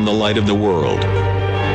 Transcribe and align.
am 0.00 0.06
the 0.06 0.12
light 0.12 0.38
of 0.38 0.46
the 0.46 0.54
world. 0.54 1.04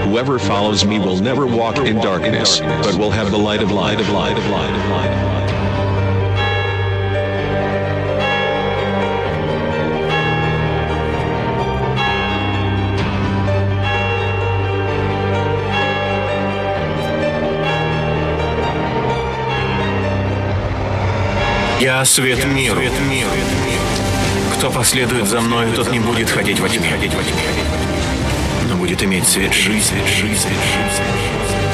Whoever 0.07 0.39
follows 0.39 0.83
me 0.83 0.97
will 0.97 1.17
never 1.17 1.45
walk 1.45 1.77
in 1.77 1.97
darkness, 1.97 2.59
but 2.59 2.95
will 2.97 3.11
have 3.11 3.29
the 3.29 3.37
light 3.37 3.61
of 3.61 3.71
light 3.71 3.99
of 4.01 4.09
light 4.09 4.35
of 4.35 4.45
light 4.49 4.73
of 4.79 4.89
light. 4.89 5.35
Я 21.79 22.03
свет 22.05 22.43
миру. 22.45 22.81
Кто 24.57 24.71
последует 24.71 25.27
за 25.27 25.41
мной, 25.41 25.67
тот 25.75 25.91
не 25.91 25.99
будет 25.99 26.31
ходить 26.31 26.59
во 26.59 26.67
тьме, 26.69 26.97
будет 28.75 29.03
иметь 29.03 29.25
жизни, 29.27 29.99
жизнь, 30.05 30.47
жизнь. 30.47 31.25
Good 31.47 31.64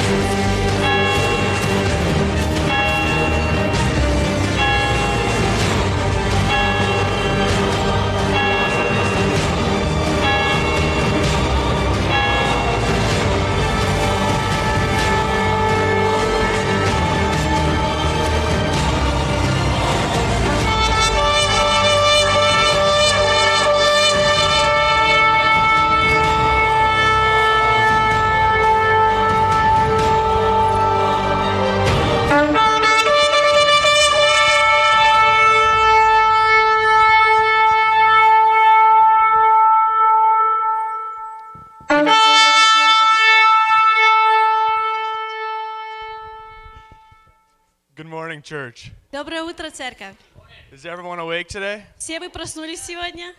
morning, 48.41 48.73
church. 48.73 48.91
Доброе 49.11 49.43
утро, 49.43 49.69
церковь. 49.69 50.15
Is 50.71 50.85
everyone 50.85 51.19
awake 51.19 51.47
today? 51.47 51.83
Все 51.97 52.19
вы 52.19 52.29
проснулись 52.29 52.81
сегодня? 52.81 53.33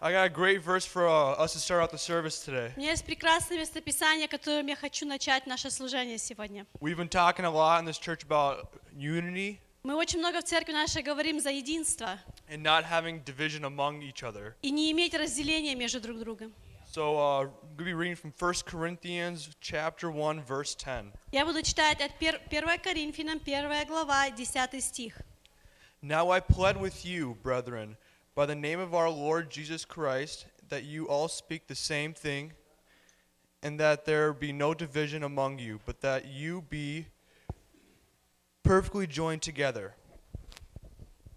I 0.00 0.12
got 0.12 0.26
a 0.26 0.28
great 0.28 0.62
verse 0.62 0.86
for 0.86 1.08
uh, 1.08 1.34
us 1.42 1.54
to 1.54 1.58
start 1.58 1.82
out 1.82 1.90
the 1.90 1.98
service 1.98 2.38
today. 2.44 2.72
У 2.76 2.80
меня 2.80 2.90
есть 2.92 3.04
прекрасное 3.04 3.58
местописание, 3.58 4.28
которым 4.28 4.66
я 4.68 4.76
хочу 4.76 5.06
начать 5.06 5.46
наше 5.46 5.70
служение 5.70 6.18
сегодня. 6.18 6.66
We've 6.80 6.96
been 6.96 7.08
talking 7.08 7.44
a 7.44 7.50
lot 7.50 7.80
in 7.80 7.84
this 7.84 7.98
church 7.98 8.24
about 8.24 8.68
unity 8.96 9.58
Мы 9.84 9.94
очень 9.94 10.18
много 10.18 10.40
в 10.40 10.44
церкви 10.44 10.72
нашей 10.72 11.02
говорим 11.02 11.40
за 11.40 11.50
единство 11.50 12.18
and 12.48 12.62
not 12.62 12.84
having 12.84 13.22
division 13.24 13.64
among 13.64 14.02
each 14.02 14.22
other. 14.22 14.54
и 14.62 14.70
не 14.70 14.90
иметь 14.92 15.14
разделения 15.14 15.74
между 15.74 16.00
друг 16.00 16.18
другом. 16.18 16.52
So 16.92 17.16
uh, 17.18 17.50
be 17.77 17.93
reading 17.93 18.15
from 18.15 18.33
1 18.37 18.53
Corinthians 18.65 19.49
chapter 19.59 20.09
1, 20.09 20.41
verse 20.41 20.75
10. 20.75 21.11
Я 21.31 21.45
буду 21.45 21.61
читать 21.61 22.01
от 22.01 22.11
1 22.19 22.79
Коринфянам 22.79 23.39
1 23.39 23.87
глава, 23.87 24.29
10 24.31 24.81
стих. 24.81 25.21
Now 26.01 26.29
I 26.29 26.39
plead 26.39 26.77
with 26.77 27.05
you, 27.05 27.37
brethren, 27.41 27.97
by 28.35 28.45
the 28.45 28.55
name 28.55 28.79
of 28.79 28.93
our 28.93 29.09
Lord 29.09 29.49
Jesus 29.49 29.85
Christ, 29.85 30.47
that 30.69 30.83
you 30.83 31.07
all 31.07 31.27
speak 31.27 31.67
the 31.67 31.75
same 31.75 32.13
thing, 32.13 32.53
and 33.61 33.79
that 33.79 34.05
there 34.05 34.33
be 34.33 34.51
no 34.51 34.73
division 34.73 35.23
among 35.23 35.59
you, 35.59 35.79
but 35.85 36.01
that 36.01 36.25
you 36.25 36.61
be 36.61 37.07
perfectly 38.63 39.07
joined 39.07 39.41
together. 39.41 39.95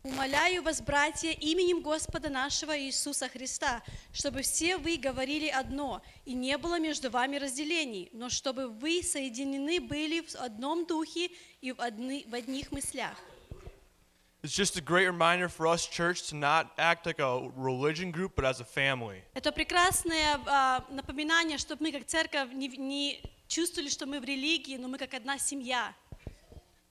Умоляю 0.03 0.63
вас, 0.63 0.81
братья, 0.81 1.29
именем 1.29 1.81
Господа 1.81 2.29
нашего 2.29 2.75
Иисуса 2.75 3.29
Христа, 3.29 3.83
чтобы 4.11 4.41
все 4.41 4.77
вы 4.77 4.97
говорили 4.97 5.47
одно, 5.47 6.01
и 6.25 6.33
не 6.33 6.57
было 6.57 6.79
между 6.79 7.11
вами 7.11 7.37
разделений, 7.37 8.09
но 8.11 8.29
чтобы 8.29 8.67
вы 8.67 9.03
соединены 9.03 9.79
были 9.79 10.21
в 10.21 10.35
одном 10.37 10.87
духе 10.87 11.29
и 11.61 11.71
в, 11.71 11.79
одни- 11.79 12.25
в 12.27 12.33
одних 12.33 12.71
мыслях. 12.71 13.15
It's 14.41 14.55
just 14.55 14.75
a 14.75 14.81
great 14.81 15.05
reminder 15.05 15.47
for 15.47 15.67
us, 15.67 15.85
church, 15.85 16.27
to 16.29 16.35
not 16.35 16.71
act 16.79 17.05
like 17.05 17.19
a 17.19 17.51
religion 17.55 18.09
group, 18.11 18.31
but 18.35 18.43
as 18.43 18.59
a 18.59 18.65
family. 18.65 19.21
Это 19.35 19.51
прекрасное 19.51 20.39
а, 20.47 20.83
напоминание, 20.89 21.59
чтобы 21.59 21.83
мы 21.83 21.91
как 21.91 22.05
церковь 22.07 22.51
не, 22.51 22.69
не 22.69 23.21
чувствовали, 23.47 23.87
что 23.87 24.07
мы 24.07 24.19
в 24.19 24.23
религии, 24.23 24.77
но 24.77 24.87
мы 24.87 24.97
как 24.97 25.13
одна 25.13 25.37
семья. 25.37 25.93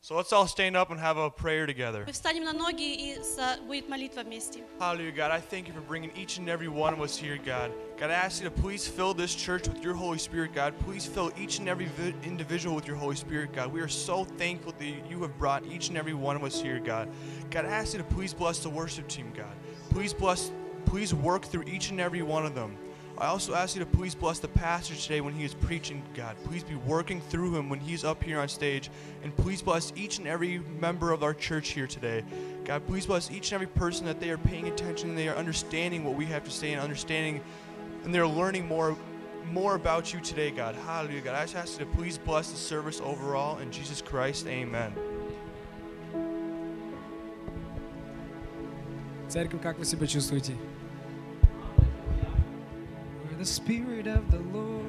So 0.01 0.15
let's 0.15 0.31
all 0.31 0.45
stand 0.45 0.77
up 0.77 0.91
and 0.91 0.99
have 0.99 1.17
a 1.17 1.31
prayer 1.31 1.65
together. 1.65 2.03
Мы 2.05 2.11
встанем 2.13 2.43
на 2.43 2.53
ноги 2.53 2.93
и 2.93 3.23
со- 3.23 3.57
будет 3.67 3.89
молитва 3.89 4.21
вместе. 4.21 4.59
Hallelujah, 4.79 5.11
God. 5.11 5.31
I 5.31 5.39
thank 5.41 5.67
you 5.67 5.73
for 5.73 5.81
bringing 5.81 6.11
each 6.15 6.37
and 6.37 6.47
every 6.47 6.67
one 6.67 6.93
of 6.93 7.01
us 7.01 7.17
here, 7.17 7.39
God. 7.43 7.71
God, 7.97 8.11
I 8.11 8.13
ask 8.13 8.39
you 8.43 8.47
to 8.47 8.53
please 8.53 8.87
fill 8.87 9.15
this 9.15 9.33
church 9.33 9.67
with 9.67 9.81
your 9.83 9.95
Holy 9.95 10.19
Spirit, 10.19 10.53
God. 10.53 10.75
Please 10.85 11.07
fill 11.07 11.31
each 11.35 11.57
and 11.57 11.67
every 11.67 11.85
vi- 11.97 12.13
individual 12.23 12.75
with 12.75 12.85
your 12.85 12.97
Holy 12.97 13.15
Spirit, 13.15 13.51
God. 13.51 13.73
We 13.73 13.81
are 13.81 13.87
so 13.87 14.25
thankful 14.25 14.73
that 14.77 15.09
you 15.09 15.19
have 15.23 15.35
brought 15.39 15.65
each 15.65 15.89
and 15.89 15.97
every 15.97 16.13
one 16.13 16.35
of 16.35 16.43
us 16.43 16.61
here, 16.61 16.77
God. 16.79 17.09
God, 17.49 17.65
I 17.65 17.69
ask 17.69 17.93
you 17.93 17.97
to 17.97 18.05
please 18.05 18.31
bless 18.31 18.59
the 18.59 18.69
worship 18.69 19.07
team, 19.07 19.33
God. 19.35 19.55
Please 19.89 20.13
bless, 20.13 20.51
please 20.85 21.15
work 21.15 21.45
through 21.45 21.63
each 21.63 21.89
and 21.89 21.99
every 21.99 22.21
one 22.21 22.45
of 22.45 22.53
them. 22.53 22.77
I 23.19 23.27
also 23.27 23.53
ask 23.53 23.75
you 23.75 23.79
to 23.79 23.89
please 23.89 24.13
bless 24.13 24.39
the 24.39 24.49
pastor 24.49 24.93
today 24.93 25.21
when 25.21 25.33
he 25.33 25.45
is 25.45 25.53
preaching, 25.53 26.03
God. 26.13 26.35
Please 26.43 26.63
be 26.63 26.75
working 26.75 27.21
through 27.21 27.55
him 27.55 27.69
when 27.69 27.79
he's 27.79 28.03
up 28.03 28.21
here 28.21 28.39
on 28.39 28.49
stage. 28.49 28.89
And 29.23 29.35
please 29.37 29.61
bless 29.61 29.93
each 29.95 30.17
and 30.17 30.27
every 30.27 30.59
member 30.59 31.11
of 31.11 31.23
our 31.23 31.33
church 31.33 31.69
here 31.69 31.87
today. 31.87 32.25
God, 32.65 32.85
please 32.87 33.05
bless 33.05 33.31
each 33.31 33.51
and 33.51 33.53
every 33.53 33.67
person 33.67 34.05
that 34.05 34.19
they 34.19 34.31
are 34.31 34.37
paying 34.37 34.67
attention 34.67 35.09
and 35.09 35.17
they 35.17 35.29
are 35.29 35.35
understanding 35.35 36.03
what 36.03 36.15
we 36.15 36.25
have 36.25 36.43
to 36.43 36.51
say 36.51 36.73
and 36.73 36.81
understanding 36.81 37.41
and 38.03 38.13
they're 38.13 38.27
learning 38.27 38.67
more 38.67 38.97
more 39.51 39.75
about 39.75 40.11
you 40.11 40.19
today, 40.19 40.49
God. 40.49 40.75
Hallelujah, 40.75 41.21
God. 41.21 41.35
I 41.35 41.43
just 41.43 41.55
ask 41.55 41.79
you 41.79 41.85
to 41.85 41.91
please 41.91 42.17
bless 42.17 42.49
the 42.49 42.57
service 42.57 42.99
overall. 42.99 43.59
In 43.59 43.71
Jesus 43.71 44.01
Christ, 44.01 44.47
amen. 44.47 44.93
Церковь, 49.29 49.61
как 49.61 49.77
вы 49.77 49.85
себя 49.85 50.07
чувствуете? 50.07 50.55
The 53.40 53.46
spirit 53.46 54.06
of 54.06 54.30
the 54.30 54.42
Lord, 54.52 54.84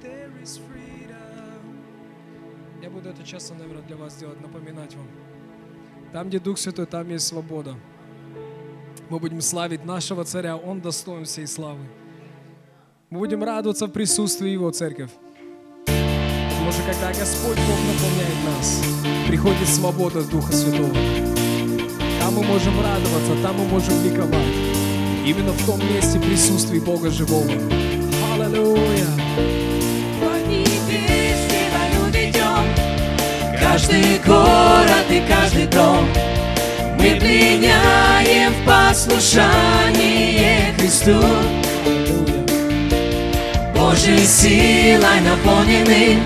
there 0.00 0.30
is 0.42 0.58
freedom. 0.58 1.60
Я 2.80 2.88
буду 2.88 3.10
это 3.10 3.22
часто, 3.22 3.52
наверное, 3.52 3.82
для 3.82 3.96
вас 3.96 4.16
делать, 4.16 4.40
напоминать 4.40 4.94
вам. 4.94 5.06
Там, 6.10 6.28
где 6.28 6.38
Дух 6.38 6.56
Святой, 6.56 6.86
там 6.86 7.06
есть 7.10 7.26
свобода. 7.26 7.74
Мы 9.10 9.18
будем 9.18 9.42
славить 9.42 9.84
нашего 9.84 10.24
Царя, 10.24 10.56
Он 10.56 10.80
достоин 10.80 11.26
всей 11.26 11.46
славы. 11.46 11.86
Мы 13.10 13.18
будем 13.18 13.44
радоваться 13.44 13.86
в 13.86 13.90
присутствии 13.90 14.48
Его, 14.48 14.70
Церковь. 14.70 15.10
Потому 15.84 16.72
что 16.72 16.82
когда 16.84 17.08
Господь 17.08 17.58
Бог 17.58 17.78
наполняет 17.86 18.44
нас, 18.46 18.82
приходит 19.28 19.68
свобода 19.68 20.24
Духа 20.24 20.52
Святого. 20.54 20.94
Там 22.18 22.34
мы 22.34 22.44
можем 22.44 22.80
радоваться, 22.80 23.42
там 23.42 23.56
мы 23.56 23.66
можем 23.66 23.92
ликовать. 24.02 24.79
Именно 25.24 25.52
в 25.52 25.66
том 25.66 25.80
месте 25.92 26.18
присутствия 26.18 26.80
Бога 26.80 27.10
живого. 27.10 27.50
Аллилуйя! 28.34 29.06
Каждый 33.60 34.18
город 34.26 35.06
и 35.10 35.22
каждый 35.28 35.66
дом. 35.66 36.08
Мы 36.98 37.16
пленяем 37.20 38.52
в 38.52 38.64
послушание 38.66 40.74
Христу. 40.78 41.22
Божьей 43.74 44.26
силой 44.26 45.20
наполнены. 45.20 46.18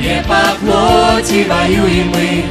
Не 0.00 0.22
по 0.28 0.56
плоти 0.60 1.46
воюем 1.48 2.08
мы. 2.08 2.44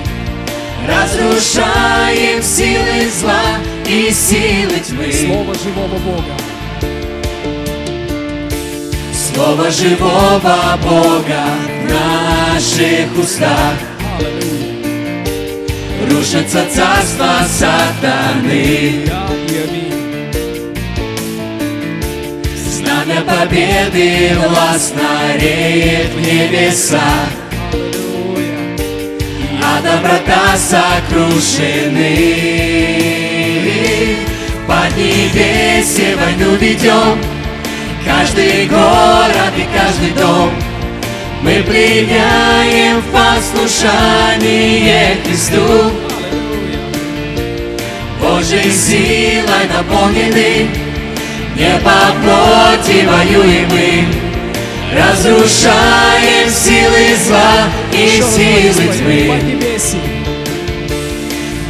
Разрушаем 0.87 2.41
силы 2.41 3.09
зла 3.11 3.59
и 3.89 4.11
силы 4.11 4.79
тьмы 4.87 5.11
Слово 5.11 5.55
живого 5.55 5.97
Бога. 6.05 6.35
Слово 9.11 9.71
живого 9.71 10.77
Бога 10.83 11.43
в 11.81 11.85
наших 11.89 13.17
устах 13.17 13.73
Рушится 16.07 16.65
царство 16.71 17.39
сатаны. 17.49 19.07
Знамя 22.71 23.21
победы 23.21 24.37
властно 24.37 25.35
реет 25.35 26.13
в 26.13 26.21
небесах 26.21 27.29
Аллилуйя. 27.73 28.77
А 29.63 29.81
доброта 29.81 30.57
сокрушены 30.57 32.09
В 34.99 35.01
Поднебесье 35.01 36.17
войну 36.17 36.55
ведем 36.59 37.17
каждый 38.05 38.67
город 38.67 39.53
и 39.55 39.65
каждый 39.73 40.11
дом 40.11 40.51
мы 41.41 41.63
пленяем 41.63 42.99
в 42.99 43.05
послушание 43.13 45.15
Христу. 45.23 45.93
Божьей 48.21 48.69
силой 48.73 49.69
наполнены, 49.73 50.67
не 51.55 51.79
по 51.79 52.11
плоти 52.21 53.05
воюем 53.05 53.69
мы, 53.69 54.05
разрушаем 54.93 56.49
силы 56.49 57.15
зла 57.25 57.69
и 57.93 58.21
силы 58.21 58.85
тьмы. 58.97 59.31
Поднебесье. 59.31 60.01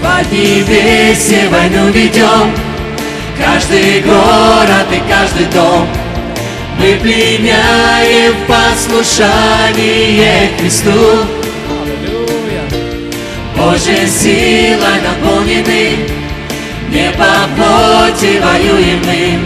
Поднебесье 0.01 1.47
войну 1.49 1.91
ведем, 1.91 2.68
каждый 3.39 4.01
город 4.01 4.87
и 4.91 4.99
каждый 5.09 5.45
дом. 5.53 5.87
Мы 6.77 6.99
пленяем 7.01 8.35
послушание 8.47 10.51
Христу. 10.59 11.25
Божьей 13.55 14.07
силой 14.07 15.01
наполнены, 15.01 15.97
не 16.89 17.11
по 17.11 17.47
плоти 17.55 18.39
воюем 18.39 19.01
мы, 19.05 19.39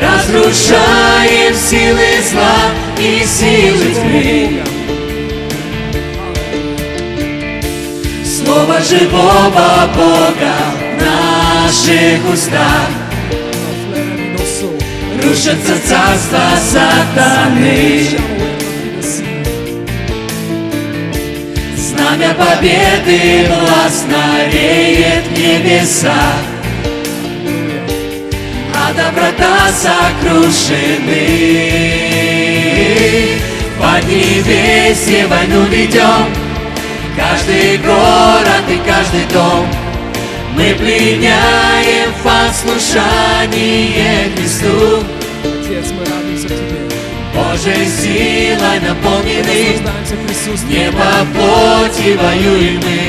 разрушаем 0.00 1.54
силы 1.54 2.22
зла 2.28 2.58
и 2.98 3.24
силы 3.24 3.94
тьмы. 3.94 4.62
Слово 8.24 8.80
живого 8.80 9.88
Бога 9.94 10.54
в 10.96 10.98
наших 11.00 12.20
устах 12.32 12.99
Рушится 15.22 15.76
царство 15.86 16.40
сатаны. 16.72 18.08
Знамя 21.76 22.34
победы 22.34 23.48
властно 23.48 24.22
реет 24.52 25.24
в 25.26 25.32
небесах, 25.38 26.44
а 28.74 28.92
доброта 28.92 29.70
сокрушены. 29.72 31.28
Под 33.78 34.04
небесье 34.08 35.26
войну 35.26 35.64
ведем, 35.70 36.26
каждый 37.16 37.78
город 37.78 38.64
и 38.68 38.78
каждый 38.88 39.24
дом. 39.32 39.66
Мы 40.54 40.74
пленяем 40.74 42.09
послушание 42.22 44.30
Христу, 44.34 45.02
Отец, 45.42 45.86
мы 45.92 46.04
радуемся 46.04 46.48
Тебе. 46.48 46.80
Божьей 47.34 47.86
силой 47.86 48.78
наполнены. 48.80 49.60
Не 50.68 50.90
по 50.92 51.24
плоти 51.34 52.16
воюем 52.16 52.80
мы, 52.84 53.02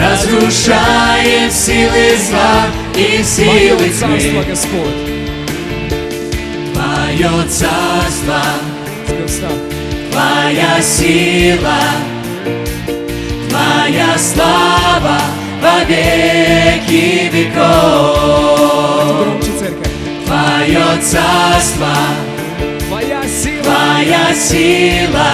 разрушаем 0.00 1.50
силы 1.50 2.16
зла 2.16 2.66
и 2.94 3.22
силы 3.22 3.88
тьмы. 3.90 4.18
Твое 6.74 7.32
царство. 7.48 8.40
Твоя 10.10 10.82
сила, 10.82 11.78
Твоя 13.48 14.18
слава 14.18 15.20
во 15.70 15.84
веки 15.84 17.30
веков. 17.32 18.60
Твое 20.26 20.86
царство, 21.02 21.94
Твоя 22.88 23.22
сила. 23.22 23.62
Твоя 23.62 24.34
сила. 24.34 25.30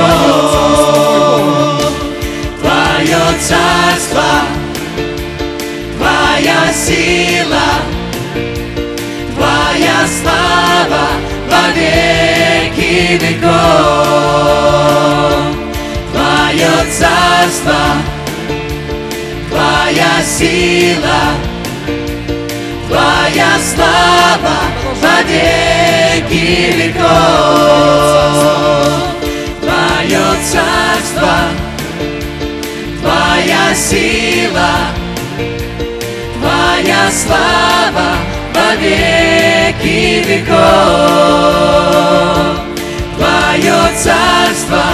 Твое 2.61 3.25
царство, 3.41 4.31
Твоя 5.97 6.61
сила, 6.73 7.69
Твоя 9.35 9.99
слава 10.21 11.07
во 11.51 11.63
веки 11.75 12.36
веков. 13.19 13.53
Твое 16.13 16.75
царство, 16.91 17.81
Твоя 19.51 20.15
сила, 20.25 21.23
Твоя 22.89 23.53
слава 23.61 24.59
во 25.03 25.17
веки 25.23 26.49
веков. 26.77 27.07
Твое 29.61 30.27
царство, 30.51 31.37
Твоя 33.03 33.65
сила, 33.75 34.75
Твоя 36.41 37.05
слава 37.11 38.09
во 38.55 38.69
веки 38.77 40.25
веков. 40.27 41.67
Твое 43.57 43.89
царство, 43.97 44.85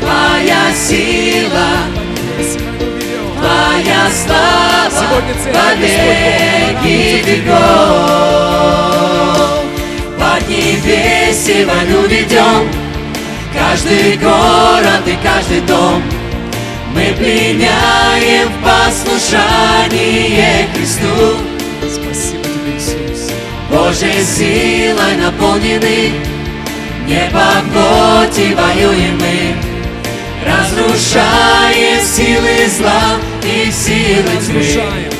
Твоя 0.00 0.72
сила. 0.74 1.68
Твоя 3.36 4.08
слава 4.10 5.20
во 5.52 5.68
веки 5.74 7.22
веков. 7.26 8.72
Под 10.18 10.42
небеси 10.48 11.66
войну 11.66 12.06
ведем, 12.06 12.62
каждый 13.52 14.16
город 14.16 15.04
и 15.04 15.18
каждый 15.22 15.60
дом. 15.60 16.02
Мы 16.94 17.12
пленяем 17.18 18.48
в 18.48 18.62
послушание 18.64 20.68
Христу. 20.74 21.36
Спасибо 21.82 22.44
Тебе, 22.44 22.72
Иисус. 22.78 23.20
Божьей 23.70 24.24
силой 24.24 25.14
наполнены, 25.16 26.12
не 27.06 27.30
по 27.32 27.62
плоти 27.72 28.54
воюем 28.54 29.18
мы, 29.18 29.54
разрушаем 30.46 32.00
силы 32.02 32.68
зла 32.68 33.18
и 33.42 33.70
силы 33.70 34.36
тьмы. 34.46 35.14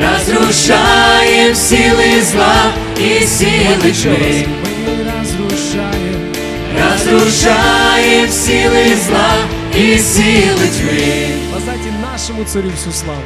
Разрушаем. 0.00 1.54
Силы 1.54 2.22
зла 2.22 2.72
и 2.96 3.24
силы 3.24 3.92
тьмы. 3.92 4.46
Мы 4.86 5.04
разрушаем. 5.04 6.32
Разрушаем 6.76 8.28
силы 8.28 8.96
зла 8.96 9.32
и 9.74 9.98
силы 9.98 10.66
тьмы. 10.68 11.52
Воздайте 11.52 11.90
нашему 12.02 12.44
царю 12.44 12.70
всю 12.72 12.90
славу. 12.90 13.20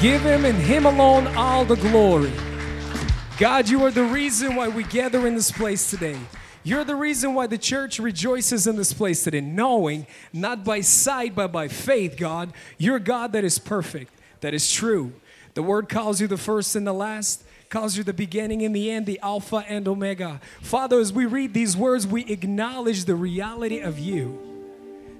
Give 0.00 0.22
him 0.22 0.44
and 0.44 0.58
him 0.58 0.86
alone 0.86 1.26
all 1.36 1.64
the 1.64 1.76
glory. 1.76 2.30
God, 3.38 3.68
you 3.68 3.84
are 3.84 3.92
the 3.92 4.02
reason 4.02 4.56
why 4.56 4.66
we 4.66 4.82
gather 4.82 5.24
in 5.24 5.36
this 5.36 5.52
place 5.52 5.90
today. 5.90 6.18
You're 6.64 6.82
the 6.82 6.96
reason 6.96 7.34
why 7.34 7.46
the 7.46 7.56
church 7.56 8.00
rejoices 8.00 8.66
in 8.66 8.74
this 8.74 8.92
place 8.92 9.22
today, 9.22 9.40
knowing 9.40 10.08
not 10.32 10.64
by 10.64 10.80
sight 10.80 11.36
but 11.36 11.52
by 11.52 11.68
faith, 11.68 12.16
God, 12.16 12.52
you're 12.78 12.98
God 12.98 13.32
that 13.34 13.44
is 13.44 13.60
perfect, 13.60 14.12
that 14.40 14.54
is 14.54 14.72
true. 14.72 15.12
The 15.54 15.62
word 15.62 15.88
calls 15.88 16.20
you 16.20 16.26
the 16.26 16.36
first 16.36 16.74
and 16.74 16.84
the 16.84 16.92
last, 16.92 17.44
calls 17.68 17.96
you 17.96 18.02
the 18.02 18.12
beginning 18.12 18.64
and 18.64 18.74
the 18.74 18.90
end, 18.90 19.06
the 19.06 19.20
Alpha 19.20 19.64
and 19.68 19.86
Omega. 19.86 20.40
Father, 20.60 20.98
as 20.98 21.12
we 21.12 21.24
read 21.24 21.54
these 21.54 21.76
words, 21.76 22.08
we 22.08 22.24
acknowledge 22.24 23.04
the 23.04 23.14
reality 23.14 23.78
of 23.78 24.00
you 24.00 24.36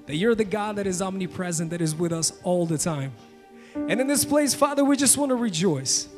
that 0.07 0.17
you're 0.17 0.35
the 0.35 0.43
God 0.43 0.75
that 0.75 0.87
is 0.87 1.01
omnipresent, 1.01 1.69
that 1.69 1.79
is 1.79 1.95
with 1.95 2.11
us 2.11 2.33
all 2.43 2.65
the 2.65 2.77
time. 2.77 3.13
And 3.75 4.01
in 4.01 4.07
this 4.07 4.25
place, 4.25 4.53
Father, 4.53 4.83
we 4.83 4.97
just 4.97 5.17
want 5.17 5.29
to 5.29 5.35
rejoice. 5.35 6.09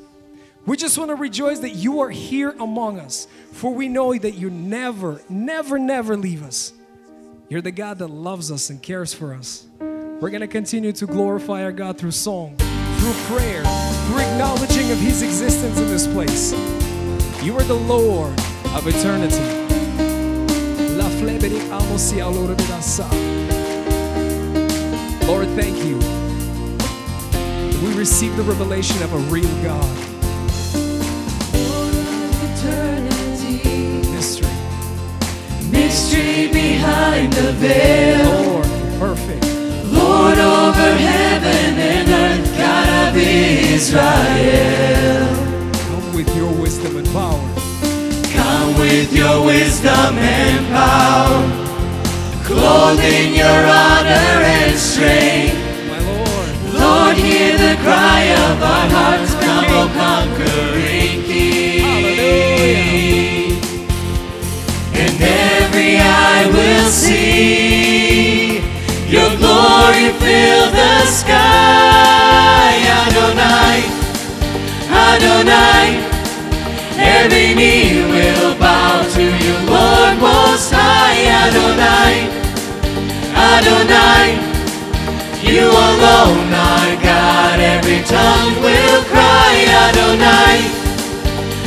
We 0.65 0.77
just 0.77 0.97
want 0.99 1.09
to 1.09 1.15
rejoice 1.15 1.59
that 1.59 1.71
you 1.71 2.01
are 2.01 2.11
here 2.11 2.51
among 2.59 2.99
us, 2.99 3.27
for 3.51 3.73
we 3.73 3.87
know 3.87 4.13
that 4.13 4.35
you 4.35 4.51
never, 4.51 5.21
never, 5.27 5.79
never 5.79 6.15
leave 6.15 6.43
us. 6.43 6.73
You're 7.49 7.61
the 7.61 7.71
God 7.71 7.97
that 7.97 8.07
loves 8.07 8.51
us 8.51 8.69
and 8.69 8.81
cares 8.81 9.11
for 9.11 9.33
us. 9.33 9.65
We're 9.79 10.29
going 10.29 10.41
to 10.41 10.47
continue 10.47 10.91
to 10.93 11.07
glorify 11.07 11.63
our 11.63 11.71
God 11.71 11.97
through 11.97 12.11
song, 12.11 12.55
through 12.57 13.13
prayer, 13.35 13.63
through 14.05 14.19
acknowledging 14.19 14.91
of 14.91 14.99
His 14.99 15.23
existence 15.23 15.79
in 15.79 15.87
this 15.87 16.05
place. 16.05 16.53
You 17.43 17.57
are 17.57 17.63
the 17.63 17.73
Lord 17.73 18.39
of 18.75 18.87
eternity. 18.87 19.61
Lord, 25.25 25.47
thank 25.59 25.75
you. 25.83 25.97
We 27.83 27.97
receive 27.97 28.37
the 28.37 28.43
revelation 28.43 29.01
of 29.01 29.11
a 29.13 29.17
real 29.31 29.63
God. 29.63 30.20
Mystery 35.91 36.47
behind 36.47 37.33
the 37.33 37.51
veil. 37.51 38.23
Lord, 38.23 38.65
perfect. 38.97 39.43
Lord 39.91 40.37
over 40.37 40.91
heaven 40.95 41.71
and 41.91 42.07
earth, 42.07 42.57
God 42.57 43.09
of 43.09 43.17
Israel. 43.17 43.99
Come 45.89 46.15
with 46.15 46.33
your 46.33 46.53
wisdom 46.61 46.95
and 46.95 47.07
power. 47.11 47.43
Come 48.31 48.79
with 48.79 49.11
your 49.11 49.45
wisdom 49.45 50.15
and 50.17 50.65
power, 50.71 51.43
clothed 52.45 53.03
in 53.03 53.33
your 53.33 53.61
honor 53.83 54.37
and 54.55 54.79
strength. 54.79 55.59
My 55.91 55.99
Lord, 56.07 56.51
Lord, 56.73 57.17
hear 57.17 57.51
the 57.57 57.75
cry 57.83 58.21
of 58.47 58.63
our 58.63 58.87
hearts, 58.95 59.33
come, 59.43 59.65
O 59.75 59.91
conquering 59.99 60.50
eye 66.11 66.45
will 66.55 66.89
see 66.89 68.59
your 69.07 69.31
glory 69.41 70.07
fill 70.21 70.65
the 70.79 70.95
sky. 71.05 72.73
Adonai, 73.01 73.77
Adonai, 75.09 75.87
every 76.97 77.53
knee 77.55 78.03
will 78.13 78.55
bow 78.59 79.03
to 79.15 79.23
you, 79.23 79.55
Lord 79.73 80.15
Most 80.19 80.71
High. 80.71 81.19
Adonai, 81.43 82.13
Adonai. 83.35 84.51
You 85.43 85.67
alone 85.67 86.53
are 86.53 86.95
God, 87.01 87.59
every 87.59 88.01
tongue 88.05 88.55
will 88.61 89.03
cry 89.05 89.53
Adonai, 89.85 90.57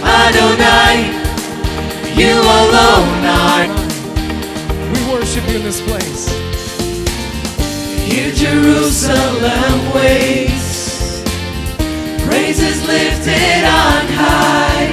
Adonai, 0.00 0.96
you 2.16 2.32
alone 2.32 3.20
are 3.28 3.68
we 4.88 5.12
worship 5.12 5.46
you 5.50 5.56
in 5.56 5.62
this 5.62 5.82
place. 5.82 6.24
Here 8.08 8.32
Jerusalem 8.32 9.92
waits, 9.92 11.22
praises 12.24 12.80
lifted 12.88 13.62
on 13.76 14.06
high. 14.16 14.88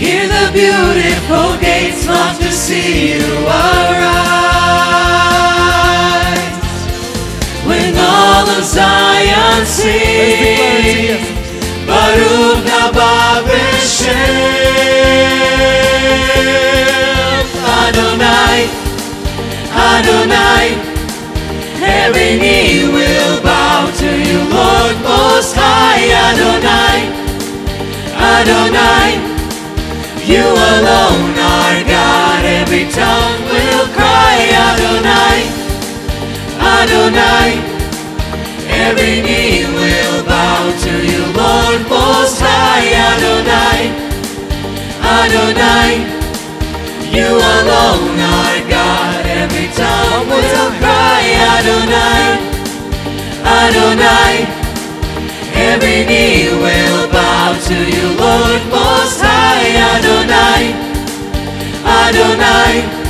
Hear 0.00 0.26
the 0.28 0.48
beautiful 0.50 1.60
gates 1.60 2.06
flock 2.06 2.38
to 2.38 2.50
see 2.50 3.16
you 3.16 3.44
arise. 3.44 4.39
Zion 9.20 9.66
sings, 9.66 11.20
Baruch 11.86 12.64
Haba 12.72 13.44
B'Shem 13.44 14.16
Adonai, 17.80 18.60
Adonai. 19.88 20.66
Every 21.82 22.32
knee 22.40 22.88
will 22.88 23.42
bow 23.42 23.92
to 24.00 24.08
you, 24.08 24.40
Lord 24.56 24.96
Most 25.04 25.54
High, 25.54 26.08
Adonai, 26.28 27.00
Adonai. 28.16 29.10
You 30.24 30.46
alone 30.72 31.36
are 31.36 31.78
God, 31.84 32.44
every 32.46 32.88
tongue 32.88 33.42
will 33.52 33.86
cry, 33.92 34.36
Adonai, 34.68 35.40
Adonai. 36.58 37.69
Every 38.86 39.20
knee 39.20 39.66
will 39.66 40.24
bow 40.24 40.72
to 40.84 40.92
you, 41.10 41.22
Lord 41.36 41.80
Most 41.88 42.40
High, 42.40 42.88
Adonai, 43.10 43.92
Adonai. 45.04 45.90
You 47.12 47.28
alone 47.28 48.18
are 48.38 48.60
God, 48.70 49.26
every 49.26 49.68
tongue 49.76 50.28
will 50.28 50.70
cry, 50.80 51.22
Adonai, 51.54 52.24
Adonai. 53.44 54.34
Every 55.52 56.06
knee 56.08 56.48
will 56.48 57.10
bow 57.12 57.52
to 57.68 57.76
you, 57.76 58.06
Lord 58.16 58.62
Most 58.72 59.20
High, 59.20 59.76
Adonai, 59.92 60.72
Adonai. 61.84 63.00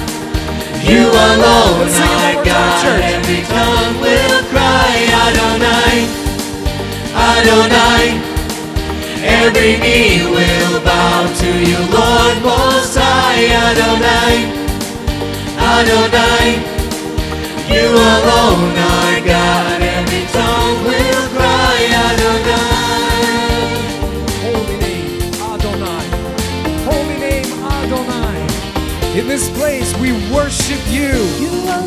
You 0.83 1.07
alone 1.07 1.87
Let's 1.87 1.95
sing 1.95 2.09
it 2.09 2.11
one 2.11 2.41
are 2.41 2.45
God, 2.45 3.03
every 3.15 3.43
tongue 3.45 4.00
will 4.00 4.43
cry, 4.50 5.10
Adonai, 5.31 5.97
Adonai. 7.15 8.07
Every 9.23 9.79
knee 9.79 10.27
will 10.27 10.81
bow 10.83 11.33
to 11.43 11.51
you, 11.71 11.79
Lord 11.95 12.43
Most 12.43 12.97
High, 12.99 13.47
Adonai, 13.69 14.51
Adonai. 15.57 16.49
You 17.71 17.87
alone 17.95 18.75
are 18.75 19.21
God, 19.25 19.81
every 19.81 20.27
tongue 20.35 20.83
will 20.83 21.27
cry, 21.37 21.79
Adonai. 22.09 23.31
Holy 24.43 24.77
name, 24.83 25.31
Adonai. 25.53 26.07
Holy 26.91 27.19
name, 27.27 27.51
Adonai. 27.79 28.41
In 29.17 29.29
this 29.29 29.49
place, 29.51 29.97
we 29.99 30.11
worship 30.35 30.81
you. 30.89 31.15
You 31.39 31.69
are 31.69 31.87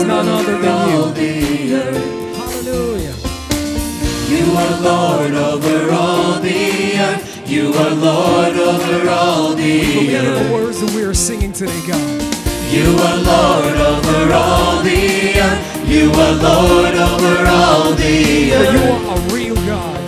is 0.00 0.06
none 0.06 0.28
other 0.28 0.54
over 0.54 0.62
than 0.62 0.88
you. 0.90 0.96
all 0.96 1.10
the 1.12 1.74
earth. 1.74 2.36
Hallelujah. 2.36 3.14
You 4.32 4.44
are 4.62 4.80
Lord 4.80 5.32
over 5.34 5.90
all 5.92 6.40
the 6.40 6.98
earth. 6.98 7.50
You 7.50 7.72
are 7.74 7.90
Lord 7.90 8.56
over 8.56 9.10
all 9.10 9.54
The 9.54 9.72
earth. 9.82 10.10
the 10.10 10.16
earth. 10.16 10.52
words 10.52 10.80
that 10.80 10.90
we 10.94 11.02
are 11.04 11.14
singing 11.14 11.52
today, 11.52 11.80
God. 11.86 12.00
You 12.70 12.86
are 13.08 13.18
Lord 13.32 13.76
over 13.92 14.32
all 14.32 14.82
the 14.82 15.40
earth. 15.40 15.88
You 15.88 16.10
are 16.12 16.34
Lord 16.48 16.94
over 16.94 17.46
all 17.48 17.90
the 17.92 18.50
For 18.54 18.64
you 18.72 18.84
are 18.92 19.16
a 19.16 19.34
real 19.34 19.56
God. 19.66 20.00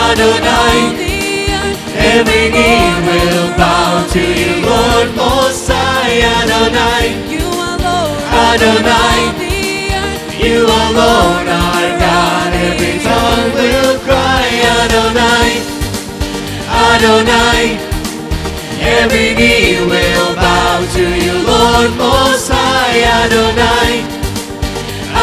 Adonai. 0.10 0.78
over 0.80 0.98
the 0.98 1.18
earth. 1.54 1.96
every 2.14 2.46
knee 2.56 2.90
will 3.08 3.48
bow 3.58 4.08
to 4.14 4.22
you, 4.42 4.54
Lord 4.66 5.10
Most 5.16 5.70
High. 5.70 6.18
Adonai, 6.40 7.06
You 7.36 7.46
are 7.66 7.78
Lord 7.78 8.22
Adonai. 8.50 9.20
over 9.22 9.38
the 9.38 9.58
earth. 10.02 10.44
you 10.46 10.60
alone 10.66 11.48
are 11.62 11.90
God. 12.04 12.50
Every 12.68 12.96
tongue 13.06 13.52
will 13.60 13.94
cry, 14.08 14.48
Adonai, 14.82 15.50
Adonai. 16.90 17.64
Every 18.82 19.30
knee 19.38 19.78
will 19.92 20.34
bow 20.36 20.78
to 20.96 21.06
you, 21.26 21.36
Lord 21.52 21.92
Most 21.98 22.50
High, 22.50 23.02
Adonai, 23.22 23.92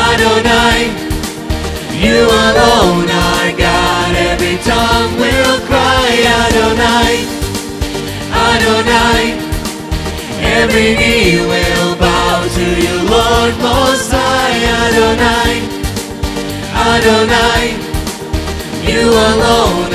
Adonai. 0.07 0.79
You 2.05 2.23
alone 2.47 3.09
cry, 5.69 6.09
Adonai, 6.43 7.15
Adonai. 8.49 9.23
Every 10.61 10.95
knee 10.99 11.41
will 11.41 11.97
bow 11.97 12.47
to 12.57 12.67
you, 12.85 12.97
Lord 13.09 13.55
Most 13.59 14.11
High, 14.13 14.61
Adonai, 14.85 15.55
Adonai. 16.93 17.65
You 18.91 19.11
alone 19.11 19.86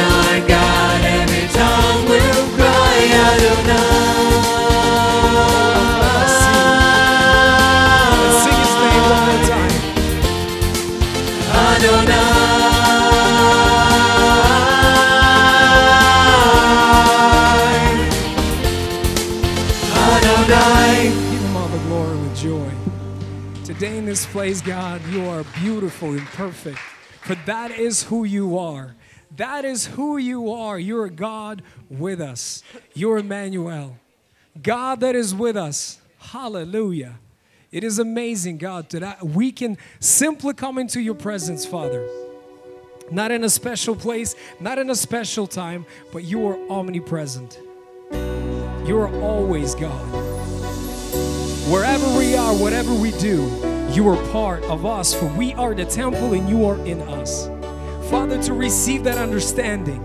Place, 24.32 24.62
God, 24.62 25.06
you 25.08 25.28
are 25.28 25.44
beautiful 25.60 26.12
and 26.12 26.26
perfect. 26.28 26.78
For 26.78 27.36
that 27.46 27.72
is 27.72 28.04
who 28.04 28.24
you 28.24 28.58
are. 28.58 28.96
That 29.36 29.66
is 29.66 29.88
who 29.88 30.16
you 30.16 30.54
are. 30.54 30.80
You're 30.80 31.10
God 31.10 31.62
with 31.90 32.22
us. 32.22 32.64
You're 32.94 33.18
Emmanuel. 33.18 33.98
God 34.64 35.02
that 35.02 35.18
is 35.18 35.36
with 35.36 35.58
us. 35.58 36.00
Hallelujah. 36.18 37.20
It 37.74 37.84
is 37.84 38.00
amazing, 38.00 38.58
God, 38.58 38.90
that 38.92 39.22
we 39.22 39.52
can 39.52 39.78
simply 40.00 40.54
come 40.54 40.78
into 40.78 41.02
your 41.02 41.16
presence, 41.16 41.66
Father. 41.66 42.08
Not 43.12 43.32
in 43.32 43.44
a 43.44 43.50
special 43.50 43.98
place, 43.98 44.36
not 44.62 44.80
in 44.80 44.90
a 44.90 44.96
special 44.96 45.46
time, 45.46 45.86
but 46.14 46.24
you 46.24 46.48
are 46.48 46.58
omnipresent. 46.70 47.60
You 48.86 48.98
are 48.98 49.14
always 49.22 49.76
God. 49.76 50.06
Wherever 51.70 52.18
we 52.18 52.36
are, 52.36 52.56
whatever 52.56 52.94
we 52.94 53.12
do, 53.20 53.71
you 53.96 54.08
are 54.08 54.32
part 54.32 54.64
of 54.64 54.86
us, 54.86 55.14
for 55.14 55.26
we 55.26 55.54
are 55.56 55.74
the 55.74 55.86
temple 55.86 56.34
and 56.34 56.48
you 56.48 56.66
are 56.66 56.78
in 56.86 57.02
us. 57.02 57.48
Father, 58.10 58.42
to 58.44 58.54
receive 58.54 59.04
that 59.04 59.18
understanding, 59.18 60.00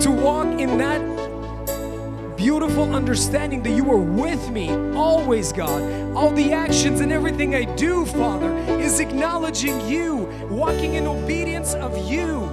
to 0.00 0.10
walk 0.10 0.46
in 0.60 0.78
that 0.78 2.36
beautiful 2.36 2.94
understanding 2.94 3.62
that 3.62 3.70
you 3.70 3.90
are 3.90 3.96
with 3.96 4.50
me 4.50 4.70
always, 4.94 5.52
God. 5.52 5.82
All 6.14 6.30
the 6.30 6.52
actions 6.52 7.00
and 7.00 7.10
everything 7.12 7.54
I 7.54 7.64
do, 7.76 8.06
Father, 8.06 8.54
is 8.80 9.00
acknowledging 9.00 9.80
you, 9.88 10.28
walking 10.50 10.94
in 10.94 11.06
obedience 11.06 11.74
of 11.74 11.96
you. 12.10 12.48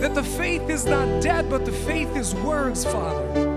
That 0.00 0.14
the 0.14 0.22
faith 0.22 0.70
is 0.70 0.84
not 0.86 1.22
dead, 1.22 1.50
but 1.50 1.64
the 1.64 1.72
faith 1.72 2.16
is 2.16 2.34
words, 2.36 2.84
Father. 2.84 3.53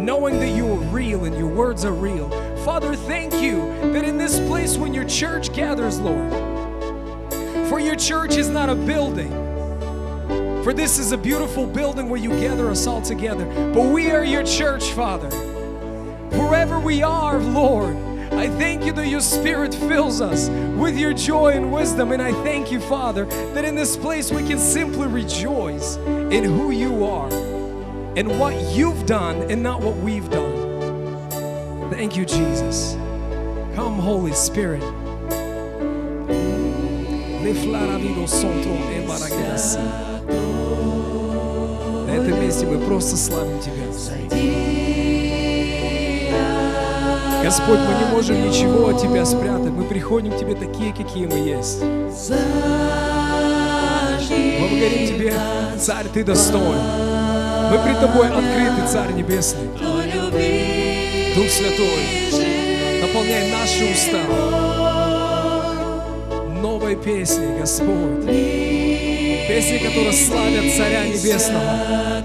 Knowing 0.00 0.40
that 0.40 0.48
you 0.48 0.66
are 0.66 0.78
real 0.78 1.26
and 1.26 1.36
your 1.36 1.46
words 1.46 1.84
are 1.84 1.92
real. 1.92 2.30
Father, 2.64 2.94
thank 2.94 3.34
you 3.34 3.58
that 3.92 4.02
in 4.02 4.16
this 4.16 4.40
place 4.48 4.78
when 4.78 4.94
your 4.94 5.04
church 5.04 5.52
gathers, 5.52 6.00
Lord, 6.00 6.32
for 7.68 7.78
your 7.78 7.96
church 7.96 8.36
is 8.36 8.48
not 8.48 8.70
a 8.70 8.74
building. 8.74 9.28
For 10.64 10.72
this 10.72 10.98
is 10.98 11.12
a 11.12 11.18
beautiful 11.18 11.66
building 11.66 12.08
where 12.08 12.18
you 12.18 12.30
gather 12.40 12.70
us 12.70 12.86
all 12.86 13.02
together. 13.02 13.44
But 13.74 13.90
we 13.90 14.10
are 14.10 14.24
your 14.24 14.42
church, 14.42 14.84
Father. 14.92 15.28
Wherever 16.30 16.80
we 16.80 17.02
are, 17.02 17.38
Lord, 17.38 17.94
I 18.32 18.48
thank 18.48 18.86
you 18.86 18.92
that 18.94 19.06
your 19.06 19.20
spirit 19.20 19.74
fills 19.74 20.22
us 20.22 20.48
with 20.78 20.96
your 20.96 21.12
joy 21.12 21.52
and 21.52 21.70
wisdom. 21.70 22.12
And 22.12 22.22
I 22.22 22.32
thank 22.42 22.72
you, 22.72 22.80
Father, 22.80 23.26
that 23.26 23.66
in 23.66 23.74
this 23.74 23.98
place 23.98 24.32
we 24.32 24.48
can 24.48 24.58
simply 24.58 25.08
rejoice 25.08 25.96
in 25.96 26.44
who 26.44 26.70
you 26.70 27.04
are 27.04 27.59
and 28.20 28.38
what 28.38 28.54
you've 28.76 29.06
done 29.06 29.50
and 29.50 29.62
not 29.62 29.80
what 29.80 29.96
we've 29.96 30.28
done. 30.28 30.52
Thank 31.90 32.18
you, 32.18 32.26
Jesus. 32.26 32.94
Come, 33.74 33.98
Holy 33.98 34.34
Spirit. 34.34 34.82
На 42.06 42.10
этом 42.10 42.40
месте 42.42 42.66
мы 42.66 42.78
просто 42.84 43.16
славим 43.16 43.58
Тебя. 43.60 43.86
Господь, 47.42 47.78
мы 47.78 47.94
не 47.94 48.04
можем 48.12 48.46
ничего 48.46 48.88
от 48.88 49.00
Тебя 49.00 49.24
спрятать. 49.24 49.72
Мы 49.72 49.84
приходим 49.84 50.32
к 50.32 50.36
Тебе 50.36 50.54
такие, 50.54 50.92
какие 50.92 51.24
мы 51.26 51.38
есть. 51.38 51.80
Благодарим 54.58 55.08
Тебе, 55.08 55.32
Царь, 55.78 56.08
Ты 56.12 56.22
достоин. 56.22 57.39
Мы 57.70 57.78
пред 57.78 58.00
Тобой 58.00 58.26
открыты, 58.28 58.86
Царь 58.90 59.12
Небесный. 59.12 59.68
Дух 61.36 61.48
Святой, 61.48 62.02
наполняй 63.00 63.50
наши 63.52 63.84
уста 63.84 64.18
новой 66.60 66.96
песней, 66.96 67.58
Господь. 67.60 68.26
Песни, 68.26 69.78
которые 69.78 70.12
славят 70.12 70.74
Царя 70.76 71.04
Небесного, 71.06 72.24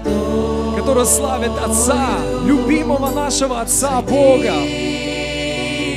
которые 0.76 1.06
славят 1.06 1.52
Отца, 1.64 2.18
любимого 2.44 3.10
нашего 3.10 3.60
Отца 3.60 4.02
Бога. 4.02 4.52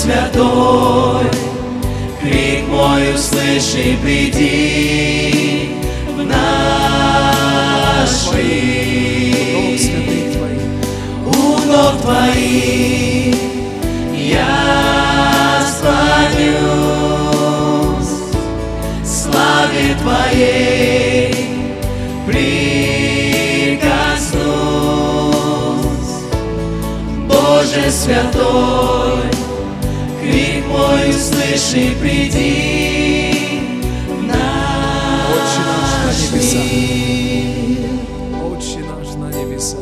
святой, 0.05 1.25
крик 2.21 2.69
мой 2.69 3.15
услыши, 3.15 3.97
приди 4.03 5.71
в 6.15 6.19
наш 6.25 8.11
мир. 8.35 8.85
У 11.27 11.29
ног 11.67 11.95
твоих 12.03 13.35
я 14.15 15.63
склонюсь, 15.67 17.05
славе 19.03 19.87
Твоей 20.03 21.35
прикоснусь. 22.27 22.85
Боже 27.27 27.91
святой, 27.91 29.34
услышь 31.25 31.97
приди 32.01 33.63
в 34.09 34.23
наш 34.23 34.37
Отче 35.33 35.63
наш 35.71 35.91
на 36.05 36.13
небеса. 36.37 36.63
Отче 38.45 38.81
наш 38.81 39.09
на 39.15 39.29
небеса. 39.33 39.79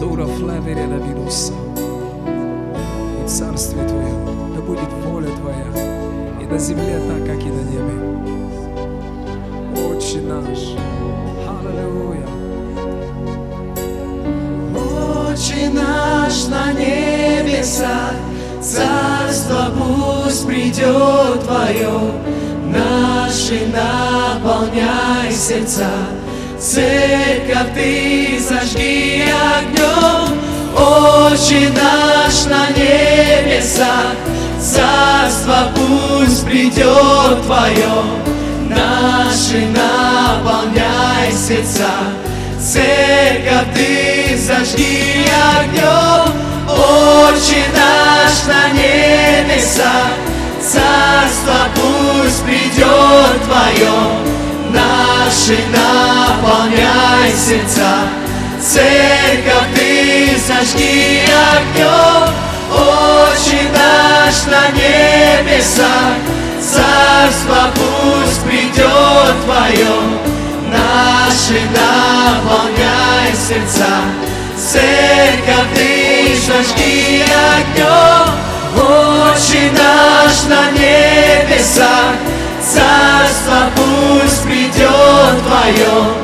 Дура 0.00 0.26
флавери 0.26 0.86
на 0.86 0.98
вируса. 1.04 1.52
И 3.22 3.28
царствие 3.28 3.86
Твое, 3.86 4.14
да 4.54 4.60
будет 4.62 4.92
воля 5.04 5.28
Твоя, 5.40 5.70
и 6.40 6.46
на 6.46 6.58
земле 6.58 7.00
так, 7.06 7.26
как 7.26 7.40
и 7.42 7.50
на 7.50 7.62
небе. 7.70 7.96
Отче 9.86 10.20
наш, 10.22 10.60
Аллилуйя. 11.46 12.28
Отче 14.74 15.68
наш 15.70 16.46
на 16.46 16.72
небесах, 16.72 18.14
Царство 18.68 19.72
пусть 19.78 20.46
придет 20.46 21.42
Твое, 21.46 22.12
Наши 22.66 23.66
наполняй 23.68 25.32
сердца, 25.32 25.88
Церковь 26.60 27.72
Ты 27.74 28.38
зажги 28.38 29.24
огнем, 29.56 30.36
Отче 30.76 31.70
наш 31.70 32.44
на 32.44 32.68
небесах, 32.76 34.12
Царство 34.60 35.70
пусть 35.74 36.44
придет 36.44 37.42
Твое, 37.46 38.02
Наши 38.68 39.66
наполняй 39.68 41.32
сердца, 41.32 41.88
Церковь 42.60 43.74
Ты 43.74 44.36
зажги 44.36 45.24
огнем, 45.56 46.47
Отче 46.78 47.64
наш 47.74 48.44
на 48.46 48.68
небесах, 48.70 50.12
Царство 50.60 51.68
пусть 51.74 52.44
придет 52.44 53.42
Твое, 53.44 53.98
Наши 54.70 55.58
наполняй 55.74 57.32
сердца, 57.32 58.08
Церковь 58.62 59.74
Ты 59.74 60.36
зажги 60.46 61.22
огнем, 61.50 62.32
Отче 62.70 63.62
наш 63.74 64.44
на 64.46 64.68
небесах, 64.70 66.14
Царство 66.60 67.70
пусть 67.74 68.42
придет 68.42 69.34
Твое, 69.44 69.96
Наши 70.70 71.60
наполняй 71.74 73.34
сердца, 73.34 74.02
Церковь 74.56 75.74
Ты 75.74 75.97
зажги 76.46 77.24
огнем, 77.56 78.34
Отче 78.76 79.70
наш 79.72 80.44
на 80.48 80.70
небесах, 80.70 82.14
Царство 82.60 83.70
пусть 83.74 84.42
придет 84.44 85.34
Твое, 85.46 86.14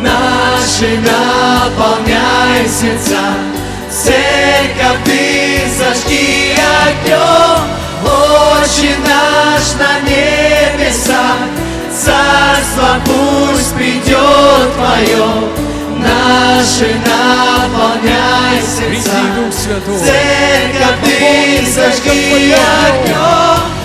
Наши 0.00 0.98
наполняй 0.98 2.66
сердца, 2.68 3.34
Церковь 3.90 5.04
Ты 5.04 5.62
зажги 5.78 6.54
огнем, 6.86 7.64
Отче 8.04 8.94
наш 9.06 9.74
на 9.78 10.00
небесах, 10.08 11.38
Царство 11.92 13.00
пусть 13.04 13.74
придет 13.74 14.72
Твое, 14.76 15.67
Наши 15.98 16.94
наполняй 16.94 18.62
сердца. 18.62 19.10
Дух 19.36 19.52
Святой. 19.52 19.98
Церковь 19.98 21.00
ты 21.04 21.66
зажги 21.66 22.54
огнем, 22.54 23.77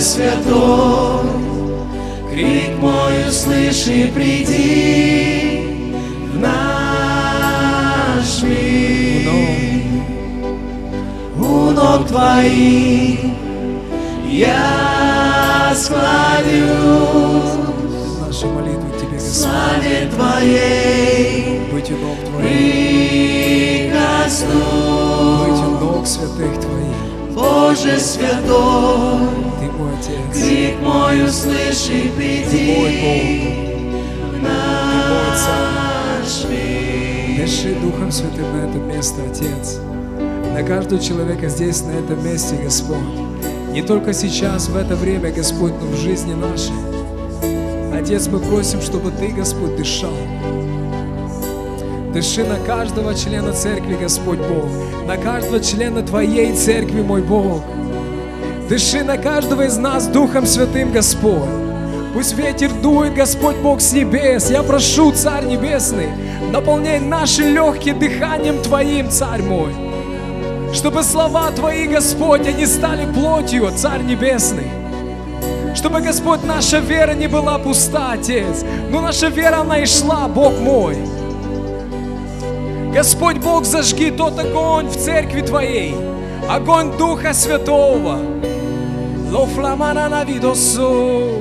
святой, 0.00 1.26
крик 2.30 2.78
мой 2.78 3.28
услыши, 3.28 4.10
приди 4.14 5.92
в 6.32 6.38
наш 6.38 8.42
мир. 8.42 9.30
У 11.38 11.70
ног 11.70 12.06
Твоих 12.08 13.20
я 14.28 15.72
склонюсь, 15.74 17.54
Наши 18.26 18.46
молитвы 18.46 18.90
Тебе, 19.00 19.18
славе 19.18 20.10
Твоей 20.14 21.60
Быть 21.72 21.90
у 21.90 21.96
ног 21.96 22.18
Твоих. 22.28 22.42
Быть 22.42 23.92
у 23.92 23.96
прикоснусь. 24.26 25.60
ног 25.80 26.06
святых 26.06 26.60
Твоих. 26.60 26.75
Боже 27.36 28.00
святой, 28.00 29.28
Ты 29.60 29.70
мой 29.70 29.92
Отец. 29.92 30.32
крик 30.32 30.80
мой 30.80 31.22
услыши, 31.22 32.10
приди 32.16 33.76
в 34.32 34.42
наш 34.42 36.44
мир. 36.48 37.44
Дыши 37.44 37.74
Духом 37.74 38.10
Святым 38.10 38.50
на 38.52 38.64
это 38.66 38.78
место, 38.78 39.20
Отец. 39.30 39.78
На 40.54 40.62
каждого 40.62 40.98
человека 40.98 41.50
здесь, 41.50 41.82
на 41.82 41.90
этом 41.90 42.24
месте, 42.24 42.56
Господь. 42.56 42.96
Не 43.70 43.82
только 43.82 44.14
сейчас, 44.14 44.70
в 44.70 44.76
это 44.76 44.96
время, 44.96 45.30
Господь, 45.30 45.74
но 45.78 45.88
в 45.88 45.96
жизни 45.96 46.32
нашей. 46.32 46.72
Отец, 47.94 48.28
мы 48.28 48.38
просим, 48.38 48.80
чтобы 48.80 49.10
Ты, 49.10 49.28
Господь, 49.28 49.76
дышал. 49.76 50.14
Дыши 52.16 52.44
на 52.44 52.58
каждого 52.60 53.14
члена 53.14 53.52
церкви, 53.52 53.94
Господь 54.00 54.38
Бог. 54.38 54.70
На 55.06 55.18
каждого 55.18 55.60
члена 55.60 56.00
Твоей 56.00 56.54
церкви, 56.54 57.02
мой 57.02 57.20
Бог. 57.20 57.60
Дыши 58.70 59.04
на 59.04 59.18
каждого 59.18 59.66
из 59.66 59.76
нас 59.76 60.06
Духом 60.06 60.46
Святым, 60.46 60.92
Господь. 60.92 61.50
Пусть 62.14 62.32
ветер 62.32 62.72
дует, 62.72 63.12
Господь 63.12 63.56
Бог 63.56 63.82
с 63.82 63.92
небес. 63.92 64.50
Я 64.50 64.62
прошу, 64.62 65.12
Царь 65.12 65.44
Небесный, 65.44 66.08
наполняй 66.50 67.00
наши 67.00 67.42
легкие 67.42 67.92
дыханием 67.92 68.62
Твоим, 68.62 69.10
Царь 69.10 69.42
мой. 69.42 69.74
Чтобы 70.72 71.02
слова 71.02 71.50
Твои, 71.50 71.86
Господь, 71.86 72.46
они 72.46 72.64
стали 72.64 73.04
плотью, 73.12 73.70
Царь 73.76 74.02
Небесный. 74.04 74.70
Чтобы, 75.74 76.00
Господь, 76.00 76.42
наша 76.44 76.78
вера 76.78 77.12
не 77.12 77.26
была 77.26 77.58
пуста, 77.58 78.12
Отец, 78.12 78.64
но 78.88 79.02
наша 79.02 79.26
вера, 79.26 79.58
она 79.60 79.80
и 79.80 79.84
шла, 79.84 80.28
Бог 80.28 80.58
мой. 80.58 80.96
Господь 82.94 83.38
Бог, 83.38 83.64
зажги 83.64 84.10
тот 84.10 84.38
огонь 84.38 84.88
в 84.88 84.96
церкви 84.96 85.42
Твоей, 85.42 85.94
огонь 86.48 86.96
Духа 86.96 87.32
Святого. 87.32 88.18
Na 89.28 90.24
vidoso, 90.24 91.40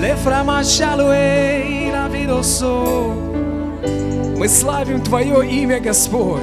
le 0.00 0.14
flama 0.24 0.62
шалуэй 0.64 1.90
на 1.90 2.08
видосо. 2.08 3.12
Мы 4.38 4.48
славим 4.48 5.02
Твое 5.02 5.46
имя, 5.46 5.80
Господь. 5.80 6.40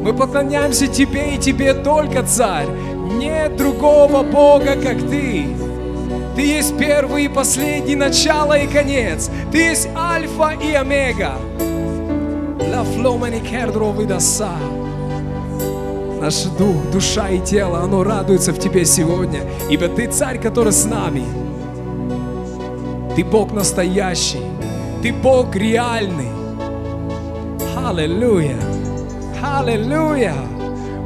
Мы 0.00 0.12
поклоняемся 0.12 0.88
Тебе 0.88 1.34
и 1.34 1.38
Тебе 1.38 1.74
только, 1.74 2.24
Царь. 2.24 2.66
Нет 3.16 3.56
другого 3.56 4.22
Бога, 4.24 4.74
как 4.74 4.98
Ты. 5.08 5.46
Ты 6.34 6.42
есть 6.42 6.76
первый 6.76 7.26
и 7.26 7.28
последний, 7.28 7.94
начало 7.94 8.58
и 8.58 8.66
конец. 8.66 9.30
Ты 9.52 9.58
есть 9.58 9.88
Альфа 9.94 10.54
и 10.60 10.72
Омега. 10.72 11.34
Flomeni 12.92 13.40
kerdro 13.40 13.92
vidassa. 13.92 14.52
Наш 16.20 16.44
дух, 16.58 16.90
душа 16.90 17.28
и 17.28 17.38
тело, 17.38 17.80
оно 17.80 18.02
радуется 18.02 18.52
в 18.52 18.58
Тебе 18.58 18.86
сегодня, 18.86 19.40
ибо 19.68 19.88
Ты 19.88 20.06
царь, 20.06 20.40
который 20.40 20.72
с 20.72 20.86
нами. 20.86 21.24
Ты 23.14 23.24
Бог 23.24 23.52
настоящий, 23.52 24.40
Ты 25.02 25.12
Бог 25.12 25.54
реальный. 25.54 26.30
Аллилуйя! 27.76 28.56
Аллилуйя! 29.42 30.34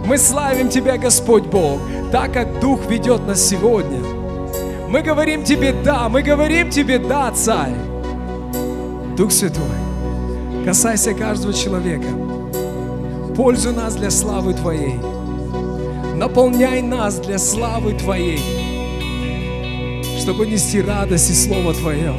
Мы 0.06 0.18
славим 0.18 0.68
Тебя, 0.68 0.96
Господь 0.96 1.46
Бог, 1.46 1.80
так 2.12 2.32
как 2.32 2.60
Дух 2.60 2.86
ведет 2.88 3.26
нас 3.26 3.40
сегодня. 3.40 3.98
Мы 4.88 5.02
говорим 5.02 5.42
Тебе 5.42 5.74
«да», 5.84 6.08
мы 6.08 6.22
говорим 6.22 6.70
Тебе 6.70 6.98
«да», 6.98 7.32
Царь. 7.32 7.74
Дух 9.16 9.32
Святой, 9.32 9.64
касайся 10.68 11.14
каждого 11.14 11.54
человека. 11.54 12.08
Пользуй 13.34 13.72
нас 13.72 13.94
для 13.94 14.10
славы 14.10 14.52
Твоей. 14.52 14.96
Наполняй 16.14 16.82
нас 16.82 17.18
для 17.20 17.38
славы 17.38 17.94
Твоей, 17.94 18.38
чтобы 20.20 20.46
нести 20.46 20.82
радость 20.82 21.30
и 21.30 21.32
Слово 21.32 21.72
Твое. 21.72 22.12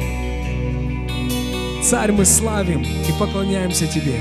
Царь, 1.84 2.10
мы 2.10 2.24
славим 2.24 2.82
и 2.82 3.12
поклоняемся 3.20 3.86
Тебе. 3.86 4.20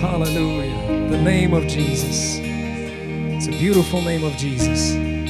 Hallelujah. 0.00 1.08
The 1.10 1.20
name 1.20 1.52
of 1.52 1.66
Jesus. 1.66 2.38
It's 2.38 3.48
a 3.48 3.58
beautiful 3.58 4.02
name 4.02 4.22
of 4.22 4.36
Jesus. 4.36 5.21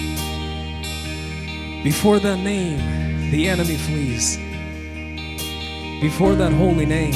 Before 1.83 2.21
that 2.21 2.39
name, 2.39 3.31
the 3.33 3.49
enemy 3.49 3.75
flees. 3.75 4.37
Before 6.01 6.37
that 6.37 6.53
holy 6.53 6.87
name, 6.87 7.11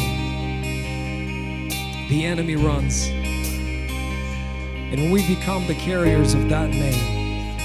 the 2.08 2.24
enemy 2.24 2.56
runs. 2.56 3.06
And 3.06 5.00
when 5.02 5.10
we 5.12 5.24
become 5.32 5.68
the 5.68 5.76
carriers 5.76 6.34
of 6.34 6.48
that 6.48 6.70
name, 6.70 7.56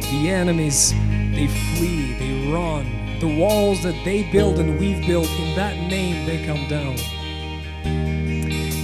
the 0.00 0.28
enemies, 0.28 0.92
they 1.36 1.46
flee, 1.76 2.14
they 2.14 2.52
run. 2.52 3.18
The 3.20 3.28
walls 3.36 3.84
that 3.84 3.94
they 4.04 4.24
build 4.32 4.58
and 4.58 4.80
we've 4.80 5.06
built 5.06 5.30
in 5.30 5.54
that 5.54 5.76
name, 5.88 6.26
they 6.26 6.44
come 6.44 6.66
down. 6.68 6.96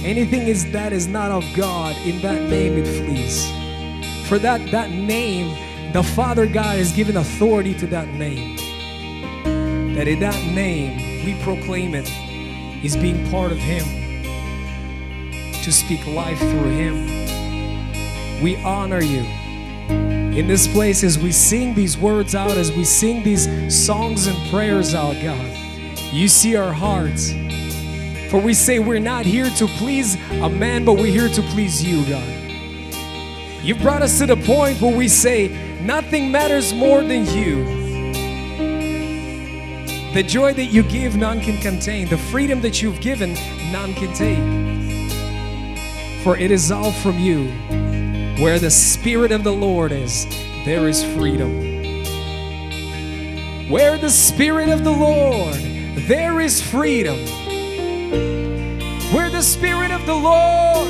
Anything 0.05 0.47
is 0.47 0.71
that 0.71 0.93
is 0.93 1.07
not 1.07 1.31
of 1.31 1.43
God, 1.53 1.97
in 2.05 2.21
that 2.21 2.49
name 2.49 2.77
it 2.77 2.87
flees. 2.87 3.45
For 4.29 4.39
that 4.39 4.71
that 4.71 4.89
name, 4.91 5.53
the 5.93 6.03
Father 6.03 6.45
God 6.45 6.77
has 6.77 6.91
given 6.91 7.17
authority 7.17 7.73
to 7.73 7.87
that 7.87 8.07
name. 8.09 8.55
That 9.95 10.07
in 10.07 10.19
that 10.19 10.35
name 10.53 11.25
we 11.25 11.41
proclaim 11.43 11.95
it 11.95 12.07
is 12.83 12.95
being 12.95 13.27
part 13.31 13.51
of 13.51 13.57
Him. 13.57 13.83
To 15.63 15.71
speak 15.71 16.05
life 16.05 16.37
through 16.37 16.69
Him. 16.69 18.41
We 18.43 18.55
honor 18.57 19.01
you. 19.01 19.21
In 19.89 20.47
this 20.47 20.67
place, 20.67 21.03
as 21.03 21.17
we 21.17 21.31
sing 21.31 21.73
these 21.73 21.97
words 21.97 22.35
out, 22.35 22.51
as 22.51 22.71
we 22.71 22.83
sing 22.83 23.23
these 23.23 23.47
songs 23.75 24.27
and 24.27 24.37
prayers 24.51 24.93
out, 24.93 25.15
God, 25.23 25.57
you 26.13 26.27
see 26.27 26.55
our 26.55 26.71
hearts. 26.71 27.33
For 28.29 28.39
we 28.39 28.53
say 28.53 28.77
we're 28.77 28.99
not 28.99 29.25
here 29.25 29.49
to 29.49 29.65
please 29.65 30.15
a 30.33 30.49
man, 30.49 30.85
but 30.85 30.93
we're 30.93 31.07
here 31.07 31.29
to 31.29 31.41
please 31.41 31.83
you, 31.83 32.05
God. 32.07 32.35
You've 33.63 33.81
brought 33.81 34.03
us 34.03 34.19
to 34.19 34.27
the 34.27 34.37
point 34.37 34.79
where 34.79 34.95
we 34.95 35.07
say 35.07 35.68
nothing 35.81 36.31
matters 36.31 36.73
more 36.73 37.03
than 37.03 37.25
you. 37.25 37.79
The 40.13 40.23
joy 40.23 40.53
that 40.53 40.65
you 40.65 40.83
give, 40.83 41.15
none 41.15 41.39
can 41.39 41.57
contain. 41.57 42.07
The 42.07 42.17
freedom 42.17 42.61
that 42.61 42.81
you've 42.81 42.99
given, 42.99 43.35
none 43.71 43.93
can 43.93 44.11
take. 44.13 44.39
For 46.23 46.35
it 46.35 46.49
is 46.49 46.71
all 46.71 46.91
from 46.91 47.19
you. 47.19 47.51
Where 48.41 48.57
the 48.57 48.71
Spirit 48.71 49.31
of 49.31 49.43
the 49.43 49.53
Lord 49.53 49.91
is, 49.91 50.25
there 50.65 50.87
is 50.87 51.03
freedom. 51.03 51.69
Where 53.69 53.97
the 53.97 54.09
Spirit 54.09 54.69
of 54.69 54.83
the 54.83 54.91
Lord, 54.91 55.53
there 56.07 56.39
is 56.39 56.59
freedom. 56.59 57.17
Where 59.13 59.29
the 59.29 59.43
Spirit 59.43 59.91
of 59.91 60.05
the 60.07 60.15
Lord, 60.15 60.87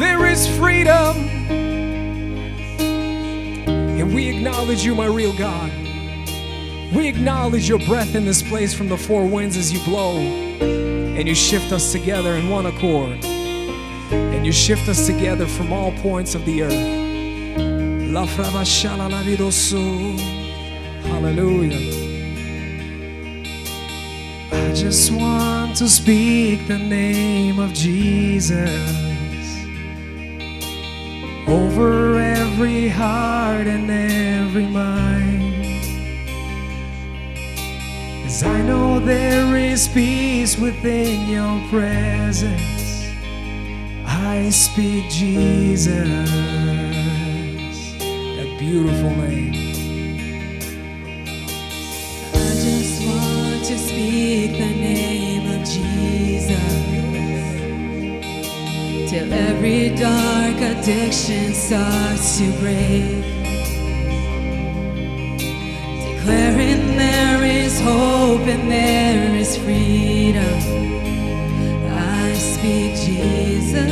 there 0.00 0.26
is 0.26 0.48
freedom. 0.58 1.65
And 4.06 4.14
we 4.14 4.28
acknowledge 4.28 4.84
you, 4.84 4.94
my 4.94 5.06
real 5.06 5.36
God. 5.36 5.68
We 6.94 7.08
acknowledge 7.08 7.68
your 7.68 7.80
breath 7.80 8.14
in 8.14 8.24
this 8.24 8.40
place 8.40 8.72
from 8.72 8.88
the 8.88 8.96
four 8.96 9.26
winds 9.26 9.56
as 9.56 9.72
you 9.72 9.84
blow 9.84 10.18
and 10.18 11.26
you 11.26 11.34
shift 11.34 11.72
us 11.72 11.90
together 11.90 12.34
in 12.34 12.48
one 12.48 12.66
accord. 12.66 13.24
And 13.24 14.46
you 14.46 14.52
shift 14.52 14.88
us 14.88 15.06
together 15.08 15.44
from 15.44 15.72
all 15.72 15.90
points 15.90 16.36
of 16.36 16.44
the 16.44 16.62
earth. 16.62 18.12
Hallelujah. 21.06 22.04
I 24.52 24.72
just 24.72 25.10
want 25.10 25.76
to 25.78 25.88
speak 25.88 26.68
the 26.68 26.78
name 26.78 27.58
of 27.58 27.72
Jesus 27.72 28.70
over 31.48 32.25
every 32.58 32.88
heart 32.88 33.66
and 33.66 33.90
every 33.90 34.64
mind. 34.64 35.52
As 38.24 38.42
I 38.42 38.62
know 38.62 38.98
there 38.98 39.54
is 39.58 39.86
peace 39.88 40.56
within 40.58 41.28
your 41.28 41.60
presence, 41.68 43.10
I 44.06 44.48
speak 44.48 45.10
Jesus, 45.10 46.08
that 48.38 48.56
beautiful 48.58 49.10
name. 49.10 49.55
Every 59.32 59.90
dark 59.90 60.56
addiction 60.56 61.52
starts 61.52 62.38
to 62.38 62.50
break. 62.60 63.24
Declaring 66.06 66.96
there 66.96 67.44
is 67.44 67.80
hope 67.80 68.46
and 68.46 68.70
there 68.70 69.34
is 69.34 69.56
freedom. 69.56 70.58
I 71.92 72.32
speak 72.34 72.94
Jesus. 72.94 73.90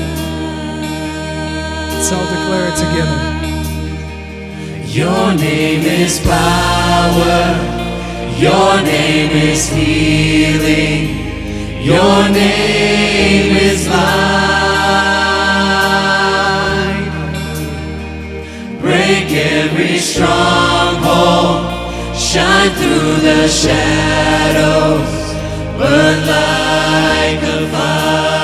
Let's 1.90 2.12
all 2.12 2.26
declare 2.34 2.68
it 2.70 2.76
together. 2.84 3.34
Your 4.86 5.34
name 5.34 5.82
is 5.82 6.20
power. 6.20 7.74
Your 8.38 8.82
name 8.82 9.30
is 9.50 9.68
healing. 9.68 11.24
Your 11.82 12.28
name 12.28 13.56
is 13.56 13.88
life. 13.88 14.53
Break 19.14 19.30
every 19.30 19.98
stronghold. 19.98 21.70
Shine 22.16 22.70
through 22.70 23.20
the 23.22 23.46
shadows. 23.46 25.12
Burn 25.78 26.18
like 26.26 27.40
a 27.44 27.68
fire. 27.70 28.34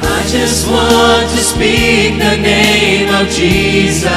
I 0.00 0.22
just 0.28 0.68
want 0.70 1.28
to 1.28 1.38
speak 1.38 2.20
the 2.20 2.36
name 2.36 3.12
of 3.12 3.28
Jesus 3.30 4.14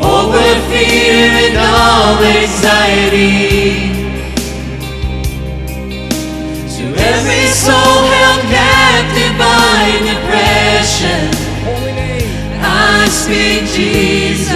over 0.00 0.54
fear 0.70 1.32
and 1.42 1.56
all 1.58 2.22
anxiety. 2.22 3.93
I 12.62 13.08
speak 13.08 13.64
Jesus. 13.66 14.50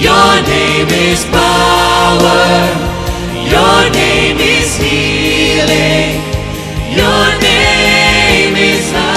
Your 0.00 0.42
name 0.42 0.88
is 0.88 1.24
power. 1.26 2.44
Your 3.54 3.90
name 3.92 4.38
is 4.38 4.76
healing. 4.76 6.22
Your 7.00 7.26
name 7.40 8.56
is 8.56 8.92
life. 8.92 9.08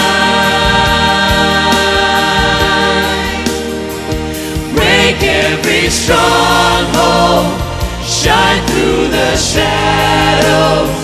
Break 4.74 5.22
every 5.24 5.90
stronghold. 5.90 7.60
Shine 8.04 8.64
through 8.68 9.08
the 9.10 9.36
shadows. 9.38 11.01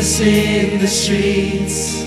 Jesus 0.00 0.20
in 0.20 0.80
the 0.80 0.86
streets, 0.86 2.04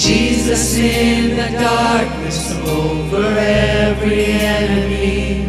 Jesus 0.00 0.76
in 0.76 1.30
the 1.34 1.58
darkness 1.58 2.52
over 2.68 3.34
every 3.36 4.26
enemy. 4.26 5.42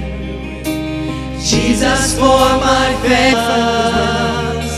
Jesus 1.39 2.15
for 2.17 2.57
my 2.65 2.97
fans. 3.03 4.71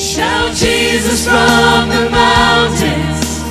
Shout 0.00 0.54
Jesus 0.56 1.26
from 1.26 1.90
the 1.90 2.08
mountains, 2.10 3.42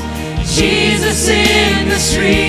Jesus 0.57 1.27
in 1.29 1.89
the 1.89 1.99
streets, 1.99 2.48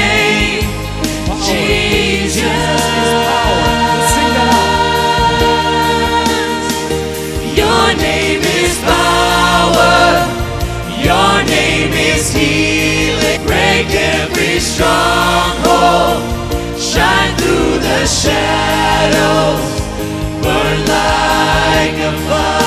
Stronghold. 14.61 16.21
Shine 16.79 17.35
through 17.37 17.79
the 17.79 18.05
shadows. 18.05 19.63
Burn 20.43 20.79
like 20.95 21.97
a 22.09 22.13
fire. 22.27 22.61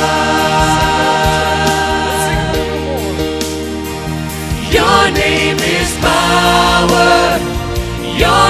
Your 4.76 5.02
name 5.22 5.58
is 5.58 5.90
power. 6.00 7.38
Your 8.22 8.48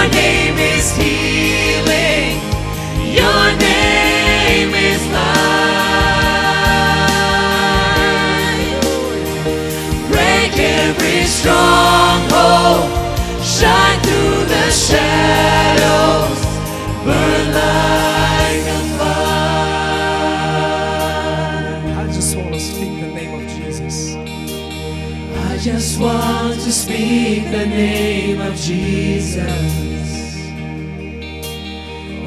the 27.55 27.67
name 27.67 28.41
of 28.41 28.57
Jesus 28.57 29.39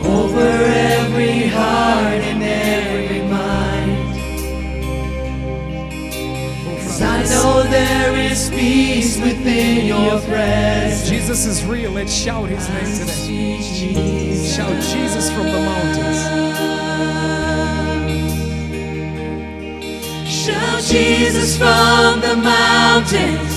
over 0.01 0.39
every 0.39 1.47
heart 1.47 2.21
and 2.31 2.41
every 2.41 3.21
mind. 3.27 4.15
Cause 6.81 7.01
I 7.01 7.23
know 7.25 7.63
there 7.63 8.15
is 8.15 8.49
peace 8.51 9.19
within 9.19 9.87
your 9.87 10.21
presence. 10.21 11.09
Jesus 11.09 11.45
is 11.45 11.65
real. 11.65 11.91
Let's 11.91 12.13
shout 12.13 12.47
his 12.47 12.69
name 12.69 12.85
today. 12.85 14.47
Shout 14.47 14.81
Jesus 14.81 15.29
from 15.29 15.47
the 15.47 15.59
mountains. 15.59 16.21
Shout 20.31 20.81
Jesus 20.83 21.57
from 21.57 22.21
the 22.21 22.35
mountains, 22.37 23.56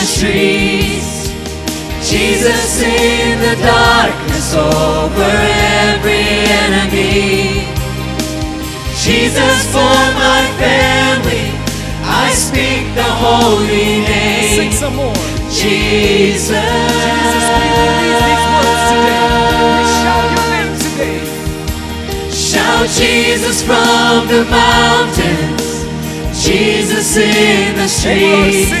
streets, 0.21 1.33
Jesus 2.07 2.79
in 2.83 3.39
the 3.41 3.55
darkness 3.57 4.53
over 4.53 5.33
every 5.89 6.45
enemy. 6.61 7.65
Jesus 9.01 9.65
for 9.73 9.97
my 10.13 10.45
family, 10.61 11.49
I 12.05 12.29
speak 12.37 12.93
the 12.93 13.09
holy 13.25 14.05
name. 14.05 14.53
Sing 14.53 14.71
some 14.71 14.95
more. 14.95 15.15
Jesus. 15.49 16.53
Jesus, 17.09 17.45
we 17.57 17.65
release 17.81 18.21
these 18.21 18.45
words 18.53 18.83
today. 18.93 19.25
We 19.73 19.83
shout 20.05 20.25
your 20.37 20.47
name 20.53 20.73
today. 20.85 21.19
Shout 22.29 22.87
Jesus 22.93 23.63
from 23.65 24.27
the 24.29 24.45
mountains, 24.53 25.65
Jesus 26.45 27.17
in 27.17 27.75
the 27.75 27.87
streets, 27.87 28.80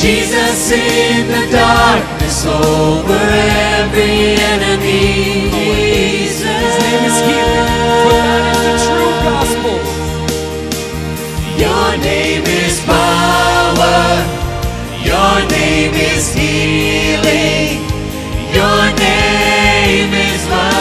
Jesus 0.00 0.70
in 0.70 1.26
the 1.26 1.50
darkness 1.50 2.46
over 2.46 3.18
every 3.18 4.38
enemy. 4.38 5.50
Jesus. 5.50 6.44
His 6.46 6.78
name 6.84 7.02
is 7.10 7.18
healing, 7.26 7.66
for 8.04 8.14
that 8.14 8.44
is 8.54 8.62
the 8.62 8.74
true 8.86 9.14
gospel. 9.26 9.76
Your 11.58 11.88
name 11.98 12.46
is 12.46 12.78
power. 12.86 14.22
Your 15.02 15.34
name 15.50 15.94
is 15.94 16.30
healing. 16.32 17.82
Your 18.54 18.94
name 19.02 20.14
is 20.14 20.46
life. 20.46 20.78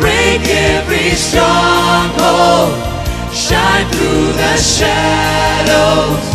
Break 0.00 0.42
every 0.42 1.14
stronghold. 1.14 2.89
Shine 3.50 3.90
through 3.90 4.32
the 4.32 4.56
shadows. 4.56 6.29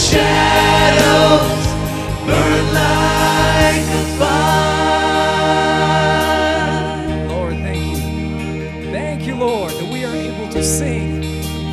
Shadows 0.00 1.66
burn 2.26 2.66
like 2.74 3.86
a 4.00 4.02
fire. 4.18 4.48
Lord, 7.28 7.56
thank 7.56 7.84
you. 7.86 7.98
Thank 8.90 9.20
you, 9.26 9.34
Lord, 9.36 9.72
that 9.72 9.88
we 9.92 10.04
are 10.04 10.14
able 10.14 10.48
to 10.48 10.62
sing, 10.64 11.22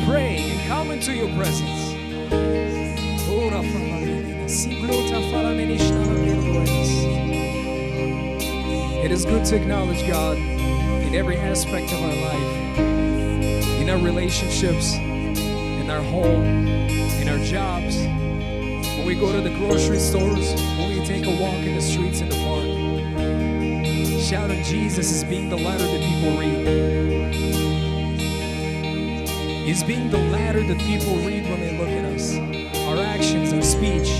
pray, 0.06 0.36
and 0.50 0.60
come 0.68 0.90
into 0.90 1.12
your 1.14 1.28
presence. 1.36 1.88
It 9.08 9.12
is 9.12 9.24
good 9.24 9.44
to 9.46 9.56
acknowledge 9.56 10.06
God 10.06 10.36
in 10.36 11.14
every 11.14 11.38
aspect 11.38 11.90
of 11.94 12.02
our 12.02 12.14
life, 12.14 12.78
in 13.80 13.88
our 13.88 13.96
relationships, 13.96 14.96
in 14.96 15.88
our 15.88 16.02
home, 16.02 16.67
we 19.08 19.14
go 19.14 19.32
to 19.32 19.40
the 19.40 19.56
grocery 19.56 19.98
stores, 19.98 20.52
when 20.76 20.90
we 20.90 21.02
take 21.06 21.24
a 21.24 21.30
walk 21.40 21.54
in 21.64 21.74
the 21.74 21.80
streets 21.80 22.20
in 22.20 22.28
the 22.28 22.36
park. 22.44 22.62
Shouting 24.20 24.62
Jesus 24.62 25.10
is 25.10 25.24
being 25.24 25.48
the 25.48 25.56
ladder 25.56 25.82
that 25.82 26.02
people 26.02 26.38
read. 26.38 26.66
Is 29.66 29.82
being 29.82 30.10
the 30.10 30.18
ladder 30.18 30.62
that 30.62 30.78
people 30.80 31.16
read 31.24 31.48
when 31.48 31.58
they 31.58 31.78
look 31.78 31.88
at 31.88 32.04
us. 32.04 32.36
Our 32.86 33.02
actions, 33.02 33.50
our 33.54 33.62
speech, 33.62 34.10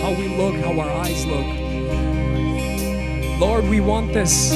how 0.00 0.12
we 0.12 0.28
look, 0.36 0.54
how 0.54 0.78
our 0.78 0.90
eyes 1.04 1.26
look. 1.26 1.46
Lord, 3.40 3.64
we 3.64 3.80
want 3.80 4.12
this. 4.12 4.52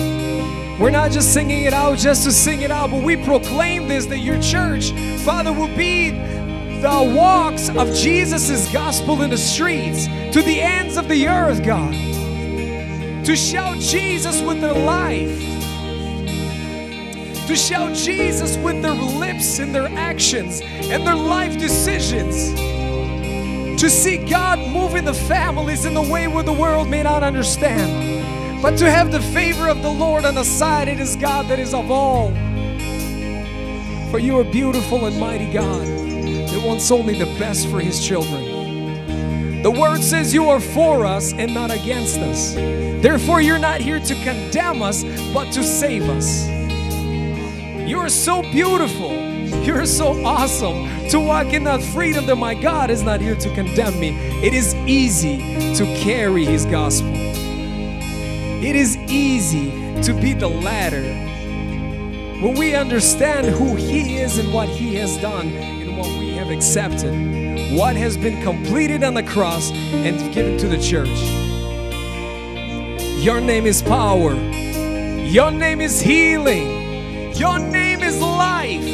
We're 0.79 0.91
not 0.91 1.11
just 1.11 1.33
singing 1.35 1.65
it 1.65 1.73
out 1.73 1.99
just 1.99 2.23
to 2.23 2.31
sing 2.31 2.61
it 2.61 2.71
out, 2.71 2.93
but 2.93 3.03
we 3.03 3.17
proclaim 3.17 3.89
this 3.89 4.07
that 4.07 4.19
your 4.19 4.41
church, 4.41 4.93
Father, 5.25 5.53
will 5.53 5.75
be 5.77 6.13
the 6.85 7.15
walks 7.17 7.71
of 7.71 7.91
Jesus' 7.95 8.71
gospel 8.71 9.23
in 9.23 9.31
the 9.31 9.39
streets 9.39 10.05
to 10.05 10.43
the 10.43 10.61
ends 10.61 10.99
of 10.99 11.09
the 11.09 11.27
earth, 11.27 11.65
God. 11.65 11.95
To 13.25 13.35
shout 13.35 13.79
Jesus 13.79 14.43
with 14.43 14.61
their 14.61 14.75
life, 14.75 15.35
to 17.47 17.57
shout 17.57 17.95
Jesus 17.95 18.59
with 18.59 18.83
their 18.83 18.93
lips 18.93 19.61
and 19.61 19.75
their 19.75 19.89
actions 19.97 20.61
and 20.61 21.07
their 21.07 21.15
life 21.17 21.57
decisions. 21.59 22.53
To 23.81 23.89
see 23.89 24.19
God 24.19 24.59
move 24.59 24.95
in 24.95 25.07
the 25.07 25.15
families 25.15 25.87
in 25.87 25.95
the 25.95 26.03
way 26.03 26.29
where 26.29 26.45
the 26.45 26.53
world 26.53 26.91
may 26.91 27.03
not 27.03 27.23
understand. 27.23 28.61
But 28.61 28.77
to 28.77 28.91
have 28.91 29.11
the 29.11 29.23
favor 29.23 29.69
of 29.69 29.81
the 29.81 29.91
Lord 29.91 30.27
on 30.27 30.35
the 30.35 30.45
side, 30.45 30.89
it 30.89 31.01
is 31.01 31.17
God 31.17 31.49
that 31.49 31.59
is 31.59 31.73
of 31.73 31.91
all. 31.91 32.29
For 34.11 34.19
you 34.19 34.39
are 34.39 34.45
beautiful 34.45 35.07
and 35.07 35.19
mighty 35.19 35.51
God 35.51 36.05
wants 36.65 36.91
only 36.91 37.19
the 37.19 37.27
best 37.39 37.69
for 37.69 37.81
his 37.81 38.05
children. 38.05 39.63
The 39.63 39.71
word 39.71 40.03
says 40.03 40.35
you 40.35 40.49
are 40.49 40.61
for 40.61 41.07
us 41.07 41.33
and 41.33 41.55
not 41.55 41.71
against 41.71 42.19
us. 42.19 42.55
Therefore, 42.55 43.41
you're 43.41 43.59
not 43.59 43.81
here 43.81 44.01
to 44.01 44.15
condemn 44.17 44.83
us, 44.83 45.05
but 45.33 45.53
to 45.53 45.63
save 45.63 46.09
us. 46.09 46.47
You 47.89 47.99
are 47.99 48.09
so 48.09 48.43
beautiful. 48.43 49.13
You're 49.65 49.87
so 49.87 50.25
awesome 50.25 51.09
to 51.09 51.21
walk 51.21 51.53
in 51.53 51.65
that 51.65 51.83
freedom 51.83 52.27
that 52.27 52.37
my 52.37 52.55
God 52.55 52.91
is 52.91 53.03
not 53.03 53.21
here 53.21 53.35
to 53.37 53.55
condemn 53.55 53.99
me. 53.99 54.11
It 54.45 54.53
is 54.53 54.75
easy 54.87 55.39
to 55.75 55.85
carry 55.97 56.45
His 56.45 56.67
gospel. 56.67 57.13
It 57.15 58.77
is 58.77 58.97
easy 58.97 59.71
to 60.03 60.13
be 60.13 60.33
the 60.33 60.49
ladder. 60.49 61.03
When 62.43 62.55
we 62.55 62.75
understand 62.75 63.47
who 63.47 63.77
He 63.77 64.17
is 64.17 64.39
and 64.39 64.53
what 64.53 64.69
He 64.69 64.95
has 64.97 65.17
done 65.19 65.74
have 66.45 66.53
accepted, 66.53 67.11
what 67.75 67.97
has 67.97 68.19
been 68.19 68.43
completed 68.43 69.03
on 69.03 69.15
the 69.15 69.23
cross 69.23 69.71
and 69.73 70.19
given 70.35 70.59
to 70.59 70.69
the 70.69 70.77
church. 70.77 71.09
Your 73.25 73.41
name 73.41 73.65
is 73.65 73.81
power. 73.81 74.35
Your 75.25 75.51
name 75.51 75.81
is 75.81 76.03
healing. 76.03 77.33
Your 77.35 77.59
name 77.59 78.03
is 78.03 78.21
life. 78.21 78.85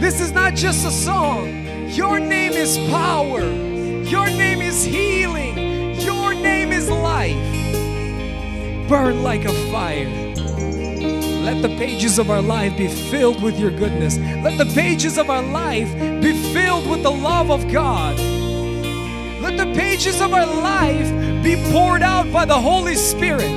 This 0.00 0.20
is 0.20 0.32
not 0.32 0.56
just 0.56 0.84
a 0.84 0.90
song. 0.90 1.46
Your 1.88 2.18
name 2.18 2.52
is 2.52 2.76
power. 2.90 3.40
Your 3.40 4.26
name 4.26 4.60
is 4.60 4.84
healing. 4.84 6.00
Your 6.00 6.34
name 6.34 6.72
is 6.72 6.90
life. 6.90 7.38
Burn 8.88 9.22
like 9.22 9.44
a 9.44 9.52
fire. 9.70 10.23
Let 11.44 11.60
the 11.60 11.68
pages 11.76 12.18
of 12.18 12.30
our 12.30 12.40
life 12.40 12.74
be 12.78 12.88
filled 12.88 13.42
with 13.42 13.60
your 13.60 13.70
goodness. 13.70 14.16
Let 14.16 14.56
the 14.56 14.64
pages 14.74 15.18
of 15.18 15.28
our 15.28 15.42
life 15.42 15.92
be 16.22 16.32
filled 16.54 16.88
with 16.88 17.02
the 17.02 17.10
love 17.10 17.50
of 17.50 17.70
God. 17.70 18.18
Let 19.42 19.58
the 19.58 19.70
pages 19.74 20.22
of 20.22 20.32
our 20.32 20.46
life 20.46 21.10
be 21.44 21.56
poured 21.70 22.00
out 22.00 22.32
by 22.32 22.46
the 22.46 22.58
Holy 22.58 22.94
Spirit. 22.94 23.52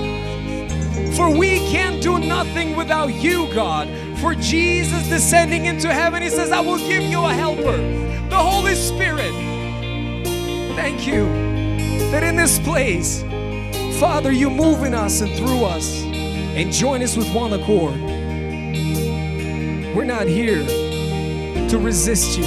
For 1.15 1.33
we 1.33 1.59
can't 1.71 2.03
do 2.03 2.19
nothing 2.19 2.75
without 2.75 3.13
you, 3.13 3.47
God. 3.53 3.87
For 4.19 4.35
Jesus 4.35 5.07
descending 5.07 5.63
into 5.63 5.87
heaven, 5.87 6.21
He 6.21 6.29
says, 6.29 6.51
I 6.51 6.59
will 6.59 6.79
give 6.79 7.03
you 7.03 7.23
a 7.23 7.33
helper, 7.33 7.77
the 8.27 8.35
Holy 8.35 8.75
Spirit. 8.75 9.31
Thank 10.75 11.07
you 11.07 11.23
that 12.11 12.21
in 12.21 12.35
this 12.35 12.59
place, 12.59 13.23
Father, 13.97 14.33
you 14.33 14.49
move 14.49 14.83
in 14.83 14.93
us 14.93 15.21
and 15.21 15.31
through 15.37 15.63
us 15.63 16.06
and 16.57 16.73
join 16.73 17.03
us 17.03 17.15
with 17.15 17.31
one 17.35 17.53
accord. 17.53 17.93
We're 19.95 20.05
not 20.05 20.25
here 20.25 20.65
to 21.69 21.77
resist 21.77 22.35
you, 22.35 22.45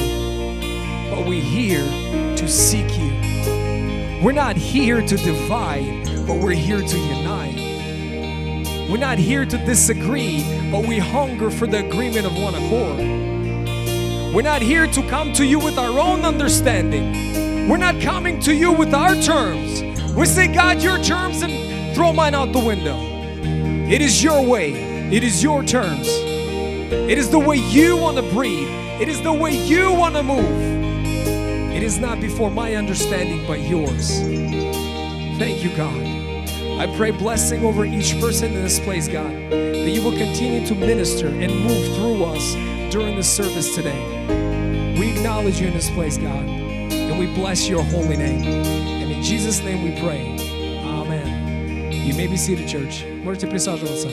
but 1.08 1.28
we're 1.28 1.40
here 1.40 1.86
to 2.34 2.48
seek 2.48 2.98
you. 2.98 4.20
We're 4.20 4.32
not 4.32 4.56
here 4.56 5.00
to 5.00 5.16
divide, 5.16 6.26
but 6.26 6.38
we're 6.38 6.54
here 6.54 6.80
to 6.80 6.98
unite. 6.98 8.90
We're 8.90 8.98
not 8.98 9.18
here 9.18 9.46
to 9.46 9.58
disagree, 9.64 10.42
but 10.72 10.84
we 10.84 10.98
hunger 10.98 11.48
for 11.48 11.68
the 11.68 11.86
agreement 11.86 12.26
of 12.26 12.36
one 12.36 12.56
accord. 12.56 12.98
We're 14.34 14.42
not 14.42 14.60
here 14.60 14.88
to 14.88 15.08
come 15.08 15.32
to 15.34 15.44
you 15.44 15.60
with 15.60 15.78
our 15.78 16.00
own 16.00 16.22
understanding. 16.22 17.68
We're 17.68 17.76
not 17.76 18.00
coming 18.00 18.40
to 18.40 18.52
you 18.52 18.72
with 18.72 18.92
our 18.92 19.14
terms. 19.14 19.82
We 20.16 20.26
say, 20.26 20.52
God, 20.52 20.82
your 20.82 20.98
terms 20.98 21.42
and 21.42 21.94
throw 21.94 22.12
mine 22.12 22.34
out 22.34 22.52
the 22.52 22.58
window. 22.58 23.09
It 23.90 24.02
is 24.02 24.22
your 24.22 24.40
way, 24.46 24.70
it 25.10 25.24
is 25.24 25.42
your 25.42 25.64
terms. 25.64 26.06
It 26.06 27.18
is 27.18 27.28
the 27.28 27.40
way 27.40 27.56
you 27.56 27.96
want 27.96 28.18
to 28.18 28.22
breathe, 28.22 28.68
it 29.00 29.08
is 29.08 29.20
the 29.20 29.32
way 29.32 29.50
you 29.50 29.92
want 29.92 30.14
to 30.14 30.22
move. 30.22 31.74
It 31.74 31.82
is 31.82 31.98
not 31.98 32.20
before 32.20 32.52
my 32.52 32.76
understanding, 32.76 33.44
but 33.48 33.58
yours. 33.58 34.20
Thank 35.40 35.64
you, 35.64 35.76
God. 35.76 36.00
I 36.78 36.86
pray 36.96 37.10
blessing 37.10 37.64
over 37.64 37.84
each 37.84 38.16
person 38.20 38.52
in 38.52 38.62
this 38.62 38.78
place, 38.78 39.08
God, 39.08 39.32
that 39.50 39.90
you 39.90 40.04
will 40.04 40.16
continue 40.16 40.64
to 40.68 40.74
minister 40.76 41.26
and 41.26 41.52
move 41.52 41.96
through 41.96 42.22
us 42.26 42.54
during 42.92 43.16
the 43.16 43.24
service 43.24 43.74
today. 43.74 44.94
We 45.00 45.10
acknowledge 45.10 45.60
you 45.60 45.66
in 45.66 45.74
this 45.74 45.90
place, 45.90 46.16
God, 46.16 46.46
and 46.46 47.18
we 47.18 47.26
bless 47.34 47.68
your 47.68 47.82
holy 47.82 48.16
name. 48.16 48.44
And 48.44 49.10
in 49.10 49.20
Jesus' 49.20 49.60
name 49.64 49.82
we 49.82 50.00
pray. 50.00 50.39
Amen. 52.09 52.09
You 52.09 52.13
may 52.15 52.27
be 52.27 52.37
seated, 52.37 52.67
church. 52.67 53.05
Можете 53.23 53.47
присаживаться. 53.47 54.09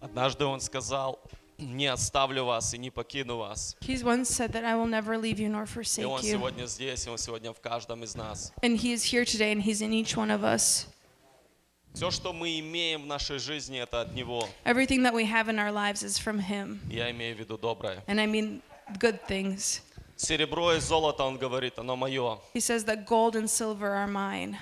Однажды 0.00 0.44
он 0.44 0.60
сказал, 0.60 1.20
не 1.58 1.86
оставлю 1.86 2.44
вас 2.44 2.74
и 2.74 2.78
не 2.78 2.90
покину 2.90 3.36
вас. 3.36 3.76
He 3.80 3.94
once 4.02 4.28
said 4.28 4.52
that 4.52 4.64
I 4.64 4.74
will 4.74 4.88
never 4.88 5.16
leave 5.16 5.38
you 5.38 5.48
nor 5.48 5.64
И 5.64 5.66
forsake 5.66 6.06
он 6.06 6.20
you. 6.20 6.32
сегодня 6.32 6.66
здесь, 6.66 7.06
и 7.06 7.10
он 7.10 7.18
сегодня 7.18 7.52
в 7.52 7.60
каждом 7.60 8.02
из 8.02 8.14
нас. 8.16 8.52
And 8.62 8.76
he 8.76 8.92
is 8.92 9.04
here 9.04 9.24
today 9.24 9.52
and 9.52 9.62
he's 9.62 9.80
in 9.80 9.92
each 9.92 10.16
one 10.16 10.30
of 10.30 10.42
us. 10.42 10.86
Все, 11.97 12.11
что 12.11 12.31
мы 12.31 12.59
имеем 12.59 13.01
в 13.01 13.05
нашей 13.07 13.39
жизни, 13.39 13.79
это 13.79 14.01
от 14.01 14.13
Него. 14.13 14.47
Everything 14.65 15.01
that 15.01 15.15
we 15.15 15.25
have 15.25 15.49
in 15.49 15.57
our 15.57 15.71
lives 15.71 16.03
is 16.03 16.19
from 16.19 16.39
him. 16.39 16.79
Я 16.91 17.09
имею 17.09 17.35
в 17.35 17.39
виду 17.39 17.57
доброе. 17.57 18.03
And 18.05 18.19
I 18.19 18.27
mean 18.27 18.61
good 18.99 19.19
things. 19.27 19.81
Серебро 20.15 20.73
и 20.73 20.79
золото, 20.79 21.23
он 21.23 21.39
говорит, 21.39 21.79
оно 21.79 21.95
мое. 21.95 22.37
He 22.53 22.59
says 22.59 22.85
that 22.85 23.07
gold 23.07 23.35
and 23.35 23.49
silver 23.49 23.95
are 23.95 24.07
mine. 24.07 24.57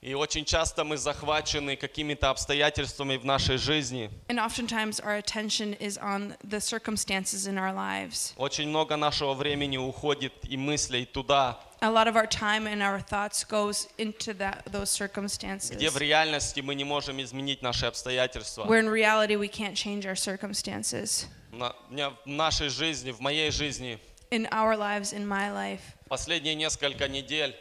И 0.00 0.14
очень 0.14 0.44
часто 0.44 0.82
мы 0.82 0.96
захвачены 0.96 1.76
какими-то 1.76 2.30
обстоятельствами 2.30 3.16
в 3.18 3.24
нашей 3.24 3.56
жизни. 3.56 4.10
And 4.26 4.40
oftentimes 4.40 4.98
our 4.98 5.16
attention 5.16 5.74
is 5.74 5.96
on 5.96 6.34
the 6.42 6.60
circumstances 6.60 7.46
in 7.46 7.56
our 7.56 7.72
lives. 7.72 8.34
Очень 8.36 8.68
много 8.68 8.96
нашего 8.96 9.34
времени 9.34 9.76
уходит 9.76 10.32
и 10.42 10.56
мыслей 10.56 11.04
туда, 11.04 11.60
A 11.81 11.89
lot 11.91 12.07
of 12.07 12.15
our 12.15 12.25
time 12.27 12.65
and 12.65 12.81
our 12.81 12.99
thoughts 13.01 13.43
goes 13.43 13.87
into 13.97 14.33
that 14.35 14.63
those 14.71 14.89
circumstances. 14.89 15.75
где 15.75 15.89
в 15.89 15.97
реальности 15.97 16.61
мы 16.61 16.75
не 16.75 16.83
можем 16.85 17.21
изменить 17.21 17.61
наши 17.61 17.85
обстоятельства. 17.85 18.63
Where 18.65 18.79
in 18.79 18.87
reality 18.89 19.35
we 19.35 19.49
can't 19.49 19.75
change 19.75 20.05
our 20.05 20.15
circumstances. 20.15 21.25
На- 21.51 21.75
у 21.89 21.93
меня 21.93 22.11
в 22.11 22.27
нашей 22.27 22.69
жизни, 22.69 23.11
в 23.11 23.19
моей 23.19 23.51
жизни, 23.51 23.99
In 24.31 24.47
our 24.51 24.75
lives, 24.75 25.13
in 25.13 25.27
my 25.27 25.51
life, 25.51 25.81
последние 26.07 26.55
несколько 26.55 27.07
недель 27.07 27.53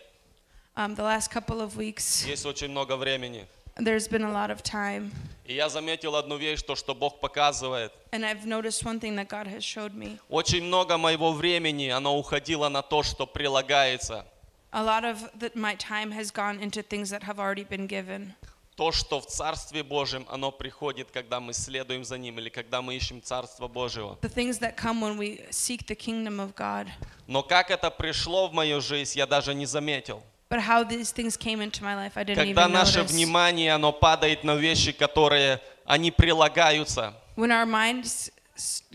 um, 0.77 0.95
the 0.95 1.03
last 1.03 1.31
couple 1.31 1.61
of 1.61 1.77
weeks, 1.77 2.25
есть 2.27 2.47
очень 2.47 2.69
много 2.69 2.97
времени. 2.97 3.47
There's 3.77 4.07
been 4.09 4.23
a 4.25 4.31
lot 4.33 4.51
of 4.51 4.63
time. 4.63 5.11
И 5.48 5.54
я 5.54 5.70
заметил 5.70 6.18
одну 6.18 6.36
вещь, 6.36 6.62
то, 6.62 6.76
что 6.76 6.94
Бог 6.94 7.22
показывает. 7.22 7.94
And 8.12 8.26
I've 8.26 8.46
noticed 8.46 8.84
one 8.84 9.00
thing 9.00 9.16
that 9.16 9.30
God 9.30 9.48
has 9.48 9.64
showed 9.64 9.96
me. 9.96 10.20
Очень 10.28 10.64
много 10.64 10.98
моего 10.98 11.32
времени, 11.32 11.88
оно 11.88 12.18
уходило 12.20 12.68
на 12.68 12.82
то, 12.82 13.02
что 13.02 13.26
прилагается. 13.26 14.26
A 14.72 14.84
lot 14.84 15.06
of 15.06 15.32
the, 15.40 15.50
my 15.56 15.76
time 15.78 16.12
has 16.12 16.32
gone 16.32 16.60
into 16.60 16.84
things 16.84 17.10
that 17.12 17.24
have 17.24 17.40
already 17.40 17.64
been 17.64 17.88
given. 17.88 18.34
То, 18.76 18.92
что 18.92 19.22
в 19.22 19.26
Царстве 19.26 19.84
Божьем, 19.84 20.26
оно 20.30 20.52
приходит, 20.52 21.12
когда 21.12 21.40
мы 21.40 21.54
следуем 21.54 22.04
за 22.04 22.18
Ним 22.18 22.38
или 22.40 22.50
когда 22.50 22.82
мы 22.82 22.96
ищем 22.98 23.24
Царство 23.24 23.70
Божьего. 23.70 24.20
The 24.22 24.30
things 24.30 24.60
that 24.60 24.76
come 24.76 25.00
when 25.00 25.18
we 25.18 25.46
seek 25.50 25.88
the 25.88 25.96
kingdom 25.96 26.42
of 26.42 26.56
God. 26.56 26.90
Но 27.26 27.42
как 27.42 27.72
это 27.72 27.90
пришло 27.90 28.50
в 28.50 28.54
мою 28.54 28.82
жизнь, 28.82 29.18
я 29.18 29.26
даже 29.26 29.54
не 29.54 29.66
заметил. 29.66 30.22
But 30.50 30.62
how 30.62 30.84
these 30.84 31.12
things 31.12 31.36
came 31.36 31.60
into 31.62 31.84
my 31.84 31.94
life, 31.96 32.14
I 32.16 32.24
didn't 32.24 32.38
Когда 32.38 32.68
even 32.68 32.72
наше 32.72 33.00
notice. 33.00 33.12
внимание, 33.12 33.74
оно 33.74 33.92
падает 33.92 34.44
на 34.44 34.56
вещи, 34.56 34.92
которые, 34.94 35.60
они 35.86 36.10
прилагаются. 36.12 37.14
When 37.36 37.52
our 37.52 37.66
minds 37.66 38.32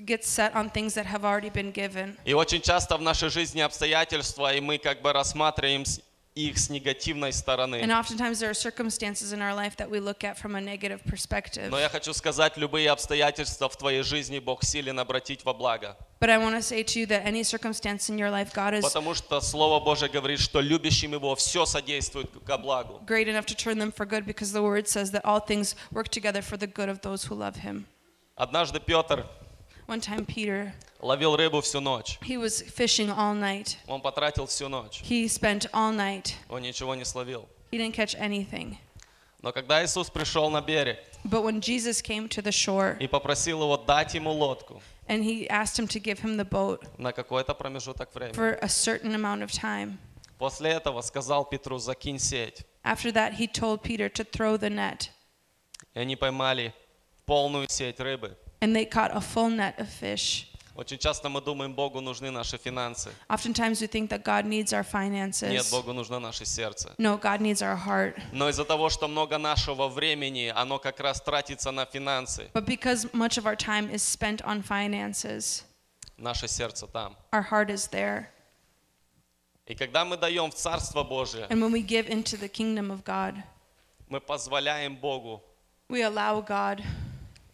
get 0.04 0.24
set 0.24 0.54
on 0.54 0.70
things 0.70 0.94
that 0.94 1.06
have 1.06 1.24
already 1.24 1.50
been 1.50 1.70
given. 1.70 2.16
И 2.24 2.32
очень 2.32 2.62
часто 2.62 2.96
в 2.96 3.02
нашей 3.02 3.28
жизни 3.28 3.60
обстоятельства, 3.60 4.54
и 4.54 4.60
мы 4.60 4.78
как 4.78 5.02
бы 5.02 5.12
рассматриваем 5.12 5.84
их 6.34 6.58
с 6.58 6.70
негативной 6.70 7.32
стороны. 7.32 7.82
And 7.82 7.90
oftentimes 7.90 8.40
there 8.40 8.48
are 8.48 8.54
circumstances 8.54 9.32
in 9.32 9.42
our 9.42 9.54
life 9.54 9.76
that 9.76 9.90
we 9.90 10.00
look 10.00 10.24
at 10.24 10.38
from 10.38 10.54
a 10.56 10.60
negative 10.60 11.04
perspective. 11.04 11.68
Но 11.70 11.78
я 11.78 11.88
хочу 11.90 12.14
сказать, 12.14 12.56
любые 12.56 12.90
обстоятельства 12.90 13.68
в 13.68 13.76
твоей 13.76 14.02
жизни 14.02 14.38
Бог 14.38 14.64
силен 14.64 14.98
обратить 14.98 15.44
во 15.44 15.52
благо. 15.52 15.96
But 16.20 16.30
I 16.30 16.38
want 16.38 16.54
to 16.54 16.62
say 16.62 16.82
to 16.84 17.00
you 17.00 17.06
that 17.06 17.26
any 17.26 17.42
circumstance 17.42 18.08
in 18.08 18.16
your 18.16 18.30
life, 18.30 18.52
God 18.54 18.74
is 18.74 18.82
Потому 18.82 19.12
что 19.14 19.40
Слово 19.40 19.84
Божье 19.84 20.08
говорит, 20.08 20.40
что 20.40 20.60
любящим 20.60 21.12
Его 21.12 21.34
все 21.34 21.66
содействует 21.66 22.30
ко 22.46 22.56
благу. 22.56 23.02
great 23.06 23.28
enough 23.28 23.44
to 23.46 23.54
turn 23.54 23.78
them 23.78 23.92
for 23.92 24.06
good 24.06 24.24
because 24.24 24.52
the 24.52 24.62
word 24.62 24.88
says 24.88 25.10
that 25.10 25.22
all 25.24 25.40
things 25.40 25.74
work 25.90 26.08
together 26.08 26.40
for 26.40 26.56
the 26.56 26.66
good 26.66 26.88
of 26.88 27.00
those 27.02 27.24
who 27.24 27.34
love 27.34 27.56
him. 27.56 27.84
Однажды 28.36 28.80
Петр 28.80 29.26
One 29.92 30.00
time 30.00 30.24
Peter, 30.24 30.72
ловил 31.02 31.36
рыбу 31.36 31.60
всю 31.60 31.80
ночь. 31.80 32.18
he 32.22 32.38
was 32.38 32.62
fishing 32.62 33.10
all 33.10 33.34
night. 33.34 33.76
Он 33.86 34.00
потратил 34.00 34.46
всю 34.46 34.70
ночь. 34.70 35.02
He 35.02 35.26
spent 35.28 35.66
all 35.74 35.92
night. 35.92 36.32
Он 36.48 36.62
ничего 36.62 36.94
не 36.94 37.04
словил. 37.04 37.46
He 37.70 37.76
didn't 37.76 37.92
catch 37.92 38.14
anything. 38.18 38.78
Но 39.42 39.52
когда 39.52 39.84
Иисус 39.84 40.08
пришел 40.08 40.48
на 40.48 40.62
берег 40.62 40.98
But 41.24 41.42
when 41.42 41.60
Jesus 41.60 42.00
came 42.00 42.26
to 42.30 42.40
the 42.40 42.50
shore 42.50 42.96
и 43.00 43.06
попросил 43.06 43.60
его 43.60 43.76
дать 43.76 44.14
ему 44.14 44.32
лодку 44.32 44.80
and 45.08 45.22
he 45.22 45.46
asked 45.50 45.78
him 45.78 45.86
to 45.88 46.00
give 46.00 46.20
him 46.20 46.38
the 46.38 46.48
boat 46.48 46.86
на 46.96 47.12
какой-то 47.12 47.52
промежуток 47.52 48.14
времени, 48.14 48.34
for 48.34 48.58
a 48.62 48.68
certain 48.70 49.14
amount 49.14 49.42
of 49.42 49.50
time, 49.52 49.98
после 50.38 50.70
этого 50.70 51.02
сказал 51.02 51.44
Петру, 51.44 51.76
закинь 51.76 52.18
сеть. 52.18 52.64
after 52.82 53.12
that 53.12 53.34
he 53.34 53.46
told 53.46 53.82
Peter 53.82 54.08
to 54.08 54.24
throw 54.24 54.56
the 54.56 54.70
net. 54.70 55.10
И 55.92 55.98
они 55.98 56.16
поймали 56.16 56.72
полную 57.26 57.68
сеть 57.68 58.00
рыбы. 58.00 58.38
And 58.61 58.75
they 58.75 58.85
caught 58.85 59.11
a 59.15 59.21
full 59.21 59.49
net 59.49 59.79
of 59.79 59.87
fish. 59.89 60.47
Очень 60.77 60.99
часто 60.99 61.27
мы 61.27 61.41
думаем, 61.41 61.73
Богу 61.73 62.01
нужны 62.01 62.29
наши 62.29 62.57
финансы. 62.57 63.09
Oftentimes 63.29 63.81
we 63.81 63.87
think 63.87 64.09
that 64.09 64.23
God 64.23 64.45
needs 64.45 64.73
our 64.73 64.83
Нет, 64.83 64.91
finances. 64.91 65.71
Богу 65.71 65.91
нужно 65.91 66.19
наше 66.19 66.45
сердце. 66.45 66.93
No, 66.99 67.17
God 67.17 67.41
needs 67.41 67.63
our 67.63 67.75
heart. 67.75 68.15
Но 68.31 68.47
из-за 68.47 68.63
того, 68.63 68.89
что 68.89 69.07
много 69.07 69.39
нашего 69.39 69.87
времени, 69.87 70.53
оно 70.55 70.77
как 70.77 70.99
раз 70.99 71.19
тратится 71.19 71.71
на 71.71 71.85
финансы, 71.85 72.49
But 72.53 72.65
because 72.65 73.11
much 73.11 73.39
of 73.39 73.47
our 73.47 73.55
time 73.55 73.89
is 73.89 74.03
spent 74.03 74.43
on 74.45 74.61
finances, 74.61 75.63
наше 76.17 76.47
сердце 76.47 76.85
там. 76.85 77.15
our 77.31 77.41
heart 77.49 77.71
is 77.71 77.87
there. 77.89 78.27
И 79.65 79.73
когда 79.73 80.05
мы 80.05 80.15
даем 80.15 80.51
в 80.51 80.53
Царство 80.55 81.03
Божие, 81.03 81.47
And 81.49 81.59
when 81.59 81.71
we 81.71 81.81
give 81.81 82.07
into 82.07 82.37
the 82.37 82.47
kingdom 82.47 82.91
of 82.91 83.03
God, 83.03 83.35
мы 84.09 84.21
позволяем 84.21 84.95
Богу 84.95 85.41
we 85.89 86.03
allow 86.03 86.39
God 86.39 86.83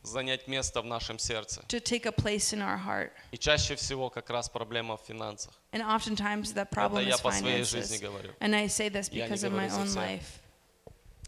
занять 0.03 0.49
место 0.49 0.81
в 0.81 0.87
нашем 0.87 1.19
сердце. 1.19 1.63
to 1.69 1.81
take 1.81 2.07
a 2.07 2.13
place 2.13 2.53
in 2.53 2.61
our 2.61 2.79
heart. 2.79 3.11
И 3.33 3.39
чаще 3.39 3.77
всего 3.77 4.11
как 4.11 4.31
раз 4.31 4.49
проблема 4.49 4.97
в 4.97 5.03
финансах. 5.07 5.53
And 5.73 5.83
oftentimes 5.83 6.55
that 6.55 6.71
problem 6.71 7.05
я 7.05 7.15
is 7.15 7.23
по 7.23 7.33
своей 7.33 7.65
жизни 7.65 7.99
говорю. 7.99 8.33
And 8.41 8.55
I 8.55 8.67
say 8.67 8.89
this 8.89 9.09
because 9.09 9.45
of 9.45 9.53
my 9.53 9.69
own 9.69 9.93
life. 9.95 10.41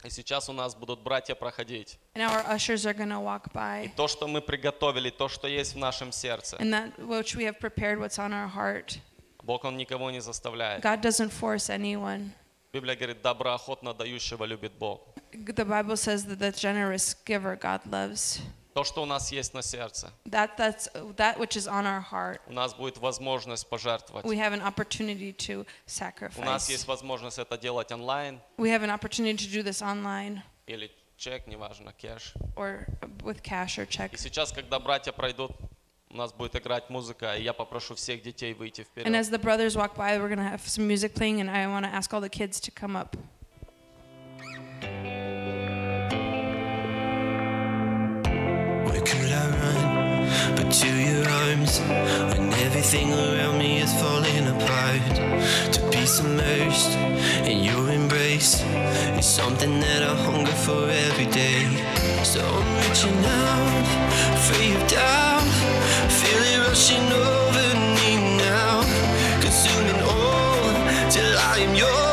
И 0.03 0.09
сейчас 0.09 0.49
у 0.49 0.53
нас 0.55 0.75
будут 0.75 1.01
братья 1.03 1.35
проходить. 1.35 1.99
And 2.15 2.23
our 2.23 2.43
ushers 2.47 2.87
are 2.87 2.95
to 2.95 3.21
walk 3.21 3.49
И 3.49 3.55
by. 3.55 3.93
то, 3.97 4.09
что 4.09 4.27
мы 4.27 4.41
приготовили, 4.41 5.11
то, 5.11 5.29
что 5.29 5.47
есть 5.47 5.75
в 5.75 5.79
нашем 5.79 6.11
сердце, 6.11 6.57
And 6.57 6.73
that 6.73 6.99
which 6.99 7.37
we 7.37 7.45
have 7.45 7.59
prepared, 7.59 7.99
what's 7.99 8.19
on 8.19 8.33
our 8.33 8.49
heart. 8.49 8.99
Бог, 9.43 9.65
Он 9.65 9.77
никого 9.77 10.11
не 10.11 10.21
заставляет. 10.21 10.83
God 10.83 11.03
doesn't 11.03 11.31
force 11.33 11.69
anyone. 11.69 12.31
Библия 12.73 12.95
говорит, 12.95 13.21
доброохотно 13.21 13.93
дающего 13.93 14.45
любит 14.45 14.73
Бог. 14.79 15.03
The 15.33 15.65
Bible 15.65 15.97
says 15.97 16.25
that 16.27 16.39
the 16.39 16.53
generous 16.53 17.15
giver 17.25 17.57
God 17.57 17.81
loves. 17.85 18.41
То, 18.75 18.85
что 18.85 19.03
у 19.03 19.07
нас 19.07 19.33
есть 19.33 19.53
на 19.53 19.63
сердце, 19.63 20.13
That 20.27 20.57
that's 20.57 20.89
that 21.17 21.39
which 21.39 21.57
is 21.57 21.67
on 21.67 21.85
our 21.87 22.01
heart. 22.13 22.41
у 22.47 22.53
нас 22.53 22.73
будет 22.75 22.99
возможность 22.99 23.69
пожертвовать. 23.69 24.25
We 24.25 24.37
have 24.37 24.53
an 24.53 24.63
opportunity 24.63 25.33
to 25.49 25.61
У 25.63 25.65
нас 26.45 26.67
sacrifice. 26.67 26.71
есть 26.71 26.87
возможность 26.87 27.39
это 27.39 27.59
делать 27.59 27.91
онлайн 27.91 28.41
We 28.59 28.69
have 28.69 28.83
an 28.83 28.91
opportunity 28.91 29.37
to 29.37 29.49
do 29.53 29.63
this 29.65 29.83
online 29.83 30.43
или 30.67 30.91
чек, 31.17 31.47
неважно, 31.49 31.93
кэш. 31.93 32.35
or 32.57 32.87
with 33.23 33.43
cash 33.43 33.79
or 33.79 33.87
check. 33.87 34.15
И 34.15 34.17
сейчас, 34.17 34.53
когда 34.53 34.79
братья 34.79 35.11
пройдут, 35.13 35.51
у 36.09 36.17
нас 36.17 36.33
будет 36.33 36.55
играть 36.57 36.89
музыка, 36.91 37.35
и 37.37 37.43
я 37.43 37.53
попрошу 37.53 37.95
всех 37.97 38.23
детей 38.23 38.55
выйти 38.55 38.83
And 38.83 38.87
вперед. 38.87 39.15
as 39.15 39.31
the 39.31 39.39
brothers 39.39 39.77
walk 39.77 39.97
by, 39.97 40.17
we're 40.19 40.29
going 40.29 40.39
to 40.39 40.45
have 40.45 40.61
some 40.67 40.87
music 40.87 41.15
playing, 41.15 41.41
and 41.41 41.51
I 41.51 41.67
want 41.67 41.85
to 41.87 41.91
ask 41.93 42.13
all 42.15 42.21
the 42.21 42.29
kids 42.31 42.61
to 42.61 42.71
come 42.71 42.95
up. 42.97 43.17
Could 49.01 49.33
I 49.33 49.49
run 49.49 50.57
but 50.57 50.71
to 50.71 50.89
your 50.89 51.29
arms 51.29 51.81
when 52.31 52.53
everything 52.67 53.13
around 53.13 53.59
me 53.59 53.81
is 53.81 53.93
falling 54.01 54.47
apart? 54.47 55.15
To 55.75 55.81
be 55.91 56.05
submerged 56.05 56.93
in 57.49 57.65
your 57.65 57.91
embrace 57.91 58.63
is 59.19 59.27
something 59.27 59.81
that 59.81 60.03
I 60.03 60.15
hunger 60.27 60.57
for 60.67 60.89
every 61.09 61.27
day. 61.27 61.65
So 62.25 62.41
I'm 62.41 62.71
reaching 62.83 63.25
out, 63.25 63.87
free 64.47 64.75
of 64.75 64.87
doubt, 64.89 65.53
feel 66.19 66.43
it 66.53 66.59
rushing 66.69 67.07
over 67.13 67.69
me 67.97 68.11
now, 68.37 68.83
consuming 69.41 70.01
all 70.03 71.11
till 71.11 71.39
I 71.39 71.59
am 71.67 71.75
yours. 71.75 72.10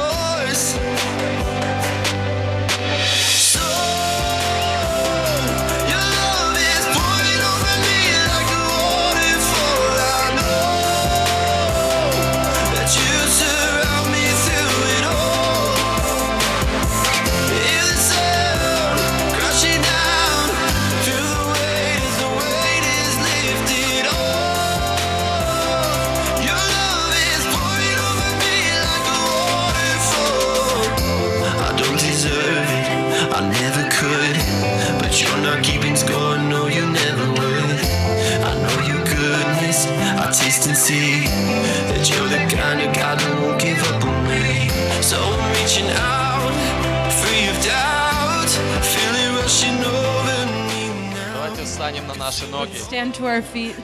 Наши 52.37 52.51
ноги, 52.51 52.77
Stand 52.77 53.13
to 53.15 53.23
our 53.25 53.43
feet 53.53 53.75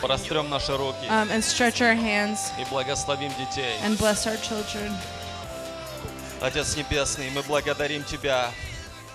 прострем 0.00 0.50
наши 0.50 0.76
руки 0.76 1.06
um, 1.08 1.30
and 1.30 1.42
stretch 1.42 1.80
our 1.80 1.94
hands 1.94 2.38
и 2.60 2.64
благословим 2.70 3.30
детей. 3.38 3.76
and 3.84 3.96
bless 3.98 4.26
our 4.26 4.36
children. 4.42 4.92
Отец 6.40 6.76
Небесный, 6.76 7.30
мы 7.30 7.42
благодарим 7.42 8.02
Тебя 8.04 8.50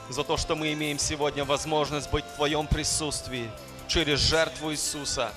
за 0.10 0.24
то, 0.24 0.38
что 0.38 0.56
мы 0.56 0.72
имеем 0.74 0.98
сегодня 0.98 1.44
возможность 1.44 2.10
быть 2.10 2.24
в 2.24 2.36
Твоем 2.38 2.68
присутствии 2.68 3.52
через 3.88 4.20
жертву 4.20 4.72
Иисуса. 4.72 5.32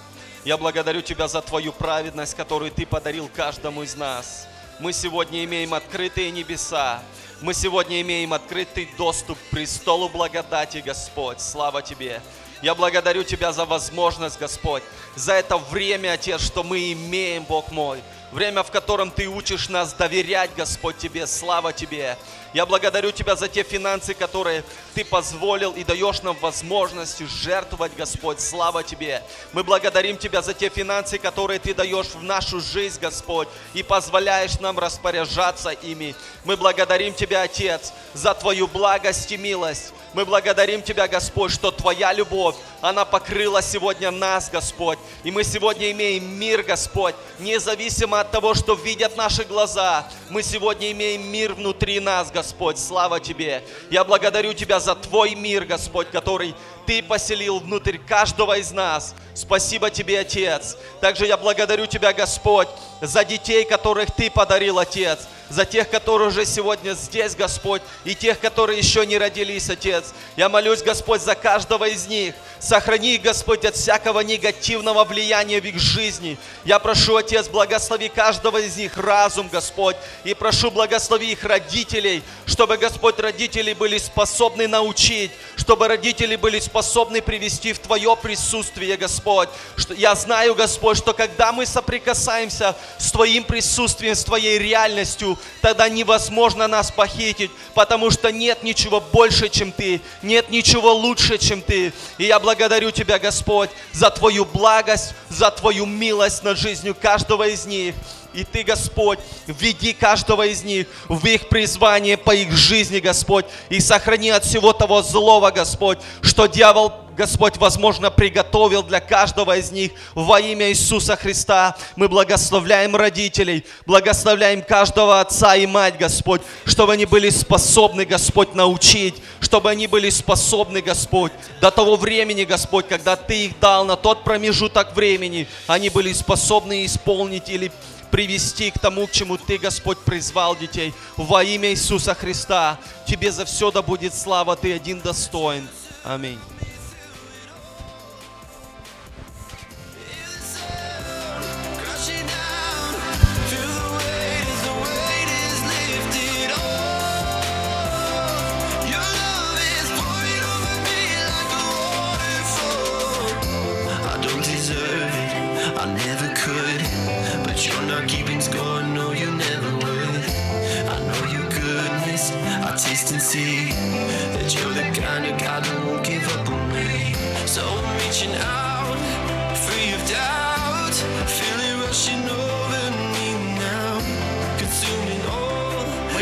Я 0.45 0.57
благодарю 0.57 1.03
Тебя 1.03 1.27
за 1.27 1.43
Твою 1.43 1.73
праведность, 1.73 2.37
которую 2.37 2.71
Ты 2.71 2.87
подарил 2.87 3.29
каждому 3.35 3.83
из 3.83 3.97
нас. 3.97 4.47
Мы 4.79 4.93
сегодня 4.93 5.45
имеем 5.45 5.75
открытые 5.75 6.31
небеса. 6.31 7.03
Мы 7.43 7.55
сегодня 7.55 8.01
имеем 8.03 8.33
открытый 8.33 8.89
доступ 8.97 9.37
к 9.37 9.51
престолу 9.51 10.09
благодати, 10.09 10.83
Господь. 10.87 11.41
Слава 11.41 11.83
Тебе. 11.83 12.23
Я 12.63 12.75
благодарю 12.75 13.25
Тебя 13.25 13.53
за 13.53 13.65
возможность, 13.65 14.39
Господь, 14.39 14.83
за 15.17 15.35
это 15.35 15.57
время, 15.57 16.13
Отец, 16.13 16.41
что 16.43 16.63
мы 16.63 16.93
имеем, 16.93 17.45
Бог 17.45 17.71
мой, 17.71 18.03
Время, 18.33 18.63
в 18.63 18.71
котором 18.71 19.11
Ты 19.11 19.29
учишь 19.29 19.69
нас 19.69 19.93
доверять, 19.93 20.51
Господь, 20.57 20.99
Тебе. 20.99 21.27
Слава 21.27 21.73
Тебе. 21.73 22.17
Я 22.53 22.67
благодарю 22.67 23.13
Тебя 23.13 23.37
за 23.37 23.49
те 23.49 23.63
финансы, 23.63 24.13
которые 24.13 24.65
Ты 24.95 25.05
позволил 25.05 25.73
и 25.73 25.85
даешь 25.85 26.21
нам 26.23 26.37
возможность 26.41 27.21
жертвовать, 27.21 27.93
Господь. 27.97 28.41
Слава 28.41 28.83
Тебе. 28.83 29.23
Мы 29.53 29.63
благодарим 29.63 30.17
Тебя 30.17 30.43
за 30.43 30.53
те 30.53 30.69
финансы, 30.69 31.19
которые 31.19 31.61
Ты 31.61 31.75
даешь 31.75 32.09
в 32.09 32.23
нашу 32.25 32.61
жизнь, 32.61 32.99
Господь, 33.01 33.47
и 33.73 33.85
позволяешь 33.85 34.59
нам 34.59 34.81
распоряжаться 34.81 35.71
ими. 35.71 36.17
Мы 36.45 36.57
благодарим 36.57 37.15
Тебя, 37.15 37.43
Отец, 37.43 37.93
за 38.15 38.35
Твою 38.35 38.67
благость 38.67 39.31
и 39.31 39.37
милость. 39.37 39.93
Мы 40.13 40.25
благодарим 40.25 40.83
Тебя, 40.83 41.07
Господь, 41.07 41.53
что 41.53 41.71
Твоя 41.71 42.13
любовь, 42.13 42.57
она 42.81 43.05
покрыла 43.05 43.63
сегодня 43.63 44.11
нас, 44.11 44.51
Господь. 44.51 44.99
И 45.23 45.31
мы 45.31 45.45
сегодня 45.45 45.93
имеем 45.93 46.25
мир, 46.37 46.65
Господь, 46.65 47.15
независимо 47.39 48.19
от 48.19 48.33
того, 48.33 48.55
что 48.55 48.75
видят 48.75 49.17
наши 49.17 49.45
глаза. 49.45 50.09
Мы 50.31 50.43
сегодня 50.43 50.91
имеем 50.91 51.31
мир 51.31 51.55
внутри 51.55 52.01
нас, 52.01 52.29
Господь. 52.29 52.40
Слава 52.79 53.21
Тебе. 53.21 53.63
Я 53.91 54.05
благодарю 54.05 54.53
Тебя 54.55 54.81
за 54.81 54.95
Твой 54.95 55.35
мир, 55.35 55.65
Господь, 55.65 56.11
который 56.11 56.55
Ты 56.87 57.03
поселил 57.03 57.61
внутрь 57.61 57.99
каждого 57.99 58.59
из 58.59 58.71
нас. 58.71 59.15
Спасибо 59.35 59.91
Тебе, 59.91 60.21
Отец. 60.21 60.77
Также 61.01 61.27
я 61.27 61.37
благодарю 61.37 61.87
Тебя, 61.87 62.13
Господь, 62.13 62.69
за 63.01 63.25
детей, 63.25 63.65
которых 63.65 64.11
Ты 64.15 64.31
подарил, 64.31 64.79
Отец 64.79 65.21
за 65.51 65.65
тех, 65.65 65.91
которые 65.91 66.29
уже 66.29 66.47
сегодня 66.47 66.93
здесь, 66.93 67.35
Господь, 67.35 67.83
и 68.05 68.15
тех, 68.15 68.39
которые 68.39 68.79
еще 68.79 69.05
не 69.05 69.19
родились, 69.19 69.69
Отец. 69.69 70.15
Я 70.37 70.49
молюсь, 70.49 70.81
Господь, 70.83 71.21
за 71.21 71.35
каждого 71.35 71.89
из 71.89 72.07
них. 72.07 72.35
Сохрани 72.61 73.17
их, 73.17 73.23
Господь, 73.23 73.65
от 73.65 73.75
всякого 73.75 74.21
негативного 74.21 75.05
влияния 75.05 75.61
в 75.61 75.65
их 75.65 75.79
жизни. 75.79 76.39
Я 76.65 76.79
прошу, 76.79 77.17
Отец, 77.17 77.49
благослови 77.49 78.09
каждого 78.09 78.59
из 78.59 78.77
них 78.77 78.97
разум, 78.97 79.49
Господь, 79.49 79.97
и 80.25 80.35
прошу, 80.35 80.71
благослови 80.71 81.33
их 81.33 81.43
родителей, 81.43 82.23
чтобы, 82.47 82.77
Господь, 82.77 83.19
родители 83.19 83.73
были 83.73 83.99
способны 83.99 84.69
научить, 84.69 85.33
чтобы 85.57 85.89
родители 85.89 86.37
были 86.37 86.61
способны 86.71 87.21
привести 87.21 87.73
в 87.73 87.81
Твое 87.81 88.17
присутствие, 88.17 88.97
Господь. 88.97 89.49
Что, 89.77 89.93
я 89.93 90.15
знаю, 90.15 90.55
Господь, 90.55 90.99
что 90.99 91.13
когда 91.13 91.51
мы 91.51 91.67
соприкасаемся 91.67 92.77
с 92.97 93.11
Твоим 93.11 93.43
присутствием, 93.43 94.15
с 94.15 94.23
Твоей 94.23 94.57
реальностью, 94.57 95.37
тогда 95.61 95.89
невозможно 95.89 96.69
нас 96.69 96.93
похитить, 96.93 97.51
потому 97.75 98.11
что 98.13 98.31
нет 98.31 98.63
ничего 98.63 99.01
больше, 99.01 99.49
чем 99.49 99.73
Ты, 99.73 100.01
нет 100.23 100.51
ничего 100.51 100.95
лучше, 100.95 101.39
чем 101.39 101.61
Ты. 101.61 101.93
И 102.19 102.25
я 102.25 102.39
благодарю 102.39 102.93
Тебя, 102.93 103.19
Господь, 103.19 103.71
за 103.93 104.09
Твою 104.11 104.45
благость, 104.45 105.15
за 105.29 105.51
Твою 105.51 105.87
милость 105.87 106.45
над 106.45 106.57
жизнью 106.57 106.95
каждого 106.95 107.49
из 107.49 107.67
них. 107.67 107.97
И 108.33 108.45
Ты, 108.45 108.63
Господь, 108.63 109.19
веди 109.47 109.93
каждого 109.93 110.47
из 110.47 110.63
них 110.63 110.87
в 111.09 111.25
их 111.27 111.49
призвание 111.49 112.17
по 112.17 112.35
их 112.35 112.53
жизни, 112.53 113.01
Господь, 113.01 113.47
и 113.69 113.81
сохрани 113.81 114.31
от 114.31 114.45
всего 114.45 114.73
того 114.73 115.03
злого, 115.03 115.51
Господь, 115.51 115.99
что 116.23 116.47
дьявол 116.47 116.93
Господь, 117.21 117.59
возможно, 117.59 118.11
приготовил 118.11 118.83
для 118.83 118.99
каждого 118.99 119.59
из 119.59 119.71
них 119.71 119.93
во 120.15 120.41
имя 120.41 120.71
Иисуса 120.71 121.17
Христа. 121.17 121.77
Мы 121.95 122.09
благословляем 122.09 122.97
родителей, 122.97 123.67
благословляем 123.85 124.63
каждого 124.63 125.21
отца 125.21 125.55
и 125.55 125.67
мать, 125.67 125.99
Господь, 125.99 126.41
чтобы 126.65 126.95
они 126.95 127.05
были 127.05 127.29
способны, 127.29 128.07
Господь, 128.07 128.55
научить, 128.55 129.17
чтобы 129.41 129.69
они 129.69 129.87
были 129.87 130.09
способны, 130.09 130.81
Господь, 130.81 131.33
до 131.61 131.71
того 131.71 131.97
времени, 131.97 132.45
Господь, 132.45 132.89
когда 132.89 133.17
Ты 133.17 133.47
их 133.47 133.61
дал 133.61 133.85
на 133.85 133.97
тот 133.97 134.25
промежуток 134.25 134.97
времени, 134.97 135.47
они 135.67 135.91
были 135.91 136.15
способны 136.15 136.87
исполнить 136.87 137.51
или 137.51 137.71
привести 138.11 138.71
к 138.71 138.79
тому, 138.79 139.07
к 139.07 139.13
чему 139.13 139.37
Ты, 139.37 139.59
Господь, 139.59 139.99
призвал 139.99 140.57
детей. 140.57 140.93
Во 141.17 141.43
имя 141.43 141.71
Иисуса 141.71 142.15
Христа. 142.15 142.79
Тебе 143.07 143.33
за 143.33 143.45
все 143.45 143.71
да 143.71 143.83
будет 143.83 144.15
слава, 144.15 144.57
Ты 144.57 144.73
один 144.73 145.01
достоин. 145.01 145.69
Аминь. 146.05 146.39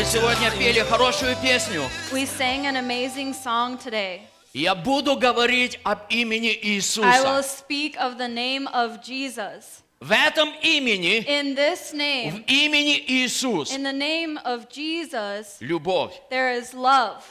Сегодня 0.09 0.49
пели 0.57 0.79
хорошую 0.79 1.35
песню. 1.37 1.83
We 2.11 2.25
sang 2.25 2.65
an 2.65 2.77
amazing 2.77 3.31
song 3.33 3.77
today. 3.77 4.21
Я 4.53 4.73
буду 4.73 5.15
говорить 5.15 5.79
об 5.83 5.99
имени 6.09 6.49
I 6.49 6.55
will 6.55 6.79
Иисуса. 6.79 7.43
speak 7.43 7.95
of 7.97 8.17
the 8.17 8.27
name 8.27 8.67
of 8.73 9.03
Jesus. 9.03 9.83
В 9.99 10.11
этом 10.11 10.51
имени, 10.63 11.23
In 11.27 11.55
this 11.55 11.91
в 11.91 11.93
name, 11.93 12.43
имени 12.47 13.03
Иисус, 13.07 13.71
in 13.71 13.83
the 13.83 13.93
name 13.93 14.39
of 14.45 14.67
Jesus, 14.69 15.57
любовь. 15.59 16.13
there 16.31 16.51
is 16.57 16.73
love. 16.73 17.21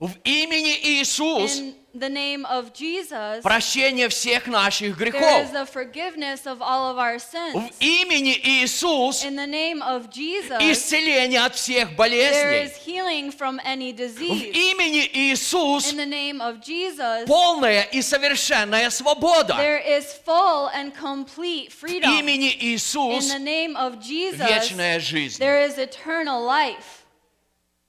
В 0.00 0.12
имени 0.24 0.78
Иисус 0.82 1.58
In 1.58 1.74
the 1.96 2.08
name 2.08 2.44
of 2.46 2.72
Jesus, 2.72 3.40
прощение 3.42 4.08
всех 4.08 4.46
наших 4.48 4.96
there 4.96 5.10
грехов. 5.12 5.44
is 5.44 5.50
the 5.52 5.64
forgiveness 5.64 6.46
of 6.46 6.60
all 6.60 6.90
of 6.90 6.98
our 6.98 7.18
В 7.18 7.22
sins. 7.22 7.72
имени 7.80 8.36
Иисус 8.42 9.24
In 9.24 9.36
the 9.36 9.46
name 9.46 9.80
of 9.82 10.10
Jesus, 10.10 10.58
исцеление 10.60 11.40
от 11.44 11.54
всех 11.54 11.90
there 11.90 11.96
болезней. 11.96 12.64
is 12.64 12.76
healing 12.76 13.30
from 13.30 13.60
any 13.64 13.92
В 13.92 13.96
disease. 13.96 14.52
имени 14.52 15.08
Иисус 15.12 15.92
In 15.92 15.96
the 15.96 16.06
name 16.06 16.40
of 16.40 16.60
Jesus, 16.60 17.26
полная 17.26 17.82
и 17.92 18.02
совершенная 18.02 18.90
свобода. 18.90 19.54
there 19.56 19.78
is 19.78 20.12
full 20.24 20.68
and 20.74 20.92
complete 20.94 21.70
В 21.72 21.74
freedom. 21.80 22.10
имени 22.18 22.50
In 22.54 22.74
Иисус 22.74 23.30
the 23.32 23.38
name 23.38 23.76
of 23.76 24.00
Jesus, 24.00 24.40
вечная 24.40 24.98
жизнь. 24.98 25.38
there 25.38 25.60
is 25.60 25.78
eternal 25.78 26.44
life. 26.44 27.02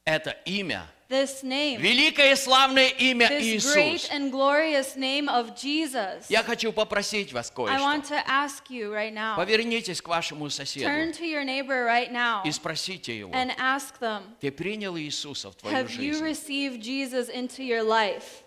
Это 0.05 0.35
имя, 0.45 0.87
This 1.07 1.43
name, 1.43 1.79
великое 1.79 2.31
и 2.31 2.35
славное 2.35 2.87
имя 2.87 3.27
this 3.29 3.63
great 3.63 3.93
Иисус. 3.95 4.09
and 4.09 4.31
glorious 4.31 4.95
name 4.95 5.29
of 5.29 5.55
Jesus. 5.55 6.25
Я 6.29 6.41
хочу 6.41 6.73
попросить 6.73 7.31
вас 7.31 7.51
I 7.51 7.53
кое-что. 7.55 7.83
want 7.83 8.05
to 8.07 8.23
ask 8.27 8.69
you 8.71 8.91
right 8.91 9.13
now. 9.13 9.35
Повернитесь 9.35 10.01
к 10.01 10.07
вашему 10.07 10.47
Turn 10.47 10.49
соседу 10.49 10.87
to 10.89 11.23
your 11.23 11.43
neighbor 11.43 11.85
right 11.85 12.11
now 12.11 12.41
и 12.43 12.51
спросите 12.51 13.15
его, 13.17 13.31
and 13.33 13.51
ask 13.59 13.99
them, 13.99 14.23
ты 14.41 14.51
принял 14.51 14.97
Иисуса 14.97 15.51
в 15.51 15.55
твою 15.55 15.75
have 15.77 15.89
you 15.91 16.13
жизнь? 16.13 16.23
received 16.23 16.81
Jesus 16.81 17.29
into 17.29 17.61
your 17.63 17.83
life? 17.83 18.41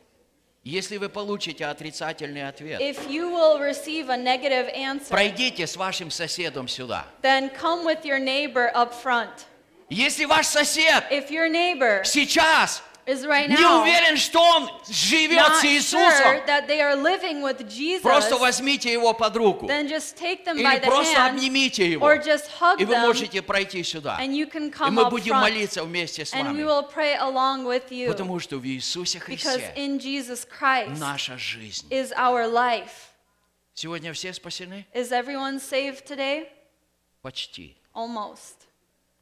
Если 0.64 0.96
вы 0.98 1.08
получите 1.08 1.64
отрицательный 1.64 2.46
ответ, 2.46 2.80
If 2.80 3.08
you 3.08 3.30
will 3.30 3.60
receive 3.60 4.10
a 4.10 4.16
negative 4.16 4.68
answer, 4.74 5.08
пройдите 5.10 5.64
с 5.66 5.76
вашим 5.76 6.10
соседом 6.10 6.66
сюда. 6.66 7.06
then 7.22 7.48
come 7.50 7.84
with 7.84 8.04
your 8.04 8.18
neighbor 8.18 8.70
up 8.74 8.92
front. 8.92 9.46
Если 9.90 10.24
ваш 10.26 10.46
сосед 10.46 11.04
If 11.10 11.30
your 11.30 11.48
neighbor 11.48 12.02
сейчас 12.04 12.82
is 13.06 13.24
right 13.24 13.48
не 13.48 13.56
now 13.56 13.80
уверен, 13.80 14.18
что 14.18 14.38
он 14.42 14.68
живет 14.86 15.56
с 15.56 15.64
sure 15.64 15.68
Иисусом, 15.68 16.46
that 16.46 16.66
they 16.66 16.82
are 16.82 16.94
living 16.94 17.40
with 17.40 17.66
Jesus, 17.66 18.02
просто 18.02 18.36
возьмите 18.36 18.92
его 18.92 19.14
под 19.14 19.34
руку 19.34 19.66
then 19.66 19.88
just 19.88 20.18
take 20.18 20.44
them 20.44 20.56
by 20.58 20.74
или 20.76 20.80
the 20.80 20.84
просто 20.84 21.14
hand 21.16 21.30
обнимите 21.38 21.90
его, 21.90 22.06
or 22.06 22.18
just 22.22 22.50
hug 22.60 22.78
и 22.78 22.84
вы 22.84 22.98
можете 22.98 23.40
пройти 23.40 23.82
сюда. 23.82 24.18
and 24.20 24.34
you 24.34 24.44
can 24.46 24.68
И 24.70 24.90
мы 24.90 25.08
будем 25.08 25.32
front 25.32 25.40
молиться 25.40 25.82
вместе 25.84 26.26
с 26.26 26.34
and 26.34 26.52
we 26.52 26.62
вами, 26.62 26.64
will 26.64 26.82
pray 26.92 27.16
along 27.16 27.64
with 27.64 27.90
you 27.90 28.08
потому 28.08 28.38
что 28.40 28.58
в 28.58 28.66
Иисусе 28.66 29.18
because 29.20 29.56
Христе 29.56 29.72
in 29.76 29.98
Jesus 29.98 30.44
Christ 30.46 30.98
наша 31.00 31.38
жизнь. 31.38 31.86
is 31.90 32.12
our 32.14 32.46
life. 32.46 33.08
Сегодня 33.72 34.12
все 34.12 34.34
спасены? 34.34 34.84
Is 34.92 35.12
everyone 35.12 35.58
saved 35.58 36.04
today? 36.04 36.50
Почти, 37.22 37.74
Almost. 37.94 38.57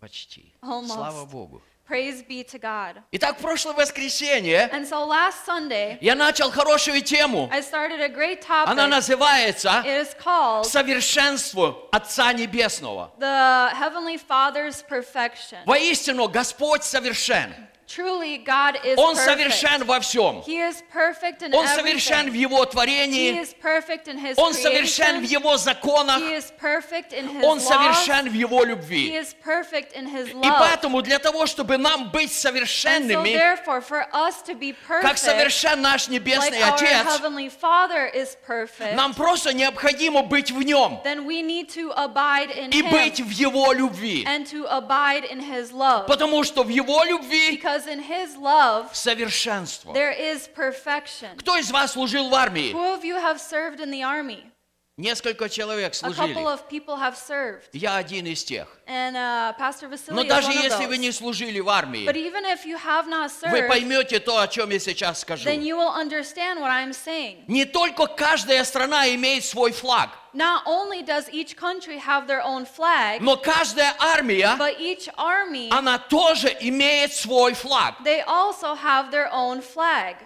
Почти. 0.00 0.52
Almost. 0.62 0.94
Слава 0.94 1.24
Богу. 1.24 1.62
Praise 1.88 2.20
be 2.26 2.42
to 2.42 2.58
God. 2.58 3.00
Итак, 3.12 3.38
в 3.38 3.42
прошлое 3.42 3.74
воскресенье 3.74 4.68
And 4.72 4.84
so 4.84 5.06
last 5.06 5.46
Sunday, 5.46 5.98
я 6.00 6.16
начал 6.16 6.50
хорошую 6.50 7.00
тему. 7.00 7.48
I 7.52 7.60
started 7.60 8.00
a 8.00 8.08
great 8.08 8.40
topic. 8.40 8.68
Она 8.72 8.88
называется 8.88 9.84
It 9.84 10.02
is 10.02 10.16
called 10.18 10.64
«Совершенство 10.64 11.76
Отца 11.92 12.32
Небесного». 12.32 13.12
the 13.20 13.70
Heavenly 13.74 14.18
Father's 14.18 14.82
perfection. 14.82 15.58
Воистину, 15.64 16.28
Господь 16.28 16.82
совершен. 16.82 17.54
Truly, 17.86 18.38
God 18.38 18.76
is 18.84 18.96
Он 18.98 19.14
совершен 19.14 19.84
во 19.84 20.00
всем. 20.00 20.42
He 20.44 20.58
is 20.58 20.82
perfect 20.92 21.42
in 21.42 21.54
Он 21.54 21.66
совершен 21.68 22.30
в. 22.30 22.34
Его 22.34 22.64
He 22.64 22.70
творении. 22.70 23.40
is 23.40 23.54
perfect 23.54 24.08
in 24.08 24.18
His 24.18 24.34
Он 24.36 24.52
совершен 24.54 25.20
в. 25.20 25.24
Его 25.24 25.56
законах. 25.56 26.18
He 26.20 26.34
is 26.36 26.50
perfect 26.60 27.12
in 27.12 27.28
His 27.28 27.44
Он 27.44 27.58
laws. 27.58 27.68
совершен 27.68 28.28
в 28.28 28.34
Его 28.34 28.64
He 28.64 28.68
любви. 28.68 29.10
is 29.16 29.34
perfect 29.34 29.92
in 29.94 30.06
His 30.08 30.28
И 30.30 30.50
поэтому 30.58 31.00
для 31.02 31.18
того, 31.20 31.46
чтобы 31.46 31.76
нам 31.78 32.10
быть 32.10 32.32
совершенными, 32.32 33.28
therefore, 33.32 33.80
for 33.80 34.06
us 34.12 34.42
to 34.42 34.54
be 34.54 34.74
как 34.88 35.16
совершен 35.16 35.80
наш 35.80 36.08
like 36.08 36.10
Небесный 36.20 36.60
our 36.62 36.74
Отец, 36.74 37.06
Heavenly 37.20 37.48
Father 37.48 38.10
is 38.12 38.36
perfect, 38.46 38.94
нам 38.96 39.14
просто 39.14 39.52
необходимо 39.52 40.22
быть 40.22 40.50
в 40.50 40.60
Нем 40.62 41.00
then 41.04 41.24
we 41.24 41.40
need 41.42 41.68
to 41.68 41.92
abide 41.96 42.50
in 42.50 42.70
и 42.70 42.82
Him 42.82 42.90
быть 42.90 43.20
в 43.20 43.30
Его 43.30 43.72
любви. 43.72 44.24
and 44.26 44.44
to 44.46 44.66
abide 44.68 45.24
in 45.24 45.40
His 45.40 45.70
love. 45.72 46.06
Потому 46.06 46.42
что 46.44 46.64
в 46.64 46.68
Его 46.68 47.04
любви 47.04 47.56
Because 47.75 47.85
in 47.85 47.99
His 47.99 48.35
love, 48.37 48.95
совершенство. 48.95 49.93
there 49.93 50.11
is 50.11 50.47
perfection. 50.47 51.37
Кто 51.37 51.57
из 51.57 51.69
вас 51.69 51.93
служил 51.93 52.29
в 52.29 52.33
армии? 52.33 52.71
Who 52.71 52.95
of 52.97 53.03
you 53.03 53.15
have 53.15 53.39
served 53.39 53.79
in 53.79 53.91
the 53.91 54.03
army? 54.03 54.51
Несколько 54.98 55.50
человек 55.50 55.92
A 55.92 56.08
couple 56.08 56.14
служили. 56.14 56.42
of 56.54 56.68
people 56.70 56.96
have 56.96 57.16
served. 57.18 57.68
Я 57.74 57.96
один 57.96 58.24
из 58.24 58.42
тех. 58.42 58.66
And 58.86 59.14
uh, 59.14 59.52
Pastor 59.58 59.90
Vasily 59.90 60.14
Но 60.14 60.22
is 60.22 60.26
даже 60.28 60.48
of 60.48 60.54
если 60.54 60.86
вы 60.86 60.96
не 60.96 61.12
служили 61.12 61.60
в 61.60 61.68
армии, 61.68 62.06
But 62.06 62.16
even 62.16 62.46
if 62.46 62.64
you 62.64 62.78
have 62.78 63.06
not 63.06 63.30
вы 63.42 63.58
served, 63.58 63.68
поймете 63.68 64.20
то, 64.20 64.38
о 64.38 64.48
чем 64.48 64.70
я 64.70 64.78
сейчас 64.78 65.20
скажу. 65.20 65.44
then 65.44 65.60
you 65.62 65.76
will 65.76 65.92
understand 65.92 66.60
what 66.62 66.70
I'm 66.70 66.94
saying. 66.94 67.44
Не 67.46 67.66
только 67.66 68.06
каждая 68.06 68.64
страна 68.64 69.06
имеет 69.14 69.44
свой 69.44 69.72
флаг, 69.72 70.08
Not 70.32 70.62
only 70.64 71.02
does 71.02 71.28
each 71.30 71.56
country 71.56 71.98
have 71.98 72.26
their 72.26 72.40
own 72.42 72.64
flag, 72.64 73.20
но 73.20 73.36
каждая 73.36 73.94
армия, 73.98 74.56
but 74.58 74.80
each 74.80 75.10
army, 75.18 75.68
она 75.70 75.98
тоже 75.98 76.56
имеет 76.60 77.12
свой 77.12 77.52
флаг. 77.52 77.96
they 78.02 78.22
also 78.26 78.74
have 78.74 79.10
their 79.10 79.28
own 79.30 79.60
flag. 79.60 80.16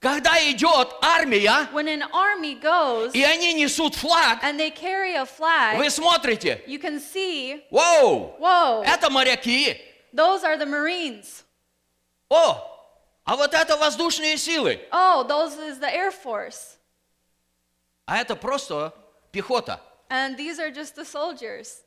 Когда 0.00 0.38
идет 0.50 0.96
армия, 1.02 1.68
When 1.72 1.86
an 1.86 2.10
army 2.10 2.58
goes 2.58 3.10
и 3.12 3.22
они 3.22 3.52
несут 3.52 3.94
флаг, 3.94 4.42
and 4.42 4.58
they 4.58 4.70
carry 4.70 5.14
a 5.14 5.26
flag, 5.26 5.76
вы 5.76 5.90
смотрите, 5.90 6.62
you 6.66 6.78
can 6.80 6.98
see, 6.98 7.62
вау, 7.70 8.34
whoa, 8.40 8.82
это 8.82 9.10
моряки, 9.10 9.78
those 10.14 10.42
are 10.42 10.56
the 10.56 10.64
Marines. 10.64 11.42
о, 12.30 12.56
а 13.26 13.36
вот 13.36 13.52
это 13.52 13.76
воздушные 13.76 14.38
силы, 14.38 14.80
Oh, 14.90 15.22
those 15.28 15.58
is 15.58 15.78
the 15.78 15.92
Air 15.92 16.10
Force. 16.12 16.78
а 18.06 18.16
это 18.16 18.34
просто 18.36 18.94
пехота. 19.32 19.80
And 20.08 20.34
these 20.38 20.58
are 20.58 20.70
just 20.70 20.96
the 20.96 21.04
soldiers. 21.04 21.82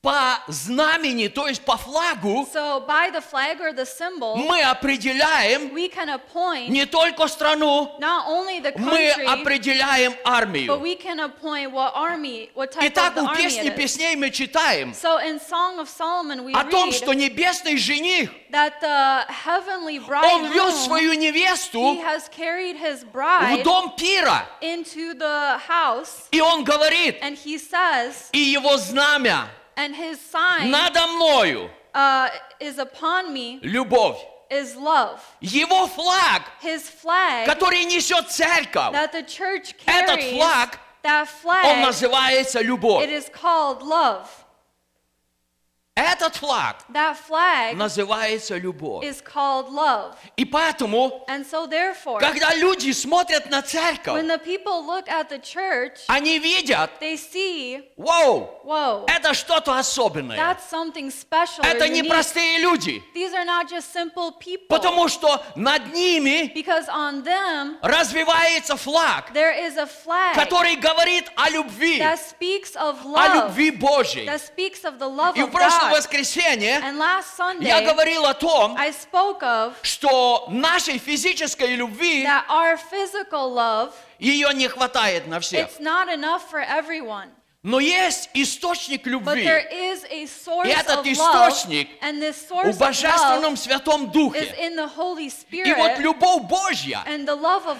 По 0.00 0.38
знамени, 0.46 1.26
то 1.26 1.48
есть 1.48 1.64
по 1.64 1.76
флагу, 1.76 2.46
So 2.54 2.86
by 2.86 3.10
the 3.10 3.20
flag 3.20 3.60
or 3.60 3.72
the 3.72 3.84
symbol, 3.84 4.36
мы 4.36 4.62
определяем 4.62 5.74
we 5.74 5.88
can 5.92 6.08
appoint 6.08 6.68
не 6.68 6.86
только 6.86 7.26
страну, 7.26 7.96
not 7.98 8.28
only 8.28 8.60
the 8.60 8.72
мы 8.78 9.10
country, 9.10 9.24
определяем 9.24 10.12
but 10.12 10.20
армию. 10.24 10.78
we 10.80 10.94
can 10.94 11.18
appoint 11.18 11.72
what 11.72 11.92
army, 11.96 12.48
what 12.54 12.70
type 12.70 12.92
Итак, 12.92 13.16
of 13.16 13.24
the 13.24 13.32
у 13.32 13.34
песни 13.34 13.70
песней 13.70 14.14
мы 14.14 14.30
читаем 14.30 14.92
So 14.92 15.18
in 15.18 15.40
Song 15.40 15.80
of 15.80 15.88
Solomon 15.88 16.44
we 16.44 16.52
о 16.52 16.62
том, 16.62 16.90
read 16.90 16.94
что 16.96 17.12
небесный 17.12 17.76
жених, 17.76 18.30
that 18.52 18.80
the 18.80 19.26
heavenly 19.26 19.98
он 19.98 20.46
вез 20.52 20.74
bridegroom, 20.74 20.86
свою 20.86 21.12
he 21.14 21.18
невесту 21.18 22.00
has 22.04 22.28
carried 22.28 22.76
his 22.76 23.02
в 23.02 23.10
bride 23.10 23.64
дом 23.64 23.90
пира, 23.96 24.46
into 24.60 25.12
the 25.18 25.58
house, 25.68 26.28
и 26.30 26.40
он 26.40 26.62
говорит, 26.62 27.20
and 27.20 27.36
he 27.36 27.58
says, 27.58 28.28
и 28.30 28.38
его 28.38 28.76
знамя 28.76 29.48
and 29.77 29.95
his 29.95 30.19
sign 30.19 30.69
надо 30.69 31.07
мною, 31.07 31.69
uh, 31.93 32.29
is 32.59 32.77
upon 32.79 33.33
me 33.33 33.59
любовь. 33.61 34.17
is 34.49 34.75
love. 34.75 35.19
Его 35.41 35.87
флаг, 35.87 36.43
His 36.61 36.87
flag 36.89 37.47
который 37.47 37.83
несет 37.85 38.29
церковь, 38.29 38.93
that 38.93 39.11
the 39.11 39.23
church 39.23 39.73
этот 39.85 40.19
carries, 40.19 40.33
флаг, 40.33 40.79
that 41.03 41.27
он 41.43 41.51
flag, 41.51 41.81
называется 41.81 42.59
it 42.59 42.65
любовь. 42.65 43.07
is 43.09 43.29
called 43.29 43.81
love. 43.81 44.27
Этот 45.98 46.36
флаг 46.36 46.76
That 46.90 47.16
flag 47.28 47.74
называется 47.74 48.56
любовь. 48.56 49.04
is 49.04 49.20
called 49.20 49.68
love. 49.70 50.14
И 50.36 50.44
поэтому, 50.44 51.24
And 51.28 51.44
so 51.44 51.66
therefore, 51.66 52.20
когда 52.20 52.54
люди 52.54 52.92
смотрят 52.92 53.50
на 53.50 53.58
when 53.58 53.64
церковь, 53.66 54.26
the 54.28 54.38
people 54.38 54.86
look 54.86 55.08
at 55.08 55.28
the 55.28 55.40
church, 55.40 55.98
они 56.06 56.38
видят, 56.38 56.90
they 57.00 57.16
see, 57.16 57.82
вау, 57.96 58.48
whoa, 58.64 59.06
это 59.08 59.34
что-то 59.34 59.76
особенное. 59.76 60.36
that's 60.36 60.68
something 60.70 61.10
special. 61.10 61.64
Это 61.64 61.88
не 61.88 62.04
простые 62.04 62.58
люди, 62.58 63.02
These 63.12 63.34
are 63.34 63.44
not 63.44 63.68
just 63.68 63.92
simple 63.92 64.30
people. 64.38 64.68
потому 64.68 65.08
что 65.08 65.42
над 65.56 65.92
ними 65.92 66.52
Because 66.54 66.88
on 66.88 67.24
them, 67.24 67.76
развивается 67.82 68.76
флаг, 68.76 69.32
there 69.34 69.52
is 69.52 69.76
a 69.76 69.86
flag 69.86 70.34
который 70.36 70.76
говорит 70.76 71.28
о 71.36 71.50
любви, 71.50 71.98
that 71.98 72.18
speaks 72.20 72.76
of 72.76 72.96
о 73.04 73.08
love, 73.08 73.34
любви 73.48 73.70
Божьей. 73.72 74.26
that 74.26 74.40
speaks 74.40 74.84
of 74.84 74.98
the 75.00 75.08
love 75.08 75.36
И 75.36 75.42
в 75.42 75.46
of 75.48 75.52
прошлое 75.88 75.94
God. 75.94 75.98
воскресенье 75.98 76.80
я 77.68 77.80
говорил 77.82 78.24
о 78.26 78.34
том, 78.34 78.76
что 79.82 80.46
нашей 80.50 80.98
физической 80.98 81.74
любви 81.76 82.24
ее 84.18 84.52
не 84.54 84.68
хватает 84.68 85.26
на 85.26 85.40
всех. 85.40 85.68
Но 87.64 87.80
есть 87.80 88.30
источник 88.34 89.04
любви 89.04 89.42
И 89.42 90.70
этот 90.70 91.04
источник 91.06 91.88
в 92.00 92.78
Божественном 92.78 93.56
Святом 93.56 94.12
Духе. 94.12 94.54
И 95.50 95.74
вот 95.74 95.98
любовь 95.98 96.42
Божья, 96.42 97.02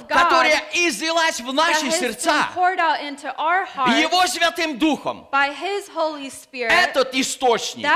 которая 0.08 0.64
излилась 0.72 1.40
в 1.40 1.52
наши 1.52 1.92
сердца 1.92 2.48
Его 2.56 4.26
Святым 4.26 4.78
Духом, 4.78 5.28
этот 5.30 7.14
источник, 7.14 7.86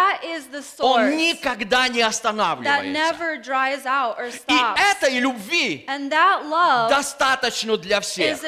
он 0.78 1.16
никогда 1.16 1.88
не 1.88 2.02
останавливается. 2.02 3.50
И 4.46 4.56
этой 4.92 5.18
любви 5.18 5.84
достаточно 6.88 7.76
для 7.76 8.00
всех. 8.00 8.40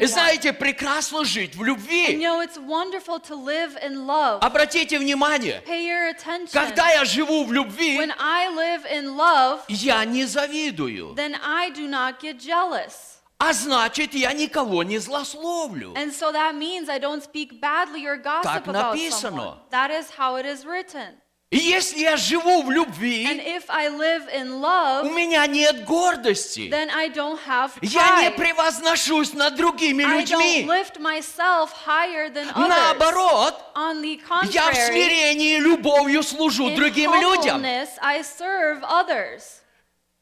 И 0.00 0.06
знаете, 0.06 0.52
прекрасно 0.52 1.24
жить 1.24 1.56
в 1.56 1.64
And 1.64 2.03
любви. 2.03 2.13
you 2.13 2.19
know, 2.19 2.41
it's 2.41 2.57
wonderful 2.57 3.19
to 3.19 3.35
live 3.35 3.77
in 3.81 4.05
love. 4.05 4.41
Обратите 4.41 4.97
внимание, 4.99 5.61
Pay 5.65 5.85
your 5.85 6.09
attention. 6.13 6.51
когда 6.51 6.89
я 6.91 7.05
живу 7.05 7.45
в 7.45 7.51
любви, 7.53 7.97
When 7.97 8.13
I 8.19 8.49
live 8.49 8.85
in 8.91 9.15
love, 9.15 9.61
я 9.67 10.03
не 10.05 10.25
завидую. 10.25 11.15
then 11.15 11.35
I 11.43 11.69
do 11.71 11.87
not 11.87 12.19
get 12.19 12.39
jealous. 12.39 13.15
А 13.41 13.53
значит, 13.53 14.13
я 14.13 14.33
никого 14.33 14.83
не 14.83 14.97
злословлю. 14.97 15.93
And 15.95 16.11
so 16.13 16.31
that 16.33 16.55
means 16.55 16.89
I 16.89 16.99
don't 16.99 17.23
speak 17.23 17.61
badly 17.61 18.05
or 18.05 18.17
gossip 18.17 18.43
Так 18.43 18.67
about 18.67 18.95
написано. 18.95 19.11
someone. 19.11 19.57
That 19.71 19.91
is 19.91 20.09
how 20.17 20.35
it 20.35 20.45
is 20.45 20.65
written. 20.65 21.15
И 21.54 21.58
если 21.58 22.00
я 22.00 22.16
живу 22.16 22.62
в 22.62 22.68
And 22.68 22.74
любви, 22.74 23.24
if 23.46 23.62
I 23.68 23.88
live 23.88 24.28
in 24.34 24.50
у 24.54 24.60
love, 24.60 25.14
меня 25.14 25.46
нет 25.46 25.84
гордости. 25.84 26.68
then 26.68 26.90
I 26.90 27.08
don't 27.08 27.38
have 27.46 27.70
Я 27.80 28.22
не 28.22 28.30
превозношусь 28.32 29.32
над 29.34 29.54
другими 29.54 30.02
I 30.02 30.24
don't 30.24 30.38
людьми. 30.40 30.66
lift 30.66 30.98
myself 30.98 31.70
higher 31.86 32.28
than 32.28 32.48
others. 32.50 32.68
Наоборот, 32.68 33.54
On 33.76 34.02
the 34.02 34.20
я 34.50 34.62
в 34.62 34.74
contrary, 34.74 34.86
смирении 34.88 35.56
и 35.56 35.60
любовью 35.60 36.24
служу 36.24 36.68
in 36.70 36.74
другим 36.74 37.14
людям. 37.14 37.62
humbleness, 37.62 37.90
I 38.02 38.22
serve 38.22 38.82
others. 38.82 39.60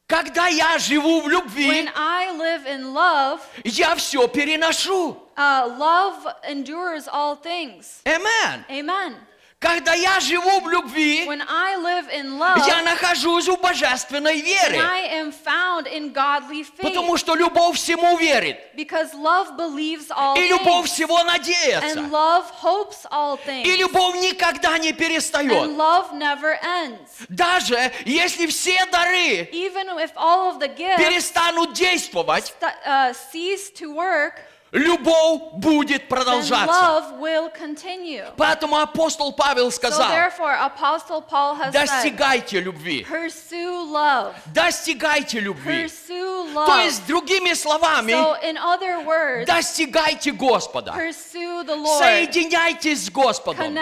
Когда 0.07 0.49
я 0.49 0.77
живу 0.77 1.23
в 1.23 1.29
любви, 1.31 1.67
When 1.71 1.91
I 1.97 2.31
live 2.37 2.67
in 2.67 2.93
love, 2.93 3.41
я 3.65 3.95
все 3.95 4.29
переношу. 4.29 5.17
uh, 5.39 5.67
love 5.79 6.27
endures 6.47 7.09
all 7.09 7.37
things. 7.37 8.03
Amen. 8.05 8.67
Amen. 8.69 9.17
Когда 9.63 9.95
я 9.95 10.19
живу 10.19 10.61
в 10.61 10.69
любви, 10.69 11.25
When 11.25 11.41
I 11.49 11.77
live 11.77 12.09
in 12.13 12.37
love, 12.37 12.67
я 12.67 12.83
нахожусь 12.83 13.47
в 13.47 13.57
божественной 13.61 14.41
then 14.41 14.45
вере. 14.45 14.81
I 14.81 15.21
am 15.21 15.33
found 15.33 15.87
in 15.87 16.13
godly 16.13 16.65
faith. 16.65 16.83
Потому 16.83 17.17
что 17.17 17.37
любовь 17.37 17.77
всему 17.77 18.17
верит. 18.19 18.59
Because 18.75 19.15
love 19.15 19.57
believes 19.57 20.11
all 20.11 20.37
И 20.37 20.49
любовь 20.49 20.87
things. 20.87 20.95
всего 20.95 21.23
надеется. 21.23 21.87
And 22.01 22.11
love 22.11 22.45
hopes 22.61 23.07
all 23.13 23.39
things. 23.47 23.65
И 23.65 23.77
любовь 23.77 24.17
никогда 24.17 24.77
не 24.79 24.91
And 24.91 24.97
перестает. 24.97 25.53
love 25.77 26.13
never 26.13 26.59
ends. 26.63 27.09
Даже 27.29 27.93
если 28.05 28.49
все 28.49 28.85
дары 28.87 29.49
Even 29.53 29.97
if 30.01 30.11
all 30.17 30.51
of 30.51 30.59
the 30.59 30.69
gifts 30.77 30.99
перестанут 30.99 31.73
действовать, 31.73 32.47
st- 32.61 32.73
uh, 32.85 33.15
cease 33.33 33.71
to 33.71 33.93
work, 33.95 34.41
любовь 34.73 35.53
будет 35.53 36.09
продолжаться. 36.09 37.03
Поэтому 38.37 38.79
апостол 38.79 39.33
Павел 39.33 39.69
So 39.69 39.73
сказал, 39.73 40.11
said, 41.71 41.73
достигайте 41.73 42.61
любви. 42.61 43.05
Достигайте 44.47 45.41
любви. 45.41 45.89
То 46.67 46.81
есть, 46.81 47.07
другими 47.07 47.55
словами, 47.55 48.13
So 48.13 48.37
words, 49.05 49.45
достигайте 49.47 50.33
Господа. 50.33 50.95
Соединяйтесь 51.99 53.07
с 53.07 53.11
Господом. 53.11 53.75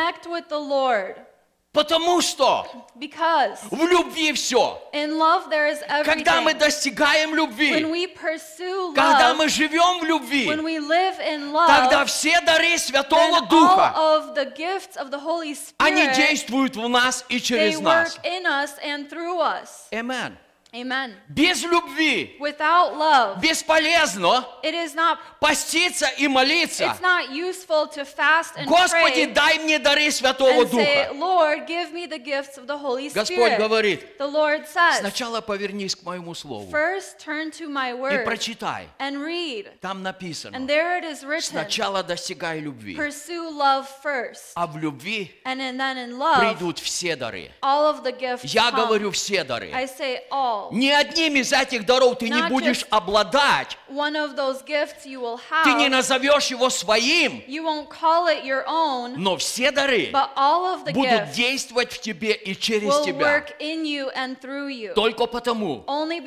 Потому 1.73 2.21
что 2.21 2.67
Because 2.97 3.59
в 3.71 3.87
любви 3.87 4.33
все. 4.33 4.83
in 4.93 5.17
love 5.19 5.49
there 5.49 5.69
is 5.71 5.79
Когда 6.05 6.41
мы 6.41 6.53
достигаем 6.55 7.31
When 7.31 7.37
любви, 7.37 7.85
we 7.85 8.07
pursue 8.09 8.93
когда 8.93 9.31
love, 9.31 9.37
мы 9.37 9.49
живем 9.49 10.01
в 10.01 10.05
любви, 10.05 10.47
when 10.49 10.65
we 10.65 10.81
live 10.81 11.21
in 11.21 11.53
тогда 11.53 12.03
love, 12.03 12.07
все 12.07 12.41
дары 12.41 12.77
Святого 12.77 13.39
all 13.39 13.47
Духа, 13.49 13.93
of 13.97 14.35
the 14.35 14.47
gifts 14.57 14.97
of 14.97 15.11
the 15.13 15.21
Holy 15.21 15.57
они 15.79 16.03
Spirit, 16.03 16.17
действуют 16.17 16.75
в 16.77 16.89
нас 16.89 17.25
и 17.29 17.37
they 17.37 17.41
через 17.41 17.77
work 17.79 17.85
нас. 17.85 18.19
in 18.25 18.47
us 18.47 18.71
and 18.83 19.09
through 19.09 19.39
us. 19.39 19.87
Amen. 19.93 20.37
Amen. 20.73 21.15
Без 21.29 21.65
любви 21.65 22.37
Without 22.39 22.97
love, 22.97 23.41
бесполезно 23.41 24.47
it 24.63 24.73
is 24.75 24.95
not 24.95 25.19
поститься 25.41 26.07
и 26.17 26.29
молиться. 26.29 26.85
it's 26.85 27.01
not 27.01 27.31
useful 27.31 27.89
to 27.89 28.05
fast 28.05 28.55
and 28.57 28.67
Господи, 28.69 29.27
pray 29.27 29.33
дай 29.35 29.59
мне 29.59 29.79
дары 29.81 30.11
Святого 30.13 30.63
and 30.63 30.71
say, 30.71 31.07
Духа. 31.09 31.19
Lord, 31.19 31.67
give 31.67 31.93
me 31.93 32.07
the 32.07 32.19
gifts 32.19 32.57
of 32.57 32.67
the 32.69 32.79
Holy 32.79 33.09
Господь 33.09 33.27
Spirit. 33.27 33.59
говорит, 33.59 34.19
The 34.19 34.27
Lord 34.29 34.67
says, 34.69 35.01
сначала 35.01 35.41
повернись 35.41 35.97
к 35.97 36.03
моему 36.05 36.35
слову 36.35 36.71
first 36.71 37.19
turn 37.19 37.51
to 37.51 37.69
my 37.69 37.91
и 37.91 37.95
word 37.95 38.25
прочитай. 38.25 38.87
and 39.01 39.21
read. 39.25 39.69
Там 39.81 40.03
написано, 40.05 40.55
And 40.57 40.69
there 40.69 40.99
it 40.99 41.05
is 41.05 41.25
written, 41.25 41.41
сначала 41.51 42.03
достигай 42.05 42.61
любви, 42.61 42.95
pursue 42.97 43.49
love 43.51 43.87
first. 44.05 44.53
а 44.55 44.67
в 44.69 44.77
любви 44.79 45.33
And 45.45 45.59
then 45.61 45.97
in 45.99 46.17
love, 46.19 46.39
придут 46.39 46.79
все 46.79 47.17
дары. 47.17 47.51
all 47.63 47.87
of 47.93 48.05
the 48.05 48.13
gifts 48.13 48.45
Я 48.55 48.71
come. 48.71 48.77
говорю 48.85 49.11
все 49.11 49.43
дары. 49.43 49.73
I 49.75 49.87
say 49.87 50.21
all. 50.31 50.60
Ни 50.71 50.89
одним 50.89 51.37
из 51.37 51.53
этих 51.53 51.85
даров 51.87 52.19
ты 52.19 52.29
не 52.29 52.43
будешь 52.49 52.85
обладать, 52.91 53.77
One 53.89 54.15
of 54.15 54.37
those 54.37 54.65
gifts 54.65 55.05
you 55.05 55.21
will 55.21 55.41
ты 55.65 55.73
не 55.73 55.89
назовешь 55.89 56.47
его 56.47 56.71
своим, 56.71 57.43
You 57.47 57.65
won't 57.65 57.89
call 57.89 58.29
it 58.29 58.45
your 58.45 58.65
own, 58.67 59.15
но 59.17 59.37
все 59.37 59.71
дары 59.71 60.11
but 60.13 60.31
all 60.37 60.75
of 60.75 60.85
the 60.85 60.93
будут 60.93 61.33
действовать 61.33 61.93
в 61.93 62.01
тебе 62.01 62.33
и 62.33 62.55
через 62.55 62.89
will 62.89 63.05
тебя. 63.05 63.39
work 63.39 63.57
in 63.59 63.85
you 63.85 64.11
and 64.15 64.41
through 64.41 64.69
you. 64.69 64.95
Только 64.95 65.27
потому, 65.27 65.85
Only 65.87 66.21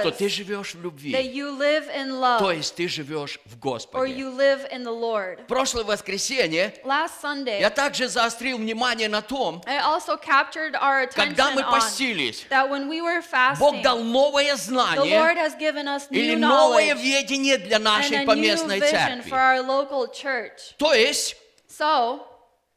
что 0.00 0.10
ты 0.10 0.28
живешь 0.28 0.74
в 0.74 0.78
that 0.78 0.82
любви. 0.82 1.12
you 1.12 1.56
live 1.56 1.88
in 1.94 2.08
То 2.38 2.50
love 2.50 2.56
есть 2.56 2.74
ты 2.74 2.88
живешь 2.88 3.38
в 3.44 3.56
or 3.56 3.58
Господе. 3.60 4.12
you 4.12 4.30
live 4.34 4.66
in 4.72 4.82
the 4.84 4.90
Lord. 4.90 5.42
В 5.44 5.46
прошлое 5.46 5.84
воскресенье 5.84 6.74
Last 6.84 7.20
Sunday, 7.22 7.60
я 7.60 7.70
также 7.70 8.08
заострил 8.08 8.58
внимание 8.58 9.08
на 9.08 9.22
том, 9.22 9.62
I 9.66 9.78
also 9.78 10.16
captured 10.20 10.74
our 10.74 11.06
когда 11.08 11.50
мы 11.50 11.62
постились, 11.62 12.46
that 12.50 12.68
when 12.68 12.88
we 12.88 13.00
were 13.00 13.22
Бог 13.58 13.79
fasting, 13.80 13.82
дал 13.82 13.98
новое 14.04 14.52
the 14.54 14.56
знание 14.56 15.18
Lord 15.20 15.36
has 15.36 15.54
given 15.58 15.86
us 15.88 16.06
или 16.10 16.34
new 16.34 16.38
новое 16.38 16.94
knowledge 16.94 17.02
видение 17.02 17.58
для 17.58 17.76
and 17.78 17.84
нашей 17.84 18.16
a 18.16 18.20
new 18.20 18.26
поместной 18.26 18.78
vision 18.80 19.22
for 19.22 19.30
церкви. 19.30 19.32
our 19.32 19.62
local 19.62 20.06
church. 20.12 20.74
То 20.78 20.92
есть, 20.94 21.36
So, 21.68 22.20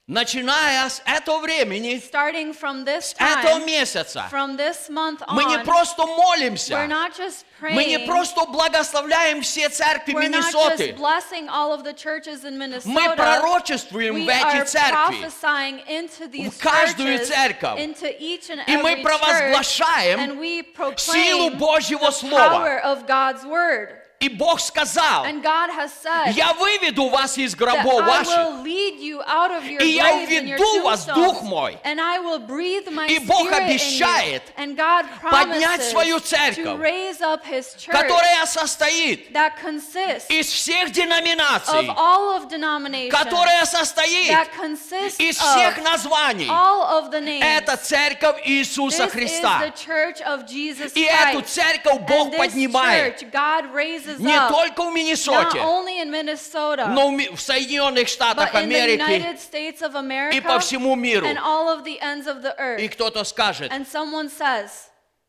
начиная 0.07 0.89
с 0.89 1.01
этого 1.05 1.39
времени, 1.39 1.95
starting 1.95 2.53
from 2.53 2.83
this 2.83 3.13
с 3.13 3.15
этого 3.17 3.59
time, 3.59 3.65
месяца, 3.65 4.27
from 4.29 4.57
this 4.57 4.89
month 4.89 5.21
мы 5.29 5.45
не 5.45 5.55
on, 5.55 5.63
просто 5.63 6.03
we're 6.03 6.17
молимся, 6.17 6.73
not 6.87 7.15
just 7.15 7.45
мы 7.61 7.85
не 7.85 7.97
praying, 7.97 8.05
просто 8.05 8.45
благословляем 8.47 9.41
все 9.41 9.69
церкви 9.69 10.11
we're 10.13 10.27
not 10.27 10.51
just 10.51 10.53
Миннесоты, 10.53 10.93
blessing 10.97 11.47
all 11.47 11.71
of 11.71 11.83
the 11.85 11.93
churches 11.93 12.43
in 12.43 12.57
мы 12.85 13.15
пророчествуем 13.15 14.15
We 14.15 14.25
в 14.25 14.29
эти 14.29 14.57
are 14.57 14.65
церкви. 14.65 15.21
prophesying 15.21 15.79
into 15.87 16.27
these 16.29 16.49
в 16.51 16.59
каждую 16.61 17.17
churches, 17.19 17.27
церковь. 17.29 17.79
into 17.79 18.13
each 18.19 18.49
and 18.49 18.61
И 18.67 18.75
мы 18.75 18.91
every 18.91 18.95
church, 18.95 19.03
провозглашаем 19.03 20.19
and 20.19 20.37
we 20.37 20.63
силу 20.97 21.51
Божьего 21.51 22.07
the 22.07 22.11
Слова. 22.11 22.49
power 22.59 22.79
of 22.83 23.07
God's 23.07 23.45
word. 23.45 24.02
И 24.23 24.29
Бог 24.29 24.61
сказал, 24.61 25.25
я 25.25 26.53
выведу 26.53 27.09
вас 27.09 27.37
из 27.37 27.55
гробов 27.55 28.05
ваших, 28.05 28.63
И 28.65 29.87
я 29.87 30.25
введу 30.25 30.81
вас 30.81 31.05
Дух 31.05 31.41
мой. 31.41 31.77
И 33.09 33.19
Бог 33.19 33.51
обещает 33.51 34.43
поднять 35.29 35.83
свою 35.83 36.19
церковь, 36.21 36.79
которая 37.87 38.45
состоит 38.45 39.29
из 40.29 40.47
всех 40.47 40.91
деноминаций, 40.91 41.87
которая 43.11 43.65
состоит 43.65 44.37
из 45.19 45.37
всех 45.37 45.83
названий. 45.83 46.49
Это 47.41 47.75
церковь 47.75 48.41
Иисуса 48.45 49.09
Христа. 49.09 49.63
И 50.95 51.03
эту 51.03 51.41
церковь 51.41 51.99
Бог 52.07 52.37
поднимает 52.37 53.21
не 54.19 54.33
up 54.33 54.49
только 54.49 54.83
в 54.83 54.93
Миннесоте, 54.93 55.59
Minnesota, 55.59 56.87
но 56.87 57.09
в 57.35 57.41
Соединенных 57.41 58.07
Штатах 58.07 58.53
Америки 58.55 59.35
и 60.35 60.41
по 60.41 60.59
всему 60.59 60.95
миру. 60.95 61.27
И 62.77 62.87
кто-то 62.87 63.23
скажет, 63.23 63.71
says, 63.71 64.69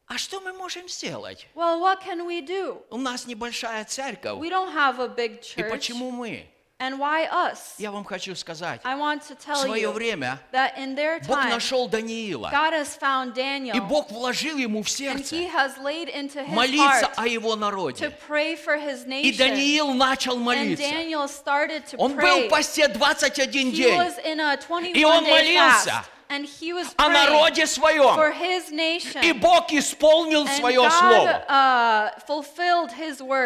а 0.07 0.19
что 0.19 0.41
мы 0.41 0.53
можем 0.53 0.89
сделать? 0.89 1.47
well, 1.55 1.81
what 1.81 2.03
can 2.03 2.27
we 2.27 2.41
do? 2.41 2.83
У 2.91 2.99
нас 2.99 3.27
небольшая 3.27 3.85
церковь. 3.85 4.39
We 4.39 4.51
don't 4.51 4.73
have 4.75 5.01
a 5.01 5.09
big 5.09 5.41
И 5.57 5.61
church. 5.61 5.71
почему 5.71 6.11
мы? 6.11 6.47
And 6.81 6.99
why 6.99 7.27
us? 7.31 7.75
Я 7.79 7.93
вам 7.93 8.05
хочу 8.05 8.35
сказать, 8.35 8.81
I 8.85 8.97
want 8.97 9.23
to 9.29 9.37
в 9.37 9.39
tell 9.39 9.63
свое 9.63 9.83
you 9.83 9.93
время 9.93 10.41
that 10.53 10.77
in 10.77 10.97
their 10.97 11.21
Бог 11.21 11.39
time, 11.39 11.51
нашел 11.51 11.89
Даниила, 11.89 12.51
God 12.51 12.73
has 12.73 12.97
found 12.97 13.33
и 13.33 13.41
Daniel 13.41 13.81
Бог 13.89 14.11
вложил 14.11 14.59
ему 14.59 14.83
в 14.83 14.87
and 14.87 14.91
сердце 14.91 15.37
he 15.37 15.47
has 15.49 15.79
laid 15.79 16.09
into 16.09 16.43
his 16.45 16.53
молиться 16.53 17.07
heart 17.07 17.15
о 17.17 17.29
его 17.29 17.55
to 17.55 17.57
народе. 17.61 18.11
pray 18.27 18.57
for 18.57 18.77
his 18.77 19.05
И 19.05 19.09
nation. 19.09 19.37
Даниил 19.39 19.95
начал 19.95 20.35
And 20.37 20.43
молиться. 20.45 20.83
Daniel 20.83 21.29
started 21.29 21.87
to 21.87 21.97
Он 21.97 22.17
был 22.17 22.21
pray. 22.41 22.47
в 22.49 22.51
посте 22.51 22.89
21 22.89 23.71
He 23.71 23.77
день 23.77 23.97
was 23.97 24.19
in 24.25 24.41
a 24.41 24.55
И 24.93 25.05
он 25.05 25.23
21 25.23 25.31
молился 25.31 25.91
fast. 25.91 26.05
О 26.97 27.09
praying 27.09 27.13
народе 27.13 27.67
своем. 27.67 28.15
И 29.23 29.33
Бог 29.33 29.73
исполнил 29.73 30.47
свое 30.47 30.91
слово. 30.91 31.45
uh. 31.49 32.11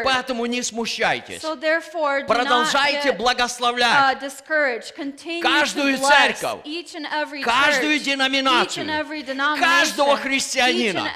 Поэтому 0.05 0.47
не 0.47 0.62
смущайтесь. 0.62 1.41
Продолжайте 1.41 3.11
uh, 3.11 3.16
благословлять 3.16 4.18
Каждую 5.43 5.99
церковь, 5.99 6.61
каждую 7.45 7.99
деноминацию, 7.99 8.86
каждого 9.59 10.16
христианина. 10.16 11.11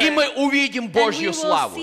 И 0.00 0.10
мы 0.10 0.28
увидим 0.36 0.88
Божью 0.88 1.32
славу. 1.32 1.76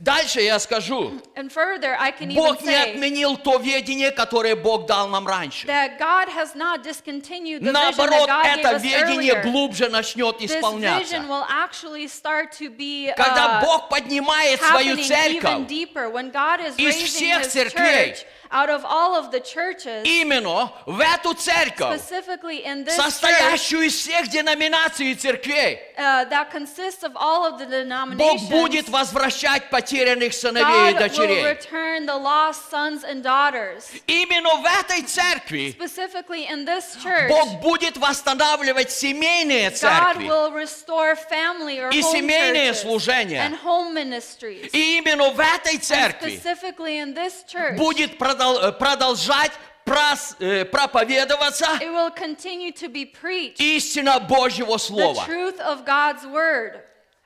Дальше 0.00 0.40
я 0.40 0.58
скажу, 0.58 1.12
And 1.36 1.52
further, 1.52 1.94
I 1.98 2.10
can 2.10 2.30
even 2.30 2.36
Бог 2.36 2.62
не 2.62 2.68
say 2.72 2.92
отменил 2.94 3.36
то 3.36 3.58
ведение, 3.58 4.10
которое 4.10 4.56
Бог 4.56 4.86
дал 4.86 5.08
нам 5.08 5.26
раньше. 5.28 5.66
that 5.66 5.98
God 5.98 6.28
has 6.30 6.54
not 6.54 6.82
discontinued 6.82 7.60
the 7.62 7.66
vision 7.70 7.72
that 7.74 7.96
Наоборот, 7.98 8.28
gave 8.28 8.60
это 8.60 8.76
us 8.76 8.82
ведение 8.82 9.34
earlier. 9.34 9.42
глубже 9.42 9.90
начнет 9.90 10.38
This 10.38 10.52
исполняться. 10.56 11.04
vision 11.04 11.28
will 11.28 11.44
actually 11.50 12.08
start 12.08 12.50
to 12.52 12.70
be 12.70 13.12
Когда 13.14 13.60
uh, 13.60 13.62
Бог 13.62 13.90
поднимает 13.90 14.58
свою 14.62 14.96
happening 14.96 15.04
even 15.04 15.06
церковь, 15.06 15.68
deeper 15.68 16.08
when 16.08 16.30
God 16.30 16.60
is 16.60 16.74
из 16.78 16.94
raising 16.94 17.06
всех 17.06 17.42
His 17.42 17.48
церквей, 17.52 18.14
church 18.14 18.24
out 18.52 18.68
of 18.68 18.84
all 18.84 19.14
of 19.14 19.30
the 19.30 19.40
churches, 19.40 20.02
именно 20.04 20.72
в 20.86 20.98
эту 21.00 21.34
церковь, 21.34 22.00
specifically 22.00 22.64
in 22.64 22.84
this 22.84 22.96
church 22.96 23.04
состоящую 23.10 23.82
из 23.86 23.94
всех 23.94 24.28
деноминаций 24.28 25.12
и 25.12 25.14
церквей, 25.14 25.78
uh, 25.96 26.28
that 26.28 26.50
consists 26.50 27.02
of 27.04 27.12
all 27.16 27.44
of 27.46 27.58
the 27.58 27.66
Бог 27.66 27.70
denominations. 27.70 28.48
будет 28.48 28.88
возвращать 28.88 29.70
потерянных 29.70 30.34
сыновей 30.34 30.90
и 30.92 30.94
God 30.94 30.96
will 30.96 30.98
дочерей. 31.08 31.44
return 31.44 32.06
the 32.06 32.16
lost 32.16 32.70
sons 32.70 33.04
and 33.04 33.22
daughters. 33.22 33.84
Именно 34.06 34.56
в 34.56 34.64
этой 34.66 35.02
церкви 35.02 35.74
Specifically 35.78 36.46
in 36.48 36.64
this 36.64 36.96
church, 37.02 37.28
Бог 37.28 37.60
будет 37.60 37.96
восстанавливать 37.98 38.90
семейные 38.90 39.68
God 39.70 39.76
церкви. 39.76 40.26
will 40.26 40.50
restore 40.52 41.14
family 41.14 41.78
or 41.78 41.90
И 41.90 42.00
home 42.00 42.12
семейные 42.16 42.70
churches 42.72 42.82
служения. 42.82 43.42
and 43.46 43.56
home 43.62 43.94
ministries. 43.94 44.70
И 44.72 44.98
именно 44.98 45.30
в 45.30 45.38
этой 45.38 45.78
церкви 45.78 46.40
specifically 46.42 46.98
in 46.98 47.14
this 47.14 47.44
church, 47.46 47.76
будет 47.76 48.18
продол- 48.40 48.62
э, 48.62 48.72
продолжать 48.72 49.52
прос- 49.84 50.36
э, 50.40 50.64
проповедоваться 50.64 51.66
it 51.80 51.90
will 51.92 52.10
continue 52.10 52.72
to 52.72 52.88
be 52.88 53.04
preached 53.04 53.60
истина 53.60 54.18
Божьего 54.20 54.74
the 54.74 54.78
Слова. 54.78 55.24
truth 55.26 55.60
of 55.60 55.84
God's 55.84 56.24
word. 56.26 56.80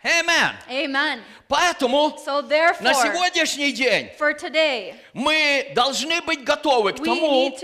Amen. 0.06 0.54
Amen. 0.68 1.22
Поэтому 1.48 2.14
So 2.22 2.42
на 2.80 2.92
сегодняшний 2.92 3.72
день 3.72 4.10
for 4.18 4.34
today, 4.34 4.94
мы 5.14 5.72
должны 5.74 6.20
быть 6.20 6.44
готовы 6.44 6.92
к 6.92 7.02
тому, 7.02 7.56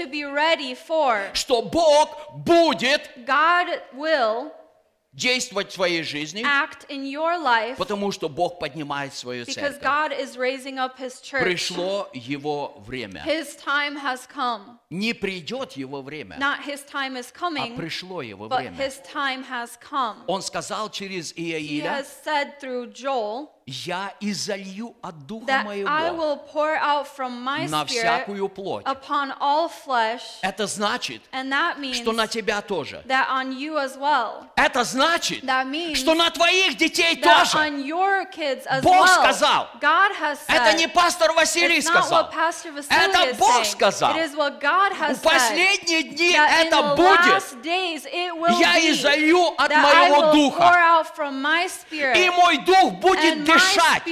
for 0.87 1.35
что 1.35 1.61
Бог 1.61 2.33
будет 2.33 3.11
God 3.27 3.83
will 3.95 4.53
действовать 5.13 5.71
в 5.71 5.75
своей 5.75 6.05
жизни, 6.05 6.43
act 6.45 6.87
in 6.89 7.05
your 7.05 7.37
life 7.43 7.77
потому 7.77 8.13
что 8.13 8.29
Бог 8.29 8.61
поднимает 8.61 9.13
свою 9.13 9.45
because 9.45 9.79
церковь. 9.79 9.83
God 9.83 10.13
is 10.13 10.37
raising 10.37 10.79
up 10.79 10.99
His 10.99 11.21
church. 11.21 11.43
Пришло 11.43 12.09
Его 12.13 12.81
время. 12.87 13.25
His 13.25 13.57
time 13.57 13.97
has 13.97 14.27
come. 14.33 14.79
Не 14.91 15.13
придет 15.13 15.73
Его 15.73 16.03
время, 16.03 16.39
Not 16.39 16.61
His 16.65 16.85
time 16.85 17.17
is 17.17 17.33
а 17.35 17.39
coming, 17.39 17.77
пришло 17.77 18.23
Его 18.23 18.49
but 18.49 18.61
время. 18.61 18.77
His 18.77 19.01
time 19.03 19.43
has 19.43 19.77
come. 19.81 20.25
Он 20.29 20.43
сказал 20.43 20.91
через 20.91 21.33
He 21.33 21.53
Иаиля, 21.53 21.91
has 21.91 22.07
said 22.07 22.61
through 22.61 22.93
Joel, 22.93 23.51
я 23.71 24.13
изолью 24.21 24.95
от 25.01 25.27
Духа 25.27 25.63
моего 25.63 25.89
на 27.69 27.85
всякую 27.85 28.49
плоть. 28.49 28.85
upon 28.85 29.33
all 29.41 29.71
flesh. 29.71 30.23
Это 30.43 30.67
значит, 30.67 31.23
And 31.33 31.51
that 31.53 31.79
means 31.79 31.97
что 31.97 32.13
на 32.13 32.27
тебя 32.27 32.61
тоже. 32.63 33.03
that 33.07 33.29
on 33.29 33.57
you 33.57 33.77
as 33.77 33.97
well. 33.97 34.47
Это 34.57 34.83
значит, 34.85 35.45
That 35.45 35.67
means 35.67 35.95
что 35.97 36.15
на 36.15 36.31
твоих 36.31 36.77
детей 36.77 37.17
тоже. 37.17 37.57
on 37.59 37.85
your 37.85 38.27
kids 38.31 38.67
as 38.67 38.83
Бог 38.83 39.09
сказал. 39.09 39.69
Это 39.81 40.73
не 40.77 40.89
пастор 40.89 41.33
Василий 41.33 41.81
сказал. 41.81 42.31
Это 42.89 43.35
Бог 43.39 43.65
сказал. 43.65 44.13
В 44.15 45.23
последние 45.23 46.03
дни 46.03 46.33
это 46.33 46.95
будет. 46.97 47.65
Я 48.59 48.91
изолью 48.91 49.55
от 49.57 49.71
моего 49.71 50.33
духа. 50.33 50.77
И 52.17 52.31
мой 52.31 52.59
дух 52.59 52.93
будет 52.95 53.39
my 53.39 53.60
дышать 53.61 54.03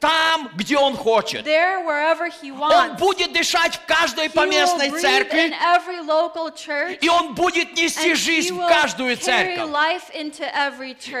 там, 0.00 0.50
где 0.54 0.76
он 0.76 0.96
хочет. 0.96 1.44
there 1.46 1.84
wherever 1.84 2.28
He 2.42 2.50
Он 2.50 2.90
wants. 2.90 2.98
будет 2.98 3.32
дышать 3.32 3.76
в 3.76 3.86
каждой 3.86 4.26
He 4.26 4.30
поместной 4.30 4.90
церкви, 4.90 5.52
every 5.74 6.00
local 6.04 6.50
church, 6.54 6.98
и 7.00 7.08
он 7.08 7.34
будет 7.34 7.74
нести 7.76 8.10
and 8.10 8.12
He 8.12 8.14
жизнь 8.14 8.54
в 8.54 8.66
каждую 8.66 9.16
церковь. 9.16 9.58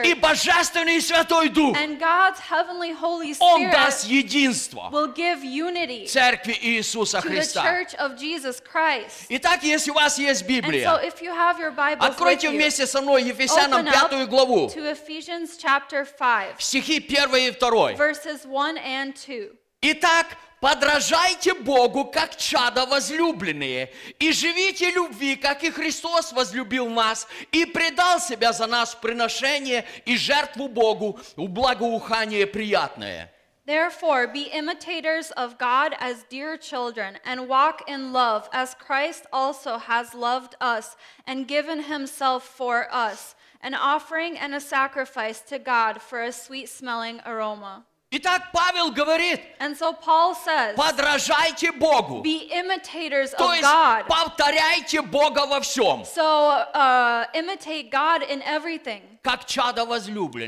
И 0.04 0.14
Божественный 0.14 1.00
Святой 1.00 1.48
Дух, 1.48 1.76
Он 1.78 1.98
даст 3.70 4.04
Spirit 4.04 4.10
единство 4.10 4.88
will 4.92 5.14
give 5.14 5.42
unity 5.42 6.06
церкви 6.06 6.56
Иисуса 6.60 7.20
Христа. 7.20 7.64
Итак, 9.28 9.62
если 9.62 9.90
у 9.90 9.94
вас 9.94 10.18
есть 10.18 10.42
so 10.42 10.46
Библия, 10.46 10.90
with 10.90 11.96
откройте 12.00 12.50
вместе 12.50 12.86
со 12.86 13.00
мной 13.00 13.22
Ефесянам 13.24 13.80
open 13.80 13.88
up 13.88 13.92
пятую 13.92 14.26
главу, 14.28 14.68
to 14.68 14.90
Ephesians 14.92 15.56
chapter 15.58 16.04
5, 16.04 16.56
стихи 16.80 17.00
1 17.00 17.36
и 17.36 17.50
2. 17.50 17.94
verses 17.96 18.46
1 18.46 18.78
and 18.78 19.14
2. 19.14 19.50
Итак, 19.82 20.36
подражайте 20.60 21.54
Богу, 21.54 22.04
как 22.04 22.36
чада 22.36 22.86
возлюбленные, 22.86 23.92
и 24.18 24.32
живите 24.32 24.90
любви, 24.90 25.36
как 25.36 25.64
и 25.64 25.70
Христос 25.70 26.32
возлюбил 26.32 26.88
нас, 26.88 27.26
и 27.52 27.64
предал 27.64 28.20
себя 28.20 28.52
за 28.52 28.66
нас 28.66 28.94
в 28.94 29.00
приношение 29.00 29.86
и 30.04 30.16
жертву 30.16 30.68
Богу, 30.68 31.18
в 31.36 31.48
благоухание 31.48 32.46
приятное. 32.46 33.32
Therefore, 33.66 34.26
be 34.26 34.50
imitators 34.52 35.30
of 35.36 35.56
God 35.56 35.94
as 36.00 36.24
dear 36.28 36.56
children, 36.56 37.18
and 37.24 37.46
walk 37.46 37.82
in 37.86 38.12
love, 38.12 38.48
as 38.52 38.74
Christ 38.74 39.26
also 39.32 39.78
has 39.78 40.12
loved 40.12 40.56
us 40.60 40.96
and 41.26 41.46
given 41.46 41.84
himself 41.84 42.42
for 42.42 42.88
us, 42.90 43.36
an 43.61 43.73
offering 43.73 44.37
and 44.37 44.53
a 44.55 44.59
sacrifice 44.59 45.41
to 45.41 45.59
God 45.59 46.01
for 46.01 46.21
a 46.23 46.31
sweet 46.31 46.69
smelling 46.69 47.19
aroma. 47.25 47.83
Итак, 48.11 48.53
Павел 48.53 48.91
говорит, 48.93 49.41
And 49.59 49.75
so 49.75 49.91
Paul 49.91 50.35
says, 50.35 50.75
подражайте 50.77 51.71
Богу, 51.77 52.21
be 52.21 52.49
imitators 52.53 53.31
то 53.31 53.43
of 53.45 53.55
есть 53.57 53.63
God. 53.63 54.05
повторяйте 54.07 55.01
Бога 55.01 55.45
во 55.47 55.59
всем, 55.59 56.05
So 56.05 56.23
uh, 56.23 57.25
imitate 57.33 57.91
God 57.91 58.21
in 58.23 58.41
everything 58.43 59.01
Как 59.22 59.44
чада 59.46 59.82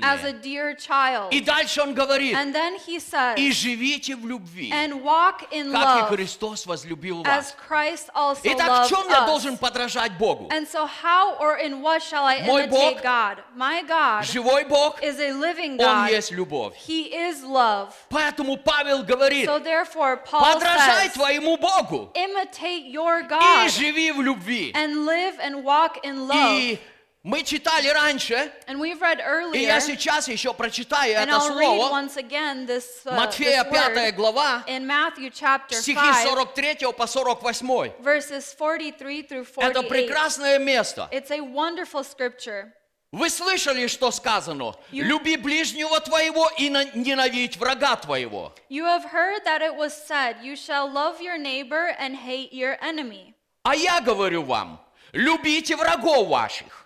as 0.03 0.25
a 0.25 0.33
dear 0.33 0.75
child. 0.75 1.31
И 1.31 1.41
дальше 1.43 1.83
он 1.83 1.93
говорит, 1.93 2.35
And 2.35 2.55
then 2.55 2.77
he 2.87 2.99
says, 2.99 3.37
и 3.37 3.53
живите 3.53 4.17
в 4.17 4.27
любви, 4.27 4.71
and 4.73 5.03
walk 5.03 5.47
in 5.51 5.71
как 5.71 5.83
love 5.83 6.13
и 6.13 6.17
Христос 6.17 6.65
возлюбил 6.65 7.23
as 7.25 7.53
вас. 7.53 7.57
Christ 7.69 8.11
also 8.15 8.41
Итак, 8.45 8.67
в 8.67 8.71
loved 8.71 8.89
чем 8.89 9.11
я 9.11 9.25
us. 9.25 9.27
должен 9.27 9.59
подражать 9.59 10.17
Богу? 10.17 10.49
And 10.51 10.67
so, 10.67 10.87
how 10.87 11.37
or 11.39 11.59
in 11.59 11.83
what 11.83 12.03
shall 12.03 12.25
I 12.25 12.41
Мой 12.47 12.63
imitate 12.65 12.71
Бог 12.71 13.03
God? 13.03 13.43
My 13.55 13.83
God 13.83 14.25
Живой 14.25 14.65
Бог, 14.67 15.03
is 15.03 15.21
a 15.21 15.33
living 15.33 15.73
Он 15.73 16.07
God. 16.07 16.11
есть 16.11 16.31
любовь. 16.33 16.75
He 16.75 17.13
is 17.13 17.43
love. 17.45 17.93
Поэтому 18.09 18.57
Павел 18.57 19.03
говорит, 19.03 19.47
So 19.47 19.59
therefore, 19.59 20.17
Paul 20.25 20.55
подражай 20.55 21.09
says, 21.09 21.13
твоему 21.13 21.59
Богу 21.59 22.11
imitate 22.15 22.87
your 22.91 23.21
и 23.21 23.29
God 23.29 23.69
живи 23.69 24.13
в 24.13 24.23
любви. 24.23 24.73
and 24.75 25.05
live 25.05 25.39
and 25.41 25.63
walk 25.63 25.99
in 26.05 26.27
love. 26.27 26.59
И 26.59 26.79
мы 27.25 27.43
читали 27.45 27.89
раньше, 27.89 28.51
And 28.67 28.79
we've 28.81 28.99
read 29.01 29.19
и 29.19 29.23
earlier, 29.23 29.59
я 29.67 29.81
сейчас 29.81 30.27
еще 30.29 30.53
прочитаю 30.53 31.15
and 31.17 31.29
это 31.29 31.37
I'll 31.37 31.57
read 31.57 31.77
слово, 31.79 31.91
once 31.91 32.17
again 32.17 32.67
this, 32.67 33.05
uh, 33.07 33.15
Матфея 33.15 33.63
this 33.65 33.71
5 33.71 33.95
word 33.97 34.17
глава, 34.17 34.65
in 34.67 34.87
Matthew 34.87 35.31
chapter 35.31 35.77
стихи 35.81 35.95
5, 35.95 36.25
43 36.29 36.93
по 36.93 37.07
48. 37.07 37.93
verses 38.01 38.53
43 38.59 39.23
through 39.23 39.47
Это 39.59 39.83
48. 39.83 39.89
прекрасное 39.89 40.59
место. 40.59 41.09
It's 41.13 41.31
a 41.31 41.39
wonderful 41.41 42.03
scripture. 42.05 42.73
Вы 43.13 43.29
слышали, 43.29 43.87
что 43.89 44.11
сказано? 44.11 44.75
You- 44.91 45.05
Люби 45.05 45.37
ближнего 45.37 46.01
твоего 46.01 46.51
и 46.57 46.71
на- 46.71 46.85
ненавидь 46.95 47.59
врага 47.59 47.95
твоего. 47.97 48.55
You 48.71 48.85
have 48.87 49.05
heard 49.13 49.45
that 49.45 49.61
it 49.61 49.77
was 49.77 49.93
said, 49.93 50.37
You 50.43 50.57
shall 50.57 50.91
love 50.91 51.21
your 51.21 51.37
neighbor 51.37 51.95
and 52.01 52.17
hate 52.17 52.53
your 52.55 52.79
enemy. 52.81 53.35
А 53.65 53.77
я 53.77 54.01
говорю 54.01 54.43
вам, 54.45 54.81
любите 55.13 55.77
врагов 55.77 56.27
ваших, 56.27 56.82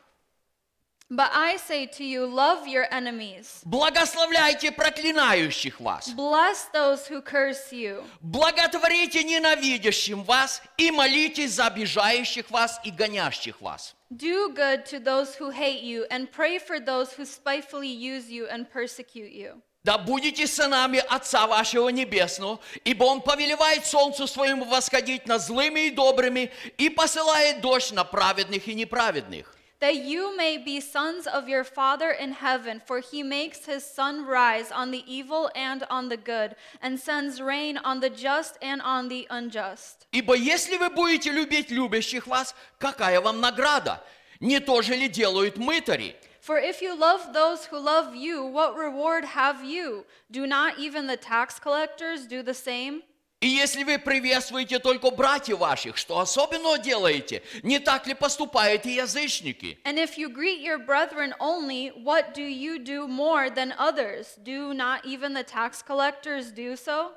But 1.08 1.30
I 1.32 1.56
say 1.56 1.86
to 1.98 2.04
you, 2.04 2.26
love 2.26 2.66
your 2.66 2.86
enemies. 2.90 3.60
благословляйте 3.64 4.72
проклинающих 4.72 5.78
вас, 5.80 6.08
Bless 6.16 6.64
those 6.72 7.06
who 7.06 7.22
curse 7.22 7.70
you. 7.72 8.02
благотворите 8.20 9.22
ненавидящим 9.22 10.24
вас 10.24 10.60
и 10.76 10.90
молитесь 10.90 11.52
за 11.52 11.66
обижающих 11.66 12.50
вас 12.50 12.80
и 12.82 12.90
гонящих 12.90 13.60
вас. 13.60 13.94
Do 14.10 14.52
good 14.52 14.84
to 14.86 14.98
those 14.98 15.36
who 15.36 15.50
hate 15.50 15.82
you, 15.82 16.06
and 16.10 16.28
pray 16.32 16.58
for 16.58 16.80
those 16.80 17.12
who 17.12 17.24
spitefully 17.24 17.86
use 17.88 18.28
you 18.28 18.48
and 18.48 18.68
persecute 18.68 19.30
you. 19.32 19.62
Да 19.84 19.98
будете 19.98 20.48
сынами 20.48 20.98
Отца 21.08 21.46
вашего 21.46 21.88
Небесного, 21.90 22.58
ибо 22.84 23.04
Он 23.04 23.20
повелевает 23.20 23.86
солнцу 23.86 24.26
своему 24.26 24.64
восходить 24.64 25.28
над 25.28 25.40
злыми 25.40 25.86
и 25.86 25.90
добрыми 25.90 26.50
и 26.78 26.88
посылает 26.90 27.60
дождь 27.60 27.92
на 27.92 28.02
праведных 28.02 28.66
и 28.66 28.74
неправедных. 28.74 29.55
That 29.79 29.95
you 29.95 30.37
may 30.37 30.59
be 30.59 30.79
sons 30.79 31.25
of 31.25 31.49
your 31.49 31.63
Father 31.63 32.11
in 32.11 32.33
heaven, 32.33 32.81
for 32.85 32.99
he 32.99 33.23
makes 33.23 33.65
his 33.65 33.83
sun 33.83 34.27
rise 34.27 34.71
on 34.71 34.91
the 34.91 35.03
evil 35.07 35.49
and 35.55 35.83
on 35.89 36.09
the 36.09 36.17
good, 36.17 36.55
and 36.83 36.99
sends 36.99 37.41
rain 37.41 37.77
on 37.77 37.99
the 37.99 38.11
just 38.11 38.59
and 38.61 38.79
on 38.83 39.07
the 39.07 39.25
unjust. 39.31 40.05
Ибо 40.11 40.35
если 40.35 40.77
вы 40.77 40.91
будете 40.91 41.31
любить 41.31 41.71
любящих 41.71 42.27
вас, 42.27 42.53
какая 42.77 43.19
вам 43.21 43.41
награда? 43.41 44.03
Не 44.39 44.59
то 44.59 44.83
же 44.83 44.95
ли 44.95 45.07
делают 45.07 45.57
мытари? 45.57 46.15
For 46.41 46.59
if 46.59 46.81
you 46.81 46.95
love 46.95 47.33
those 47.33 47.65
who 47.65 47.79
love 47.79 48.15
you, 48.15 48.43
what 48.43 48.75
reward 48.75 49.25
have 49.25 49.63
you? 49.63 50.05
Do 50.31 50.47
not 50.47 50.79
even 50.79 51.07
the 51.07 51.17
tax 51.17 51.59
collectors 51.59 52.25
do 52.27 52.41
the 52.43 52.53
same? 52.53 53.03
И 53.46 53.48
если 53.48 53.84
вы 53.84 54.00
приветствуете 54.00 54.80
только 54.80 55.08
братьев 55.12 55.58
ваших, 55.58 55.98
что 55.98 56.18
особенного 56.18 56.80
делаете? 56.80 57.44
Не 57.62 57.78
так 57.78 58.08
ли 58.08 58.14
поступают 58.14 58.86
и 58.86 58.96
язычники? 58.96 59.78
And 59.84 60.00
if 60.00 60.18
you 60.18 60.28
greet 60.28 60.62
your 60.62 60.78
brethren 60.78 61.32
only, 61.38 61.92
what 62.02 62.34
do 62.34 62.42
you 62.42 62.80
do 62.80 63.06
more 63.06 63.48
than 63.48 63.72
others? 63.78 64.36
Do 64.42 64.74
not 64.74 65.06
even 65.06 65.32
the 65.32 65.44
tax 65.44 65.80
collectors 65.80 66.50
do 66.50 66.74
so? 66.74 67.12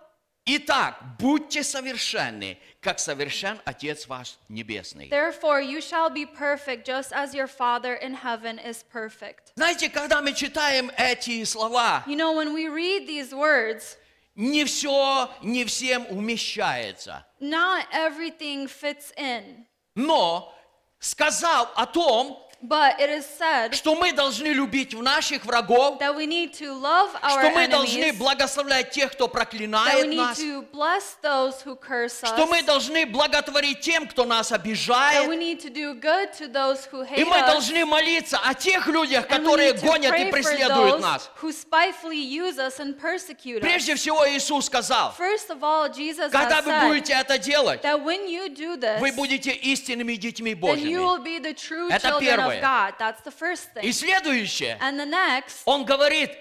Итак, 0.45 0.99
будьте 1.17 1.63
совершенны, 1.63 2.59
как 2.79 2.99
совершен 2.99 3.59
Отец 3.65 4.05
ваш 4.07 4.37
Небесный. 4.49 5.09
Therefore, 5.09 5.59
you 5.59 5.81
shall 5.81 6.11
be 6.11 6.27
perfect 6.27 6.85
just 6.85 7.11
as 7.11 7.33
your 7.33 7.47
Father 7.47 7.95
in 7.95 8.13
heaven 8.13 8.59
is 8.59 8.83
perfect. 8.83 9.51
Знаете, 9.55 9.89
когда 9.89 10.21
мы 10.21 10.33
читаем 10.33 10.91
эти 10.95 11.43
слова, 11.43 12.03
You 12.05 12.15
know, 12.15 12.33
when 12.33 12.53
we 12.53 12.67
read 12.67 13.07
these 13.07 13.33
words, 13.33 13.97
не 14.35 14.65
все, 14.65 15.29
не 15.41 15.65
всем 15.65 16.05
умещается. 16.09 17.25
not 17.39 17.85
everything 17.93 18.67
fits 18.67 19.13
in. 19.17 19.65
Но 19.95 20.53
сказал 20.99 21.69
о 21.75 21.85
том, 21.85 22.48
But 22.61 22.99
it 22.99 23.09
is 23.09 23.25
said 23.25 23.73
что 23.73 23.95
мы 23.95 24.11
должны 24.11 24.47
любить 24.47 24.93
наших 24.93 25.45
врагов, 25.45 25.97
that 26.01 26.13
we 26.13 26.25
need 26.25 26.51
to 26.59 26.73
love 26.73 27.09
our 27.21 27.39
что 27.39 27.51
мы 27.51 27.69
должны 27.69 28.09
enemies, 28.09 28.17
благословлять 28.17 28.91
тех, 28.91 29.13
кто 29.13 29.27
that 29.27 29.29
we 29.29 29.33
проклинает 29.33 30.07
need 30.07 30.17
нас, 30.17 30.37
to 30.39 30.65
bless 30.73 31.15
those 31.21 31.61
who 31.63 31.77
curse 31.77 32.19
что 32.25 32.45
мы 32.47 32.59
us, 32.59 32.65
должны 32.65 33.05
благотворить 33.05 33.79
тем, 33.79 34.05
кто 34.07 34.25
нас 34.25 34.51
that 34.51 34.61
we 34.61 34.73
обижает, 34.73 35.29
need 35.39 35.61
to 35.61 35.69
do 35.69 35.93
good 35.93 36.33
to 36.33 36.51
those 36.51 36.85
who 36.91 37.03
и 37.03 37.21
hate 37.21 37.25
мы 37.29 37.37
us, 37.37 37.47
должны 37.47 37.85
молиться 37.85 38.37
о 38.43 38.53
тех 38.53 38.87
людях, 38.87 39.25
которые 39.29 39.71
гонят 39.73 40.13
и 40.19 40.25
преследуют 40.29 40.99
нас. 40.99 41.29
who 41.41 41.53
spitefully 41.53 42.19
use 42.19 42.57
us 42.57 42.77
and 42.81 42.99
persecute 42.99 43.59
us. 43.59 43.61
Прежде 43.61 43.95
всего 43.95 44.27
Иисус 44.29 44.65
сказал, 44.65 45.15
First 45.17 45.49
of 45.49 45.63
all, 45.63 45.89
Jesus 45.89 46.29
когда 46.29 46.61
вы 46.61 46.89
будете 46.89 47.13
это 47.13 47.37
делать, 47.37 47.81
that 47.83 48.03
when 48.03 48.27
you 48.27 48.49
do 48.49 48.75
this, 48.75 48.99
вы 48.99 49.13
будете 49.13 49.51
истинными 49.51 50.15
детьми 50.15 50.53
then 50.53 50.57
you 50.57 50.59
Божьими. 50.59 50.97
will 50.97 51.23
be 51.23 51.39
the 51.39 51.53
true 51.53 51.89
Это 51.89 52.19
первое. 52.19 52.48
Of 52.57 52.61
God. 52.61 52.93
That's 52.99 53.21
the 53.23 53.31
first 53.31 53.69
И 53.81 53.81
thing. 53.81 53.93
следующее, 53.93 54.77
And 54.81 54.99
the 54.99 55.05
next, 55.05 55.61
Он 55.65 55.85
говорит, 55.85 56.31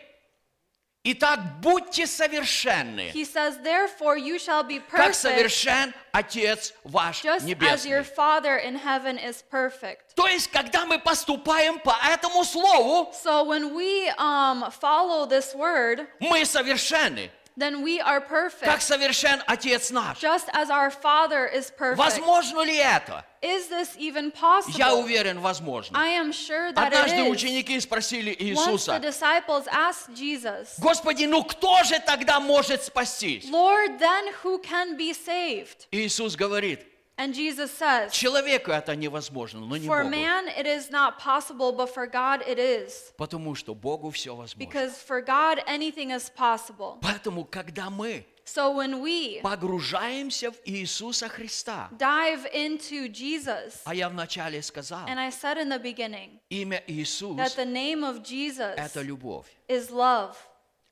Итак, 1.04 1.60
будьте 1.62 2.06
совершенны, 2.06 3.12
He 3.14 3.24
says, 3.24 3.56
Therefore 3.62 4.18
you 4.18 4.38
shall 4.38 4.62
be 4.64 4.80
как 4.80 5.12
perfect, 5.12 5.14
совершен 5.14 5.94
Отец 6.12 6.74
ваш 6.84 7.22
just 7.22 7.46
as 7.46 7.86
your 7.86 8.00
Небесный. 8.02 8.04
Father 8.04 8.56
in 8.58 8.74
heaven 8.74 9.16
is 9.16 9.42
perfect. 9.48 10.14
То 10.16 10.26
есть, 10.26 10.50
когда 10.50 10.84
мы 10.84 10.98
поступаем 10.98 11.78
по 11.78 11.96
этому 12.04 12.44
слову, 12.44 13.10
So 13.14 13.44
when 13.44 13.74
we 13.74 14.10
um, 14.18 14.70
follow 14.72 15.24
this 15.26 15.54
word, 15.54 16.06
мы 16.20 16.44
совершенны, 16.44 17.30
then 17.58 17.82
we 17.82 18.00
are 18.00 18.20
как 18.20 18.28
perfect, 18.28 18.82
совершен 18.82 19.42
Отец 19.46 19.90
наш. 19.90 20.20
just 20.20 20.48
as 20.52 20.70
our 20.70 20.90
Father 20.90 21.46
is 21.46 21.70
perfect. 21.70 21.96
Возможно 21.98 22.60
ли 22.62 22.76
это? 22.76 23.24
Is 23.40 23.68
this 23.68 23.96
even 23.98 24.26
Я 24.26 24.30
possible? 24.32 25.02
уверен, 25.04 25.40
возможно. 25.40 25.96
I 25.96 26.08
am 26.08 26.32
sure 26.32 26.72
that 26.72 26.86
Однажды 26.92 27.18
it 27.18 27.26
is. 27.26 27.30
ученики 27.30 27.80
спросили 27.80 28.32
Once 28.32 28.38
the 28.38 28.98
Иисуса, 28.98 29.00
disciples 29.00 29.66
asked 29.70 30.14
Jesus, 30.14 30.74
Господи, 30.78 31.24
ну 31.26 31.44
кто 31.44 31.82
же 31.84 31.98
тогда 32.00 32.40
может 32.40 32.82
спастись? 32.82 33.48
Lord, 33.50 33.98
then 33.98 34.32
who 34.42 34.58
can 34.60 34.96
be 34.96 35.12
saved? 35.12 35.86
Иисус 35.92 36.34
говорит, 36.36 36.80
And 37.18 37.34
Jesus 37.34 37.72
says, 37.72 38.12
человеку 38.12 38.70
это 38.70 38.94
невозможно, 38.94 39.60
но 39.60 39.76
не 39.76 39.88
For 39.88 40.04
Богу. 40.04 40.10
man 40.10 40.48
it 40.56 40.66
is 40.66 40.88
not 40.88 41.18
possible, 41.18 41.72
but 41.72 41.92
for 41.92 42.06
God 42.06 42.42
it 42.46 42.58
is. 42.60 43.12
Потому 43.16 43.56
что 43.56 43.74
Богу 43.74 44.10
все 44.10 44.36
возможно. 44.36 44.64
Because 44.64 45.02
for 45.02 45.20
God 45.20 45.60
anything 45.66 46.12
is 46.12 46.30
possible. 46.30 46.98
Поэтому, 47.02 47.44
когда 47.44 47.90
мы 47.90 48.24
So 48.44 48.70
when 48.70 49.02
we 49.02 49.40
погружаемся 49.42 50.50
в 50.50 50.56
Иисуса 50.64 51.28
Христа, 51.28 51.90
dive 51.98 52.46
into 52.54 53.08
Jesus, 53.08 53.82
а 53.84 53.94
я 53.94 54.08
вначале 54.08 54.62
сказал, 54.62 55.06
and 55.06 55.18
I 55.18 55.30
said 55.30 55.58
in 55.58 55.68
the 55.68 55.78
beginning 55.78 56.38
имя 56.48 56.82
Иисус 56.86 57.36
that 57.36 57.56
the 57.56 57.66
name 57.66 58.04
of 58.04 58.22
Jesus– 58.22 58.74
это 58.78 59.02
любовь. 59.02 59.44
is 59.68 59.90
love. 59.90 60.36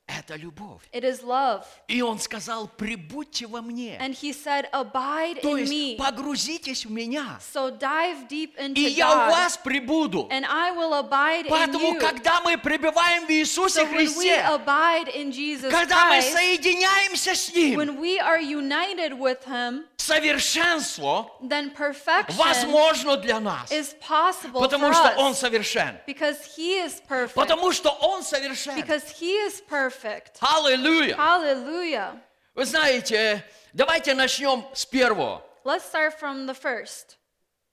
Это 0.09 0.35
любовь. 0.37 0.81
It 0.93 1.03
is 1.03 1.21
love. 1.21 1.65
И 1.89 2.01
Он 2.01 2.17
сказал, 2.19 2.69
прибудьте 2.69 3.45
во 3.45 3.61
мне. 3.61 3.97
And 3.99 4.13
he 4.13 4.31
said, 4.31 4.69
Abide 4.71 5.41
То 5.41 5.57
in 5.57 5.59
есть 5.65 5.71
me. 5.73 5.97
погрузитесь 5.97 6.85
в 6.85 6.91
меня, 6.91 7.37
So 7.53 7.69
dive 7.77 8.27
deep 8.29 8.53
и 8.57 8.61
into 8.67 8.79
я 8.89 9.09
в 9.09 9.17
God, 9.27 9.31
вас 9.31 9.57
прибуду. 9.57 10.27
and 10.31 10.45
I 10.45 10.71
will 10.71 10.93
abide 10.93 11.47
in 11.47 11.49
Поэтому, 11.49 11.93
you. 11.95 11.99
когда 11.99 12.39
мы 12.39 12.57
пребываем 12.57 13.25
в 13.27 13.29
Иисусе 13.31 13.81
So 13.81 13.83
when 13.85 13.91
we 13.91 14.05
Христе, 14.07 14.41
abide 14.47 15.09
in 15.13 15.31
Jesus 15.33 15.69
когда 15.69 16.05
мы 16.05 16.19
Christ, 16.21 16.31
соединяемся 16.31 17.35
с 17.35 17.53
Ним, 17.53 17.77
when 17.77 17.99
we 17.99 18.17
are 18.17 18.39
united 18.39 19.11
with 19.11 19.43
Him, 19.45 19.83
совершенство 19.97 21.29
then 21.41 21.69
perfection 21.75 22.35
возможно 22.37 23.17
для 23.17 23.39
нас. 23.41 23.69
is 23.71 23.93
possible 23.99 24.61
Потому 24.61 24.87
for 24.87 24.93
что 24.93 25.09
us. 25.09 25.17
Он 25.17 25.35
совершен. 25.35 25.99
because 26.07 26.37
He 26.55 26.79
is 26.85 27.01
perfect. 27.07 27.33
Потому 27.35 27.71
что 27.73 27.89
Он 27.89 28.23
совершен. 28.23 28.75
because 28.75 29.03
He 29.19 29.33
is 29.45 29.61
perfect. 29.69 29.96
Аллилуйя. 30.41 31.15
Hallelujah. 31.15 32.19
Вы 32.55 32.65
знаете, 32.65 33.43
давайте 33.73 34.13
начнем 34.15 34.65
с 34.73 34.85
первого. 34.85 35.43
Let's 35.63 35.83
start 35.91 36.19
from 36.19 36.45
the 36.47 36.55
first. 36.59 37.17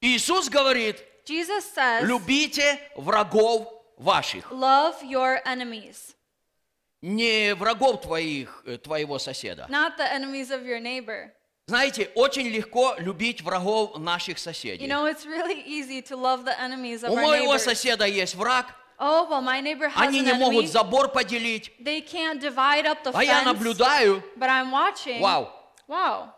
Иисус 0.01 0.49
говорит, 0.49 1.03
Jesus 1.27 1.64
says, 1.75 2.03
любите 2.03 2.79
врагов 2.97 3.68
ваших. 3.97 4.51
Love 4.51 5.03
your 5.03 5.43
enemies, 5.47 6.14
Не 7.01 7.55
врагов 7.55 8.03
твоих, 8.03 8.62
э, 8.66 8.77
твоего 8.79 9.18
соседа. 9.18 9.66
not 9.70 9.97
the 9.97 10.05
enemies 10.12 10.51
of 10.51 10.64
your 10.64 10.81
neighbor. 10.81 11.31
Знаете, 11.66 12.11
очень 12.14 12.49
легко 12.49 12.95
любить 12.99 13.41
врагов 13.41 13.97
наших 13.99 14.37
You 14.37 14.41
соседей. 14.41 14.87
know, 14.87 15.07
it's 15.07 15.25
really 15.25 15.62
easy 15.64 16.03
to 16.03 16.14
love 16.16 16.45
the 16.45 16.55
enemies 16.61 17.03
of 17.03 17.11
У 17.11 17.16
our 17.16 17.22
моего 17.22 17.55
neighbors. 17.55 17.61
соседа 17.64 18.05
есть 18.07 18.35
враг, 18.35 18.66
Oh, 18.99 19.26
well, 19.28 19.42
my 19.42 19.61
neighbor 19.61 19.88
has 19.88 20.07
они 20.09 20.20
an 20.20 20.26
не 20.26 20.32
могут 20.34 20.64
enemy. 20.64 20.66
забор 20.68 21.09
поделить, 21.09 21.70
They 21.82 22.01
can't 22.01 22.40
divide 22.40 22.86
up 22.86 23.03
the 23.03 23.11
а 23.12 23.22
я 23.24 23.42
fence, 23.42 23.45
наблюдаю, 23.47 24.22
but 24.36 24.49
I'm 24.49 24.70
watching. 24.70 25.20
вау, 25.20 25.49
Wow. 25.88 26.30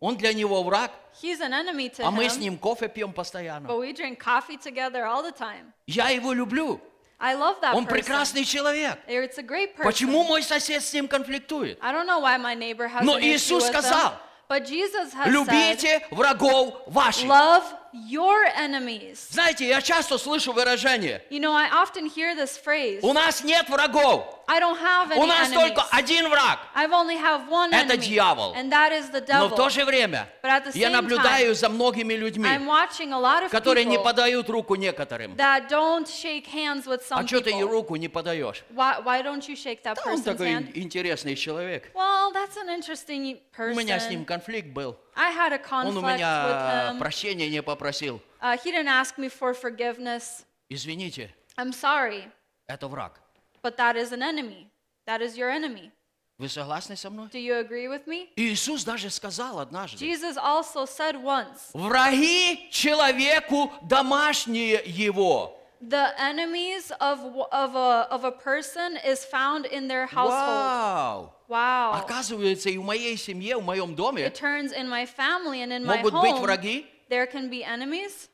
он 0.00 0.16
для 0.16 0.32
него 0.32 0.62
враг, 0.62 0.90
He's 1.22 1.40
an 1.40 1.52
enemy 1.52 1.88
to 1.90 2.02
а 2.04 2.10
мы 2.10 2.24
him, 2.24 2.30
с 2.30 2.36
ним 2.38 2.58
кофе 2.58 2.88
пьем 2.88 3.12
постоянно. 3.12 3.66
but 3.68 3.78
we 3.78 3.92
drink 3.92 4.18
coffee 4.18 4.56
together 4.56 5.04
all 5.04 5.22
the 5.22 5.32
time. 5.32 5.72
Я 5.86 6.08
его 6.08 6.32
люблю, 6.32 6.80
I 7.20 7.34
love 7.36 7.60
that 7.60 7.74
он 7.74 7.84
person. 7.84 7.90
прекрасный 7.90 8.44
человек. 8.44 8.98
It's 9.06 9.38
a 9.38 9.42
great 9.42 9.76
person. 9.76 9.84
Почему 9.84 10.24
мой 10.24 10.42
сосед 10.42 10.82
с 10.82 10.92
ним 10.92 11.06
конфликтует? 11.06 11.78
I 11.82 11.92
don't 11.92 12.06
know 12.06 12.18
why 12.20 12.36
my 12.38 12.54
neighbor 12.56 12.88
has 12.88 13.04
Но 13.04 13.16
an 13.16 13.22
issue 13.22 13.56
Иисус 13.58 13.62
with 13.62 13.72
them, 13.72 13.82
сказал, 13.82 14.12
but 14.48 14.64
Jesus 14.66 15.12
has 15.14 15.26
said, 15.26 15.32
Любите 15.32 16.06
врагов 16.10 16.82
ваших. 16.88 17.28
love 17.28 17.62
your 17.94 18.44
enemies. 18.56 19.28
Знаете, 19.30 19.66
я 19.68 19.80
часто 19.80 20.18
слышу 20.18 20.52
выражение, 20.52 21.22
You 21.30 21.40
know, 21.40 21.52
I 21.52 21.70
often 21.70 22.06
hear 22.06 22.34
this 22.34 22.58
phrase, 22.58 23.00
у 23.02 23.12
нас 23.12 23.44
нет 23.44 23.68
врагов, 23.68 24.40
I 24.46 24.60
don't 24.60 24.78
have 24.78 25.10
any 25.10 25.18
у 25.20 25.26
нас 25.26 25.48
enemies. 25.50 25.54
только 25.74 25.86
один 25.90 26.28
враг. 26.28 26.58
I've 26.74 26.92
only 26.92 27.16
have 27.16 27.48
one 27.48 27.72
Это 27.72 27.94
enemy, 27.94 27.96
дьявол. 28.08 28.54
and 28.54 28.70
that 28.70 28.92
is 28.92 29.10
the 29.10 29.20
Но 29.20 29.48
devil. 29.48 29.48
в 29.48 29.56
то 29.56 29.68
же 29.70 29.84
время 29.84 30.28
But 30.42 30.50
at 30.50 30.64
the 30.72 30.78
я 30.78 30.88
same 30.88 30.92
наблюдаю 30.92 31.54
за 31.54 31.68
многими 31.68 32.14
людьми, 32.14 32.46
I'm 32.48 32.66
watching 32.66 33.12
a 33.12 33.18
lot 33.18 33.42
of 33.44 33.50
которые 33.50 33.84
не 33.84 33.96
people 33.96 34.04
подают 34.04 34.48
руку 34.50 34.74
некоторым. 34.74 35.34
that 35.36 35.68
don't 35.68 36.06
shake 36.06 36.46
hands 36.46 36.86
with 36.86 37.02
some 37.08 37.20
А 37.22 37.26
что 37.26 37.40
ты 37.40 37.50
ей 37.50 37.62
people. 37.62 37.70
руку 37.70 37.96
не 37.96 38.08
подаешь? 38.08 38.62
Why, 38.70 39.00
why 39.02 39.22
don't 39.22 39.46
you 39.48 39.56
shake 39.56 39.82
that 39.84 39.96
Да 39.96 40.02
он 40.04 40.18
person's 40.18 40.24
такой 40.24 40.48
hand? 40.48 40.70
интересный 40.74 41.34
человек. 41.36 41.90
Well, 41.94 42.32
that's 42.32 42.56
an 42.56 42.68
interesting 42.68 43.40
У 43.58 43.74
меня 43.74 43.98
с 43.98 44.08
ним 44.10 44.20
person. 44.22 44.26
конфликт 44.26 44.68
был. 44.68 44.96
I 45.16 45.30
had 45.30 45.52
a 45.52 45.60
Он 45.72 45.96
у 45.96 46.00
conflict 46.00 46.14
меня 46.16 46.44
with 46.46 46.92
him. 46.94 46.98
прощения 46.98 47.48
не 47.48 47.62
попросил. 47.62 48.20
Uh, 48.42 48.58
he 48.62 48.70
didn't 48.70 48.88
ask 48.88 49.16
me 49.16 49.28
for 49.30 49.54
forgiveness. 49.54 50.44
Извините, 50.68 51.30
I'm 51.56 51.72
sorry, 51.72 52.24
это 52.66 52.88
враг. 52.88 53.20
but 53.63 53.77
that 53.77 53.95
is 53.95 54.11
an 54.11 54.21
enemy. 54.21 54.69
That 55.05 55.21
is 55.21 55.37
your 55.37 55.49
enemy. 55.49 55.91
Вы 56.37 56.47
согласны 56.47 56.95
со 56.95 57.09
мной? 57.09 57.29
Do 57.29 57.37
you 57.37 57.55
agree 57.55 57.87
with 57.87 58.07
me? 58.07 58.29
Иисус 58.37 58.83
даже 58.83 59.09
сказал 59.09 59.59
однажды, 59.59 59.97
Jesus 59.97 60.37
also 60.37 60.85
said 60.85 61.21
once, 61.21 61.71
враги 61.73 62.69
человеку 62.71 63.71
домашние 63.81 64.81
его. 64.85 65.55
the 65.81 66.13
enemies 66.21 66.91
of, 66.99 67.19
of, 67.51 67.75
a, 67.75 68.07
of 68.11 68.23
a 68.25 68.31
person 68.31 68.97
is 69.05 69.23
found 69.23 69.65
in 69.65 69.87
their 69.87 70.05
household. 70.05 70.29
Вау! 70.29 71.33
Wow. 71.47 71.93
Оказывается, 71.93 72.69
и 72.69 72.77
в 72.77 72.83
моей 72.83 73.17
семье, 73.17 73.57
в 73.57 73.63
моем 73.63 73.95
доме 73.95 74.25
It 74.25 74.35
turns 74.35 74.71
in 74.71 74.87
my 74.87 75.05
family 75.05 75.61
and 75.61 75.73
in 75.73 75.83
my 75.83 75.97
могут 75.97 76.13
быть 76.13 76.33
home, 76.33 76.43
враги. 76.43 76.85
there 77.09 77.25
can 77.25 77.49
be 77.49 77.63
enemies. 77.63 78.29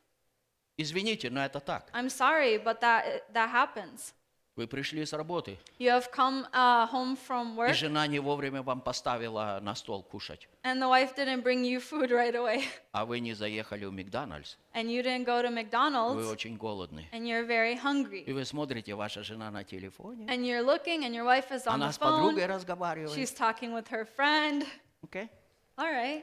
Извините, 0.77 1.29
но 1.29 1.43
это 1.45 1.59
так. 1.59 1.89
I'm 1.93 2.09
sorry, 2.09 2.57
but 2.57 2.81
that, 2.81 3.31
that 3.33 3.49
happens. 3.49 4.13
Вы 4.60 4.66
пришли 4.66 5.06
с 5.06 5.14
работы, 5.14 5.56
You 5.78 5.88
have 5.88 6.12
come 6.14 6.44
uh, 6.52 6.86
home 6.92 7.16
from 7.16 7.54
и 7.54 7.56
work, 7.56 7.72
жена 7.72 8.06
не 8.06 8.18
вовремя 8.18 8.60
вам 8.62 8.82
поставила 8.82 9.58
на 9.62 9.74
стол 9.74 10.02
кушать, 10.02 10.50
and 10.64 10.82
the 10.82 10.86
wife 10.86 11.16
didn't 11.16 11.42
bring 11.42 11.64
you 11.64 11.80
food 11.80 12.10
right 12.10 12.34
away, 12.34 12.62
а 12.92 13.06
вы 13.06 13.20
не 13.20 13.32
заехали 13.32 13.86
в 13.86 13.92
Макдональдс. 13.92 14.58
and 14.74 14.90
you 14.90 15.02
didn't 15.02 15.24
go 15.24 15.40
to 15.40 15.48
Вы 15.48 15.62
McDonald's, 15.62 16.30
очень 16.30 16.58
голодны. 16.58 17.08
and 17.10 17.22
you're 17.26 17.46
very 17.46 17.72
И 17.72 17.78
hungry, 17.78 18.30
вы 18.30 18.44
смотрите, 18.44 18.94
ваша 18.94 19.22
жена 19.22 19.50
на 19.50 19.64
телефоне, 19.64 20.26
and 20.26 20.44
you're 20.44 20.60
looking, 20.62 21.04
and 21.06 21.14
your 21.14 21.24
wife 21.24 21.50
is 21.50 21.66
on 21.66 21.76
она 21.76 21.88
the 21.88 21.92
с 21.92 21.98
подругой 21.98 22.42
phone, 22.44 22.48
разговаривает. 22.48 23.16
she's 23.16 23.32
talking 23.34 23.72
with 23.72 23.88
her 23.88 24.04
friend. 24.14 24.66
Окей? 25.02 25.30
All 25.78 25.90
right, 25.90 26.22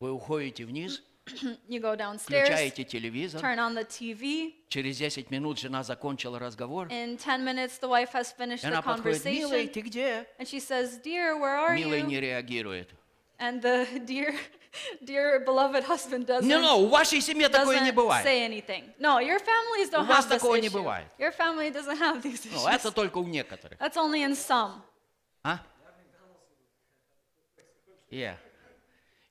Вы 0.00 0.12
уходите 0.12 0.64
вниз, 0.64 1.02
you 1.69 1.79
go 1.79 1.95
downstairs, 1.95 2.45
включаете 2.47 2.83
телевизор. 2.83 3.39
turn 3.41 3.57
on 3.59 3.73
the 3.75 3.85
TV. 3.87 4.53
Через 4.69 4.97
10 4.97 5.29
минут 5.31 5.59
жена 5.59 5.83
закончила 5.83 6.39
разговор. 6.39 6.87
In 6.87 7.17
10 7.17 7.43
minutes, 7.43 7.79
the 7.79 7.87
wife 7.87 8.11
has 8.13 8.31
finished 8.35 8.63
И 8.63 8.67
the 8.67 8.71
она 8.71 8.81
подходит, 8.81 9.23
милый, 9.25 9.65
conversation, 9.67 9.71
ты 9.73 9.81
где? 9.81 10.27
and 10.39 10.47
she 10.47 10.59
says, 10.59 10.99
"Dear, 11.03 11.37
where 11.39 11.57
are 11.57 11.75
Милый 11.75 12.01
you?" 12.01 12.07
не 12.07 12.19
реагирует. 12.19 12.89
And 13.39 13.61
the 13.61 13.87
dear, 14.05 14.35
dear 15.03 15.39
beloved 15.45 15.83
husband 15.83 16.25
doesn't. 16.25 16.45
Не, 16.47 16.57
ну, 16.59 16.79
у 16.83 16.87
вашей 16.87 17.21
семье 17.21 17.49
такое 17.49 17.79
не 17.81 17.89
doesn't 17.91 17.95
бывает. 17.95 18.25
say 18.25 18.39
anything. 18.45 18.91
No, 18.99 19.19
your 19.19 19.39
families 19.39 19.89
don't 19.91 20.03
У 20.03 20.05
вас 20.07 20.25
have 20.25 20.29
this 20.29 20.37
такого 20.39 20.55
не 20.55 20.67
issue. 20.67 20.73
бывает. 20.73 21.07
Your 21.17 21.31
family 21.35 21.71
doesn't 21.71 21.97
have 21.97 22.21
these 22.21 22.45
issues. 22.45 22.53
Ну, 22.63 22.67
это 22.67 22.91
только 22.91 23.17
у 23.19 23.25
некоторых. 23.27 23.79
That's 23.79 23.95
only 23.95 24.23
in 24.23 24.33
some. 24.35 24.81
А? 25.43 25.59
Я. 28.09 28.37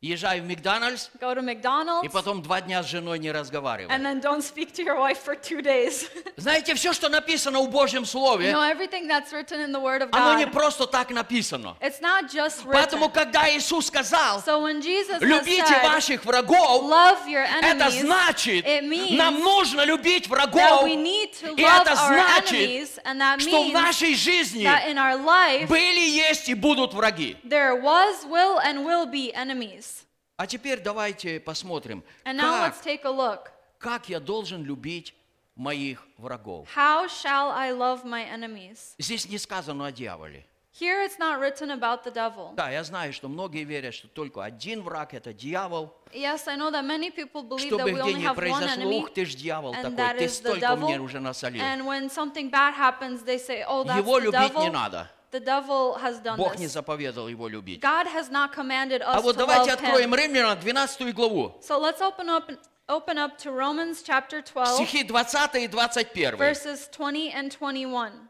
Езжаю 0.05 0.43
в 0.43 0.47
Макдональдс, 0.47 1.09
Go 1.19 1.33
to 1.33 1.41
McDonald's 1.41 2.05
и 2.05 2.09
потом 2.09 2.43
два 2.43 2.61
дня 2.61 2.83
с 2.83 2.87
женой 2.87 3.17
не 3.17 3.31
разговариваю. 3.31 3.89
and 3.89 4.05
then 4.05 4.21
don't 4.21 4.43
speak 4.43 4.71
to 4.73 4.83
your 4.83 4.97
wife 4.99 5.17
for 5.17 5.35
two 5.35 5.61
days. 5.63 6.07
Знаете, 6.37 6.75
все, 6.75 6.93
что 6.93 7.09
написано 7.09 7.59
в 7.61 7.69
Божьем 7.71 8.03
you 8.03 8.05
Слове, 8.05 8.51
know, 8.51 8.61
everything 8.61 9.07
that's 9.07 9.31
written 9.33 9.59
in 9.61 9.71
the 9.71 9.79
Word 9.79 10.03
of 10.03 10.09
оно 10.11 10.35
не 10.37 10.45
God, 10.45 10.51
просто 10.53 10.85
так 10.85 11.09
написано. 11.09 11.75
it's 11.81 11.99
not 12.01 12.29
just 12.31 12.63
Поэтому, 12.65 13.05
written. 13.07 13.13
когда 13.13 13.49
Иисус 13.49 13.87
сказал, 13.87 14.43
So 14.45 14.61
when 14.61 14.79
Jesus 14.81 15.19
любите 15.21 15.63
said, 15.65 15.83
ваших 15.83 16.23
врагов, 16.23 16.83
love 16.83 17.27
your 17.27 17.43
это 17.43 17.85
enemies, 17.87 18.01
значит, 18.01 18.65
it 18.65 18.83
means 18.83 19.17
нам 19.17 19.39
нужно 19.39 19.85
любить 19.85 20.25
that 20.27 20.29
врагов, 20.29 20.83
we 20.83 20.95
need 20.95 21.31
to 21.41 21.55
и 21.55 21.63
love 21.63 21.81
это 21.81 21.91
our 21.93 22.13
значит, 22.13 22.51
enemies, 22.53 22.99
and 23.05 23.19
that 23.19 23.39
что 23.41 23.63
в 23.63 23.67
means 23.69 23.73
нашей 23.73 24.13
жизни 24.15 24.63
that 24.65 24.87
in 24.87 24.97
our 24.99 25.17
life 25.17 25.67
были, 25.67 26.07
есть 26.07 26.47
и 26.47 26.53
будут 26.53 26.93
враги. 26.93 27.37
there 27.43 27.75
was, 27.81 28.23
will, 28.29 28.59
and 28.59 28.85
will 28.85 29.07
be 29.07 29.33
enemies. 29.33 29.94
А 30.37 30.47
теперь 30.47 30.81
давайте 30.81 31.39
посмотрим, 31.39 32.03
And 32.25 32.35
now 32.37 32.59
как, 32.65 32.73
let's 32.75 32.83
take 32.83 33.05
a 33.05 33.11
look. 33.11 33.49
как 33.79 34.09
я 34.09 34.19
должен 34.19 34.63
любить 34.63 35.15
моих 35.55 36.05
врагов. 36.17 36.67
How 36.75 37.07
shall 37.07 37.51
I 37.51 37.71
love 37.71 38.03
my 38.03 38.27
enemies? 38.29 38.95
Здесь 38.97 39.29
не 39.29 39.37
сказано 39.37 39.85
о 39.85 39.91
дьяволе. 39.93 40.45
Here 40.77 41.05
it's 41.05 41.17
not 41.17 41.39
written 41.39 41.71
about 41.71 42.03
the 42.03 42.11
devil. 42.11 42.53
Да, 42.53 42.69
я 42.69 42.83
знаю, 42.83 43.13
что 43.13 43.29
многие 43.29 43.63
верят, 43.63 43.93
что 43.93 44.09
только 44.09 44.43
один 44.43 44.81
враг– 44.81 45.13
это 45.13 45.31
дьявол. 45.31 45.95
Yes, 46.11 46.49
I 46.49 46.57
know 46.57 46.69
that 46.69 46.83
many 46.83 47.11
people 47.11 47.43
believe 47.43 47.69
that 47.69 47.79
Чтобы 47.79 47.91
we 47.91 47.93
где 47.93 48.01
only 48.01 48.21
have 48.23 48.35
one 48.35 48.35
произошло, 48.35 48.83
enemy, 48.83 48.99
ух 48.99 49.13
ты 49.13 49.25
ж 49.25 49.35
дьявол 49.35 49.73
and 49.73 49.83
такой, 49.83 49.95
that 49.95 50.17
ты 50.17 50.25
is 50.25 50.27
the 50.27 50.57
столько 50.59 50.75
мне 50.75 50.99
уже 50.99 51.21
насолил. 51.21 51.61
And 51.61 51.85
when 51.85 52.09
something 52.09 52.49
bad 52.49 52.73
happens, 52.75 53.23
they 53.23 53.37
say, 53.39 53.63
"Oh, 53.65 53.85
that's 53.85 53.99
Его 53.99 54.19
the 54.19 54.23
любить 54.25 54.53
не 54.55 54.67
devil." 54.67 54.71
надо. 54.73 55.09
The 55.35 55.41
devil 55.41 55.95
has 55.95 56.21
done 56.21 56.37
Бог 56.37 56.57
не 56.57 56.67
this. 56.67 56.71
заповедовал 56.71 57.27
его 57.27 57.49
любить. 57.49 57.81
God 57.81 58.07
has 58.07 58.29
not 58.29 58.53
commanded 58.53 59.01
us 59.01 59.15
А 59.17 59.19
вот 59.19 59.35
to 59.35 59.39
давайте 59.39 59.71
love 59.71 59.81
откроем 59.81 60.13
him. 60.13 60.15
Римлянам 60.15 60.57
12 60.61 61.13
главу. 61.13 61.59
So 61.61 61.77
let's 61.77 61.99
open 61.99 62.29
up 62.29 62.49
open 62.87 63.17
up 63.17 63.37
to 63.39 63.51
Romans 63.51 64.01
chapter 64.01 64.41
12, 64.41 64.77
Стихи 64.77 65.03
20 65.03 65.55
и 65.55 65.67
21. 65.67 66.37
verses 66.37 66.87
20 66.89 67.31
and 67.33 67.51
21. 67.51 68.29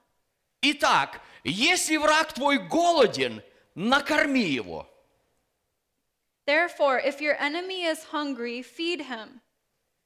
Итак, 0.64 1.22
если 1.44 1.98
враг 1.98 2.34
твой 2.34 2.58
голоден, 2.58 3.44
накорми 3.76 4.42
его. 4.42 4.88
Therefore, 6.48 6.98
if 6.98 7.22
your 7.22 7.36
enemy 7.40 7.84
is 7.84 8.06
hungry, 8.06 8.64
feed 8.64 9.02
him. 9.02 9.42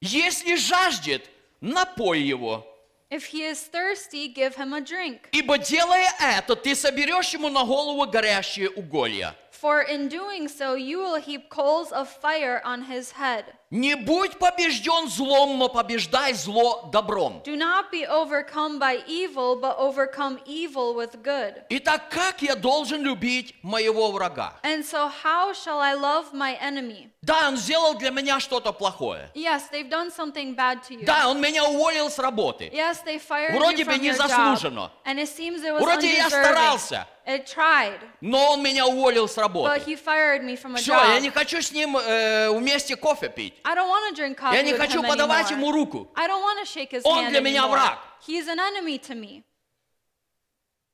Если 0.02 0.56
жаждет, 0.56 1.30
напой 1.62 2.20
его. 2.20 2.66
If 3.09 3.25
he 3.27 3.43
is 3.43 3.61
thirsty, 3.61 4.27
give 4.27 4.55
him 4.55 4.73
a 4.73 4.81
drink. 4.81 5.29
Ибо 5.31 5.57
делая 5.57 6.09
это, 6.19 6.55
ты 6.55 6.75
соберешь 6.75 7.33
ему 7.33 7.49
на 7.49 7.63
голову 7.63 8.05
горящие 8.07 8.69
уголья. 8.69 9.35
For 9.51 9.81
in 9.81 10.09
doing 10.09 10.47
so, 10.47 10.75
you 10.75 10.99
will 10.99 11.15
heap 11.15 11.49
coals 11.49 11.91
of 11.91 12.09
fire 12.09 12.61
on 12.65 12.83
his 12.83 13.11
head. 13.11 13.45
Не 13.70 13.94
будь 13.94 14.36
побежден 14.36 15.08
злом, 15.08 15.56
но 15.56 15.68
побеждай 15.68 16.32
зло 16.34 16.88
добром. 16.92 17.40
Do 17.44 17.54
not 17.56 17.92
be 17.92 18.04
overcome 18.04 18.80
by 18.80 19.00
evil, 19.06 19.54
but 19.60 19.78
overcome 19.78 20.40
evil 20.44 20.92
with 20.96 21.22
good. 21.22 21.62
Итак, 21.68 22.08
как 22.10 22.42
я 22.42 22.56
должен 22.56 23.00
любить 23.04 23.54
моего 23.62 24.10
врага? 24.10 24.54
And 24.64 24.84
so, 24.84 25.08
how 25.22 25.52
shall 25.52 25.78
I 25.78 25.94
love 25.94 26.32
my 26.32 26.58
enemy? 26.60 27.10
Да, 27.22 27.46
он 27.48 27.56
сделал 27.58 27.94
для 27.94 28.10
меня 28.10 28.40
что-то 28.40 28.72
плохое. 28.72 29.30
Yes, 29.34 29.68
they've 29.70 29.88
done 29.88 30.10
something 30.10 30.56
bad 30.56 30.82
to 30.88 30.94
you. 30.98 31.04
Да, 31.04 31.28
он 31.28 31.40
меня 31.40 31.64
уволил 31.64 32.10
с 32.10 32.18
работы. 32.18 32.70
Yes, 32.72 33.04
they 33.04 33.18
fired 33.20 33.52
Вроде 33.56 33.82
you 33.82 33.86
бы 33.86 33.92
from 33.92 34.00
your 34.00 34.16
job. 34.16 34.26
незаслуженно. 34.26 34.90
And 35.04 35.20
it 35.20 35.28
seems 35.28 35.62
it 35.62 35.72
was 35.72 35.80
Вроде 35.80 36.12
я 36.16 36.28
старался, 36.28 37.06
It 37.26 37.44
tried, 37.46 38.00
но 38.22 38.52
он 38.52 38.62
меня 38.62 38.86
уволил 38.86 39.28
с 39.28 39.36
but 39.36 39.42
работы. 39.42 39.80
he 39.86 39.94
fired 39.94 40.42
me 40.42 40.56
from 40.56 40.74
a 40.74 40.78
Все, 40.78 40.94
я 40.94 41.18
job. 41.18 41.20
не 41.20 41.30
хочу 41.30 41.60
с 41.60 41.70
ним 41.70 41.96
э, 41.96 42.50
вместе 42.50 42.96
кофе 42.96 43.28
пить. 43.28 43.54
I 43.64 43.74
don't 43.74 43.88
want 43.88 44.08
to 44.08 44.14
drink 44.22 44.36
coffee 44.38 44.54
Я 44.56 44.62
не 44.62 44.72
with 44.72 44.78
хочу 44.80 45.02
him 45.02 45.08
подавать 45.08 45.50
anymore. 45.50 45.56
ему 45.58 45.72
руку. 45.72 46.08
I 46.16 46.26
don't 46.28 46.42
want 46.42 46.58
to 46.60 46.66
shake 46.66 46.90
his 46.90 47.02
Он 47.04 47.24
hand 47.24 47.30
для 47.30 47.40
меня 47.40 47.62
anymore. 47.64 47.70
враг. 47.78 47.98
He's 48.26 48.48
an 48.48 48.58
enemy 48.60 48.98
to 48.98 49.14
me. 49.14 49.42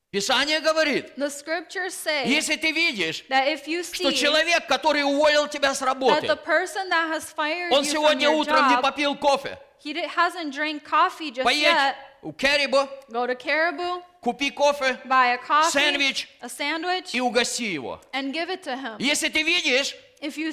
Писание 0.09 0.61
говорит, 0.61 1.13
The 1.17 1.29
scriptures 1.29 1.93
say 1.93 2.25
если 2.27 2.55
ты 2.55 2.71
видишь, 2.71 3.25
that 3.29 3.47
if 3.49 3.67
you 3.67 3.83
что 3.83 4.09
see 4.09 4.13
человек, 4.15 4.65
который 4.67 5.03
уволил 5.03 5.47
тебя 5.49 5.73
с 5.75 5.81
that 5.81 5.85
работы, 5.87 6.25
the 6.27 6.37
person 6.37 6.89
that 6.89 7.09
has 7.11 7.25
fired 7.33 7.71
он 7.73 7.83
you 7.83 7.91
from 7.91 7.91
сегодня 7.91 8.27
your 8.29 8.35
утром 8.39 8.69
не 8.69 8.75
job, 8.75 8.81
попил 8.81 9.15
кофе, 9.17 9.57
he 9.83 9.93
di- 9.93 10.07
hasn't 10.07 10.51
drank 10.53 10.83
coffee 10.85 11.29
just 11.31 11.43
поедь 11.43 11.65
yet, 11.75 11.95
у 12.21 12.31
Керриба, 12.31 12.87
go 13.11 13.27
to 13.27 13.35
Caribou, 13.35 14.01
купи 14.23 14.49
кофе 14.49 14.97
buy 15.05 15.33
a 15.33 15.37
coffee, 15.37 15.71
Сэндвич. 15.71 16.29
a 16.41 16.47
sandwich, 16.47 17.13
и 17.13 17.19
угости 17.19 17.63
его. 17.63 17.99
and 18.13 18.31
give 18.33 18.49
it 18.49 18.63
to 18.63 18.77
him. 18.77 18.95
Если 18.99 19.27
ты 19.27 19.43
видишь, 19.43 19.93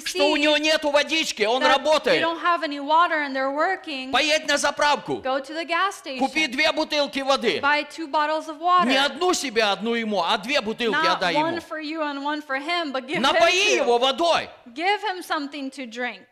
что 0.05 0.29
у 0.29 0.37
него 0.37 0.57
нету 0.57 0.91
водички, 0.91 1.43
он 1.43 1.63
работает, 1.63 2.23
working, 3.51 4.11
поедь 4.11 4.47
на 4.47 4.57
заправку, 4.57 5.21
station, 5.23 6.19
купи 6.19 6.47
две 6.47 6.71
бутылки 6.71 7.19
воды. 7.19 7.59
water. 8.59 8.85
Не 8.87 8.97
одну 8.97 9.33
себе, 9.33 9.63
одну 9.63 9.95
ему, 9.95 10.21
а 10.23 10.37
две 10.37 10.61
бутылки 10.61 11.07
отдай 11.07 11.33
ему. 11.33 11.45
him, 12.59 12.93
Напои 13.19 13.75
его 13.75 13.97
водой. 13.97 14.49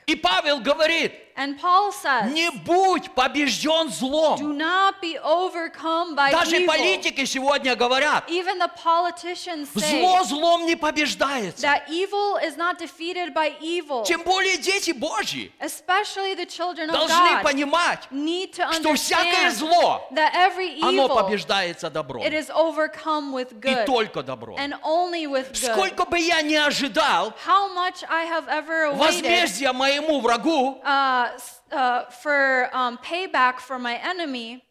И 0.06 0.16
Павел 0.16 0.60
говорит, 0.60 1.14
And 1.36 1.60
Paul 1.60 1.92
says, 1.92 2.32
не 2.32 2.52
будь 2.52 3.10
побежден 3.16 3.88
do 3.88 3.90
злом. 3.90 4.56
not 4.56 5.02
be 5.02 5.18
overcome 5.18 6.16
by 6.16 6.32
Даже 6.32 6.58
evil. 6.58 6.68
политики 6.68 7.26
сегодня 7.26 7.76
говорят, 7.76 8.30
Even 8.30 8.60
the 8.60 8.70
politicians 8.84 9.68
say 9.74 10.00
зло 10.00 10.24
злом 10.24 10.66
не 10.68 10.76
побеждается. 10.76 11.66
that 11.66 11.90
evil 11.90 12.38
is 12.38 12.56
not 12.56 12.78
defeated 12.78 13.23
by 13.32 13.54
evil. 13.62 14.04
Тем 14.04 14.24
более 14.24 14.58
дети 14.58 14.92
Божьи 14.92 15.52
Especially 15.60 16.34
the 16.36 16.48
children 16.48 16.90
of 16.90 16.94
должны 16.94 17.30
God 17.30 17.44
понимать, 17.44 18.08
need 18.12 18.54
to 18.54 18.74
что 18.74 18.96
всякое 18.96 19.52
зло, 19.52 20.08
that 20.12 20.34
every 20.34 20.80
оно 20.82 21.06
evil, 21.06 21.24
побеждается 21.24 21.92
добром. 21.92 22.24
it 22.24 22.34
is 22.34 22.50
overcome 22.50 23.32
with 23.32 23.52
И 23.52 23.56
good 23.56 23.86
только 23.86 24.24
добром. 24.24 24.58
and 24.58 24.74
only 24.84 25.28
with 25.28 25.52
good. 25.52 25.72
Сколько 25.74 26.06
бы 26.06 26.18
я 26.18 26.42
ни 26.42 26.56
ожидал 26.56 27.34
How 27.46 27.74
much 27.74 28.04
I 28.10 28.26
have 28.26 28.48
ever 28.48 28.92
waited 28.92 28.98
возмездия 28.98 29.72
моему 29.74 30.20
врагу, 30.20 30.82
uh, 30.84 31.30
uh, 31.72 32.10
for 32.10 32.70
um, 32.74 32.98
payback 32.98 33.60
for 33.60 33.78
my 33.78 34.00
enemy, 34.04 34.62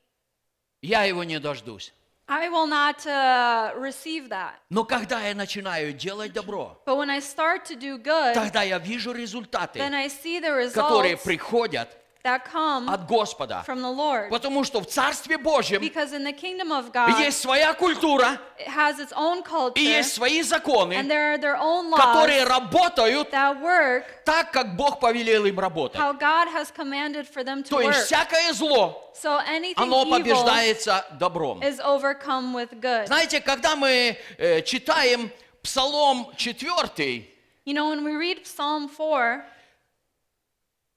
я 0.82 1.04
его 1.04 1.22
не 1.22 1.38
дождусь. 1.38 1.92
I 2.34 2.48
will 2.48 2.66
not 2.66 3.06
uh, 3.06 3.72
receive 3.78 4.30
that. 4.30 4.54
Но 4.70 4.84
когда 4.84 5.20
я 5.20 5.34
начинаю 5.34 5.92
делать 5.92 6.32
добро, 6.32 6.80
But 6.86 6.96
when 6.96 7.10
I 7.10 7.20
start 7.20 7.66
to 7.66 7.76
do 7.76 7.98
good, 7.98 8.32
тогда 8.32 8.62
я 8.62 8.78
вижу 8.78 9.12
результаты, 9.12 9.78
then 9.78 9.92
I 9.92 10.08
see 10.08 10.40
the 10.40 10.72
которые 10.72 11.14
results 11.14 11.24
приходят 11.24 11.88
that 12.24 12.44
come 12.44 12.88
от 12.88 13.06
Господа. 13.08 13.64
from 13.66 13.80
the 13.82 13.90
Lord. 13.90 14.30
Потому 14.30 14.62
что 14.64 14.80
в 14.80 14.86
Царстве 14.86 15.38
Божьем 15.38 15.80
Because 15.82 16.12
in 16.12 16.22
the 16.24 16.32
kingdom 16.32 16.70
of 16.70 16.92
God, 16.92 17.18
есть 17.18 17.40
своя 17.40 17.74
культура 17.74 18.38
it 18.58 18.68
has 18.68 19.00
its 19.00 19.12
own 19.12 19.42
culture, 19.42 19.72
и 19.76 19.82
есть 19.82 20.14
свои 20.14 20.40
and 20.40 20.44
законы, 20.48 20.94
there 21.08 21.34
are 21.34 21.38
their 21.38 21.56
own 21.56 21.90
laws 21.90 21.98
которые 22.00 22.44
работают 22.44 23.30
that 23.32 23.60
work 23.60 24.04
так, 24.24 24.52
как 24.52 24.76
Бог 24.76 25.00
повелел 25.00 25.44
им 25.46 25.58
работать. 25.58 26.00
how 26.00 26.12
God 26.12 26.48
has 26.48 26.70
commanded 26.70 27.26
for 27.26 27.42
them 27.42 27.62
to 27.64 27.68
То 27.70 27.80
есть 27.80 27.98
work. 27.98 28.06
всякое 28.06 28.52
зло, 28.52 29.12
So 29.20 29.40
anything 29.46 29.74
оно 29.76 30.04
побеждается 30.06 31.04
добром. 31.18 31.60
is 31.62 31.80
overcome 31.80 32.52
with 32.54 32.80
good. 32.80 33.06
Знаете, 33.08 33.40
когда 33.40 33.74
мы 33.74 34.16
э, 34.38 34.62
читаем 34.62 35.30
Псалом 35.62 36.32
4, 36.36 37.26
You 37.64 37.74
know, 37.74 37.90
when 37.90 38.02
we 38.04 38.14
read 38.16 38.44
Psalm 38.44 38.88
4, 38.88 39.44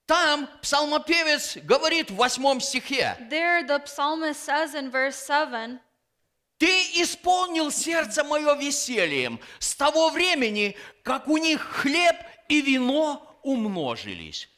там 0.05 0.49
псалмопевец 0.61 1.57
говорит 1.57 2.11
в 2.11 2.15
восьмом 2.15 2.59
стихе, 2.61 3.17
there 3.29 3.65
the 3.65 3.83
psalmist 3.85 4.43
says 4.43 4.75
in 4.75 4.91
verse 4.91 5.15
7, 5.15 5.79
«Ты 6.57 6.67
исполнил 7.01 7.71
сердце 7.71 8.23
мое 8.23 8.55
весельем 8.55 9.39
с 9.59 9.75
того 9.75 10.09
времени, 10.09 10.77
как 11.03 11.27
у 11.27 11.37
них 11.37 11.61
хлеб 11.61 12.15
и 12.47 12.61
вино 12.61 13.39
умножились». 13.43 14.49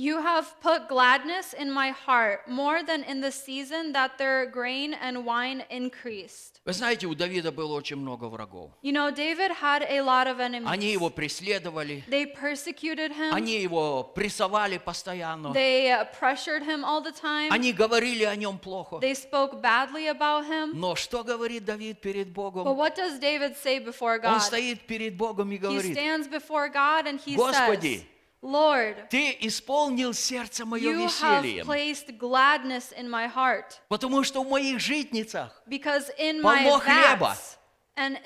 You 0.00 0.22
have 0.22 0.60
put 0.60 0.86
gladness 0.88 1.52
in 1.52 1.72
my 1.72 1.90
heart 1.90 2.48
more 2.48 2.84
than 2.84 3.02
in 3.02 3.20
the 3.20 3.32
season 3.32 3.90
that 3.94 4.16
their 4.16 4.46
grain 4.46 4.94
and 4.94 5.24
wine 5.24 5.64
increased. 5.70 6.60
Вы 6.64 6.72
знаете, 6.72 7.08
у 7.08 7.16
Давида 7.16 7.50
было 7.50 7.74
очень 7.74 7.96
много 7.96 8.26
врагов. 8.28 8.70
You 8.80 8.92
know, 8.92 9.10
David 9.10 9.50
had 9.60 9.82
a 9.82 10.00
lot 10.00 10.28
of 10.28 10.38
enemies. 10.38 10.68
Они 10.70 10.92
его 10.92 11.10
преследовали, 11.10 12.04
They 12.08 12.26
persecuted 12.32 13.10
him. 13.10 13.34
они 13.34 13.60
его 13.60 14.04
прессовали 14.04 14.78
постоянно, 14.78 15.52
They 15.52 15.90
uh, 15.90 16.04
pressured 16.16 16.62
him 16.62 16.84
all 16.84 17.02
the 17.02 17.10
time. 17.10 17.48
они 17.50 17.72
говорили 17.72 18.22
о 18.22 18.36
нем 18.36 18.58
плохо. 18.60 19.00
They 19.00 19.16
spoke 19.16 19.60
badly 19.60 20.06
about 20.06 20.44
him. 20.46 20.74
Но 20.74 20.94
что 20.94 21.24
говорит 21.24 21.64
Давид 21.64 22.00
перед 22.00 22.28
But 22.28 22.34
Богом? 22.34 22.76
what 22.76 22.94
does 22.94 23.18
David 23.18 23.56
say 23.56 23.80
before 23.84 24.14
Он 24.24 24.34
God? 24.38 24.42
стоит 24.42 24.86
перед 24.86 25.16
Богом 25.16 25.50
и 25.50 25.56
He 25.56 25.58
говорит, 25.58 25.96
stands 25.96 26.28
before 26.28 26.68
God 26.68 27.08
and 27.08 27.18
he 27.18 27.34
Господи, 27.34 27.96
says, 27.96 28.04
Lord, 28.42 29.08
Ты 29.10 29.36
исполнил 29.40 30.14
сердце 30.14 30.64
мое 30.64 30.92
you 30.92 31.06
have 31.08 31.42
весельем, 31.42 31.66
placed 31.66 32.16
gladness 32.18 32.92
in 32.96 33.08
my 33.10 33.26
heart 33.26 33.80
потому 33.88 34.22
что 34.22 34.42
в 34.44 34.48
моих 34.48 34.78
житницах, 34.78 35.50
because 35.66 36.08
in 36.18 36.40
Полно 36.40 36.76
my 36.76 36.80
хлеба. 36.80 37.18
vats 37.34 37.58
and, 37.96 38.16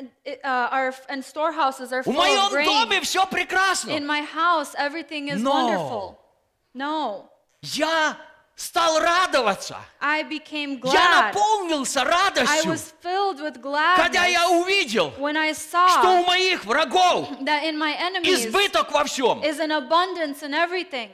uh, 0.44 0.68
our, 0.70 0.94
and 1.08 1.24
storehouses 1.24 1.92
are 1.94 2.02
в 2.02 2.04
full 2.04 2.12
моем 2.12 2.44
of 2.46 2.50
grain. 2.52 2.66
доме 2.66 3.00
все 3.00 3.24
прекрасно. 3.26 3.90
In 3.92 4.06
my 4.06 4.20
house, 4.20 4.74
everything 4.76 5.28
is 5.28 5.40
No. 5.40 5.50
wonderful. 5.50 6.18
No. 6.74 7.28
Я 7.62 8.16
стал 8.57 8.99
радоваться. 8.99 9.77
I 10.01 10.23
became 10.23 10.81
Я 10.83 10.91
glad. 10.91 11.33
наполнился 11.33 12.01
I 12.01 12.05
радостью, 12.05 12.71
was 12.73 12.93
filled 13.03 13.39
with 13.39 13.61
когда 13.95 14.25
я 14.25 14.45
gladness 14.47 14.61
увидел, 14.61 15.13
when 15.19 15.37
I 15.37 15.53
что 15.53 15.77
у 15.77 16.23
saw 16.23 16.25
моих 16.27 16.65
врагов 16.65 17.29
that 17.41 17.63
in 17.63 17.77
my 17.77 17.95
enemies 17.95 18.47
избыток 18.47 18.91
во 18.91 19.05
всем. 19.05 19.41
is 19.43 19.59
an 19.59 19.71
abundance 19.71 20.41
in 20.41 20.53
everything. 20.53 21.11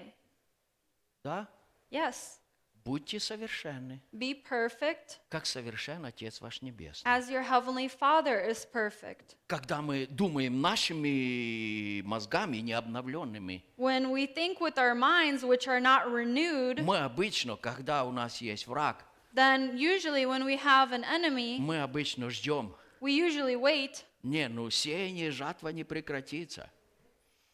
Да? 1.23 1.47
Yes. 1.91 2.39
Будьте 2.85 3.17
совершенны, 3.17 4.01
Be 4.11 4.35
perfect 4.43 5.19
как 5.29 5.45
совершен 5.45 6.05
Отец 6.05 6.41
ваш 6.41 6.61
Небесный. 6.61 7.09
as 7.09 7.29
your 7.29 7.41
heavenly 7.41 7.87
Father 7.87 8.45
is 8.45 8.65
perfect. 8.69 9.35
Когда 9.47 9.81
мы 9.81 10.05
думаем 10.07 10.59
нашими 10.59 12.01
мозгами 12.01 12.57
необновленными, 12.57 13.63
When 13.77 14.11
we 14.11 14.27
think 14.27 14.59
with 14.59 14.77
our 14.77 14.93
minds, 14.95 15.43
which 15.45 15.65
are 15.67 15.79
not 15.79 16.07
renewed, 16.11 16.81
мы 16.83 16.97
обычно, 16.99 17.55
когда 17.55 18.03
у 18.03 18.11
нас 18.11 18.41
есть 18.41 18.67
враг, 18.67 19.05
then 19.33 19.77
usually 19.77 20.25
when 20.25 20.43
we 20.43 20.57
have 20.57 20.91
an 20.91 21.05
enemy, 21.05 21.59
мы 21.59 21.81
обычно 21.81 22.29
ждем. 22.29 22.75
we 22.99 23.11
usually 23.13 23.55
wait. 23.55 24.03
Не, 24.23 24.49
ну 24.49 24.69
сеяние, 24.69 25.31
жатва 25.31 25.69
не 25.69 25.85
прекратится. 25.85 26.69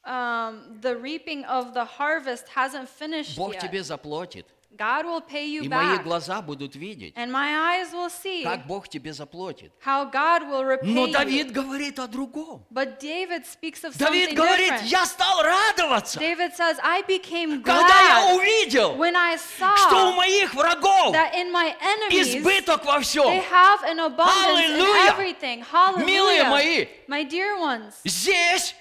Um, 0.04 0.80
the 0.82 0.96
reaping 1.00 1.44
of 1.46 1.74
the 1.76 1.86
harvest 1.86 2.48
hasn't 2.56 2.90
finished 2.90 3.36
Бог 3.38 3.54
yet. 3.54 3.62
тебе 3.62 3.84
заплатит. 3.84 4.48
God 4.78 5.06
will 5.06 5.20
pay 5.22 5.46
you 5.48 5.64
И 5.64 5.68
мои 5.68 5.98
back, 5.98 6.04
глаза 6.04 6.42
будут 6.42 6.76
видеть, 6.76 7.14
and 7.18 7.32
my 7.32 7.54
eyes 7.82 7.92
will 7.92 8.10
see 8.10 8.44
как 8.44 8.66
Бог 8.68 8.88
тебе 8.88 9.12
заплатит. 9.14 9.72
how 9.84 10.06
God 10.10 10.44
will 10.48 10.64
repay 10.64 10.86
Но 10.94 11.08
you. 11.08 11.12
Давид 11.12 11.52
говорит 11.52 12.00
о 12.00 12.08
другом. 12.08 12.64
But 12.72 13.00
David 13.00 13.46
speaks 13.46 13.84
of 13.84 13.98
Давид 13.98 14.30
something 14.30 14.36
говорит, 14.36 14.70
different. 14.70 14.86
я 14.88 15.06
стал 15.06 15.42
радоваться, 15.44 16.20
David 16.20 16.54
says, 16.56 16.78
I 16.84 17.02
became 17.02 17.62
когда 17.64 17.88
я 18.02 18.32
glad 18.32 18.38
увидел, 18.38 18.96
when 18.96 19.16
I 19.16 19.36
saw 19.38 19.76
что 19.76 20.12
у 20.12 20.14
моих 20.16 20.54
врагов 20.54 21.14
that 21.14 21.34
in 21.34 21.52
my 21.52 21.76
enemies 21.82 22.38
избыток 22.38 22.86
во 22.86 23.00
they 23.00 23.02
всем. 23.02 23.26
have 23.52 23.84
an 23.84 24.00
abundance 24.00 24.60
in 24.60 24.80
Hallelujah. 24.80 25.12
everything. 25.12 25.62
Hallelujah. 25.64 26.06
Милые 26.06 26.44
мои, 26.46 26.86
My 27.08 27.24
dear 27.28 27.58
ones, 27.60 27.96
здесь 28.06 28.76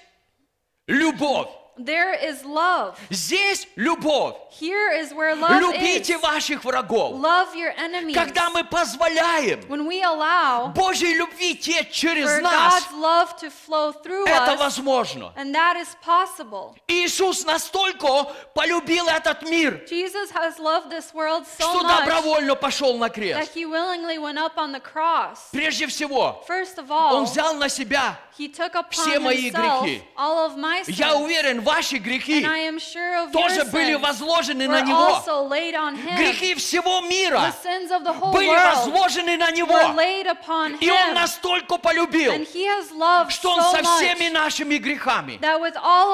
любовь. 0.87 1.49
There 1.79 2.13
is 2.13 2.43
love. 2.45 2.97
Здесь 3.09 3.67
любовь. 3.75 4.35
Here 4.59 4.91
is 4.91 5.13
where 5.13 5.35
love 5.35 5.59
Любите 5.59 6.15
is. 6.15 6.21
ваших 6.21 6.63
врагов. 6.63 7.13
Love 7.19 7.55
your 7.55 7.73
enemies. 7.77 8.13
Когда 8.15 8.49
мы 8.49 8.63
позволяем 8.63 9.61
When 9.67 9.87
we 9.87 10.01
allow 10.03 10.73
Божьей 10.73 11.13
любви 11.15 11.55
течь 11.55 11.91
через 11.91 12.27
for 12.29 12.41
нас, 12.41 12.83
God's 12.83 12.93
love 13.01 13.37
to 13.39 13.49
flow 13.49 13.91
through 14.03 14.25
это 14.27 14.53
us, 14.53 14.59
возможно. 14.59 15.31
and 15.37 15.53
that 15.55 15.75
is 15.77 15.95
possible. 16.05 16.75
Иисус 16.87 17.45
настолько 17.45 18.25
полюбил 18.53 19.07
этот 19.07 19.43
мир, 19.43 19.85
Jesus 19.89 20.31
has 20.31 20.59
loved 20.59 20.89
this 20.89 21.13
world 21.13 21.45
so 21.45 21.69
что 21.71 21.83
much 21.83 21.99
добровольно 22.05 22.55
пошел 22.55 22.97
на 22.97 23.05
that 23.07 23.13
крест. 23.13 23.51
he 23.55 23.65
willingly 23.65 24.17
went 24.17 24.37
up 24.37 24.57
on 24.57 24.71
the 24.71 24.79
cross. 24.81 25.49
Прежде 25.51 25.87
всего, 25.87 26.43
First 26.47 26.77
of 26.77 26.89
Он 26.89 27.23
all, 27.23 27.25
взял 27.25 27.53
на 27.55 27.69
себя. 27.69 28.17
he 28.37 28.47
took 28.47 28.73
upon 28.75 28.91
все 28.91 29.19
мои 29.19 29.49
himself 29.49 29.83
грехи. 29.83 30.01
all 30.17 30.45
of 30.49 30.57
my 30.57 30.81
sins. 30.83 30.97
Я 30.97 31.15
уверен, 31.15 31.61
ваши 31.69 31.97
грехи 31.97 32.43
sure 32.43 33.31
тоже 33.31 33.63
были 33.65 33.95
возложены 33.95 34.67
на 34.67 34.81
Него. 34.81 35.23
Грехи 36.17 36.55
всего 36.55 37.01
мира 37.01 37.53
были 38.33 38.47
возложены 38.47 39.37
на 39.37 39.51
Него. 39.51 39.77
И 40.79 40.89
Он 40.91 41.13
настолько 41.13 41.77
полюбил, 41.77 42.33
что 43.29 43.51
Он 43.51 43.61
со 43.75 43.83
всеми 43.83 44.29
нашими 44.29 44.77
грехами 44.77 45.39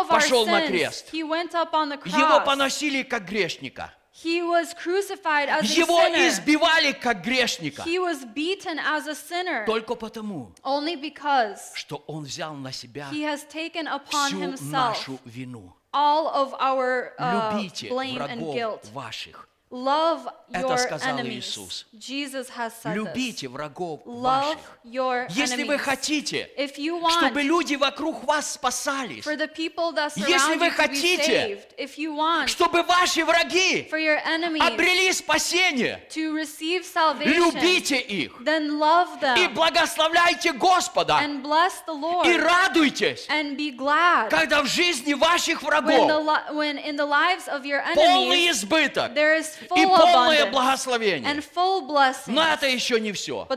пошел 0.10 0.46
на 0.46 0.62
крест. 0.68 1.14
Его 1.14 2.40
поносили 2.42 3.04
как 3.04 3.26
грешника. 3.26 3.94
He 4.25 4.43
was 4.43 4.75
crucified 4.75 5.49
as 5.49 5.71
Его 5.77 5.97
a 6.01 6.05
sinner. 6.11 6.29
избивали 6.29 6.93
как 6.93 7.23
грешника. 7.23 7.83
He 7.85 7.99
was 7.99 8.25
beaten 8.35 8.79
as 8.81 9.07
a 9.07 9.15
sinner 9.15 9.65
Только 9.67 9.95
потому, 9.95 10.53
only 10.65 10.97
because 10.97 11.59
что 11.75 12.03
Он 12.09 12.25
взял 12.25 12.55
на 12.55 12.73
себя 12.73 13.09
he 13.13 13.23
has 13.23 13.45
taken 13.45 13.87
upon 13.87 14.31
всю 14.31 14.41
himself 14.41 15.07
нашу 15.07 15.21
вину. 15.25 15.73
all 15.93 16.29
of 16.29 16.55
our 16.61 17.13
uh, 17.19 17.53
Любите 17.55 17.89
blame 17.89 18.19
and 18.21 18.41
врагов 18.43 18.55
guilt. 18.55 18.91
ваших. 18.93 19.49
Love 19.76 20.30
Это 20.54 20.68
your 20.68 20.78
сказал 20.78 21.20
enemies. 21.20 21.40
Иисус. 21.40 21.86
Jesus 21.92 22.50
has 22.50 22.72
said. 22.82 22.96
Любите 22.96 23.50
врагов 23.50 24.02
Love 24.06 24.56
ваших. 24.56 24.60
your 24.86 25.28
Если 25.30 25.64
вы 25.64 25.78
хотите, 25.78 26.50
If 26.58 26.78
you 26.78 27.02
want 27.02 27.18
чтобы 27.18 27.42
люди 27.42 27.76
вокруг 27.76 28.24
вас 28.24 28.54
спасались, 28.54 29.26
for 29.26 29.36
the 29.36 29.48
people 29.48 29.92
that 29.94 30.14
Если 30.16 30.56
вы 30.56 30.68
you 30.68 30.70
to 30.70 30.78
be 30.78 30.88
хотите, 30.88 31.26
saved, 31.26 31.76
if 31.78 31.98
you 31.98 32.16
want 32.16 32.48
чтобы 32.48 32.84
ваши 32.84 33.26
враги 33.26 33.90
for 33.90 34.00
your 34.00 34.22
enemies 34.26 34.62
обрели 34.62 35.12
спасение, 35.12 36.08
to 36.10 36.34
receive 36.34 36.86
salvation, 36.86 37.34
любите 37.34 38.00
их 38.00 38.42
then 38.46 38.78
love 38.80 39.20
them 39.20 39.38
и 39.38 39.48
благословляйте 39.50 40.54
Господа 40.54 41.20
and 41.22 41.42
bless 41.42 41.82
the 41.86 41.94
Lord 41.94 42.28
и 42.28 42.38
радуйтесь, 42.38 43.28
and 43.30 43.58
be 43.58 43.76
glad 43.76 44.30
когда 44.30 44.62
в 44.62 44.68
жизни 44.68 45.14
ваших 45.14 45.62
when, 45.64 46.08
the, 46.08 46.22
врагов 46.22 46.56
when 46.56 46.78
in 46.78 46.96
the 46.96 47.06
lives 47.06 47.48
of 47.50 47.66
your 47.66 47.84
полный 47.94 48.46
enemies 48.46 48.52
избыток 48.52 49.14
there 49.14 49.36
is 49.36 49.65
и 49.76 49.86
полное 49.86 50.46
благословение. 50.48 51.30
and 51.32 51.44
full 51.56 51.88
blessings. 51.88 52.24
Но 52.34 52.44
это 52.48 52.68
еще 52.68 53.00
не 53.00 53.12
все. 53.12 53.48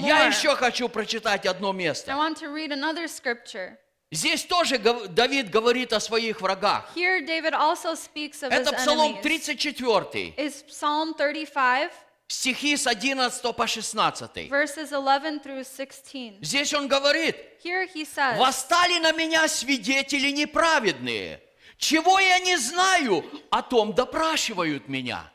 Я 0.00 0.26
еще 0.26 0.54
хочу 0.56 0.88
прочитать 0.88 1.46
одно 1.46 1.70
I 1.70 1.74
место. 1.74 2.12
want 2.12 2.38
to 2.40 2.52
read 2.52 2.70
another 2.72 3.06
scripture. 3.06 3.76
Здесь 4.10 4.44
тоже 4.44 4.76
Давид 4.78 5.48
говорит 5.48 5.92
о 5.94 5.98
своих 6.00 6.42
врагах. 6.42 6.86
Here, 6.94 7.24
David 7.26 7.54
also 7.54 7.94
speaks 7.96 8.42
of 8.42 8.50
Это 8.52 8.72
Псалом 8.74 9.14
enemies. 9.14 9.22
34, 9.22 10.34
Is 10.36 10.64
Psalm 10.68 11.14
35, 11.16 11.90
стихи 12.28 12.76
с 12.76 12.86
11 12.86 13.56
по 13.56 13.66
16. 13.66 14.50
verses 14.50 14.92
11 14.92 15.42
through 15.42 15.64
16. 15.64 16.34
Здесь 16.42 16.74
он 16.74 16.88
говорит, 16.88 17.36
Here 17.64 17.88
he 17.94 18.04
says, 18.04 18.36
«Восстали 18.38 18.98
на 18.98 19.12
меня 19.12 19.48
свидетели 19.48 20.30
неправедные, 20.30 21.40
чего 21.82 22.18
я 22.20 22.38
не 22.38 22.56
знаю, 22.56 23.24
о 23.50 23.60
том 23.62 23.92
допрашивают 23.92 24.88
меня». 24.88 25.30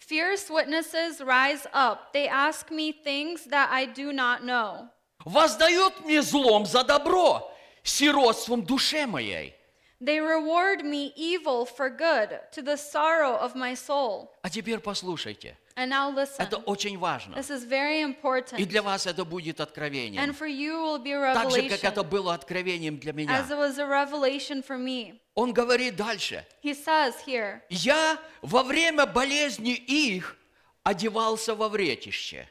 Fierce 0.00 0.50
witnesses 0.50 1.20
rise 1.20 1.66
up. 1.72 2.12
They 2.12 2.28
ask 2.28 2.70
me 2.70 2.92
things 2.92 3.44
that 3.46 3.68
I 3.70 3.86
do 3.86 4.12
not 4.12 4.42
know. 4.42 4.88
Воздают 5.24 6.00
мне 6.04 6.20
злом 6.22 6.66
за 6.66 6.84
добро, 6.84 7.50
сиротством 7.82 8.64
душе 8.64 9.06
моей. 9.06 9.54
They 10.00 10.20
reward 10.20 10.82
me 10.84 11.12
evil 11.16 11.64
for 11.64 11.88
good 11.88 12.40
to 12.52 12.62
the 12.62 12.76
sorrow 12.76 13.38
of 13.38 13.54
my 13.54 13.74
soul. 13.74 14.30
А 14.42 14.50
теперь 14.50 14.80
послушайте, 14.80 15.56
And 15.76 15.90
now 15.90 16.08
listen. 16.14 16.36
это 16.38 16.56
очень 16.58 16.96
важно. 16.98 17.34
This 17.34 17.50
is 17.50 17.64
very 17.64 18.02
important. 18.02 18.60
И 18.60 18.64
для 18.64 18.80
вас 18.82 19.06
это 19.06 19.24
будет 19.24 19.58
And 19.58 19.68
откровением. 19.68 20.32
for 20.32 20.46
you 20.46 20.80
will 20.80 20.98
be 21.02 21.12
a 21.12 21.34
Так 21.34 21.50
же, 21.50 21.68
как 21.68 21.82
это 21.82 22.00
revelation. 22.00 22.04
было 22.10 22.34
откровением 22.34 22.98
для 22.98 23.12
меня. 23.12 23.40
As 23.40 23.50
it 23.50 23.58
was 23.58 23.78
a 23.78 23.86
revelation 23.86 24.62
for 24.62 24.78
me. 24.78 25.18
Он 25.34 25.52
говорит 25.52 25.96
дальше. 25.96 26.44
He 26.62 26.74
says 26.74 27.14
here, 27.26 27.60
Я 27.68 28.18
во 28.40 28.62
время 28.62 29.04
болезни 29.06 29.74
их 29.74 30.36
одевался 30.84 31.56
во 31.56 31.68
вретище. 31.68 32.46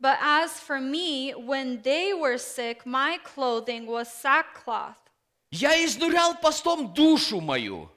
But 0.00 0.18
as 0.22 0.60
for 0.60 0.80
me, 0.80 1.34
when 1.34 1.82
they 1.82 2.14
were 2.14 2.38
sick, 2.38 2.84
my 2.86 3.18
clothing 3.18 3.86
was 3.86 4.08
sackcloth. 4.08 4.96
Я 5.50 5.84
изнурял 5.84 6.34
постом 6.40 6.92
душу 6.94 7.40
мою, 7.40 7.90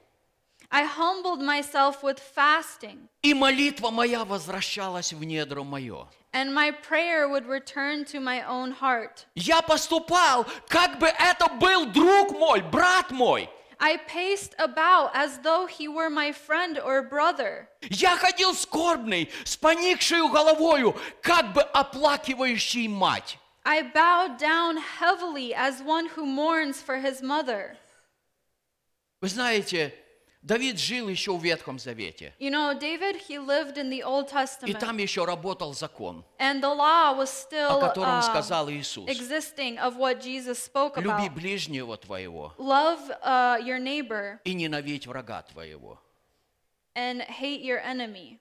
I 0.70 0.85
humbled 0.85 1.41
myself 1.43 2.03
with 2.03 2.19
fasting, 2.19 3.09
и 3.23 3.35
молитва 3.35 3.91
моя 3.91 4.24
возвращалась 4.24 5.12
в 5.12 5.23
недра 5.23 5.62
мое. 5.62 6.09
and 6.33 6.55
my 6.55 6.70
prayer 6.70 7.29
would 7.29 7.47
return 7.47 8.05
to 8.07 8.20
my 8.20 8.43
own 8.43 8.73
heart. 8.73 9.27
Я 9.35 9.61
поступал, 9.61 10.47
как 10.69 10.99
бы 10.99 11.07
это 11.09 11.49
был 11.61 11.87
друг 11.87 12.33
мой, 12.33 12.62
брат 12.62 13.11
мой. 13.11 13.51
I 13.79 13.97
paced 13.97 14.55
about 14.59 15.11
as 15.12 15.39
though 15.43 15.66
he 15.66 15.89
were 15.89 16.09
my 16.09 16.31
friend 16.33 16.79
or 16.79 17.03
brother. 17.03 17.69
Я 17.83 18.16
ходил 18.16 18.55
скорбный, 18.55 19.29
с 19.45 19.57
поникшей 19.57 20.20
головою, 20.31 20.97
как 21.20 21.53
бы 21.53 21.62
оплакивающий 21.62 22.89
мать. 22.89 23.39
I 23.65 23.83
bowed 23.83 24.39
down 24.39 24.77
heavily 24.77 25.53
as 25.55 25.83
one 25.83 26.07
who 26.16 26.24
mourns 26.24 26.81
for 26.81 27.01
his 27.01 27.20
mother. 27.23 27.77
Вы 29.20 29.29
знаете, 29.29 29.95
Давид 30.48 30.80
жил 30.80 31.10
еще 31.10 31.36
в 31.36 31.44
Ветхом 31.44 31.78
Завете. 31.78 32.34
You 32.40 32.49
know, 32.49 32.74
David, 32.74 33.18
he 33.28 33.38
lived 33.38 33.78
in 33.78 33.90
the 33.90 34.02
Old 34.02 34.30
И 34.30 34.34
Testament, 34.34 34.80
там 34.80 34.98
еще 34.98 35.26
работал 35.26 35.74
закон, 35.74 36.24
and 36.40 36.61
the 36.61 36.74
law 36.74 37.14
was 37.18 37.28
о 37.28 37.48
still 37.49 37.82
котором 37.82 38.19
uh, 38.19 38.22
сказал 38.22 38.69
Иисус. 38.69 39.10
existing 39.10 39.78
of 39.78 39.98
what 39.98 40.22
Jesus 40.22 40.57
spoke 40.64 40.95
Люби 40.95 41.28
about. 41.28 41.36
ближнего 41.36 41.98
твоего 41.98 42.53
Love 42.57 42.99
uh, 43.24 43.60
your 43.61 43.78
neighbor 43.78 44.40
и 44.45 44.53
ненавидь 44.53 45.06
врага 45.06 45.41
твоего. 45.41 45.99
and 46.95 47.22
hate 47.24 47.61
your 47.61 47.80
enemy. 47.84 48.40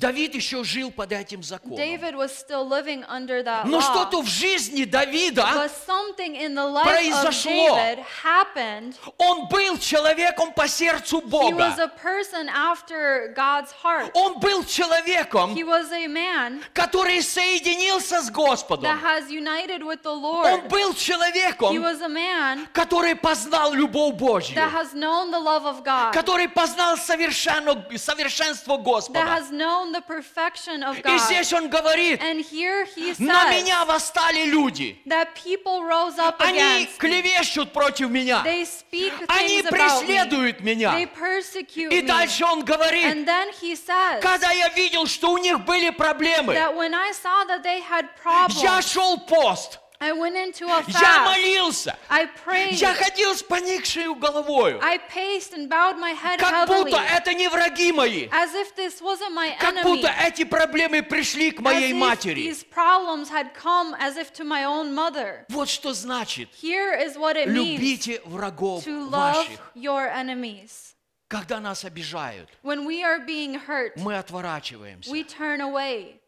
Давид 0.00 0.34
еще 0.34 0.64
жил 0.64 0.90
под 0.90 1.12
этим 1.12 1.42
законом. 1.42 1.76
David 1.76 2.14
was 2.16 2.32
still 2.34 2.66
living 2.66 3.04
under 3.06 3.42
that 3.44 3.66
Но 3.66 3.82
что-то 3.82 4.22
в 4.22 4.26
жизни 4.26 4.84
Давида, 4.84 5.42
of 5.42 6.82
произошло. 6.84 7.78
Happened. 8.24 8.94
он 9.18 9.46
был 9.48 9.76
человеком 9.78 10.52
по 10.54 10.66
сердцу 10.66 11.18
He 11.20 11.24
was 11.24 11.30
Бога. 11.30 11.74
a 11.82 11.88
person 11.88 12.48
after 12.48 13.34
God's 13.36 13.72
heart. 13.82 14.10
Он 14.14 14.38
был 14.40 14.64
человеком, 14.64 15.54
He 15.54 15.64
was 15.64 15.92
a 15.92 16.06
man 16.08 16.62
который 16.72 17.20
соединился 17.22 18.22
с 18.22 18.30
Господом. 18.30 18.84
that 18.84 19.00
has 19.02 19.30
united 19.30 19.82
with 19.82 20.02
the 20.02 20.10
Он 20.10 20.22
Lord. 20.22 20.68
был 20.70 20.92
He 20.92 20.96
человеком, 20.96 21.76
was 21.78 22.00
a 22.00 22.08
man 22.08 22.66
который 22.72 23.14
познал 23.16 23.74
любовь 23.74 24.14
Божью, 24.14 24.54
that 24.56 24.72
has 24.72 24.94
known 24.94 25.30
the 25.30 25.38
love 25.38 25.66
of 25.66 25.84
God, 25.84 26.14
который 26.14 26.48
познал 26.48 26.96
совершенно, 26.96 27.74
совершенство 27.98 28.78
that 28.78 28.84
Господа. 28.84 29.20
has 29.26 29.50
known 29.50 29.89
on 29.90 29.92
the 29.92 30.00
perfection 30.02 30.82
of 30.82 30.96
И 30.98 31.02
God. 31.02 31.18
здесь 31.20 31.52
он 31.52 31.68
говорит, 31.68 32.20
And 32.22 32.40
here 32.40 32.84
he 32.96 33.14
на 33.18 33.44
says 33.50 33.62
меня 33.64 33.84
восстали 33.84 34.44
люди. 34.46 34.96
that 35.06 35.34
people 35.34 35.82
rose 35.84 36.18
up 36.18 36.36
Они 36.40 36.58
against 36.58 36.92
me. 36.92 36.98
клевещут 36.98 37.72
против 37.72 38.10
меня. 38.10 38.42
They 38.44 38.64
speak 38.64 39.12
Они 39.28 39.60
about 39.60 39.64
me. 39.64 39.70
преследуют 39.70 40.60
меня. 40.60 40.92
They 40.92 41.06
persecute 41.06 41.92
И 41.92 42.02
me. 42.02 42.06
дальше 42.06 42.44
он 42.44 42.64
говорит, 42.64 43.04
And 43.04 43.26
then 43.26 43.48
he 43.60 43.74
says 43.76 44.20
когда 44.22 44.50
я 44.52 44.68
видел, 44.68 45.06
что 45.06 45.32
у 45.32 45.38
них 45.38 45.60
были 45.64 45.90
проблемы, 45.90 46.54
that 46.54 46.74
when 46.76 46.94
I 46.94 47.12
saw 47.12 47.44
that 47.46 47.62
they 47.62 47.80
had 47.80 48.06
я 48.06 48.22
problems, 48.22 48.86
шел 48.86 49.18
пост, 49.26 49.78
I 50.02 50.12
went 50.12 50.34
into 50.34 50.64
a 50.64 50.68
я 50.68 50.82
fast. 50.82 51.24
молился, 51.26 51.98
I 52.08 52.24
prayed. 52.24 52.72
я 52.72 52.94
ходил 52.94 53.34
с 53.34 53.42
поникшей 53.42 54.14
головою, 54.14 54.80
I 54.82 54.96
paced 54.96 55.52
and 55.52 55.68
bowed 55.68 55.98
my 55.98 56.14
head 56.14 56.38
как 56.38 56.50
heavily, 56.68 56.84
будто 56.84 56.96
это 56.96 57.34
не 57.34 57.48
враги 57.48 57.92
мои, 57.92 58.26
as 58.28 58.54
if 58.54 58.74
this 58.76 59.02
wasn't 59.02 59.34
my 59.34 59.54
как 59.60 59.74
enemy. 59.74 59.82
будто 59.82 60.08
эти 60.08 60.44
проблемы 60.44 61.02
пришли 61.02 61.50
к 61.50 61.60
as 61.60 61.62
моей 61.64 61.92
if 61.92 61.96
матери. 61.96 62.48
these 62.48 62.64
problems 62.64 63.28
had 63.28 63.52
come 63.52 63.94
as 64.00 64.16
if 64.16 64.32
to 64.32 64.42
my 64.42 64.64
own 64.64 64.94
mother. 64.94 65.44
Вот 65.50 65.68
что 65.68 65.92
значит 65.92 66.48
Here 66.62 66.94
is 66.94 67.18
what 67.18 67.36
it 67.36 67.48
means 67.48 67.78
любите 67.78 68.22
врагов 68.24 68.84
to 68.84 69.06
love 69.10 69.34
ваших. 69.46 69.60
your 69.74 70.08
enemies. 70.10 70.94
Когда 71.28 71.60
нас 71.60 71.84
обижают, 71.84 72.48
When 72.62 72.86
we 72.86 73.02
are 73.04 73.18
being 73.24 73.54
hurt, 73.66 73.92
мы 73.96 74.16
отворачиваемся, 74.16 75.10
we 75.10 75.24
turn 75.24 75.60
away 75.60 76.19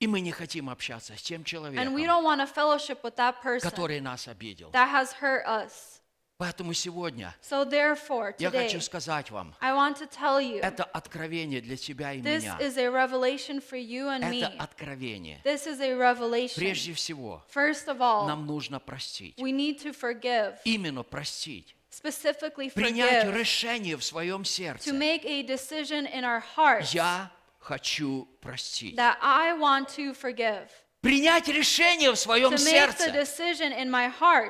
и 0.00 0.06
мы 0.06 0.20
не 0.20 0.32
хотим 0.32 0.68
общаться 0.70 1.16
с 1.16 1.22
тем 1.22 1.42
and 1.42 1.44
we 1.44 1.46
человеком, 1.46 1.94
don't 1.96 2.24
want 2.24 2.40
to 2.40 2.46
fellowship 2.46 2.98
with 3.02 3.14
that 3.16 3.40
person 3.42 3.60
который 3.70 4.00
нас 4.00 4.26
обидел. 4.26 4.70
that 4.72 4.88
has 4.90 5.12
hurt 5.20 5.44
us. 5.46 5.98
Поэтому 6.38 6.72
сегодня 6.72 7.36
So 7.42 7.66
therefore, 7.68 8.34
я 8.38 8.48
today, 8.48 8.62
хочу 8.64 8.80
сказать 8.80 9.30
вам, 9.30 9.54
I 9.60 9.72
want 9.74 9.98
to 9.98 10.06
tell 10.08 10.40
you 10.40 10.60
это 10.62 10.84
откровение 10.84 11.60
для 11.60 11.76
тебя 11.76 12.14
и 12.14 12.22
this 12.22 12.40
меня. 12.44 12.56
is 12.60 12.78
a 12.78 12.88
revelation 12.88 13.60
for 13.60 13.76
you 13.76 14.06
and 14.08 14.22
me. 14.30 14.40
Это 14.40 14.54
откровение. 14.58 15.42
This 15.44 15.66
is 15.66 15.80
a 15.82 15.92
revelation. 15.94 16.54
Прежде 16.56 16.94
всего, 16.94 17.44
First 17.54 17.88
of 17.88 17.98
all, 18.00 18.26
нам 18.26 18.46
нужно 18.46 18.80
простить. 18.80 19.34
we 19.36 19.52
need 19.52 19.82
to 19.82 19.92
forgive, 19.92 20.56
Именно 20.64 21.02
простить. 21.02 21.76
specifically 21.90 22.70
Принять 22.72 23.26
forgive, 23.26 23.36
решение 23.38 23.96
в 23.98 24.02
своем 24.02 24.40
to 24.40 24.44
сердце. 24.46 24.92
make 24.94 25.26
a 25.26 25.42
decision 25.42 26.06
in 26.06 26.24
our 26.24 26.42
hearts 26.56 26.94
Я 26.94 27.30
хочу 27.69 28.27
простить. 28.41 28.95
that 28.97 29.17
I 29.21 29.53
want 29.59 29.89
to 29.95 30.13
forgive. 30.13 30.69
Принять 31.02 31.48
решение 31.48 32.10
в 32.12 32.16
своем 32.16 32.58
сердце. 32.58 33.04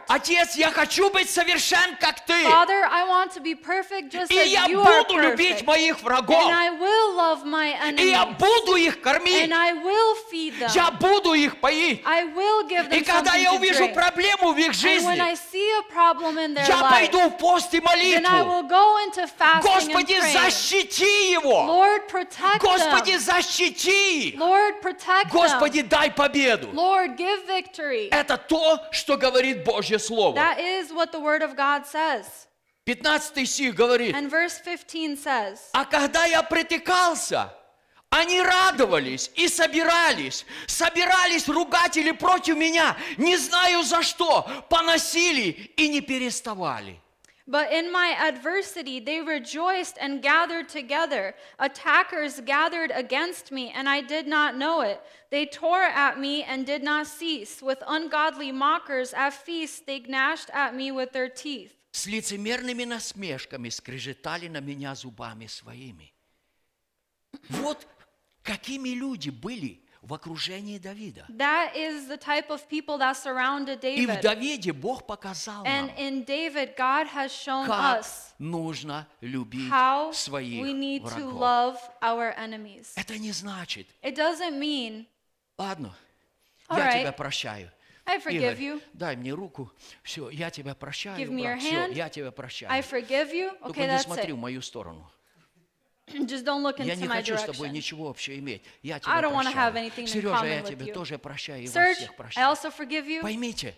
Отец, 0.09 0.57
я 0.57 0.73
хочу 0.73 1.09
быть 1.11 1.31
совершен, 1.31 1.97
как 2.01 2.27
ты. 2.27 2.33
Father, 2.43 2.83
I 2.91 3.05
want 3.07 3.33
to 3.35 3.41
be 3.41 3.55
perfect 3.55 4.11
just 4.11 4.33
И 4.33 4.37
as 4.37 4.47
я 4.49 4.67
you 4.67 4.83
are 4.83 5.05
буду 5.05 5.17
любить 5.21 5.59
perfect. 5.61 5.65
моих 5.67 6.03
врагов. 6.03 6.43
And 6.43 6.53
I 6.53 6.71
will 6.71 7.15
love 7.15 7.45
my 7.45 7.69
И 7.97 8.09
я 8.11 8.25
enemies. 8.25 8.37
буду 8.39 8.75
их 8.75 9.01
кормить. 9.01 9.45
And 9.49 9.53
I 9.55 9.75
will 9.75 10.17
feed 10.29 10.59
them. 10.59 10.73
Я 10.75 10.91
буду 10.91 11.35
их 11.35 11.61
поить. 11.61 12.03
I 12.05 12.25
will 12.25 12.67
give 12.69 12.91
them 12.91 12.99
И 12.99 13.05
когда 13.05 13.37
я 13.37 13.53
увижу 13.53 13.85
drink. 13.85 13.95
проблему 13.95 14.53
в 14.53 14.59
их 14.59 14.73
And 14.73 15.05
when 15.05 15.21
I 15.21 15.37
жизни, 15.37 15.39
see 15.53 15.71
a 15.79 15.83
problem 15.95 16.37
in 16.37 16.55
their 16.55 16.67
я 16.67 16.83
пойду 16.83 17.29
в 17.31 17.39
пост 17.39 17.73
и 17.75 17.79
then 17.79 18.27
I 18.27 18.43
молитву. 18.43 18.51
will 18.51 18.69
go 18.69 18.99
into 19.07 19.29
fasting 19.39 19.63
Господи, 19.63 20.15
and 20.15 20.21
praying. 20.23 20.51
защити 20.51 21.31
его. 21.31 21.65
Lord, 21.65 22.09
protect 22.09 22.59
Господи, 22.59 23.17
защити 23.19 24.31
их. 24.31 24.35
Lord, 24.35 24.81
protect 24.83 25.29
Господи, 25.31 25.83
дай 25.83 26.11
победу. 26.11 26.40
Lord, 26.73 27.17
give 27.17 27.47
victory. 27.47 28.09
Это 28.11 28.37
то, 28.37 28.81
что 28.93 29.17
говорит 29.17 29.65
Божье 29.65 29.99
Слово. 29.99 30.37
That 30.37 30.59
is 30.59 30.93
what 30.93 31.13
the 31.13 31.21
Word 31.21 31.43
of 31.43 31.57
God 31.57 31.87
says. 31.87 32.47
15 32.85 33.47
стих 33.47 33.75
говорит, 33.75 34.15
And 34.15 34.31
verse 34.31 34.59
15 34.65 35.17
says, 35.17 35.59
а 35.73 35.85
когда 35.85 36.25
я 36.25 36.43
притыкался, 36.43 37.53
они 38.11 38.41
радовались 38.43 39.31
и 39.37 39.47
собирались, 39.47 40.45
собирались 40.67 41.49
ругатели 41.49 42.11
против 42.11 42.57
меня, 42.57 42.97
не 43.17 43.37
знаю 43.37 43.85
за 43.85 44.03
что, 44.03 44.43
поносили 44.69 45.73
и 45.77 45.89
не 45.89 46.01
переставали. 46.01 47.01
But 47.50 47.72
in 47.72 47.92
my 47.92 48.16
adversity, 48.20 49.00
they 49.00 49.22
rejoiced 49.22 49.98
and 50.02 50.22
gathered 50.22 50.68
together. 50.68 51.36
Attackers 51.60 52.42
gathered 52.42 52.92
against 52.94 53.52
me, 53.52 53.72
and 53.76 53.88
I 53.88 54.02
did 54.02 54.26
not 54.28 54.58
know 54.58 54.82
it. 54.82 55.00
They 55.30 55.46
tore 55.46 55.84
at 55.84 56.20
me 56.20 56.44
and 56.44 56.66
did 56.66 56.84
not 56.84 57.06
cease. 57.06 57.62
With 57.62 57.84
ungodly 57.88 58.52
mockers 58.52 59.14
at 59.14 59.34
feasts, 59.34 59.82
they 59.86 60.00
gnashed 60.00 60.50
at 60.54 60.76
me 60.76 60.92
with 60.92 61.12
their 61.12 61.30
teeth. 61.30 61.74
С 61.92 62.08
лицемерными 62.08 62.84
насмешками 62.84 63.70
скрежетали 63.70 64.48
на 64.48 64.60
меня 64.60 64.96
зубами 64.96 65.48
своими. 65.48 66.14
Вот 67.50 67.88
какими 68.44 68.90
люди 68.90 69.30
были 69.30 69.82
в 70.03 70.15
окружении 70.15 70.79
Давида. 70.79 71.27
That 71.29 71.75
is 71.77 72.09
the 72.09 72.17
type 72.17 72.49
of 72.51 72.67
people 72.69 72.99
that 72.99 73.17
surrounded 73.17 73.81
И 73.85 74.07
в 74.07 74.11
David. 74.11 74.23
Давиде 74.23 74.73
Бог 74.73 75.07
показал 75.07 75.65
And 75.65 75.89
нам, 75.89 75.97
in 75.99 76.25
David, 76.25 76.75
God 76.77 77.07
has 77.09 77.31
shown 77.31 77.67
как 77.67 78.01
us 78.01 78.33
нужно 78.39 79.07
любить 79.21 79.71
how 79.71 80.11
своих 80.13 80.63
we 80.63 80.73
need 80.73 81.03
to 81.05 81.29
врагов. 81.29 81.41
love 81.41 81.79
our 82.01 82.35
enemies. 82.37 82.93
Это 82.97 83.19
не 83.19 83.33
значит, 83.33 83.87
It 84.03 84.15
doesn't 84.17 84.59
mean, 84.59 85.07
ладно, 85.59 85.95
All 86.69 86.79
я 86.79 86.87
right. 86.89 87.01
тебя 87.01 87.13
прощаю. 87.13 87.71
I 88.07 88.19
forgive 88.19 88.55
Игорь, 88.55 88.59
you, 88.61 88.83
дай 88.95 89.15
мне 89.17 89.33
руку. 89.33 89.71
Все, 90.03 90.31
я 90.31 90.51
тебя 90.51 90.75
прощаю, 90.75 91.19
Give 91.19 91.29
me 91.31 91.43
your 91.43 91.55
брат. 91.55 91.61
Все, 91.61 91.75
hand. 91.77 91.93
я 91.95 92.09
тебя 92.09 92.31
прощаю. 92.33 92.73
I 92.73 92.81
forgive 92.81 93.33
you. 93.33 93.51
Только 93.61 93.81
Okay, 93.81 93.87
не 93.87 93.93
that's 93.93 94.05
смотри 94.05 94.33
it. 94.33 94.35
в 94.35 94.39
мою 94.39 94.63
сторону. 94.63 95.11
Just 96.27 96.45
don't 96.45 96.63
look 96.63 96.79
Я 96.79 96.95
into 96.95 97.01
не 97.03 97.07
my 97.09 97.17
хочу 97.17 97.37
с 97.37 97.43
тобой 97.45 97.69
direction. 97.69 97.73
ничего 97.73 98.09
общего 98.11 98.39
иметь. 98.39 98.63
Я 98.83 98.97
I 98.97 99.01
тебя 99.01 99.21
don't 99.21 99.33
wanna 99.33 99.53
have 99.53 99.73
прощаю. 99.73 99.77
anything 99.77 100.05
in 100.05 100.07
Сережа, 100.07 100.45
я 100.47 100.61
common 100.61 100.63
with 100.65 100.69
тебя 100.69 100.87
you. 100.87 100.93
тоже 100.93 101.19
прощаю 101.19 101.63
и 101.63 101.67
вас 101.67 101.75
Serge, 101.77 101.95
всех 101.97 102.11
I 102.11 102.15
прощаю. 102.17 102.49
also 102.49 102.71
forgive 102.71 103.07
you. 103.07 103.23
Поймите, 103.23 103.75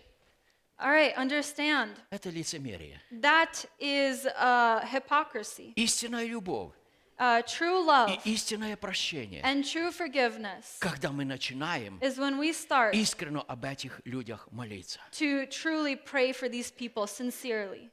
All 0.79 0.89
right, 0.91 1.15
understand. 1.15 1.95
это 2.09 2.29
лицемерие. 2.29 2.99
That 3.11 3.65
is 3.79 4.25
uh, 4.25 4.83
hypocrisy. 4.91 5.73
Истинная 5.75 6.25
любовь 6.25 6.73
Uh, 7.19 7.43
true 7.45 7.85
love 7.85 8.09
и 8.25 8.33
истинное 8.33 8.75
прощение. 8.75 9.39
and 9.43 9.63
true 9.63 9.91
forgiveness 9.91 10.79
Когда 10.79 11.11
мы 11.11 11.23
начинаем 11.25 11.99
is 12.01 12.17
when 12.17 12.39
we 12.39 12.51
start 12.51 12.95
искренне 12.95 13.41
об 13.47 13.63
этих 13.63 14.01
людях 14.03 14.47
молиться. 14.51 14.99
to 15.11 15.45
truly 15.47 15.95
pray 15.95 16.33
for 16.33 16.49
these 16.49 16.71
people 16.71 17.05
sincerely. 17.05 17.91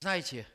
Знаете, 0.00 0.46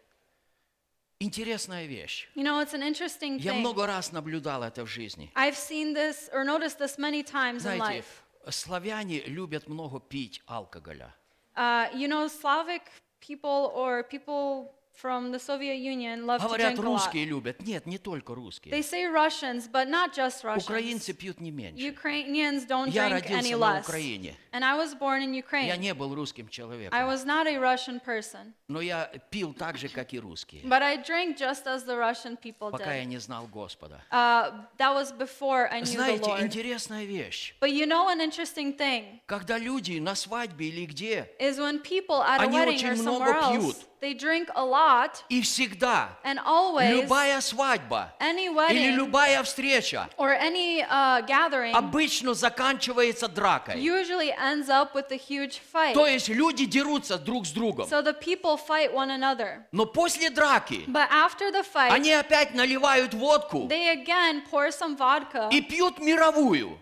интересная 1.23 1.85
вещь. 1.85 2.27
You 2.35 2.43
know, 2.43 2.61
it's 2.61 2.73
an 2.73 2.83
interesting 2.83 3.37
Я 3.39 3.51
thing. 3.53 3.59
много 3.61 3.85
раз 3.87 4.11
наблюдал 4.11 4.63
это 4.63 4.83
в 4.85 4.87
жизни. 4.87 5.31
I've 5.35 5.55
seen 5.57 5.93
this 5.93 6.29
or 6.33 6.43
noticed 6.43 6.77
this 6.79 6.97
many 6.97 7.23
times 7.23 7.65
in 7.65 7.77
Знаете, 7.77 8.03
life. 8.03 8.51
славяне 8.51 9.21
любят 9.25 9.67
много 9.67 9.99
пить 9.99 10.41
алкоголя. 10.47 11.13
Uh, 11.55 11.87
you 11.93 12.07
know, 12.07 12.27
Slavic 12.27 12.81
people 13.21 13.71
or 13.75 14.03
people 14.03 14.71
from 15.01 15.31
the 15.31 15.39
Soviet 15.39 15.77
Union 15.77 16.25
love 16.25 16.39
to 16.41 16.47
Говорят, 16.47 16.75
drink 16.75 16.79
a 16.79 16.81
lot. 16.81 16.85
русские 16.85 17.25
любят. 17.25 17.61
Нет, 17.65 17.85
не 17.85 17.97
только 17.97 18.35
русские. 18.35 18.73
They 18.73 18.81
say 18.83 19.05
Russians, 19.07 19.67
but 19.67 19.89
not 19.89 20.13
just 20.13 20.43
Russians. 20.43 20.63
Украинцы 20.65 21.13
пьют 21.13 21.39
не 21.39 21.51
меньше. 21.51 21.83
Ukrainians 21.83 22.65
don't 22.67 22.89
Я 22.91 23.09
drink 23.09 23.25
any 23.25 23.31
родился 23.31 23.57
на 23.57 23.77
less. 23.77 23.81
Украине. 23.81 24.35
And 24.51 24.63
I 24.63 24.75
was 24.77 24.93
born 24.93 25.21
in 25.23 25.33
Я 25.33 25.39
Ukraine. 25.41 25.77
не 25.79 25.93
был 25.93 26.13
русским 26.13 26.45
I 26.45 26.49
человеком. 26.49 26.99
was 27.07 27.25
not 27.25 27.47
a 27.47 27.57
Russian 27.57 27.99
person, 27.99 28.53
Но 28.67 28.81
я 28.81 29.05
пил 29.31 29.53
так 29.53 29.77
же, 29.77 29.89
как 29.89 30.13
и 30.13 30.19
русские. 30.19 30.61
but 30.65 30.81
I 30.83 30.97
drank 30.97 31.37
just 31.37 31.65
as 31.65 31.85
the 31.85 31.97
Russian 31.97 32.37
people 32.37 32.69
Пока 32.69 32.93
я 32.93 33.03
did. 33.03 33.07
не 33.07 33.17
знал 33.17 33.47
Господа. 33.47 34.01
Uh, 34.11 34.51
that 34.77 34.93
was 34.93 35.11
before 35.11 35.67
I 35.71 35.81
knew 35.81 35.85
the 35.85 35.95
Знаете, 35.97 36.29
Lord. 36.29 36.41
интересная 36.43 37.05
вещь. 37.05 37.55
But 37.59 37.71
you 37.71 37.85
know 37.87 38.09
an 38.09 38.21
interesting 38.21 38.73
thing 38.77 39.21
Когда 39.25 39.57
люди 39.57 39.97
на 39.99 40.13
свадьбе 40.15 40.67
или 40.69 40.85
где, 40.85 41.29
is 41.39 41.57
when 41.57 41.79
people 41.81 42.21
at 42.21 42.39
a 42.39 42.43
Они 42.43 42.55
wedding 42.57 42.75
очень 42.75 42.89
or 42.89 42.95
много 43.01 43.25
somewhere 43.25 43.41
else, 43.41 43.51
пьют. 43.59 43.75
They 44.03 44.13
drink 44.13 44.49
a 44.55 44.65
lot 44.65 45.23
и 45.29 45.41
всегда 45.41 46.09
and 46.25 46.37
always 46.45 46.89
любая 46.89 47.39
свадьба 47.39 48.13
any 48.19 48.47
или 48.47 48.53
wedding 48.53 48.95
любая 48.97 49.41
встреча 49.43 50.09
or 50.17 50.37
any 50.37 50.83
uh, 50.89 51.25
gathering 51.25 51.73
обычно 51.73 52.33
заканчивается 52.33 53.29
дракой. 53.29 53.75
usually 53.75 54.31
ends 54.37 54.67
up 54.67 54.93
with 54.93 55.09
a 55.11 55.15
huge 55.15 55.61
fight. 55.71 55.93
То 55.93 56.05
есть 56.05 56.27
люди 56.27 56.65
дерутся 56.65 57.17
друг 57.17 57.45
с 57.47 57.51
другом. 57.51 57.87
So 57.87 58.01
the 58.01 58.13
people 58.13 58.57
fight 58.57 58.93
one 58.93 59.09
another. 59.09 59.65
Но 59.71 59.85
после 59.85 60.29
драки 60.29 60.83
But 60.87 61.09
after 61.09 61.49
the 61.51 61.63
fight, 61.63 61.91
они 61.91 62.11
опять 62.11 62.53
наливают 62.53 63.13
водку 63.13 63.69
they 63.69 63.89
again 63.89 64.43
pour 64.51 64.69
some 64.69 64.97
vodka. 64.97 65.47
и 65.49 65.61
пьют 65.61 65.99
мировую. 65.99 66.77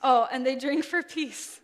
Oh, 0.00 0.28
and 0.30 0.46
they 0.46 0.54
drink 0.54 0.84
for 0.84 1.02
peace. 1.02 1.60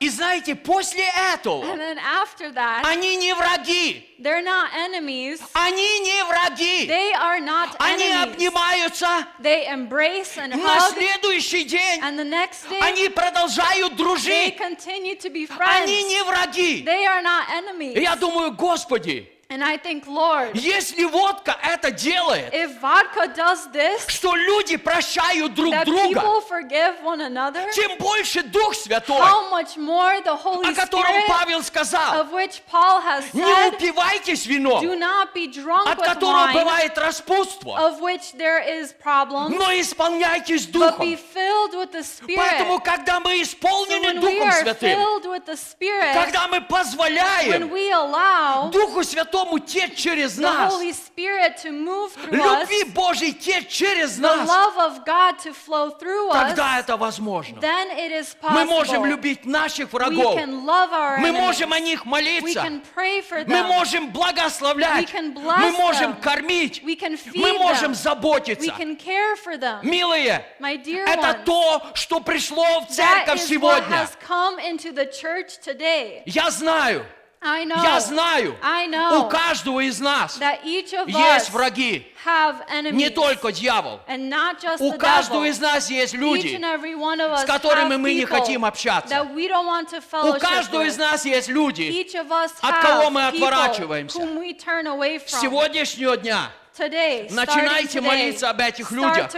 И 0.00 0.08
знаете, 0.10 0.54
после 0.54 1.04
этого 1.34 1.64
And 1.64 1.80
then 1.80 1.98
after 1.98 2.52
that, 2.52 2.84
они 2.84 3.16
не 3.16 3.34
враги. 3.34 4.04
they're 4.20 4.44
not 4.44 4.68
enemies. 4.72 5.40
Они 5.54 5.98
не 6.00 6.22
враги. 6.24 6.86
They 6.86 7.12
are 7.14 7.40
not 7.40 7.74
Они 7.80 8.04
enemies. 8.04 8.22
обнимаются. 8.22 9.26
They 9.40 9.66
embrace 9.66 10.36
and 10.38 10.54
На 10.54 10.76
hug. 10.78 10.94
следующий 10.94 11.64
день 11.64 12.00
And 12.00 12.16
the 12.16 12.22
next 12.24 12.68
day, 12.70 12.78
они 12.80 13.08
продолжают 13.08 13.94
they 13.94 13.96
дружить. 13.96 14.56
continue 14.56 15.16
to 15.16 15.30
be 15.30 15.48
Они 15.58 16.02
friends. 16.04 16.08
не 16.08 16.22
враги. 16.22 16.84
They 16.84 17.04
are 17.04 17.20
not 17.20 17.48
enemies. 17.50 18.00
я 18.00 18.14
думаю, 18.14 18.52
Господи, 18.52 19.28
And 19.50 19.64
I 19.64 19.78
think, 19.78 20.06
Lord, 20.06 20.54
Если 20.56 21.04
водка 21.04 21.56
это 21.62 21.90
делает, 21.90 22.52
if 22.52 22.78
vodka 22.82 23.28
does 23.34 23.66
this, 23.72 24.06
что 24.06 24.34
люди 24.36 24.76
прощают 24.76 25.54
друг 25.54 25.72
that 25.72 25.86
друга, 25.86 26.20
people 26.20 26.42
forgive 26.42 27.02
one 27.02 27.22
another, 27.22 27.64
тем 27.72 27.96
больше 27.96 28.42
Дух 28.42 28.74
Святой, 28.74 29.16
how 29.16 29.50
much 29.50 29.78
more 29.78 30.22
the 30.22 30.36
Holy 30.36 30.70
о 30.70 30.74
котором 30.74 31.12
Spirit, 31.12 31.28
Павел 31.28 31.62
сказал, 31.62 32.20
of 32.20 32.30
which 32.30 32.60
Paul 32.70 33.00
has 33.00 33.32
не 33.32 33.42
said, 33.42 33.72
упивайтесь 33.72 34.44
вином, 34.44 34.82
do 34.82 34.94
not 34.94 35.32
be 35.32 35.46
drunk 35.46 35.88
от 35.88 35.98
with 35.98 36.04
которого 36.04 36.48
wine, 36.48 36.52
бывает 36.52 36.98
распутство, 36.98 37.78
of 37.78 38.02
which 38.02 38.32
there 38.36 38.60
is 38.60 38.92
problems, 39.02 39.48
но 39.48 39.72
исполняйтесь 39.72 40.66
but 40.66 40.98
be 41.00 41.16
Духом. 41.16 41.16
filled 41.16 41.72
with 41.72 41.92
the 41.92 42.02
Spirit. 42.02 42.36
Поэтому, 42.36 42.80
когда 42.80 43.18
мы 43.18 43.38
So 43.38 43.42
исполнены 43.44 44.08
when 44.08 44.20
we 44.20 44.20
Духом 44.20 44.52
Святым, 44.52 44.94
filled 44.94 45.24
with 45.24 45.46
the 45.46 45.56
Spirit, 45.56 46.12
когда 46.12 46.48
мы 46.48 46.58
when 46.58 46.66
позволяем 46.68 47.72
we 47.72 47.90
allow 47.90 48.70
Духу 48.70 49.02
Святому 49.02 49.37
течь 49.66 49.96
через 49.96 50.38
the 50.38 50.42
нас, 50.42 50.72
Holy 50.74 50.92
Spirit 50.92 51.56
to 51.62 51.70
move 51.70 52.10
through 52.12 52.40
us, 52.42 52.60
любви 52.68 52.84
Божьей 52.92 53.32
течь 53.32 53.68
через 53.68 54.18
the 54.18 54.22
нас, 54.22 54.48
love 54.48 54.76
of 54.78 55.04
God 55.04 55.38
to 55.38 55.52
flow 55.52 55.90
through 55.98 56.30
тогда 56.32 56.78
us, 56.78 56.80
это 56.80 56.96
возможно. 56.96 57.58
then 57.60 57.90
it 57.96 58.12
is 58.12 58.36
Мы 58.42 58.64
можем 58.64 59.02
possible. 59.02 59.06
любить 59.08 59.44
наших 59.46 59.92
We 59.92 59.98
врагов. 59.98 60.36
can 60.36 60.64
love 60.64 60.92
our 60.92 61.18
Мы 61.18 61.28
enemies. 61.28 61.40
можем 61.40 61.72
о 61.72 61.80
них 61.80 62.04
We 62.04 62.08
молиться. 62.10 62.60
can 62.60 62.82
pray 62.94 63.22
for 63.22 63.44
Мы 63.46 63.54
them. 63.58 63.66
можем 63.68 64.06
We 64.08 64.12
благословлять. 64.12 65.10
can 65.10 65.34
bless 65.34 65.58
Мы 65.60 65.72
можем 65.72 66.12
them. 66.12 66.20
кормить. 66.20 66.82
We 66.84 66.96
can 66.96 67.16
feed 67.16 67.40
Мы 67.40 67.52
можем 67.54 67.92
them. 67.92 67.94
We 67.94 68.02
заботиться. 68.02 68.72
can 68.76 68.96
care 68.96 69.36
for 69.36 69.56
them. 69.58 69.80
Милые, 69.82 70.44
My 70.60 70.76
dear 70.76 71.04
это 71.06 71.28
ones, 71.38 71.44
то, 71.44 71.82
что 71.94 72.20
пришло 72.20 72.80
в 72.80 72.84
that 72.84 72.90
церковь 72.90 73.40
is 73.40 73.58
what 73.58 73.82
сегодня. 73.82 73.96
has 73.96 74.10
come 74.26 74.58
into 74.58 74.92
the 74.92 75.06
church 75.06 75.58
today. 75.64 76.22
Я 76.26 76.50
знаю, 76.50 77.04
I 77.40 77.64
know. 77.64 77.80
я 77.82 78.00
знаю, 78.00 78.56
I 78.62 78.86
know 78.88 79.20
у 79.26 79.28
каждого 79.28 79.80
из 79.80 80.00
нас 80.00 80.38
that 80.38 80.64
each 80.64 80.92
of 80.92 81.08
есть 81.08 81.48
us 81.48 81.50
враги. 81.52 82.04
have 82.24 82.56
enemies. 82.68 82.92
Не 82.96 83.10
только 83.10 83.52
дьявол. 83.52 84.00
And 84.08 84.28
not 84.28 84.60
just 84.60 84.80
У 84.80 84.92
the 84.92 84.98
каждого 84.98 85.44
devil. 85.44 85.50
из 85.50 85.60
нас 85.60 85.88
есть 85.90 86.14
Each 86.14 86.18
люди, 86.18 86.48
and 86.56 86.64
every 86.64 86.94
one 86.96 87.20
of 87.20 87.30
us 87.30 87.42
с 87.42 87.44
которыми 87.44 87.94
have 87.94 87.98
мы 87.98 88.14
не 88.14 88.24
хотим 88.24 88.64
общаться. 88.64 89.08
that 89.14 89.32
we 89.34 89.46
don't 89.48 89.66
want 89.66 89.88
to 89.90 89.98
У 90.28 90.38
каждого 90.40 90.82
из 90.82 90.96
нас 90.98 91.24
есть 91.24 91.48
люди 91.48 91.82
Each 91.82 92.14
of 92.14 92.28
us 92.30 92.50
от 92.60 92.82
кого 92.82 93.10
мы 93.10 93.26
отворачиваемся. 93.28 94.18
whom 94.18 94.36
we 94.38 94.52
turn 94.58 94.86
away 94.86 95.20
с 95.24 95.40
сегодняшнего 95.40 96.16
дня. 96.16 96.50
Today, 96.76 97.26
Начинайте 97.32 97.98
today, 97.98 98.02
молиться 98.02 98.50
об 98.50 98.60
этих 98.60 98.92
людях. 98.92 99.32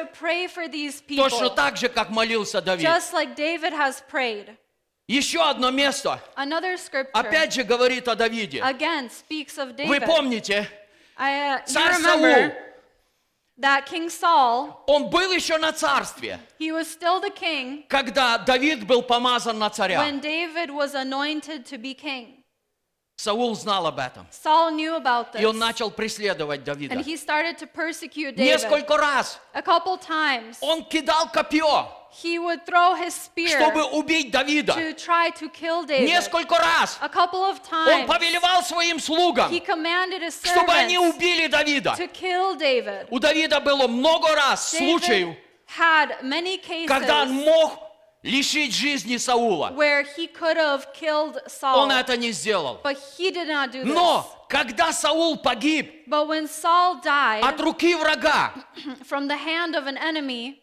Точно 1.17 1.49
так 1.51 1.77
же, 1.79 1.89
как 1.89 2.11
молился 2.11 2.61
Давид. 2.61 2.87
just 2.87 3.13
like 3.15 3.35
David 3.35 3.73
has 3.73 4.03
prayed. 4.11 4.57
Еще 5.11 5.43
одно 5.43 5.73
место, 5.73 6.23
опять 7.13 7.53
же, 7.53 7.65
говорит 7.65 8.07
о 8.07 8.15
Давиде. 8.15 8.63
Вы 8.63 10.01
помните, 10.03 10.71
I, 11.17 11.59
uh, 11.59 11.67
царь 11.67 11.95
Саул, 11.95 12.53
that 13.59 13.89
King 13.91 14.07
Saul, 14.07 14.73
он 14.87 15.11
был 15.11 15.33
еще 15.33 15.59
на 15.59 15.73
царстве, 15.73 16.39
he 16.61 16.71
was 16.71 16.87
still 16.87 17.21
the 17.21 17.35
king 17.35 17.85
когда 17.89 18.39
Давид 18.39 18.87
был 18.87 19.03
помазан 19.03 19.59
на 19.59 19.69
царя. 19.69 19.99
when 19.99 20.21
David 20.21 20.71
was 20.71 20.95
anointed 20.95 21.67
to 21.67 21.77
be 21.77 21.93
king. 21.93 22.45
Саул 23.17 23.57
знал 23.57 23.89
об 23.89 23.99
этом. 23.99 24.29
Saul 24.31 24.71
knew 24.71 24.95
about 24.95 25.35
И 25.39 25.45
он 25.45 25.57
this, 25.57 25.59
начал 25.59 25.91
преследовать 25.91 26.63
Давида. 26.63 26.95
and 26.95 27.05
he 27.05 27.17
started 27.17 27.59
to 27.59 27.67
persecute 27.67 28.37
David. 28.37 28.45
Несколько 28.45 28.97
раз 28.97 29.41
A 29.55 29.61
couple 29.61 29.99
times, 29.99 30.57
он 30.61 30.85
кидал 30.85 31.29
копье, 31.33 32.00
he 32.13 32.39
would 32.39 32.65
throw 32.67 32.95
his 32.95 33.15
spear 33.15 33.49
чтобы 33.49 33.85
убить 33.93 34.31
Давида. 34.31 34.75
to 34.75 34.95
try 34.95 35.31
to 35.31 35.49
kill 35.49 35.85
David. 35.85 36.09
Несколько 36.09 36.57
раз 36.59 36.99
A 37.01 37.09
couple 37.09 37.45
of 37.45 37.61
он 37.71 37.87
times, 37.87 38.07
повелевал 38.07 38.63
своим 38.63 38.99
слугам, 38.99 39.51
he 39.51 39.61
commanded 39.61 40.23
his 40.23 40.41
чтобы 40.43 40.73
они 40.73 40.97
servants 40.97 41.17
убили 41.17 41.47
Давида. 41.49 41.95
to 41.97 42.09
kill 42.09 42.57
David. 42.57 43.07
У 43.11 43.19
Давида 43.19 43.61
было 43.61 43.87
много 43.87 44.35
раз 44.35 44.75
David 44.75 44.79
случаев, 45.01 45.37
had 45.79 46.23
many 46.23 46.57
cases 46.59 46.89
когда 46.89 47.23
он 47.23 47.33
мог 47.33 47.79
лишить 48.23 48.75
жизни 48.75 49.17
Саула. 49.17 49.71
where 49.75 50.03
he 50.17 50.27
could 50.27 50.57
have 50.57 50.93
killed 50.93 51.39
Saul, 51.47 51.79
Он 51.85 51.93
это 51.93 52.17
не 52.17 52.33
сделал. 52.33 52.81
but 52.83 52.99
he 53.17 53.31
did 53.31 53.47
not 53.49 53.71
do 53.71 53.85
this. 53.85 53.95
Но 53.95 54.27
когда 54.49 54.93
Саул 54.93 55.39
погиб 55.39 56.05
But 56.09 56.27
when 56.27 56.49
Saul 56.49 57.01
died 57.03 57.43
от 57.45 57.61
руки 57.61 57.95
врага, 57.95 58.53
from 59.09 59.29
the 59.29 59.37
hand 59.37 59.75
of 59.77 59.87
an 59.87 59.97
enemy, 59.97 60.61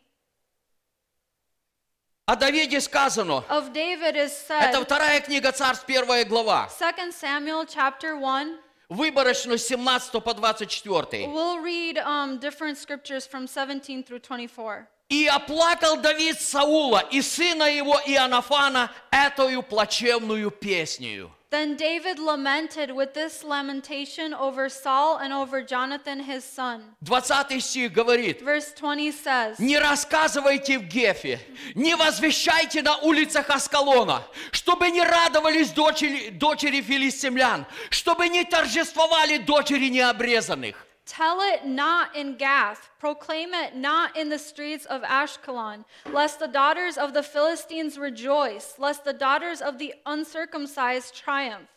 о 2.27 2.35
Давиде 2.35 2.81
сказано, 2.81 3.45
of 3.49 3.71
David 3.71 4.17
is 4.17 4.33
это 4.49 4.79
said, 4.79 4.83
вторая 4.83 5.21
книга 5.21 5.53
Царств, 5.53 5.85
первая 5.85 6.25
глава, 6.25 6.69
2 6.77 6.91
Samuel 7.11 7.65
chapter 7.65 8.19
1, 8.19 8.59
выборочно 8.89 9.57
с 9.57 9.65
17 9.67 10.21
по 10.21 10.33
24. 10.33 11.25
we'll 11.27 11.61
read 11.63 11.97
um, 11.99 12.37
different 12.37 12.77
scriptures 12.77 13.25
from 13.25 13.47
17 13.47 14.03
through 14.03 14.19
24. 14.19 14.87
«И 15.09 15.25
оплакал 15.25 15.95
Давид 16.01 16.37
Саула 16.41 16.99
и 16.99 17.21
сына 17.21 17.63
его 17.63 17.97
Иоаннафана 18.05 18.91
этою 19.09 19.63
плачевную 19.63 20.51
песнею». 20.51 21.31
Then 21.49 21.77
David 21.77 22.19
lamented 22.19 22.91
with 22.91 23.13
this 23.13 23.41
lamentation 23.41 24.33
over 24.33 24.67
Saul 24.67 25.17
and 25.17 25.31
over 25.31 25.61
Jonathan 25.61 26.19
his 26.19 26.43
son. 26.43 26.81
20 27.05 27.61
стих 27.61 27.93
говорит, 27.93 28.41
Verse 28.41 28.73
20 28.73 29.11
says, 29.13 29.55
Не 29.59 29.79
рассказывайте 29.79 30.77
в 30.77 30.89
Гефе, 30.89 31.39
не 31.73 31.95
возвещайте 31.95 32.81
на 32.81 32.97
улицах 32.97 33.49
Аскалона, 33.49 34.23
чтобы 34.51 34.91
не 34.91 35.01
радовались 35.01 35.69
дочери, 35.71 36.31
дочери 36.31 36.81
филистимлян, 36.81 37.65
чтобы 37.91 38.27
не 38.27 38.43
торжествовали 38.43 39.37
дочери 39.37 39.87
необрезанных. 39.87 40.86
Tell 41.06 41.40
it 41.40 41.66
not 41.66 42.14
in 42.14 42.36
Gath, 42.36 42.88
proclaim 43.00 43.52
it 43.54 43.74
not 43.74 44.16
in 44.16 44.28
the 44.30 44.38
streets 44.38 44.86
of 44.86 45.02
Ashkelon, 45.02 45.84
lest 46.12 46.38
the 46.38 46.46
daughters 46.46 46.96
of 46.96 47.12
the 47.12 47.22
Philistines 47.24 47.98
rejoice, 47.98 48.74
lest 48.78 49.04
the 49.04 49.12
daughters 49.12 49.60
of 49.60 49.78
the 49.78 49.94
uncircumcised 50.06 51.14
triumph. 51.14 51.68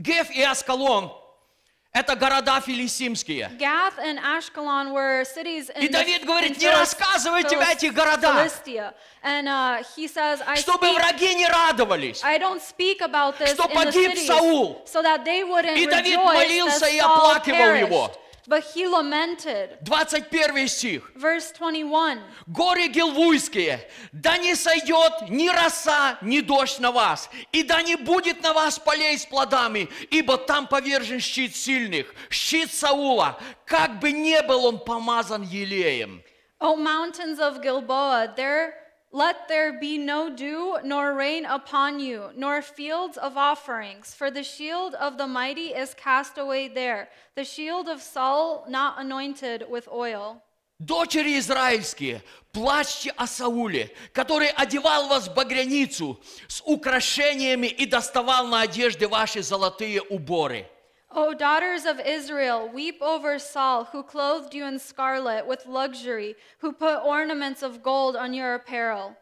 Геф 0.00 0.30
и 0.30 0.42
Аскалон – 0.42 1.92
это 1.94 2.16
города 2.16 2.60
филистимские. 2.60 3.50
Gath 3.58 3.98
and 3.98 4.18
Ashkelon 4.18 4.92
were 4.92 5.22
cities 5.24 5.68
in, 5.68 5.82
И 5.82 5.88
the, 5.88 5.92
Давид 5.92 6.24
говорит, 6.24 6.56
in 6.56 6.58
не 6.58 6.66
Philis- 6.66 6.78
рассказывайте 6.96 7.56
в 7.56 7.60
Philis- 7.60 7.72
этих 7.76 7.92
городах, 7.92 8.34
Philistia. 8.46 8.94
And 9.22 9.46
uh, 9.48 9.82
he 9.94 10.08
says, 10.08 10.40
I, 10.46 10.56
чтобы 10.56 10.86
speak, 10.88 10.98
враги 10.98 11.34
не 11.34 11.46
радовались. 11.46 12.24
I 12.24 12.38
don't 12.38 12.60
speak 12.62 13.02
about 13.02 13.38
this 13.38 13.52
Что 13.52 13.64
in 13.64 13.68
the 13.68 13.74
погиб 13.76 14.10
cities, 14.16 14.26
Саул. 14.28 14.82
so 14.86 15.02
that 15.02 15.24
they 15.26 15.44
wouldn't 15.44 15.76
И 15.76 15.86
Давид 15.86 16.16
rejoice 16.18 16.34
молился 16.34 16.86
that 16.86 16.90
и 16.94 16.98
Saul 16.98 17.04
оплакивал 17.04 17.58
perished. 17.58 17.86
его. 17.88 18.10
But 18.47 18.63
he 18.73 18.87
lamented. 18.87 19.77
21 19.83 20.67
стих. 20.69 21.11
Verse 21.15 21.51
21. 21.51 22.21
Горы 22.47 22.87
Гилвуйские, 22.87 23.81
да 24.13 24.37
не 24.37 24.55
сойдет 24.55 25.29
ни 25.29 25.49
роса, 25.49 26.17
ни 26.21 26.39
дождь 26.39 26.79
на 26.79 26.91
вас, 26.93 27.29
и 27.51 27.63
да 27.63 27.81
не 27.81 27.97
будет 27.97 28.41
на 28.41 28.53
вас 28.53 28.79
полей 28.79 29.17
с 29.17 29.25
плодами, 29.25 29.89
ибо 30.11 30.37
там 30.37 30.65
повержен 30.67 31.19
щит 31.19 31.57
сильных, 31.57 32.13
щит 32.29 32.73
Саула, 32.73 33.37
как 33.65 33.99
бы 33.99 34.13
не 34.13 34.41
был 34.43 34.65
он 34.65 34.79
помазан 34.79 35.41
елеем. 35.41 36.23
O 36.61 36.77
mountains 36.77 37.39
of 37.39 37.61
Gilboa, 37.61 38.33
there 38.35 38.86
let 39.16 39.46
there 39.46 39.78
be 39.78 39.98
no 39.98 40.34
dew 40.34 40.78
nor 40.84 41.14
rain 41.14 41.44
upon 41.44 42.00
you, 42.00 42.30
nor 42.34 42.62
fields 42.62 43.18
of 43.18 43.36
offerings, 43.36 44.14
for 44.14 44.30
the 44.30 44.42
shield 44.42 44.94
of 44.94 45.18
the 45.18 45.26
mighty 45.26 45.68
is 45.74 45.94
cast 45.94 46.38
away 46.38 46.68
there, 46.68 47.10
the 47.36 47.44
shield 47.44 47.88
of 47.88 48.00
Saul 48.00 48.64
not 48.68 48.98
anointed 48.98 49.66
with 49.68 49.86
oil. 49.88 50.42
Дочери 50.78 51.38
израильские, 51.38 52.22
плачьте 52.52 53.10
о 53.10 53.26
Сауле, 53.26 53.94
который 54.12 54.48
одевал 54.48 55.06
вас 55.06 55.28
в 55.28 55.34
багряницу 55.34 56.18
с 56.48 56.60
украшениями 56.64 57.68
и 57.68 57.86
доставал 57.86 58.46
на 58.48 58.62
одежде 58.62 59.06
ваши 59.06 59.42
золотые 59.42 60.02
уборы. 60.02 60.68
O 61.14 61.34
daughters 61.34 61.84
of 61.84 62.00
Israel, 62.00 62.68
weep 62.72 63.02
over 63.02 63.38
Saul, 63.38 63.84
who 63.84 64.02
clothed 64.02 64.54
you 64.54 64.64
in 64.64 64.78
scarlet 64.78 65.46
with 65.46 65.66
luxury, 65.66 66.34
who 66.60 66.72
put 66.72 67.04
ornaments 67.04 67.62
of 67.62 67.82
gold 67.82 68.16
on 68.16 68.32
your 68.32 68.54
apparel. 68.54 69.14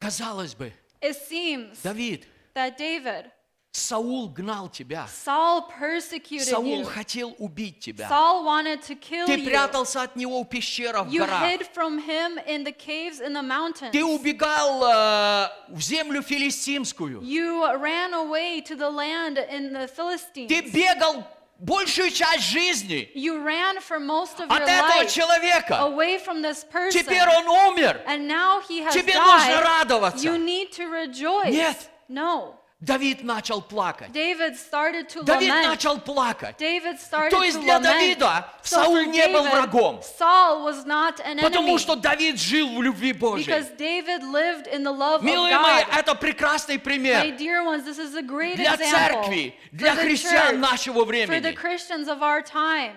Казалось 0.00 0.54
бы, 0.54 0.70
It 1.00 1.16
seems 1.16 1.82
Давид, 1.82 2.26
that 2.54 2.76
David, 2.76 3.30
Саул 3.71 4.29
гнал 4.29 4.67
тебя. 4.67 5.07
Saul 5.25 5.63
persecuted 5.69 6.47
Саул 6.49 6.81
you. 6.81 6.85
хотел 6.85 7.35
убить 7.37 7.79
тебя. 7.79 8.07
Saul 8.09 8.43
wanted 8.43 8.81
to 8.81 8.95
kill 8.95 9.27
Ты 9.27 9.35
you. 9.35 9.45
прятался 9.45 10.01
от 10.01 10.15
него 10.15 10.41
в 10.41 10.49
пещерах 10.49 11.05
в 11.05 11.11
You 11.11 11.19
горах. 11.19 11.43
hid 11.43 11.67
from 11.75 11.99
him 11.99 12.39
in 12.47 12.63
the 12.63 12.71
caves 12.73 13.21
in 13.21 13.31
the 13.33 13.43
mountains. 13.43 13.91
Ты 13.91 14.03
убегал 14.03 14.83
э, 14.85 15.49
в 15.69 15.79
землю 15.81 16.23
филистимскую. 16.23 17.21
You 17.21 17.63
ran 17.79 18.13
away 18.15 18.61
to 18.61 18.75
the 18.75 18.89
land 18.89 19.37
in 19.37 19.71
the 19.71 19.87
Philistines. 19.87 20.47
Ты 20.47 20.61
бегал 20.61 21.23
большую 21.59 22.09
часть 22.09 22.45
жизни 22.49 23.11
You 23.13 23.43
ran 23.43 23.77
for 23.81 23.99
most 23.99 24.39
of 24.39 24.49
от 24.49 24.61
your 24.61 24.67
этого 24.67 25.03
life 25.03 25.11
человека. 25.13 25.73
away 25.83 26.17
from 26.17 26.41
this 26.41 26.63
person. 26.63 26.91
Теперь 26.91 27.27
он 27.27 27.47
умер. 27.47 28.01
And 28.07 28.27
now 28.27 28.61
he 28.67 28.81
has 28.81 28.93
Тебе 28.93 29.13
нужно 29.13 29.57
died. 29.57 29.63
радоваться. 29.63 30.25
You 30.27 30.37
need 30.43 30.71
to 30.71 30.89
rejoice. 30.89 31.51
Нет. 31.53 31.77
No. 32.09 32.55
Давид 32.81 33.23
начал 33.25 33.61
плакать. 33.61 34.09
David 34.13 34.55
started 34.57 35.09
to 35.09 35.21
Давид 35.25 35.49
lament. 35.51 35.67
начал 35.67 35.99
плакать. 35.99 36.55
David 36.57 36.97
started 36.97 37.29
То 37.29 37.43
есть 37.43 37.57
to 37.57 37.61
для 37.63 37.77
lament. 37.77 37.83
Давида 37.83 38.45
So 38.63 38.75
Саул 38.85 39.03
не 39.03 39.27
был 39.27 39.43
David, 39.43 39.51
врагом. 39.51 40.01
Saul 40.17 40.63
was 40.63 40.85
not 40.85 41.19
an 41.25 41.39
Потому 41.41 41.73
enemy. 41.75 41.77
что 41.77 41.95
Давид 41.97 42.39
жил 42.39 42.69
в 42.77 42.81
любви 42.81 43.11
Божьей. 43.11 43.47
Because 43.47 43.69
David 43.77 44.23
lived 44.23 44.67
in 44.67 44.83
the 44.83 44.91
love 44.93 45.21
Милые 45.23 45.55
of 45.57 45.61
мои, 45.61 45.83
God. 45.83 45.93
это 45.97 46.15
прекрасный 46.15 46.77
My 46.77 46.81
пример 46.81 47.37
dear 47.37 47.63
ones, 47.65 47.83
this 47.83 47.99
is 47.99 48.15
a 48.15 48.21
great 48.21 48.55
для 48.55 48.75
example 48.75 49.25
церкви, 49.25 49.55
для 49.73 49.95
христиан 49.95 50.55
church, 50.55 50.59
нашего 50.59 51.01
for 51.01 51.05
the 51.05 51.25
времени. 51.27 51.51
Christians 51.55 52.07
of 52.07 52.21
our 52.23 52.41
time. 52.41 52.95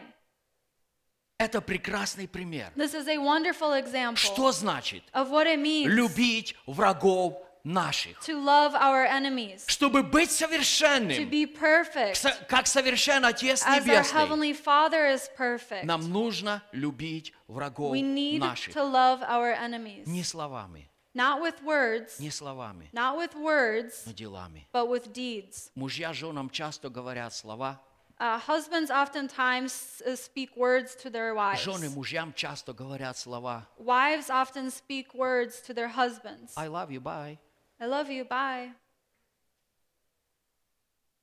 Это 1.40 1.60
прекрасный 1.60 2.28
пример. 2.28 2.70
This 2.76 2.94
is 2.94 3.08
a 3.08 3.18
wonderful 3.18 3.72
example 3.72 4.14
Что 4.16 4.52
значит 4.52 5.02
of 5.12 5.28
what 5.30 5.48
it 5.48 5.58
means 5.58 5.88
любить 5.88 6.54
врагов 6.68 7.34
наших? 7.63 8.19
to 8.21 8.33
love 8.41 8.73
our 8.75 9.05
enemies, 9.05 9.65
Чтобы 9.67 10.03
быть 10.03 10.29
to 10.29 10.47
совершенным, 10.47 11.29
be 11.29 11.45
perfect, 11.45 12.15
со- 12.15 12.35
как 12.47 12.65
совершен 12.67 13.25
Отец 13.25 13.63
as 13.63 13.67
our 13.67 13.85
Небесный, 13.85 14.13
Heavenly 14.21 14.53
Father 14.53 15.05
is 15.13 15.29
perfect. 15.37 15.83
нам 15.85 16.09
нужно 16.11 16.63
любить 16.71 17.33
врагов 17.47 17.91
We 17.91 18.01
need 18.01 18.39
наших. 18.39 18.73
to 18.73 18.83
love 18.83 19.21
our 19.23 19.53
enemies, 19.53 20.05
Не 20.07 20.23
словами, 20.23 20.89
not 21.13 21.41
with 21.41 21.61
words, 21.63 22.19
не 22.19 22.29
словами, 22.29 22.89
not 22.93 23.17
with 23.17 23.35
words, 23.35 24.03
но 24.05 24.13
делами. 24.13 24.65
but 24.71 24.87
with 24.87 25.11
deeds. 25.13 25.71
Мужья 25.75 26.13
женам 26.13 26.49
часто 26.49 26.89
говорят 26.89 27.33
слова, 27.33 27.81
Uh, 28.19 28.39
husbands 28.39 28.89
oftentimes 28.89 30.01
uh, 30.03 30.15
speak 30.15 30.49
words 30.57 30.95
to 30.95 31.07
their 31.11 31.35
wives. 31.35 31.61
жены 31.63 31.87
мужьям 31.91 32.33
часто 32.33 32.73
говорят 32.73 33.15
слова 33.15 33.67
Wives 33.77 34.31
often 34.31 34.71
speak 34.71 35.13
words 35.13 35.61
to 35.61 35.71
their 35.71 35.87
husbands. 35.89 36.51
I 36.57 36.65
love 36.67 36.89
you, 36.91 36.99
bye. 36.99 37.37
I 37.81 37.85
love 37.87 38.09
you, 38.09 38.25
bye. 38.27 38.73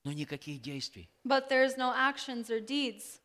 Но 0.04 0.12
никаких 0.12 0.60
действий. 0.60 1.08
But 1.24 1.48
there's 1.48 1.76
no 1.76 1.92
actions 1.94 2.50
or 2.50 2.60
deeds, 2.60 3.20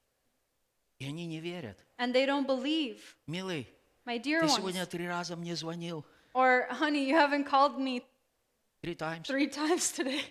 И 0.99 1.05
они 1.05 1.25
не 1.25 1.39
верят. 1.39 1.77
and 1.97 2.13
they 2.13 2.25
don't 2.25 2.45
believe. 2.47 3.15
Милый, 3.27 3.67
My 4.05 4.17
dear 4.17 4.41
ты 4.41 4.45
ones. 4.47 4.55
сегодня 4.55 4.85
три 4.85 5.07
раза 5.07 5.35
мне 5.35 5.55
звонил. 5.55 6.05
Or, 6.33 6.67
honey, 6.69 7.05
you 7.05 7.15
haven't 7.15 7.45
called 7.45 7.77
me 7.77 8.01
Три 8.81 8.95
times. 8.95 9.27
three 9.27 9.47
times 9.47 9.91
today. 9.91 10.23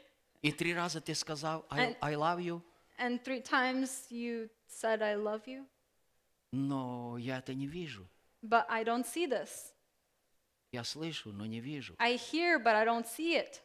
И 0.42 0.52
три 0.52 0.72
раза 0.72 1.00
ты 1.00 1.14
сказал 1.14 1.66
I, 1.70 1.88
And- 1.88 1.96
I 2.00 2.14
love 2.14 2.40
you. 2.40 2.62
And 2.98 3.22
three 3.22 3.40
times 3.42 4.06
you 4.10 4.48
said, 4.68 5.02
I 5.02 5.16
love 5.16 5.46
you. 5.46 5.66
Но 6.52 7.18
я 7.18 7.38
это 7.38 7.52
не 7.54 7.66
вижу. 7.66 8.08
But 8.42 8.64
I 8.70 8.84
don't 8.84 9.04
see 9.04 9.26
this. 9.26 9.71
Я 10.73 10.83
слышу, 10.83 11.31
но 11.31 11.45
не 11.45 11.59
вижу. 11.59 11.95
I 11.99 12.15
hear, 12.15 12.57
but 12.57 12.75
I 12.75 12.83
don't 12.83 13.05
see 13.05 13.35
it. 13.35 13.61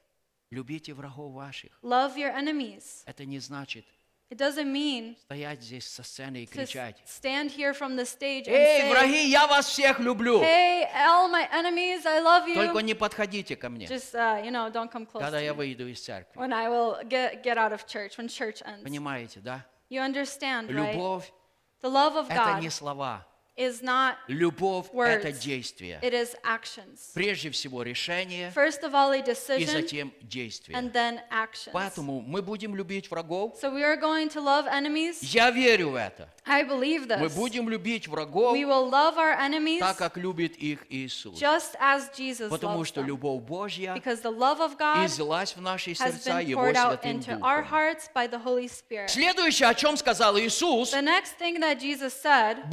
Любите 0.51 0.93
врагов 0.93 1.33
ваших. 1.33 1.73
Love 1.83 2.17
your 2.17 2.35
enemies. 2.35 3.03
Это 3.07 3.25
не 3.25 3.39
значит 3.39 3.87
It 4.31 4.37
doesn't 4.37 4.71
mean 4.71 5.17
стоять 5.23 5.63
здесь 5.63 5.89
со 5.89 6.03
сцены 6.03 6.43
и 6.43 6.47
кричать. 6.47 7.03
stand 7.07 7.51
here 7.51 7.73
from 7.73 7.97
the 7.97 8.05
stage 8.05 8.47
and 8.47 8.55
Эй, 8.55 8.83
say, 8.83 8.91
враги, 8.91 9.27
я 9.31 9.47
вас 9.47 9.69
всех 9.69 10.01
люблю. 10.01 10.43
Hey, 10.43 10.87
all 10.95 11.31
my 11.31 11.49
enemies, 11.51 12.05
I 12.05 12.21
love 12.21 12.47
you. 12.47 12.55
Только 12.55 12.81
не 12.81 12.93
подходите 12.93 13.57
ко 13.57 13.71
мне, 13.71 13.87
Just, 13.87 14.15
uh, 14.15 14.45
you 14.45 14.51
know, 14.51 14.71
don't 14.71 14.93
come 14.93 15.07
close 15.07 15.21
когда 15.21 15.41
я 15.41 15.55
выйду 15.55 15.89
из 15.89 16.03
церкви. 16.03 16.39
When 16.39 16.53
I 16.53 16.69
will 16.69 17.03
get, 17.09 17.43
get 17.43 17.57
out 17.57 17.73
of 17.73 17.87
church, 17.87 18.19
when 18.19 18.29
church 18.29 18.61
ends. 18.67 18.83
Понимаете, 18.83 19.41
да? 19.41 19.65
You 19.89 20.03
understand, 20.03 20.69
right? 20.69 20.93
Любовь 20.93 21.33
The 21.81 21.89
love 21.89 22.17
of 22.17 22.27
это 22.29 22.35
God 22.35 22.61
не 22.61 22.69
слова. 22.69 23.27
Is 23.59 23.83
not 23.83 24.15
Любовь 24.29 24.87
words. 24.93 25.09
это 25.09 25.33
действие. 25.33 25.99
It 26.03 26.13
is 26.13 26.35
actions. 26.45 27.11
Прежде 27.13 27.51
всего 27.51 27.83
решение 27.83 28.53
First 28.55 28.83
of 28.85 28.95
all, 28.95 29.11
a 29.13 29.19
и 29.19 29.23
decision, 29.23 29.67
затем 29.73 30.13
действие. 30.23 30.79
and 30.79 30.93
then 30.93 31.21
actions. 31.31 31.73
Поэтому 31.73 32.21
мы 32.21 32.41
будем 32.41 32.75
любить 32.77 33.11
врагов. 33.11 33.57
So 33.61 33.73
we 33.73 33.83
are 33.83 33.97
going 33.97 34.29
to 34.31 34.41
love 34.41 34.67
enemies. 34.69 35.19
Я 35.23 35.51
верю 35.51 35.91
в 35.91 35.95
это. 35.97 36.29
I 36.47 36.63
believe 36.65 37.07
Мы 37.09 37.27
this. 37.27 37.35
будем 37.35 37.69
любить 37.69 38.09
врагов 38.09 38.57
We 38.57 38.65
will 38.65 38.89
love 38.89 39.17
our 39.19 39.37
enemies 39.39 39.81
так, 39.81 39.97
как 39.99 40.17
любит 40.17 40.57
их 40.57 40.87
Иисус. 40.89 41.39
just 41.39 41.75
as 41.81 42.09
Jesus 42.17 42.49
Потому 42.49 42.81
loves 42.83 42.87
что 42.89 43.03
любовь 43.03 43.43
Божья 43.43 43.95
Because 43.95 44.23
the 44.23 44.31
love 44.35 44.61
of 44.61 44.79
God 44.79 45.05
излилась 45.07 45.55
в 45.55 45.61
наши 45.61 45.95
сердца 45.95 46.39
Его 46.41 46.65
Святым 46.71 47.19
into 47.21 47.39
our 47.41 47.63
Духом. 47.63 47.71
hearts 47.71 48.09
by 48.15 48.27
the 48.29 48.43
Holy 48.43 48.69
Spirit. 48.69 49.09
Следующее, 49.11 49.69
о 49.69 49.75
чем 49.75 49.97
сказал 49.97 50.39
Иисус, 50.39 50.93
The 50.95 51.03
next 51.03 51.33
thing 51.39 51.61
that 51.61 51.79
Jesus 51.81 52.15
said 52.15 52.69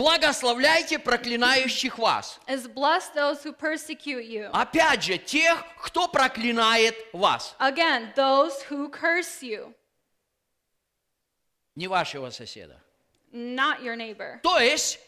благословляйте 0.75 0.99
проклинающих 0.99 1.97
вас. 1.97 2.39
is 2.47 2.67
bless 2.67 3.09
those 3.15 3.43
who 3.43 3.53
persecute 3.53 4.25
you. 4.25 4.49
Опять 4.53 5.03
же, 5.03 5.17
тех, 5.17 5.63
кто 5.81 6.07
проклинает 6.07 6.95
вас. 7.13 7.55
Again, 7.59 8.13
those 8.15 8.61
who 8.69 8.89
curse 8.89 9.41
you, 9.41 9.73
Не 11.75 11.87
вашего 11.87 12.29
соседа. 12.29 12.79
not 13.31 13.81
your 13.81 13.95
neighbor. 13.95 14.39
То 14.43 14.59
есть, 14.59 14.99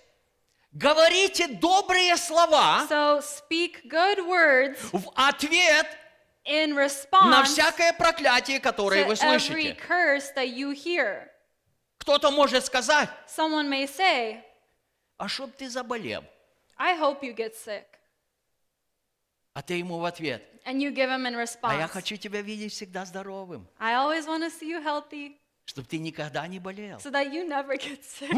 говорите 0.73 1.47
добрые 1.47 2.17
слова 2.17 2.85
So 2.89 3.21
speak 3.21 3.87
good 3.89 4.19
words 4.27 4.77
в 4.91 5.09
ответ 5.15 5.87
in 6.45 6.73
на 6.73 6.85
response 6.85 7.43
всякое 7.45 7.93
проклятие, 7.93 8.59
которое 8.59 9.05
вы 9.05 9.13
to 9.13 9.21
every 9.23 9.39
слышите. 9.39 9.75
curse 9.87 10.31
that 10.35 10.47
you 10.47 10.71
hear. 10.73 11.29
Кто-то 11.99 12.31
может 12.31 12.65
сказать, 12.65 13.09
Someone 13.27 13.67
may 13.69 13.85
say, 13.85 14.41
а 15.17 15.27
чтоб 15.27 15.51
ты 15.55 15.69
заболел. 15.69 16.23
I 16.77 16.97
hope 16.97 17.21
you 17.21 17.35
get 17.35 17.53
sick. 17.55 17.85
А 19.53 19.61
ты 19.61 19.75
ему 19.75 19.97
в 19.97 20.05
ответ, 20.05 20.43
And 20.65 20.79
you 20.79 20.91
give 20.93 21.09
him 21.09 21.25
in 21.25 21.33
а 21.61 21.73
я 21.73 21.85
response, 21.85 21.87
хочу 21.87 22.17
тебя 22.17 22.41
видеть 22.41 22.73
всегда 22.73 23.05
здоровым, 23.05 23.67
I 23.79 23.93
always 23.93 24.27
want 24.27 24.43
to 24.43 24.51
see 24.51 24.69
you 24.69 24.83
healthy 24.83 25.37
чтобы 25.65 25.87
ты 25.87 25.97
никогда 25.97 26.47
не 26.47 26.59
болел. 26.59 26.97
so 26.99 27.11
that 27.11 27.31
you 27.31 27.47
never 27.47 27.75
get 27.77 28.03
sick. 28.03 28.29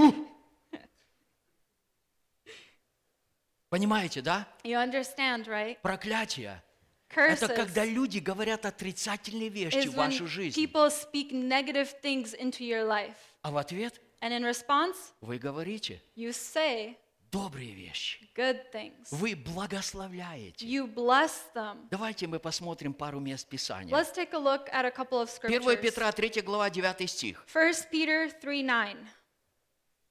Понимаете, 3.69 4.22
да? 4.22 4.47
You 4.64 4.77
understand, 4.77 5.45
right? 5.45 5.80
Проклятие. 5.81 6.64
Curses 7.10 7.43
Это 7.43 7.47
когда 7.49 7.85
люди 7.85 8.19
говорят 8.19 8.65
отрицательные 8.65 9.49
вещи 9.49 9.88
в 9.88 9.95
вашу 9.95 10.27
жизнь. 10.27 10.56
people 10.56 10.89
speak 10.89 11.31
negative 11.31 11.93
things 12.01 12.34
into 12.39 12.61
your 12.61 12.88
life. 12.88 13.15
А 13.41 13.51
в 13.51 13.57
ответ 13.57 14.01
And 14.21 14.33
in 14.33 14.43
response, 14.43 14.95
вы 15.21 15.37
говорите 15.37 16.01
you 16.15 16.31
say 16.31 16.97
добрые 17.31 17.73
вещи. 17.73 18.19
good 18.35 18.71
things. 18.71 19.07
Вы 19.11 19.35
благословляете. 19.35 20.65
You 20.65 20.87
bless 20.93 21.31
them. 21.53 21.87
Давайте 21.89 22.27
мы 22.27 22.39
посмотрим 22.39 22.93
пару 22.93 23.19
мест 23.19 23.47
Писания. 23.47 23.93
Let's 23.93 24.13
take 24.13 24.33
a 24.33 24.39
look 24.39 24.69
at 24.71 24.85
a 24.85 24.91
couple 24.91 25.21
of 25.21 25.29
1 25.29 25.51
scriptures. 25.51 25.81
Петра 25.81 26.11
3 26.11 26.41
глава 26.41 26.69
9 26.69 27.09
стих. 27.09 27.45
1 27.53 27.73
Peter 27.91 28.31
3 28.41 28.63
9. 28.63 28.97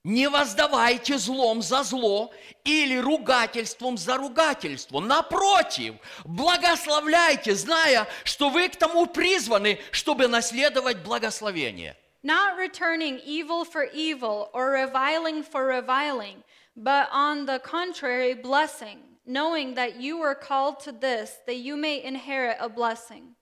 Не 0.05 0.29
воздавайте 0.29 1.19
злом 1.19 1.61
за 1.61 1.83
зло 1.83 2.33
или 2.65 2.97
ругательством 2.97 3.99
за 3.99 4.17
ругательство. 4.17 5.01
Напротив, 5.01 5.97
благословляйте, 6.25 7.55
зная, 7.55 8.07
что 8.25 8.49
вы 8.49 8.69
к 8.69 8.77
тому 8.77 9.07
призваны, 9.07 9.79
чтобы 9.91 10.29
наследовать 10.29 11.03
благословение. 11.03 11.97
Not 12.24 12.58
returning 12.58 13.20
evil 13.26 13.66
for 13.66 13.86
evil 13.94 14.50
or 14.54 14.72
reviling 14.72 15.44
for 15.44 15.66
reviling, 15.66 16.44
but 16.76 17.10
on 17.12 17.46
the 17.46 17.60
contrary, 17.60 18.34
blessing, 18.34 19.00
knowing 19.26 19.74
that 19.76 20.00
you 20.02 20.18
were 20.20 20.34
called 20.36 20.80
to 20.82 20.92
this, 20.94 21.40
that 21.48 21.58
you 21.58 21.76
may 21.76 22.02
inherit 22.02 22.58
a 22.60 22.70
blessing. 22.70 23.36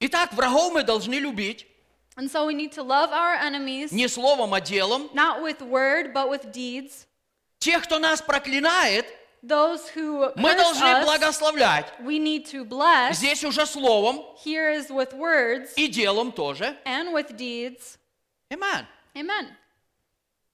Итак, 0.00 0.34
врагов 0.34 0.72
мы 0.74 0.82
должны 0.82 1.14
любить 1.14 1.66
And 2.18 2.30
so 2.30 2.46
we 2.46 2.54
need 2.54 2.72
to 2.72 2.82
love 2.82 3.10
our 3.12 3.34
enemies, 3.34 3.92
не 3.92 4.06
словом, 4.08 4.52
а 4.54 4.60
делом. 4.60 5.08
not 5.14 5.42
with 5.42 5.60
word, 5.62 6.12
but 6.14 6.28
with 6.28 6.50
deeds. 6.52 7.06
Тех, 7.58 7.82
кто 7.84 7.98
нас 7.98 8.20
проклинает, 8.22 9.06
Those 9.42 9.88
who 9.94 10.32
мы 10.36 10.54
curse 10.54 10.56
должны 10.56 10.88
us, 10.88 11.04
благословлять. 11.04 11.86
we 12.04 12.18
need 12.18 12.44
to 12.46 12.64
bless. 12.64 13.16
Здесь 13.16 13.44
уже 13.44 13.64
словом 13.66 14.22
Here 14.44 14.70
is 14.72 14.90
with 14.90 15.12
words 15.14 15.72
и 15.76 15.88
делом 15.88 16.32
тоже. 16.32 16.76
and 16.84 17.12
with 17.14 17.36
deeds. 17.36 17.96
Amen. 18.51 18.85
Amen. 19.15 19.47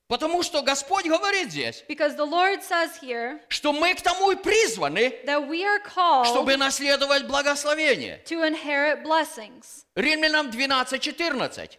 Потому 0.08 0.42
что 0.42 0.62
Господь 0.62 1.06
говорит 1.06 1.52
здесь, 1.52 1.84
Because 1.90 2.16
the 2.16 2.26
Lord 2.26 2.64
says 2.64 2.98
here 3.02 3.42
что 3.50 3.74
мы 3.74 3.94
к 3.94 4.02
тому 4.02 4.32
и 4.32 4.36
призваны, 4.36 5.14
that 5.26 5.46
we 5.48 5.64
are 5.66 5.80
called 5.84 6.28
чтобы 6.28 6.56
наследовать 6.56 7.28
благословение. 7.28 8.24
to 8.26 8.44
inherit 8.44 9.04
blessings. 9.04 9.86
Римлянам 9.96 10.50
12, 10.50 11.02
14. 11.02 11.78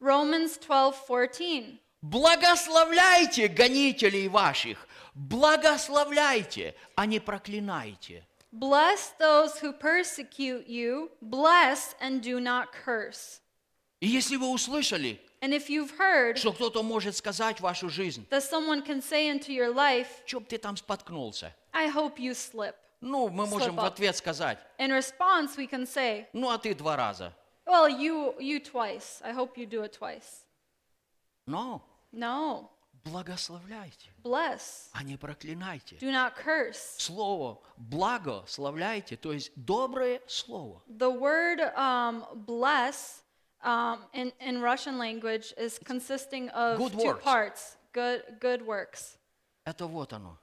Romans 0.00 0.56
12 0.58 0.94
14. 1.06 1.80
Благословляйте 2.00 3.48
гонителей 3.48 4.28
ваших, 4.28 4.86
благословляйте, 5.14 6.74
а 6.94 7.04
не 7.06 7.18
проклинайте. 7.20 8.24
Bless 8.50 9.12
those 9.18 9.58
who 9.60 9.74
persecute 9.74 10.66
you, 10.68 11.10
bless 11.20 11.94
and 12.00 12.22
do 12.22 12.40
not 12.40 12.68
curse. 12.72 13.40
И 14.00 14.06
если 14.06 14.36
вы 14.36 14.48
услышали, 14.48 15.20
And 15.40 15.52
if 15.52 15.68
you've 15.68 15.96
heard 15.98 16.36
что 16.36 16.52
кто-то 16.52 16.82
может 16.82 17.16
сказать 17.16 17.58
в 17.58 17.60
вашу 17.62 17.88
жизнь, 17.88 18.26
that 18.30 18.42
someone 18.42 18.84
can 18.84 19.00
say 19.00 19.28
into 19.30 19.52
your 19.52 19.72
life, 19.72 20.08
чтоб 20.26 20.46
ты 20.48 20.58
там 20.58 20.76
споткнулся, 20.76 21.54
I 21.72 21.88
hope 21.90 22.16
you 22.18 22.32
slip. 22.32 22.74
ну, 23.00 23.28
мы 23.28 23.46
можем 23.46 23.76
Slip 23.76 23.82
в 23.82 23.84
up. 23.84 23.86
ответ 23.92 24.16
сказать, 24.16 24.58
In 24.78 24.90
response, 24.90 25.56
we 25.56 25.68
can 25.70 25.86
say, 25.86 26.26
ну, 26.32 26.50
а 26.50 26.58
ты 26.58 26.74
два 26.74 26.96
раза. 26.96 27.32
Well, 27.66 27.86
you 27.88 28.34
you 28.40 28.60
twice. 28.60 29.20
I 29.22 29.32
hope 29.32 29.56
you 29.56 29.66
do 29.68 29.82
it 29.84 29.92
twice. 29.98 30.44
Но 31.46 31.82
No. 32.12 32.70
благословляйте, 33.04 34.10
Bless. 34.24 34.88
а 34.92 35.02
не 35.04 35.16
проклинайте. 35.16 35.96
Do 35.96 36.10
not 36.10 36.32
curse. 36.36 36.96
Слово 36.98 37.60
благословляйте, 37.76 39.16
то 39.16 39.32
есть 39.32 39.52
доброе 39.54 40.20
слово. 40.26 40.82
The 40.88 41.10
word 41.10 41.60
um, 41.76 42.24
bless 42.46 43.22
um, 43.63 43.99
in, 44.13 44.31
in 44.39 44.61
Russian 44.61 44.97
language 44.97 45.53
is 45.57 45.79
consisting 45.83 46.49
of 46.49 46.77
Good 46.77 46.93
two 46.93 47.05
works. 47.07 47.23
parts. 47.23 47.77
Good 47.93 48.23
good 48.39 48.65
works. 48.65 49.17
Это 49.65 49.85
вот 49.87 50.11
оно. 50.13 50.37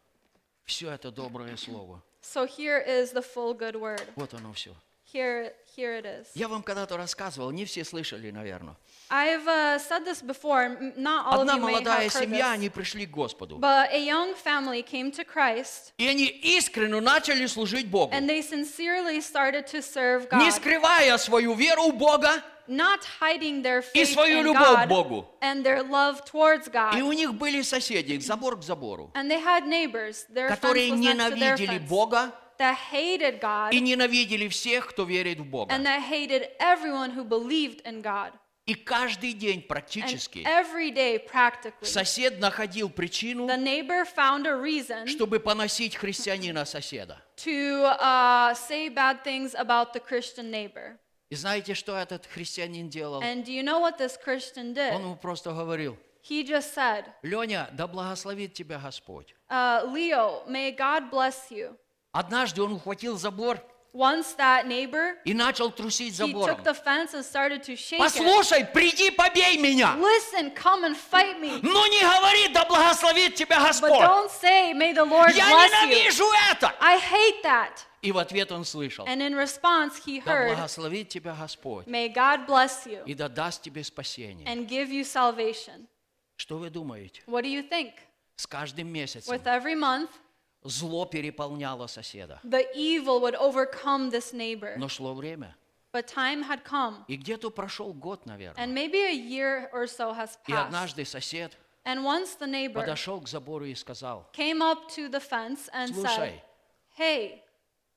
Все 0.65 0.91
это 0.91 1.11
доброе 1.11 1.57
слово. 1.57 2.03
So 2.23 2.47
here 2.47 2.79
is 2.79 3.13
the 3.13 3.23
full 3.23 3.55
good 3.55 3.77
word. 3.77 4.03
Вот 4.17 4.33
оно 4.35 4.53
все. 4.53 4.75
Here 5.13 5.53
here 5.77 5.99
it 5.99 6.05
is. 6.07 6.29
Я 6.35 6.47
вам 6.47 6.63
когда-то 6.63 6.97
рассказывал, 6.97 7.51
не 7.51 7.65
все 7.65 7.83
слышали, 7.85 8.31
наверное. 8.31 8.77
I've 9.11 9.45
uh, 9.49 9.77
said 9.81 10.05
this 10.05 10.23
before. 10.23 10.63
m- 10.67 10.93
Not 10.97 11.27
all 11.27 11.35
of 11.35 11.41
Одна 11.41 11.55
you 11.57 11.61
may 11.67 11.73
молодая 11.73 12.05
have 12.05 12.13
heard 12.13 12.23
семья, 12.23 12.51
this. 12.53 12.55
они 12.55 12.69
пришли 12.71 13.07
к 13.07 13.11
Господу. 13.11 13.59
But 13.59 13.91
a 13.93 13.99
young 13.99 14.35
family 14.37 14.83
came 14.85 15.11
to 15.11 15.25
Christ 15.25 15.93
И 15.99 16.07
они 16.07 16.27
искренне 16.27 17.01
начали 17.01 17.47
служить 17.47 17.91
Богу. 17.91 18.13
and 18.15 18.29
they 18.29 18.41
sincerely 18.41 19.21
started 19.21 19.67
to 19.67 19.83
serve 19.83 20.29
Не 20.31 20.49
God, 20.49 20.53
скрывая 20.53 21.19
свою 21.19 21.55
веру 21.55 21.91
в 21.91 21.97
Бога, 21.99 22.41
not 22.68 23.00
hiding 23.20 23.62
their 23.62 23.80
и 23.94 24.04
faith 24.06 24.14
свою 24.14 24.40
in 24.42 24.44
любовь 24.46 24.86
к 24.86 24.88
God 24.88 24.88
Богу. 24.90 25.26
and 25.42 25.64
their 25.64 25.84
love 25.84 26.24
towards 26.26 26.68
И 26.68 26.72
God. 26.72 27.02
у 27.02 27.12
них 27.14 27.34
были 27.36 27.62
соседи, 27.62 28.18
забор 28.20 28.58
к 28.58 28.64
забору, 28.64 29.12
And 29.14 29.30
they 29.30 29.40
had 29.42 29.68
neighbors, 29.68 30.26
their 30.34 30.50
fence 30.50 30.60
которые 30.60 30.92
was 30.92 31.00
next 31.00 31.18
to 31.18 31.18
their 31.40 31.56
ненавидели 31.58 31.78
fence, 31.80 31.90
Бога 31.90 32.34
that 32.58 32.76
hated 32.92 33.40
God 33.42 33.74
и 33.74 33.80
ненавидели 33.82 34.48
всех, 34.48 34.88
кто 34.88 35.04
верит 35.06 35.40
в 35.40 35.46
Бога. 35.46 35.74
and 35.74 35.86
that 35.86 36.02
hated 36.02 36.50
everyone 36.60 37.12
who 37.12 37.24
believed 37.24 37.82
in 37.86 38.02
God. 38.02 38.32
И 38.68 38.74
каждый 38.74 39.34
день 39.34 39.60
And 39.60 39.68
практически 39.68 40.40
every 40.44 40.90
day, 40.90 41.20
practically, 41.20 41.84
сосед 41.86 42.40
находил 42.40 42.90
причину, 42.90 43.46
the 43.46 43.58
neighbor 43.58 44.06
found 44.06 44.48
a 44.48 44.56
reason 44.56 45.06
чтобы 45.06 45.40
поносить 45.40 45.96
христианина 45.96 46.66
соседа. 46.66 47.22
to 47.38 47.84
uh, 48.00 48.56
say 48.56 48.90
bad 48.90 49.24
things 49.24 49.54
about 49.54 49.94
the 49.94 50.00
Christian 50.00 50.50
neighbor. 50.50 50.98
И 51.30 51.36
знаете, 51.36 51.74
что 51.74 51.96
этот 51.98 52.26
христианин 52.28 52.90
делал? 52.90 53.22
And 53.22 53.44
do 53.44 53.52
you 53.52 53.64
know 53.64 53.80
what 53.80 53.98
this 53.98 54.18
Christian 54.18 54.74
did? 54.74 54.94
Он 54.94 55.02
ему 55.02 55.16
просто 55.16 55.52
говорил, 55.52 55.98
He 56.22 56.44
just 56.44 56.74
said, 56.74 57.06
Леня, 57.24 57.70
да 57.74 57.88
благословит 57.88 58.54
тебя 58.54 58.80
Господь. 58.80 59.34
uh, 59.50 59.84
Leo, 59.92 60.44
may 60.48 60.72
God 60.72 61.10
bless 61.12 61.50
you. 61.52 61.76
Однажды 62.12 62.62
он 62.62 62.74
ухватил 62.74 63.18
забор 63.18 63.60
Once 63.95 64.35
that 64.37 64.67
neighbor, 64.69 65.17
и 65.25 65.35
начал 65.35 65.69
трусить 65.73 66.13
he 66.13 66.17
забором. 66.17 66.57
took 66.57 66.63
the 66.63 66.75
fence 66.75 67.13
and 67.13 67.25
started 67.25 67.61
to 67.65 67.75
shake 67.75 67.99
it. 67.99 68.05
Послушай, 68.05 68.65
приди, 68.65 69.11
побей 69.11 69.59
меня. 69.59 69.97
Listen, 69.99 70.55
come 70.55 70.85
and 70.85 70.97
fight 70.97 71.41
me. 71.41 71.59
Ну 71.61 71.87
не 71.89 72.01
говори, 72.01 72.49
да 72.55 72.65
благословит 72.67 73.35
тебя 73.35 73.59
But 73.59 73.67
Господь. 73.67 74.01
don't 74.01 74.31
say, 74.31 74.73
may 74.75 74.93
the 74.93 75.05
Lord 75.05 75.35
Я 75.35 75.49
bless 75.51 75.73
you. 75.73 75.89
ненавижу 75.89 76.25
это. 76.53 76.73
I 76.81 76.99
hate 76.99 77.43
that. 77.43 77.71
И 78.03 78.13
в 78.13 78.19
ответ 78.19 78.53
он 78.53 78.65
слышал, 78.65 79.07
And 79.09 79.21
in 79.21 79.35
response, 79.35 79.97
he 80.07 80.23
да 80.25 80.33
heard, 80.33 80.55
благословит 80.55 81.09
тебя 81.09 81.35
Господь 81.35 81.87
may 81.89 82.09
God 82.09 82.47
bless 82.47 82.87
you 82.87 83.03
и 83.07 83.15
да 83.15 83.29
даст 83.29 83.61
тебе 83.63 83.83
спасение. 83.83 84.47
and 84.47 84.69
give 84.69 84.89
you 84.93 85.03
salvation. 85.03 85.89
Что 86.37 86.59
вы 86.59 86.71
думаете? 86.71 87.23
What 87.27 87.43
do 87.43 87.49
you 87.49 87.69
think? 87.69 87.95
С 88.37 88.47
каждым 88.47 88.87
месяцем 88.87 89.35
With 89.35 89.47
every 89.47 89.75
month, 89.75 90.09
зло 90.65 91.07
переполняло 91.07 91.87
соседа. 91.87 92.41
the 92.45 92.67
evil 92.75 93.21
would 93.21 93.35
overcome 93.37 94.11
this 94.11 94.33
neighbor. 94.33 94.77
Но 94.77 94.89
шло 94.89 95.15
время. 95.15 95.57
But 95.93 96.07
time 96.07 96.43
had 96.45 96.63
come, 96.65 97.05
И 97.09 97.17
где-то 97.17 97.51
прошел 97.51 97.93
год, 97.93 98.25
наверное. 98.27 98.63
and 98.63 98.73
maybe 98.75 98.99
a 99.01 99.13
year 99.15 99.69
or 99.73 99.87
so 99.87 100.13
has 100.13 100.39
И 100.47 100.53
passed. 100.53 100.67
однажды 100.67 101.05
сосед 101.05 101.57
And 101.85 102.05
once 102.05 102.37
the 102.39 102.47
neighbor 102.47 102.75
подошел 102.81 103.21
к 103.21 103.29
забору 103.29 103.65
и 103.65 103.75
сказал, 103.75 104.29
came 104.33 104.61
up 104.63 104.89
to 104.91 105.09
the 105.11 105.19
fence 105.21 105.69
and 105.73 105.89
said, 105.89 105.95
слушай, 105.95 106.43
Hey, 106.99 107.41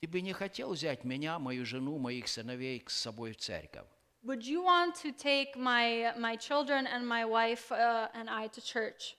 ты 0.01 0.07
бы 0.07 0.21
не 0.21 0.33
хотел 0.33 0.71
взять 0.73 1.03
меня, 1.03 1.37
мою 1.37 1.65
жену, 1.65 1.97
моих 1.99 2.27
сыновей 2.27 2.83
с 2.87 2.93
собой 2.93 3.33
в 3.33 3.37
церковь? 3.37 3.85
would 4.25 4.45
you 4.45 4.63
want 4.63 4.95
to 4.95 5.11
take 5.11 5.55
my, 5.57 6.13
my 6.17 6.37
children 6.37 6.87
and 6.87 7.05
my 7.05 7.25
wife 7.25 7.69
uh, 7.73 8.07
and 8.15 8.29
I 8.29 8.47
to 8.47 8.61
church? 8.61 9.17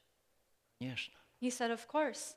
Конечно. 0.81 1.14
He 1.40 1.51
said, 1.51 1.70
Of 1.70 1.86
course. 1.86 2.35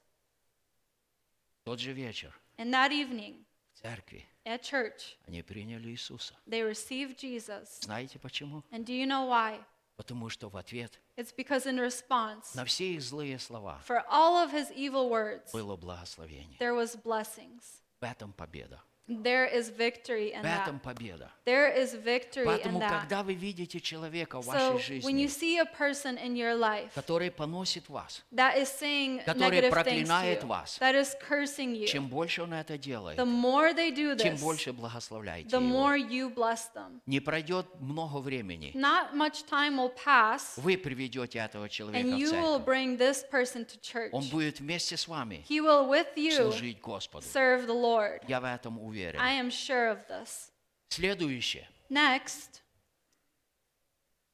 В 1.62 1.66
тот 1.66 1.80
же 1.80 1.94
вечер 1.94 2.34
And 2.58 2.72
that 2.72 2.92
evening, 2.92 3.44
в 3.74 3.82
церкви 3.82 4.26
at 4.46 4.62
church, 4.62 5.18
они 5.28 5.42
приняли 5.44 5.90
Иисуса. 5.90 6.34
they 6.48 6.62
received 6.64 7.18
Jesus. 7.18 7.80
Знаете 7.82 8.20
почему? 8.20 8.64
And 8.72 8.86
do 8.86 8.94
you 8.94 9.06
know 9.06 9.28
why? 9.28 9.60
Потому 9.98 10.30
что 10.30 10.50
в 10.50 10.58
ответ 10.58 11.00
It's 11.18 11.34
because 11.36 11.66
in 11.66 11.80
response, 11.80 12.54
на 12.56 12.64
все 12.66 12.94
их 12.94 13.02
злые 13.02 13.40
слова 13.40 13.82
for 13.88 14.04
all 14.10 14.38
of 14.38 14.52
his 14.54 14.72
evil 14.76 15.10
words, 15.10 15.52
было 15.52 15.76
благословение. 15.76 16.58
there 16.60 16.76
was 16.76 16.96
blessings. 16.96 17.82
В 18.00 18.04
этом 18.04 18.32
победа. 18.34 18.82
There 19.09 19.47
is 19.53 19.69
victory 19.69 20.33
in 20.33 20.43
В 20.43 20.45
that. 20.45 20.63
этом 20.63 20.79
победа. 20.79 21.29
There 21.45 21.69
is 21.77 21.93
victory 21.93 22.45
in 22.45 22.47
Поэтому, 22.47 22.79
that. 22.81 22.89
когда 23.01 23.25
вы 23.25 23.35
видите 23.35 23.81
человека 23.81 24.41
в 24.41 24.45
So 24.47 24.75
вашей 24.75 25.01
when 25.01 25.17
you 25.19 25.27
жизни, 25.27 25.27
see 25.27 25.59
a 25.59 25.65
person 25.67 26.17
in 26.17 26.37
your 26.37 26.55
life 26.55 26.91
который 26.95 27.33
поносит 27.33 27.89
вас, 27.89 28.23
that 28.33 28.57
is 28.57 28.69
saying 28.69 29.21
Который 29.25 29.69
проклинает 29.69 30.43
you, 30.45 30.47
вас, 30.47 30.79
that 30.81 30.95
is 30.95 31.17
cursing 31.29 31.75
you, 31.75 31.87
чем 31.87 32.07
больше 32.09 32.43
он 32.45 32.55
это 32.55 32.79
делает, 32.79 33.19
the 33.19 33.25
more 33.27 33.75
they 33.75 33.91
do 33.91 34.17
тем 34.17 34.35
this, 34.37 34.41
больше 34.41 34.73
благословляйте 34.73 35.49
the 35.49 35.61
его. 35.61 35.69
more 35.69 35.97
you 35.99 36.33
bless 36.33 36.69
them. 36.73 37.01
Не 37.07 37.19
пройдет 37.19 37.67
много 37.81 38.19
времени, 38.19 38.71
Not 38.77 39.15
much 39.15 39.45
time 39.51 39.79
will 39.79 39.93
pass, 39.93 40.53
вы 40.59 40.79
приведете 40.79 41.41
этого 41.41 41.69
человека 41.69 42.07
and 42.07 42.15
в 42.15 42.19
you 42.19 42.31
will 42.31 42.59
церковь. 42.61 42.65
bring 42.67 42.97
this 42.97 43.25
person 43.29 43.67
to 43.67 43.77
church. 43.81 44.11
Он 44.13 44.23
будет 44.29 44.61
вместе 44.61 44.97
с 44.97 45.09
вами 45.09 45.45
He 45.49 45.61
will 45.61 45.89
with 45.89 46.15
you 46.17 46.31
служить 46.37 46.81
Господу. 46.81 47.27
serve 47.27 47.67
the 47.67 47.75
Lord. 47.75 48.21
Я 48.29 48.41
в 48.41 48.45
этом 48.45 48.79
уверен. 48.79 48.92
I 49.19 49.33
am 49.41 49.51
sure 49.51 49.91
of 49.91 50.07
this. 50.09 50.51
Следующее. 50.89 51.69
Next, 51.89 52.61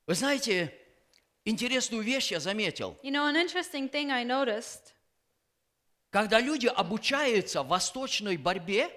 Вы 0.07 0.15
знаете, 0.15 0.73
интересную 1.45 2.03
вещь 2.03 2.31
я 2.33 2.41
заметил. 2.41 2.97
you 3.03 3.11
know, 3.11 3.27
an 3.27 3.37
interesting 3.37 3.89
thing 3.91 4.11
I 4.11 4.25
noticed 4.25 4.95
Когда 6.11 6.41
люди 6.41 6.67
обучаются 6.67 7.63
восточной 7.63 8.37
борьбе, 8.37 8.91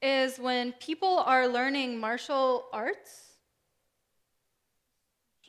is 0.00 0.38
when 0.38 0.72
people 0.78 1.18
are 1.26 1.46
learning 1.46 1.98
martial 1.98 2.64
arts, 2.72 3.36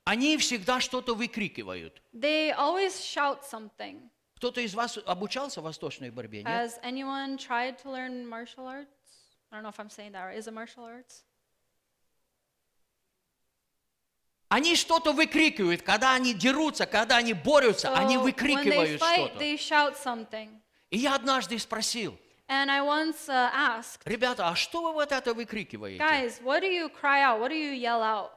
они 0.04 0.38
всегда 0.38 0.80
что-то 0.80 1.16
выкрикивают. 1.16 2.02
they 2.14 2.52
always 2.52 3.00
shout 3.02 3.44
something. 3.44 4.10
Кто-то 4.36 4.62
из 4.62 4.76
вас 4.76 4.98
обучался 5.06 5.62
восточной 5.62 6.12
борьбе, 6.12 6.44
нет? 6.44 6.48
Has 6.48 6.80
anyone 6.84 7.38
tried 7.38 7.82
to 7.82 7.90
learn 7.90 8.26
martial 8.28 8.68
arts? 8.68 8.88
I 9.52 9.56
don't 9.56 9.64
know 9.64 9.70
if 9.70 9.80
I'm 9.80 9.90
saying 9.90 10.12
that 10.12 10.26
right. 10.26 10.38
Is 10.38 10.48
it 10.48 10.54
martial 10.54 10.84
arts? 10.86 11.24
Они 14.50 14.76
что-то 14.76 15.12
выкрикивают, 15.12 15.82
когда 15.82 16.14
они 16.14 16.34
дерутся, 16.34 16.86
когда 16.86 17.18
они 17.18 17.34
борются, 17.34 17.94
они 17.94 18.16
So 18.16 18.20
when 18.20 18.24
they 18.24 18.24
выкрикивают 18.24 19.02
что-то. 19.02 19.40
they 19.40 19.58
shout 19.58 19.98
something. 19.98 20.50
И 20.90 20.98
я 21.00 21.16
однажды 21.16 21.60
спросил, 21.60 22.18
And 22.50 22.72
I 22.72 22.80
once 22.80 23.28
uh, 23.28 23.52
asked, 23.54 24.00
ребята, 24.06 24.48
а 24.48 24.56
что 24.56 24.82
вы 24.82 24.94
вот 24.94 25.12
это 25.12 25.34
выкрикиваете? 25.34 26.02
guys, 26.02 26.42
what 26.42 26.62
do 26.62 26.70
you 26.72 26.90
cry 26.90 27.22
out? 27.22 27.42
What 27.42 27.50
do 27.50 27.56
you 27.56 27.74
yell 27.74 28.02
out? 28.02 28.30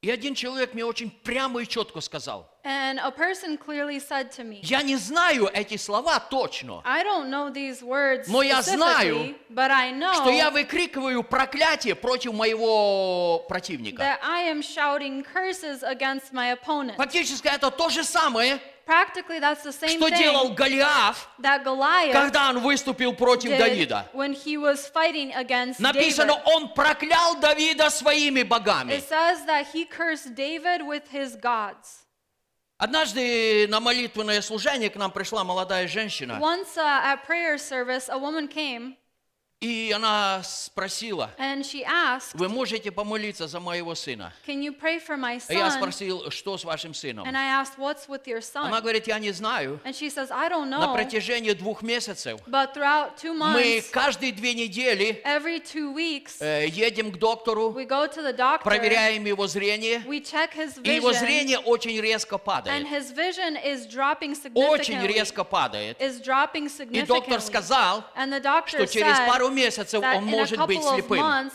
И 0.00 0.10
один 0.10 0.34
человек 0.36 0.74
мне 0.74 0.84
очень 0.84 1.10
прямо 1.10 1.60
и 1.60 1.66
четко 1.66 2.00
сказал, 2.00 2.51
And 2.63 2.99
a 2.99 3.11
person 3.11 3.57
clearly 3.57 3.97
said 3.97 4.29
to 4.31 4.43
me, 4.43 4.59
я 4.61 4.81
не 4.81 4.97
знаю 4.97 5.49
эти 5.53 5.77
слова 5.77 6.19
точно, 6.19 6.81
I 6.83 7.01
don't 7.01 7.29
know 7.29 7.49
these 7.49 7.81
words 7.81 8.27
Но 8.27 8.41
я 8.41 8.61
specifically, 8.61 8.75
знаю, 8.77 9.35
but 9.49 9.71
I 9.71 9.91
know 9.91 10.13
что 10.13 10.29
я 10.31 10.51
выкрикиваю 10.51 11.23
проклятие 11.23 11.95
против 11.95 12.33
моего 12.33 13.45
противника. 13.47 14.01
that 14.01 14.19
I 14.21 14.41
am 14.49 14.61
shouting 14.61 15.23
curses 15.23 15.81
against 15.81 16.33
my 16.33 16.51
opponent. 16.51 16.97
Фактически 16.97 17.47
это 17.47 17.71
то 17.71 17.87
же 17.89 18.03
самое, 18.03 18.59
Practically, 18.85 19.39
that's 19.39 19.63
the 19.63 19.73
same 19.73 19.97
что 19.97 20.09
делал 20.09 20.49
thing 20.49 20.55
Голиаф, 20.55 21.27
that 21.39 21.63
Goliath 21.63 22.11
когда 22.13 22.49
он 22.49 22.59
выступил 22.59 23.13
против 23.13 23.51
did 23.51 23.59
Давида. 23.59 24.09
when 24.13 24.33
he 24.33 24.57
was 24.57 24.87
fighting 24.87 25.33
against 25.33 25.79
Написано, 25.79 26.33
David. 26.33 26.43
он 26.53 26.73
проклял 26.73 27.35
Давида 27.39 27.89
своими 27.89 28.43
богами. 28.43 28.93
It 28.93 29.07
says 29.07 29.45
that 29.45 29.67
he 29.73 29.85
cursed 29.85 30.35
David 30.35 30.81
with 30.85 31.07
his 31.11 31.35
gods. 31.35 32.00
Однажды 32.82 33.68
на 33.68 33.78
молитвенное 33.78 34.42
служение 34.42 34.90
к 34.90 34.96
нам 34.96 35.12
пришла 35.12 35.44
молодая 35.44 35.86
женщина, 35.86 36.40
Once 36.40 36.76
uh, 36.76 37.14
at 37.14 37.24
service, 37.56 38.08
a 38.08 38.18
woman 38.18 38.48
came 38.48 38.96
И 39.62 39.92
она 39.94 40.42
спросила, 40.42 41.30
And 41.38 41.62
she 41.62 41.84
asked, 41.84 42.34
вы 42.34 42.48
можете 42.48 42.90
помолиться 42.90 43.46
за 43.46 43.60
моего 43.60 43.94
сына? 43.94 44.32
Can 44.44 44.60
you 44.60 44.72
pray 44.76 44.98
for 44.98 45.16
my 45.16 45.40
И 45.48 45.54
я 45.54 45.68
son? 45.68 45.78
спросил, 45.78 46.30
что 46.32 46.58
с 46.58 46.64
вашим 46.64 46.94
сыном? 46.94 47.24
And 47.28 47.36
I 47.36 47.62
asked, 47.62 47.78
What's 47.78 48.08
with 48.08 48.26
your 48.26 48.42
Она 48.54 48.70
son? 48.78 48.80
говорит, 48.82 49.06
я 49.06 49.20
не 49.20 49.30
знаю. 49.30 49.78
And 49.84 49.94
she 49.94 50.10
says, 50.10 50.32
I 50.32 50.48
don't 50.48 50.68
На 50.68 50.86
know. 50.86 50.94
протяжении 50.94 51.52
двух 51.52 51.82
месяцев 51.82 52.40
But 52.48 52.74
throughout 52.74 53.16
two 53.16 53.32
мы 53.34 53.78
months, 53.78 53.90
каждые 53.92 54.32
две 54.32 54.52
недели 54.54 55.22
every 55.24 55.60
two 55.62 55.94
weeks, 55.94 56.38
э, 56.40 56.66
едем 56.66 57.12
к 57.12 57.18
доктору, 57.18 57.70
we 57.70 57.86
go 57.86 58.08
to 58.12 58.20
the 58.20 58.36
doctor, 58.36 58.64
проверяем 58.64 59.24
его 59.24 59.46
зрение, 59.46 60.02
we 60.08 60.20
check 60.20 60.50
his 60.56 60.82
и 60.82 60.96
его 60.96 61.12
vision, 61.12 61.20
зрение 61.20 61.58
очень 61.60 62.00
резко 62.00 62.34
and 62.34 62.42
падает. 62.44 62.86
his 62.88 63.12
vision 63.12 63.56
is 63.64 63.86
dropping 63.86 64.32
Очень 64.56 64.96
significantly. 64.96 65.06
резко 65.06 65.44
падает. 65.44 66.00
Is 66.00 66.20
dropping 66.20 66.66
И 66.90 67.02
доктор 67.02 67.38
significantly. 67.38 67.40
сказал, 67.46 68.04
And 68.16 68.32
the 68.32 68.40
doctor 68.42 68.84
что 68.84 68.86
через 68.88 69.16
пару 69.18 69.51
месяцев 69.54 70.02
он 70.02 70.24
может 70.24 70.66
быть 70.66 70.82
слепым. 70.82 71.50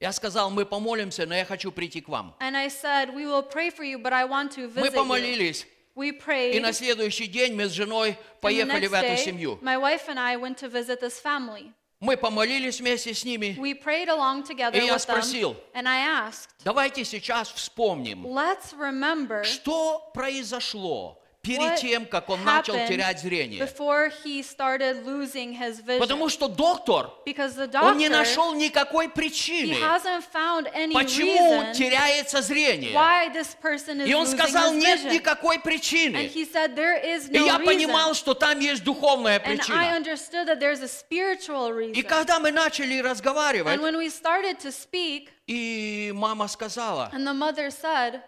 Я 0.00 0.12
сказал, 0.12 0.50
мы 0.50 0.66
помолимся, 0.66 1.26
но 1.26 1.34
я 1.34 1.44
хочу 1.44 1.70
прийти 1.70 2.00
к 2.00 2.08
вам. 2.08 2.34
Мы 2.40 2.70
помолились, 4.90 5.66
We 5.94 6.08
и 6.08 6.18
prayed. 6.18 6.60
на 6.60 6.72
следующий 6.72 7.26
день 7.26 7.54
мы 7.54 7.68
с 7.68 7.72
женой 7.72 8.16
поехали 8.40 8.86
в 8.86 8.94
эту 8.94 9.16
семью. 9.22 9.58
my 9.62 9.76
wife 9.76 10.08
and 10.08 10.18
I 10.18 10.36
went 10.36 10.56
to 10.58 10.68
visit 10.68 11.00
this 11.00 11.20
family. 11.22 11.72
Мы 12.00 12.16
помолились 12.16 12.80
вместе 12.80 13.14
с 13.14 13.24
ними. 13.24 13.54
We 13.60 13.74
prayed 13.74 14.08
along 14.08 14.42
together 14.42 14.74
И 14.76 14.86
я 14.86 14.94
with 14.94 14.96
them. 14.96 14.98
спросил, 14.98 15.56
And 15.74 15.86
I 15.86 16.00
asked, 16.00 16.48
давайте 16.64 17.04
сейчас 17.04 17.48
вспомним, 17.52 18.26
let's 18.26 18.72
remember 18.76 19.44
что 19.44 20.10
произошло 20.14 21.21
перед 21.42 21.76
тем, 21.76 22.06
как 22.06 22.30
он 22.30 22.44
начал 22.44 22.74
терять 22.86 23.20
зрение. 23.20 23.60
before 23.60 24.12
he 24.24 24.42
started 24.42 25.04
losing 25.04 25.52
his 25.52 25.80
vision. 25.80 25.98
Потому 25.98 26.28
что 26.28 26.46
доктор, 26.46 27.10
the 27.26 27.80
он 27.82 27.98
не 27.98 28.06
doctor, 28.06 28.10
нашел 28.10 28.54
никакой 28.54 29.08
причины, 29.08 29.74
почему 30.94 31.72
теряется 31.74 32.42
зрение. 32.42 32.92
why 32.94 33.28
this 33.32 33.56
person 33.60 34.00
is 34.02 34.06
И 34.08 34.14
он 34.14 34.26
сказал, 34.28 34.72
нет 34.72 35.04
никакой 35.12 35.56
And 35.56 35.62
причины. 35.64 36.30
he 36.32 36.44
said 36.44 36.76
there 36.76 36.96
is 36.96 37.28
И 37.28 37.36
no 37.38 37.46
я 37.46 37.56
reason. 37.58 37.64
понимал, 37.64 38.14
что 38.14 38.34
там 38.34 38.60
есть 38.60 38.84
духовная 38.84 39.38
And 39.40 39.42
I 39.42 39.56
причина. 39.56 39.96
understood 39.96 40.46
that 40.46 40.60
there's 40.60 40.80
a 40.80 40.88
spiritual 40.88 41.72
reason. 41.72 41.94
И 41.94 42.02
когда 42.02 42.38
мы 42.38 42.52
начали 42.52 43.00
разговаривать, 43.00 43.74
And 43.76 43.82
when 43.82 43.96
we 43.96 44.08
started 44.10 44.60
to 44.60 44.70
speak, 44.70 45.28
и 45.48 46.12
мама 46.14 46.46
сказала, 46.46 47.10
and 47.12 47.26
the 47.26 47.34
mother 47.34 47.68
said, 47.70 48.14
«А 48.14 48.20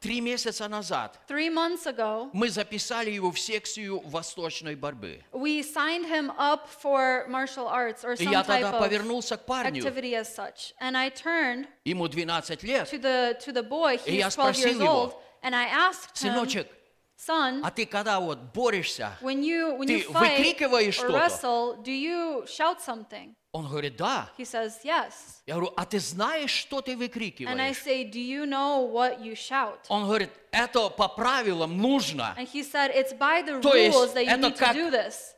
три 0.00 0.20
месяца 0.20 0.68
назад 0.68 1.18
three 1.28 1.48
months 1.48 1.86
ago, 1.86 2.28
мы 2.32 2.48
записали 2.50 3.10
его 3.10 3.30
в 3.30 3.38
секцию 3.38 4.00
восточной 4.00 4.74
борьбы. 4.74 5.22
we 5.32 5.62
signed 5.62 6.06
him 6.06 6.30
up 6.38 6.68
for 6.68 7.26
martial 7.28 7.66
arts 7.66 8.04
or 8.04 8.12
И 8.14 8.24
some 8.24 8.30
я 8.32 8.42
type 8.42 8.46
тогда 8.46 8.70
of 8.72 8.78
повернулся 8.78 9.36
к 9.36 9.46
парню, 9.46 9.82
activity 9.82 10.14
as 10.14 10.28
such. 10.34 10.74
And 10.80 10.96
I 10.96 11.08
turned 11.10 11.66
ему 11.84 12.08
12 12.08 12.62
лет, 12.62 12.88
to 12.90 12.98
the 12.98 13.38
to 13.44 13.52
the 13.52 13.62
boy, 13.66 13.98
И 14.04 14.16
я 14.16 14.26
he's 14.28 14.34
12 14.34 14.56
years 14.56 14.60
спросил 14.60 14.80
его, 14.82 14.92
old, 14.92 15.14
and 15.42 15.54
I 15.54 15.66
asked 15.68 16.16
him, 16.22 16.34
сыночек, 16.34 16.68
son, 17.16 17.62
а 17.64 17.70
ты 17.70 17.86
когда 17.86 18.20
вот 18.20 18.38
борешься, 18.54 19.16
when 19.22 19.42
you 19.42 19.76
when 19.78 19.86
ты 19.86 20.00
you 20.00 20.12
fight 20.12 20.36
выкрикиваешь 20.38 20.94
что-то? 20.94 21.14
wrestle, 21.18 21.82
do 21.82 21.90
you 21.90 22.44
shout 22.46 22.80
something? 22.82 23.34
Он 23.52 23.66
говорит, 23.68 23.96
да. 23.96 24.30
He 24.38 24.44
says, 24.44 24.80
yes. 24.84 25.42
Я 25.46 25.54
говорю, 25.54 25.72
а 25.76 25.84
ты 25.84 25.98
знаешь, 25.98 26.50
что 26.52 26.80
ты 26.82 26.92
And 26.92 27.02
I 27.02 27.06
выкрикиваешь? 27.08 27.76
say, 27.82 28.04
do 28.04 28.20
you 28.20 28.46
know 28.46 28.80
what 28.90 29.20
you 29.20 29.34
shout? 29.34 29.78
Он 29.88 30.06
говорит, 30.06 30.30
это 30.52 30.88
по 30.90 31.08
правилам 31.08 31.76
нужно. 31.76 32.34
And 32.38 32.46
he 32.48 32.62
said, 32.62 32.92
it's 32.94 33.12
by 33.12 33.42
the 33.42 33.60
То 33.60 33.72
rules 33.72 34.12
that 34.14 34.24
you 34.24 34.36
need 34.36 34.54
to 34.54 34.58
как- 34.58 34.76
do 34.76 34.90
this. 34.90 35.34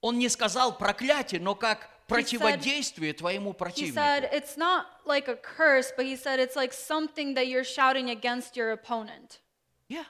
Он 0.00 0.16
не 0.18 0.28
сказал 0.28 0.78
проклятие, 0.78 1.40
но 1.40 1.56
как 1.56 1.90
противодействие 2.06 3.12
твоему 3.12 3.50
He 3.50 3.56
противнику. 3.58 3.94
said, 3.96 4.30
it's 4.32 4.56
not 4.56 4.86
like 5.04 5.26
a 5.26 5.34
curse, 5.36 5.92
but 5.96 6.06
he 6.06 6.14
said 6.16 6.38
it's 6.38 6.54
like 6.54 6.72
something 6.72 7.34
that 7.34 7.48
you're 7.48 7.64
shouting 7.64 8.08
against 8.10 8.56
your 8.56 8.70
opponent. 8.70 9.40
Yeah. 9.88 10.04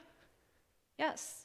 Yes. 0.99 1.38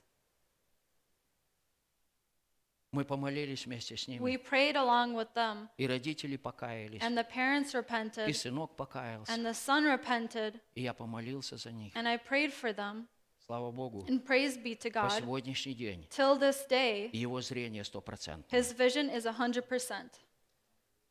Мы 2.94 3.04
помолились 3.04 3.66
вместе 3.66 3.96
с 3.96 4.06
ними. 4.06 4.22
We 4.22 4.38
prayed 4.38 4.76
along 4.76 5.14
with 5.14 5.32
them, 5.34 5.68
И 5.76 5.86
родители 5.86 6.36
покаялись. 6.36 7.00
and 7.02 7.16
the 7.16 7.24
parents 7.28 7.74
И 8.28 8.32
сынок 8.32 8.76
покаялся. 8.76 9.32
and 9.32 9.44
the 9.44 9.52
son 9.52 9.84
repented, 9.84 10.60
И 10.76 10.82
я 10.82 10.94
помолился 10.94 11.56
за 11.56 11.72
них. 11.72 11.92
and 11.96 12.06
I 12.06 12.16
prayed 12.16 12.52
for 12.52 12.72
them. 12.72 13.06
Слава 13.46 13.72
Богу. 13.72 14.06
And 14.08 14.24
praise 14.24 14.56
be 14.56 14.76
to 14.76 14.90
По 14.92 15.08
God, 15.08 15.18
сегодняшний 15.18 15.74
день 15.74 16.06
till 16.08 16.38
this 16.38 16.68
day, 16.68 17.10
его 17.12 17.40
зрение 17.40 17.82
100%. 17.82 18.44
his 18.50 18.72
vision 18.72 19.10
is 19.10 19.26
100%. 19.26 20.10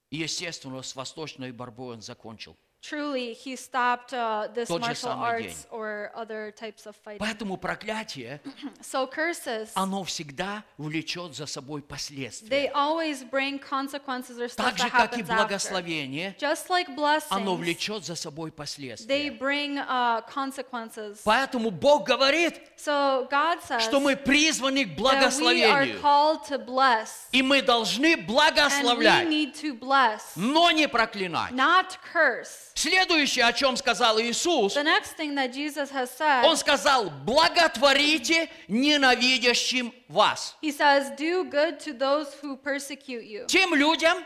И, 0.10 0.18
естественно, 0.18 0.81
с 0.81 0.95
восточной 0.95 1.51
борьбой 1.51 1.95
он 1.95 2.01
закончил. 2.01 2.55
Truly, 2.84 3.31
he 3.34 3.55
stopped 3.55 4.14
uh, 4.14 4.49
this 4.53 4.68
Тот 4.68 4.81
же 4.84 4.88
martial 4.89 5.10
самый 5.14 5.30
arts 5.47 5.65
or 5.72 6.11
other 6.14 6.51
types 6.51 6.85
of 6.85 6.97
fighting. 6.97 7.18
Поэтому 7.19 7.55
проклятие, 7.57 8.41
So 8.81 9.07
curses, 9.07 9.72
оно 9.76 10.03
всегда 10.03 10.65
влечет 10.77 11.34
за 11.34 11.45
собой 11.45 11.80
they 11.80 11.88
последствия. 11.88 12.72
always 12.76 13.23
bring 13.23 13.57
consequences 13.57 14.38
or 14.38 14.49
stuff 14.49 14.65
Так 14.76 14.77
же, 14.77 14.84
that 14.84 14.91
как 14.91 15.18
и 15.18 15.22
happens 15.22 15.30
after. 15.30 15.35
благословение, 15.38 16.35
Just 16.38 16.69
like 16.69 16.88
оно 16.89 17.55
blessings, 17.55 17.57
влечет 17.57 18.03
за 18.03 18.15
собой 18.15 18.49
they 18.49 18.53
последствия. 18.53 19.31
bring 19.31 19.77
uh, 19.77 20.22
consequences. 20.27 21.22
Поэтому 21.23 21.72
Бог 21.72 22.05
говорит, 22.05 22.60
So 22.76 23.30
God 23.31 23.61
says 23.64 23.81
что 23.84 24.01
мы 24.01 24.18
призваны 24.18 24.84
к 24.84 24.89
that 24.89 24.97
we 24.97 25.64
are 25.64 25.85
благословению. 25.85 26.01
called 26.01 26.43
to 26.49 26.57
bless, 26.57 27.30
И 27.31 27.41
мы 27.41 27.61
должны 27.61 28.15
and 28.15 28.18
we 28.18 28.26
благословлять, 28.27 29.26
need 29.30 29.53
to 29.55 29.73
bless, 29.80 30.34
но 30.35 30.69
не 30.72 30.89
проклинать. 30.89 31.51
not 31.53 31.97
curse. 32.11 32.72
Следующее, 32.76 33.45
о 33.45 33.54
чем 33.54 33.78
сказал 33.78 34.20
Иисус, 34.20 34.74
The 34.74 34.84
next 34.84 35.16
thing 35.16 35.36
that 35.36 35.54
Jesus 35.54 35.91
has 35.91 36.10
said, 36.18 36.44
Он 36.44 36.58
сказал, 36.58 37.10
благотворите 37.24 38.50
ненавидящим 38.68 39.94
вас. 40.08 40.56
He 40.62 40.72
says, 40.72 41.16
"Do 41.16 41.44
good 41.50 41.80
to 41.82 41.94
those 41.98 42.34
who 42.41 42.58
persecute 42.58 43.24
you, 43.26 43.45
Тем 43.48 43.76
людям, 43.76 44.18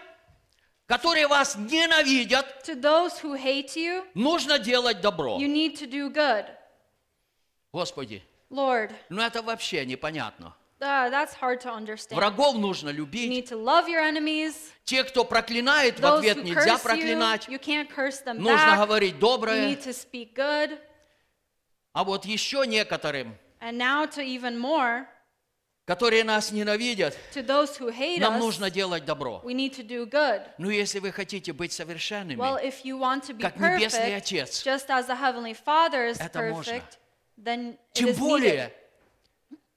которые 0.87 1.27
вас 1.27 1.55
ненавидят, 1.57 2.63
to 2.63 2.75
those 2.79 3.19
who 3.21 3.35
hate 3.35 3.75
you. 3.75 4.05
нужно 4.13 4.57
делать 4.59 5.01
добро. 5.01 5.37
You 5.37 5.47
need 5.47 5.77
to 5.79 5.85
do 5.85 6.09
good." 6.09 6.45
Господи, 7.73 8.23
Lord, 8.49 8.91
ну 9.09 9.21
это 9.21 9.41
вообще 9.41 9.85
непонятно. 9.85 10.55
Uh, 10.81 11.09
that's 11.09 11.33
hard 11.33 11.59
to 11.61 11.71
understand. 11.71 12.17
Врагов 12.19 12.55
нужно 12.57 12.89
You 12.89 12.93
любить. 12.97 13.29
need 13.29 13.47
to 13.47 13.55
love 13.57 13.87
your 13.87 14.01
enemies. 14.01 14.53
Те, 14.85 15.03
кто 15.03 15.23
проклинает, 15.25 15.99
в 15.99 16.03
Those 16.03 16.17
ответ 16.19 16.37
who 16.37 16.43
нельзя 16.43 16.75
curse 16.75 16.79
you, 16.79 16.83
проклинать. 16.83 17.47
you 17.49 17.59
can't 17.59 17.89
curse 17.89 18.21
them 18.23 18.35
Нужно 18.39 18.75
back. 18.75 18.77
говорить 18.85 19.15
You 19.15 19.19
доброе. 19.19 19.67
need 19.69 19.83
to 19.83 19.91
speak 19.93 20.33
good. 20.33 20.77
А 21.93 22.03
вот 22.03 22.25
еще 22.25 22.65
некоторым, 22.67 23.35
And 23.59 23.77
now 23.77 24.05
to 24.05 24.21
even 24.23 24.55
more, 24.59 25.07
которые 25.87 26.23
нас 26.23 26.51
ненавидят, 26.51 27.17
to 27.33 27.41
those 27.43 27.75
who 27.77 27.89
hate 27.89 28.19
нам 28.19 28.35
us, 28.35 28.39
нужно 28.39 28.69
делать 28.69 29.03
добро. 29.05 29.41
we 29.43 29.53
need 29.55 29.73
to 29.75 29.83
do 29.83 30.05
good. 30.05 30.43
Ну, 30.59 30.69
если 30.69 30.99
вы 30.99 31.11
хотите 31.11 31.53
быть 31.53 31.71
совершенными, 31.73 32.37
Well, 32.39 32.59
if 32.63 32.83
you 32.85 32.99
want 32.99 33.23
to 33.25 33.33
be 33.33 33.41
как 33.41 33.55
Небесный 33.57 34.11
perfect, 34.11 34.17
Отец, 34.17 34.63
just 34.63 34.89
as 34.89 35.07
the 35.07 35.15
Heavenly 35.15 35.55
Father 35.55 36.07
is 36.07 36.17
Это 36.19 36.41
можно. 36.51 36.71
perfect, 36.73 36.97
then 37.43 37.73
it 37.73 37.77
тем 37.93 38.09
is 38.09 38.15
needed. 38.15 38.19
более, 38.19 38.73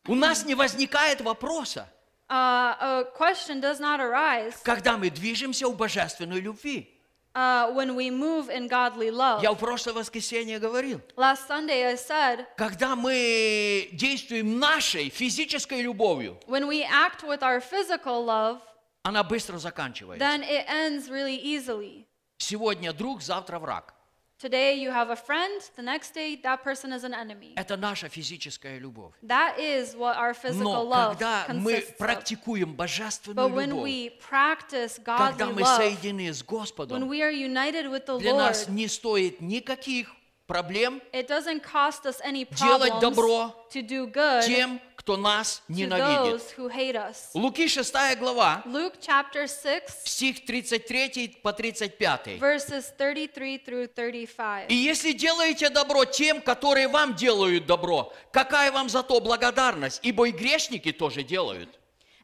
у 0.06 0.14
нас 0.14 0.44
не 0.44 0.54
возникает 0.54 1.20
вопроса, 1.20 1.88
Uh, 2.32 2.76
a 2.80 3.04
question 3.18 3.60
does 3.60 3.80
not 3.80 3.98
arise 3.98 4.54
когда 4.62 4.96
мы 4.96 5.10
движемся 5.10 5.66
в 5.66 5.76
божественной 5.76 6.40
любви. 6.40 6.88
uh, 7.34 7.72
when 7.74 7.96
we 7.96 8.08
move 8.08 8.48
in 8.48 8.68
godly 8.68 9.10
love. 9.10 9.42
Я 9.42 9.52
в 9.52 9.58
прошлое 9.58 9.94
воскресенье 9.94 10.60
говорил, 10.60 11.00
Last 11.16 11.48
Sunday 11.48 11.84
I 11.84 11.94
said, 11.96 12.46
когда 12.56 12.94
мы 12.94 13.88
действуем 13.92 14.60
нашей 14.60 15.08
физической 15.10 15.82
любовью, 15.82 16.38
when 16.46 16.68
we 16.68 16.84
act 16.84 17.24
with 17.24 17.42
our 17.42 17.60
physical 17.60 18.24
love, 18.24 18.60
она 19.02 19.24
быстро 19.24 19.58
заканчивается. 19.58 20.24
then 20.24 20.42
it 20.42 20.66
ends 20.68 21.08
really 21.08 21.36
easily. 21.42 22.06
Сегодня 22.38 22.92
друг, 22.92 23.22
завтра 23.22 23.58
враг. 23.58 23.92
Today 24.39 24.75
you 24.75 24.91
have 24.91 25.09
a 25.11 25.15
friend, 25.15 25.61
the 25.77 25.81
next 25.81 26.13
day 26.13 26.35
that 26.43 26.61
person 26.61 26.91
is 26.91 27.05
an 27.05 27.13
enemy. 27.13 27.53
Это 27.55 27.77
наша 27.77 28.09
физическая 28.09 28.77
любовь. 28.79 29.13
That 29.23 29.57
is 29.57 29.95
what 29.95 30.17
our 30.17 30.33
physical 30.33 30.83
Но 30.83 30.83
love 30.83 31.17
когда 31.17 31.45
мы 31.47 31.71
consists 31.71 31.91
of. 31.91 31.97
практикуем 31.97 32.71
But 32.73 32.75
божественную 32.75 33.49
when 33.49 33.69
любовь, 33.69 33.83
we 33.85 34.09
practice 34.19 34.97
когда 35.03 35.45
godly 35.45 35.53
мы 35.53 35.61
love, 35.61 35.77
соединены 35.77 36.33
с 36.33 36.41
when 36.41 36.45
Господом, 36.47 37.07
we 37.07 37.21
are 37.21 37.31
united 37.31 37.89
with 37.89 38.05
the 38.05 38.19
для 38.19 38.33
Lord, 38.33 38.39
нас 38.39 38.67
не 38.67 38.87
стоит 38.89 39.39
никаких 39.39 40.13
проблем 40.50 41.00
it 41.12 41.28
doesn't 41.28 41.62
cost 41.62 42.04
us 42.04 42.20
any 42.24 42.44
делать 42.44 42.90
problems 42.90 43.00
добро 43.00 43.54
to 43.70 43.82
do 43.82 44.06
good 44.06 44.44
тем, 44.44 44.80
кто 44.96 45.16
нас 45.16 45.62
to 45.68 45.74
ненавидит. 45.74 46.32
those 46.32 46.50
who 46.56 46.68
hate 46.68 46.96
us. 46.96 47.30
Луки 47.34 47.68
6 47.68 48.18
глава, 48.18 48.62
Luke 48.66 48.94
chapter 49.00 49.46
6, 49.46 50.06
стих 50.06 50.44
33 50.44 51.40
по 51.42 51.52
35. 51.52 52.38
verses 52.40 52.92
33 52.98 53.58
through 53.58 53.86
35. 53.94 54.66
И 54.68 54.74
если 54.74 55.12
делаете 55.12 55.70
добро 55.70 56.04
тем, 56.04 56.42
которые 56.42 56.88
вам 56.88 57.14
делают 57.14 57.66
добро, 57.66 58.12
какая 58.32 58.72
вам 58.72 58.88
за 58.88 59.02
то 59.02 59.20
благодарность? 59.20 60.00
Ибо 60.02 60.28
и 60.28 60.32
грешники 60.32 60.92
тоже 60.92 61.22
делают. 61.22 61.68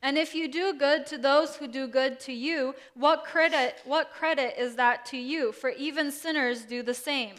And 0.02 0.18
if 0.18 0.34
you 0.34 0.46
do 0.46 0.74
good 0.74 1.06
to 1.06 1.18
those 1.18 1.56
who 1.56 1.66
do 1.66 1.88
good 1.88 2.20
to 2.20 2.32
you, 2.32 2.74
what 2.94 3.24
credit 3.24 3.76
what 3.84 4.12
credit 4.12 4.54
is 4.58 4.76
that 4.76 5.06
to 5.06 5.16
you? 5.16 5.52
For 5.52 5.70
even 5.70 6.12
sinners 6.12 6.64
do 6.64 6.82
the 6.82 6.94
same. 6.94 7.34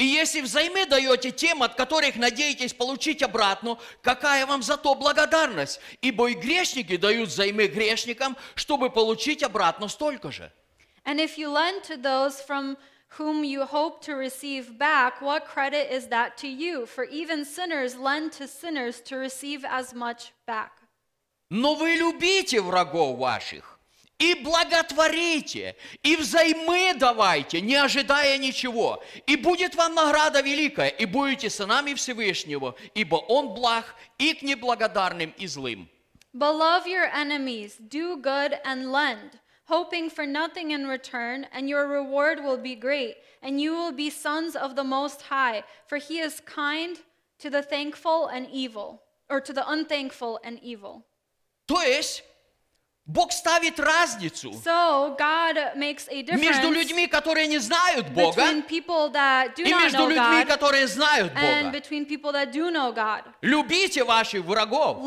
И 0.00 0.04
если 0.04 0.40
взаймы 0.40 0.86
даете 0.86 1.30
тем, 1.30 1.62
от 1.62 1.74
которых 1.74 2.16
надеетесь 2.16 2.72
получить 2.72 3.22
обратно, 3.22 3.78
какая 4.00 4.46
вам 4.46 4.62
за 4.62 4.78
то 4.78 4.94
благодарность? 4.94 5.78
Ибо 6.00 6.30
и 6.30 6.34
грешники 6.34 6.96
дают 6.96 7.28
взаймы 7.28 7.66
грешникам, 7.66 8.34
чтобы 8.54 8.88
получить 8.88 9.42
обратно 9.42 9.88
столько 9.88 10.32
же. 10.32 10.50
And 11.04 11.20
if 11.20 11.36
you 11.36 11.52
lend 11.52 11.82
to 11.82 11.98
those 11.98 12.40
from 12.40 12.78
whom 13.18 13.44
you 13.44 13.66
hope 13.66 14.00
to 14.06 14.14
receive 14.14 14.78
back, 14.78 15.20
what 15.20 15.44
credit 15.46 15.90
is 15.92 16.06
that 16.08 16.38
to 16.38 16.48
you? 16.48 16.86
For 16.86 17.04
even 17.04 17.44
sinners 17.44 17.94
lend 17.94 18.32
to 18.38 18.48
sinners 18.48 19.02
to 19.02 19.18
receive 19.18 19.66
as 19.66 19.92
much 19.92 20.32
back. 20.46 20.70
Но 21.50 21.74
вы 21.74 21.96
любите 21.96 22.62
врагов 22.62 23.18
ваших 23.18 23.79
и 24.20 24.34
благотворите, 24.34 25.74
и 26.02 26.14
взаймы 26.14 26.94
давайте, 26.94 27.60
не 27.60 27.74
ожидая 27.74 28.36
ничего. 28.38 29.02
И 29.26 29.34
будет 29.34 29.74
вам 29.74 29.94
награда 29.94 30.42
великая, 30.42 30.88
и 30.88 31.06
будете 31.06 31.48
сынами 31.48 31.94
Всевышнего, 31.94 32.76
ибо 32.94 33.16
Он 33.16 33.54
благ 33.54 33.96
и 34.18 34.34
к 34.34 34.42
неблагодарным 34.42 35.34
и 35.36 35.46
злым. 35.46 35.88
But 36.32 36.52
love 36.52 36.86
your 36.86 37.08
enemies, 37.12 37.76
do 37.88 38.16
good 38.16 38.60
and 38.64 38.92
lend, 38.92 39.40
hoping 39.66 40.10
for 40.10 40.26
nothing 40.26 40.70
in 40.70 40.86
return, 40.86 41.46
and 41.52 41.68
your 41.68 41.88
reward 41.88 42.44
will 42.44 42.58
be 42.58 42.76
great, 42.76 43.16
and 43.42 43.60
you 43.60 43.72
will 43.72 43.90
be 43.90 44.10
sons 44.10 44.54
of 44.54 44.76
the 44.76 44.84
Most 44.84 45.22
High, 45.22 45.64
for 45.88 45.96
He 45.96 46.20
is 46.20 46.40
kind 46.40 46.98
to 47.40 47.50
the 47.50 47.62
thankful 47.62 48.28
and 48.28 48.46
evil, 48.52 49.02
or 49.28 49.40
to 49.40 49.52
the 49.52 49.68
unthankful 49.68 50.38
and 50.44 50.60
evil. 50.62 51.04
То 51.66 51.82
есть, 51.82 52.22
Бог 53.12 53.32
ставит 53.32 53.80
разницу 53.80 54.52
So 54.64 55.16
God 55.18 55.74
makes 55.76 56.06
a 56.08 56.22
между 56.36 56.68
difference 56.68 56.74
людьми, 56.74 57.06
которые 57.08 57.48
не 57.48 57.58
знают 57.58 58.08
Бога, 58.10 58.42
и 58.46 59.74
между 59.74 60.06
людьми, 60.06 60.42
God 60.42 60.46
которые 60.46 60.86
знают 60.86 61.32
Бога. 61.32 61.72
Любите 63.42 64.04
ваших 64.04 64.44
врагов 64.44 64.98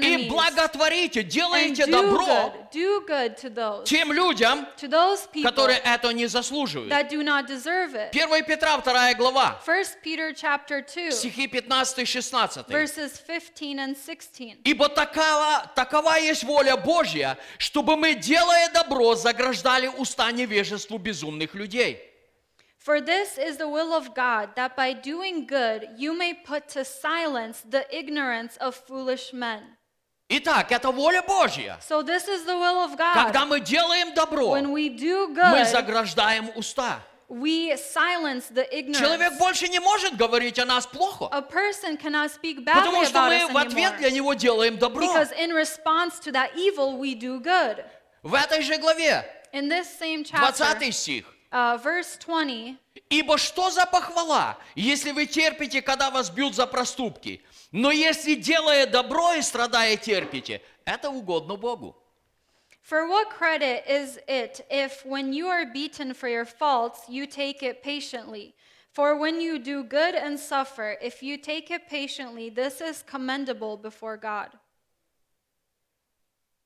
и 0.00 0.28
благотворите, 0.28 1.22
делайте 1.22 1.86
добро 1.86 2.24
good. 2.72 3.06
Good 3.06 3.36
to 3.36 3.50
those, 3.50 3.84
тем 3.84 4.12
людям, 4.12 4.66
people 4.80 5.42
которые 5.42 5.78
это 5.78 6.12
не 6.12 6.26
заслуживают. 6.26 6.90
that 6.90 7.10
do 7.10 7.22
not 7.22 7.46
deserve 7.46 7.94
it. 7.94 8.10
1 8.12 8.44
Петра 8.44 8.78
2 8.78 9.14
глава, 9.14 9.60
1 9.64 9.84
Peter 10.02 10.32
chapter 10.32 10.82
2, 10.82 11.10
стихи 11.10 11.46
15-16. 11.46 12.68
verses 12.68 13.18
15 13.18 13.78
and 13.78 13.96
16. 13.96 14.60
Ибо 14.64 14.88
такова, 14.88 15.70
такова 15.74 16.16
есть 16.18 16.44
воля 16.44 16.76
Божья, 16.76 17.17
чтобы 17.58 17.96
мы, 17.96 18.14
делая 18.14 18.70
добро, 18.70 19.14
заграждали 19.14 19.88
уста 19.88 20.30
невежеству 20.32 20.98
безумных 20.98 21.54
людей. 21.54 22.04
For 22.78 23.00
this 23.00 23.36
is 23.36 23.58
the 23.58 23.68
will 23.68 23.92
of 23.92 24.14
God, 24.14 24.54
that 24.56 24.76
by 24.76 24.92
doing 24.94 25.46
good 25.46 25.88
you 25.98 26.16
may 26.16 26.32
put 26.32 26.68
to 26.70 26.84
silence 26.84 27.62
the 27.68 27.84
ignorance 27.94 28.56
of 28.58 28.74
foolish 28.74 29.32
men. 29.32 29.76
Итак, 30.30 30.72
это 30.72 30.90
воля 30.90 31.22
Божья. 31.22 31.78
So 31.80 32.02
this 32.02 32.28
is 32.28 32.44
the 32.44 32.56
will 32.56 32.84
of 32.84 32.96
God. 32.96 33.14
Когда 33.14 33.46
мы 33.46 33.60
делаем 33.60 34.14
добро, 34.14 34.50
When 34.56 34.72
we 34.72 34.88
do 34.88 35.28
мы 35.28 35.62
good, 35.62 35.70
заграждаем 35.70 36.50
уста. 36.54 37.00
We 37.28 37.76
silence 37.76 38.48
the 38.48 38.66
ignorance. 38.72 38.98
Человек 38.98 39.38
больше 39.38 39.68
не 39.68 39.78
может 39.78 40.16
говорить 40.16 40.58
о 40.58 40.64
нас 40.64 40.86
плохо, 40.86 41.28
A 41.30 41.42
person 41.42 41.96
cannot 41.96 42.30
speak 42.30 42.64
badly 42.64 42.74
потому 42.74 43.04
что 43.04 43.18
about 43.18 43.28
мы 43.28 43.52
в 43.52 43.56
ответ 43.56 43.96
для 43.98 44.10
него 44.10 44.34
делаем 44.34 44.78
добро. 44.78 45.04
Because 45.06 45.32
in 45.38 45.52
response 45.52 46.18
to 46.20 46.32
that 46.32 46.56
evil, 46.56 46.98
we 46.98 47.14
do 47.14 47.40
good. 47.40 47.84
В 48.22 48.34
этой 48.34 48.62
же 48.62 48.76
главе, 48.78 49.24
In 49.52 49.68
this 49.68 49.86
same 49.98 50.24
chapter, 50.24 50.52
20 50.56 50.94
стих. 50.94 51.24
uh, 51.52 51.76
verse 51.82 52.18
20, 52.18 52.76
Ибо 53.10 53.38
что 53.38 53.70
за 53.70 53.86
похвала, 53.86 54.58
если 54.74 55.12
вы 55.12 55.26
терпите, 55.26 55.80
когда 55.82 56.10
вас 56.10 56.30
бьют 56.30 56.54
за 56.54 56.66
проступки? 56.66 57.42
Но 57.72 57.90
если, 57.90 58.34
делая 58.34 58.86
добро 58.86 59.34
и 59.34 59.42
страдая, 59.42 59.96
терпите, 59.96 60.62
это 60.84 61.10
угодно 61.10 61.56
Богу. 61.56 61.97
For 62.87 63.07
what 63.07 63.29
credit 63.29 63.85
is 63.89 64.19
it 64.27 64.65
if, 64.69 65.05
when 65.05 65.31
you 65.31 65.47
are 65.47 65.65
beaten 65.65 66.13
for 66.13 66.27
your 66.27 66.45
faults, 66.45 67.01
you 67.07 67.25
take 67.25 67.63
it 67.63 67.81
patiently? 67.81 68.55
For 68.91 69.17
when 69.17 69.41
you 69.41 69.57
do 69.57 69.83
good 69.83 70.13
and 70.13 70.39
suffer, 70.39 70.97
if 71.01 71.23
you 71.23 71.37
take 71.37 71.71
it 71.71 71.89
patiently, 71.89 72.49
this 72.49 72.81
is 72.81 73.01
commendable 73.01 73.77
before 73.77 74.17
God. 74.17 74.49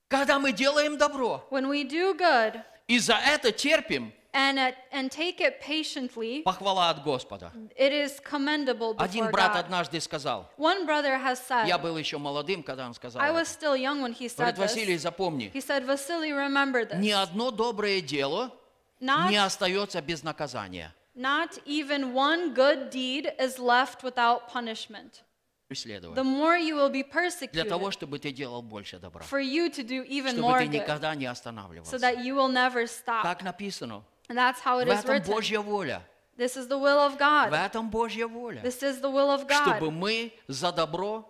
Когда 0.10 0.40
мы 0.40 0.52
делаем 0.54 0.98
добро 0.98 1.44
When 1.50 1.68
we 1.68 1.84
do 1.84 2.14
good 2.14 2.62
и 2.88 2.98
за 3.00 3.16
это 3.16 3.52
терпим, 3.52 4.12
and, 4.34 4.60
uh, 4.60 4.72
and 4.92 5.10
take 5.10 5.40
it 5.42 5.60
patiently, 5.62 6.44
похвала 6.44 6.90
от 6.90 7.04
Господа. 7.04 7.52
it 7.76 7.92
is 7.92 8.20
commendable 8.20 8.94
Один 8.98 9.26
before 9.26 9.32
брат 9.32 9.54
God. 9.54 9.60
однажды 9.66 10.00
сказал, 10.00 10.50
One 10.58 10.86
brother 10.86 11.18
has 11.18 11.40
said, 11.40 11.68
я 11.68 11.78
был 11.78 11.98
еще 11.98 12.18
молодым, 12.18 12.62
когда 12.64 12.86
он 12.86 12.94
сказал, 12.94 13.22
I 13.22 13.30
это. 13.30 13.40
was 13.40 13.48
still 13.48 13.76
young 13.76 14.02
when 14.02 14.14
he 14.14 14.28
said 14.28 14.38
говорит, 14.38 14.58
Василий, 14.58 14.96
this. 14.96 15.02
запомни, 15.04 15.52
He 15.54 15.62
said, 15.62 15.86
Vasily, 15.86 16.32
remember 16.32 16.86
ни 16.98 17.10
this. 17.10 17.16
одно 17.24 17.52
доброе 17.52 18.02
дело 18.02 18.52
Not, 19.00 19.30
не 19.30 19.38
остается 19.38 20.02
без 20.02 20.24
наказания. 20.24 20.94
not 21.16 21.58
even 21.66 22.14
one 22.14 22.54
good 22.54 22.90
deed 22.92 23.34
is 23.40 23.58
left 23.58 24.04
without 24.04 24.48
punishment. 24.52 25.24
Преследование. 25.68 26.16
The 26.16 26.24
more 26.24 26.58
you 26.58 26.76
will 26.76 26.90
be 26.90 27.04
Для 27.04 27.12
persecuted, 27.12 27.68
того, 27.68 27.92
чтобы 27.92 28.20
ты 28.20 28.32
делал 28.32 28.62
больше 28.62 29.00
добра. 29.00 29.26
for 29.26 29.40
you 29.42 29.70
to 29.70 29.84
do 29.84 30.02
even 30.06 30.36
Чтобы 30.38 30.42
more 30.42 30.60
ты 30.60 30.66
good, 30.68 30.82
никогда 30.84 31.14
не 31.16 31.26
so 31.26 31.32
останавливался. 31.32 31.98
that 31.98 32.24
you 32.24 32.36
will 32.36 32.48
never 32.48 32.86
stop. 32.88 33.24
Как 33.24 33.44
написано, 33.44 34.04
And 34.30 34.38
that's 34.38 34.60
how 34.62 34.78
в 34.78 34.82
it 34.84 34.88
is 34.90 35.00
этом 35.00 35.12
written. 35.12 35.32
Божья 35.32 35.60
воля. 35.62 36.02
This 36.38 36.56
is 36.56 36.68
the 36.68 36.78
will 36.78 37.00
of 37.00 37.14
В 37.16 37.18
God. 37.18 37.52
этом 37.54 37.90
Божья 37.90 38.28
воля. 38.28 38.62
This 38.62 38.84
is 38.84 39.02
the 39.02 39.10
will 39.10 39.30
of 39.32 39.48
Чтобы 39.50 39.88
God 39.88 39.92
мы 39.92 40.32
за 40.48 40.72
добро 40.72 41.26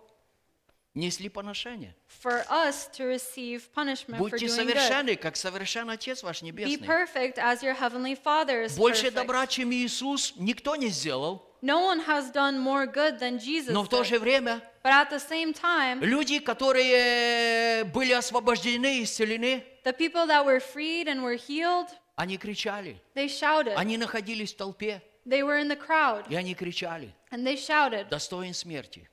несли 0.94 1.28
поношение. 1.28 1.94
for 2.22 2.44
us 2.50 2.88
to 2.92 3.04
receive 3.06 3.72
punishment 3.72 4.18
for 4.18 4.28
Будьте 4.30 4.46
doing 4.46 4.66
good. 4.66 4.74
совершенны, 4.76 5.16
как 5.16 5.36
совершен 5.36 5.88
Отец 5.90 6.22
ваш 6.22 6.42
Be 6.42 6.46
Небесный. 6.52 6.86
perfect 6.86 7.38
as 7.38 7.62
your 7.62 7.74
heavenly 7.74 8.14
Father 8.16 8.62
is 8.64 8.76
Больше 8.76 9.06
perfect. 9.06 9.14
добра, 9.14 9.46
чем 9.46 9.70
Иисус, 9.72 10.34
никто 10.36 10.76
не 10.76 10.88
сделал. 10.88 11.44
No 11.62 11.80
one 11.86 12.00
has 12.06 12.30
done 12.32 12.58
more 12.58 12.86
good 12.86 13.18
than 13.18 13.38
Jesus 13.38 13.72
Но 13.72 13.82
в 13.84 13.88
то 13.88 14.02
did. 14.02 14.06
же 14.08 14.18
время 14.18 14.60
But 14.82 14.92
at 14.92 15.10
the 15.10 15.18
same 15.20 15.52
time, 15.52 16.00
люди, 16.00 16.38
которые 16.40 17.84
были 17.84 18.12
освобождены, 18.12 19.02
исцелены, 19.02 19.64
the 19.84 19.92
people 19.92 20.26
that 20.26 20.44
were 20.44 20.60
freed 20.60 21.06
and 21.08 21.22
were 21.22 21.34
healed, 21.36 21.88
они 22.15 22.37
кричали. 22.37 23.01
they 23.15 23.27
shouted. 23.27 23.73
Они 23.75 23.97
находились 23.97 24.53
в 24.53 24.57
толпе, 24.57 25.01
They 25.25 25.41
were 25.41 25.57
in 25.59 25.67
the 25.69 25.77
crowd 25.77 26.25
и 26.29 26.35
они 26.35 26.53
кричали. 26.53 27.13
and 27.31 27.45
they 27.45 27.55
shouted, 27.55 28.09
Достоин 28.09 28.53
смерти. 28.53 29.07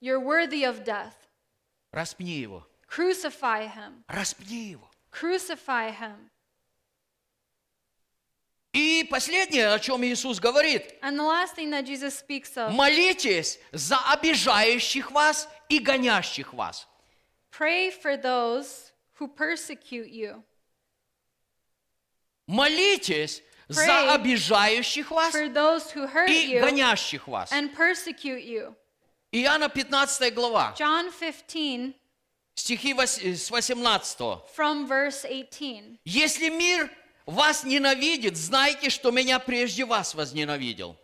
You're 0.00 0.20
worthy 0.20 0.64
of 0.64 0.84
death. 0.84 1.14
Распни 1.92 2.38
его. 2.40 2.66
Crucify 2.88 3.66
him. 3.68 4.04
Распни 4.08 4.70
его. 4.70 4.90
Crucify 5.10 5.90
him. 5.92 6.28
И 8.72 9.04
последнее, 9.10 9.68
о 9.74 9.78
чем 9.78 10.02
Иисус 10.04 10.40
говорит. 10.40 10.94
And 11.02 11.18
the 11.18 11.22
last 11.24 11.54
thing 11.54 11.70
that 11.70 11.84
Jesus 11.84 12.18
speaks 12.18 12.56
of 12.56 12.72
Молитесь 12.72 13.58
за 13.72 13.98
обижающих 14.12 15.10
вас 15.10 15.48
и 15.68 15.78
гонящих 15.78 16.54
вас. 16.54 16.88
pray 17.50 17.90
for 17.90 18.16
those 18.16 18.92
who 19.18 19.28
persecute 19.28 20.08
you, 20.10 20.42
Молитесь 22.46 23.42
за 23.68 24.12
обижающих 24.14 25.10
вас 25.10 25.34
for 25.34 25.48
those 25.48 25.90
who 25.92 26.06
hurt 26.06 26.28
и 26.28 26.54
you 26.54 26.60
гонящих 26.60 27.26
вас. 27.28 27.52
and 27.52 27.74
persecute 27.74 28.44
you. 28.44 28.74
Иоанна 29.32 29.68
15 29.68 30.34
глава, 30.34 30.74
John 30.78 31.10
15, 31.10 31.94
стихи 32.54 32.94
э, 32.94 33.34
с 33.34 33.50
18. 33.50 34.18
from 34.54 34.86
verse 34.86 35.24
18. 35.24 36.00
Если 36.04 36.48
мир 36.50 36.90
вас 37.24 37.64
ненавидит, 37.64 38.36
знайте, 38.36 38.90
что 38.90 39.10
меня 39.10 39.38
прежде 39.38 39.84
вас 39.84 40.14
возненавидел. 40.14 40.96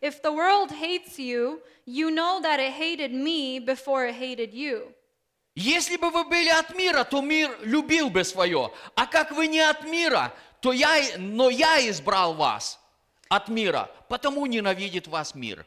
If 0.00 0.22
the 0.22 0.32
world 0.32 0.70
hates 0.70 1.18
you, 1.18 1.60
you 1.86 2.10
know 2.10 2.40
that 2.40 2.60
it 2.60 2.72
hated 2.72 3.12
me 3.12 3.58
before 3.58 4.06
it 4.06 4.14
hated 4.14 4.52
you. 4.52 4.92
Если 5.54 5.96
бы 5.96 6.10
вы 6.10 6.22
были 6.24 6.48
от 6.50 6.74
мира, 6.76 7.02
то 7.02 7.20
мир 7.20 7.56
любил 7.62 8.10
бы 8.10 8.22
свое. 8.22 8.72
А 8.94 9.06
как 9.06 9.32
вы 9.32 9.48
не 9.48 9.58
от 9.58 9.82
мира, 9.84 10.32
то 10.61 10.71
я, 10.71 11.01
но 11.17 11.49
я 11.49 11.87
избрал 11.89 12.33
вас 12.33 12.79
от 13.29 13.49
мира, 13.49 13.89
потому 14.07 14.45
ненавидит 14.45 15.07
вас 15.07 15.35
мир. 15.35 15.65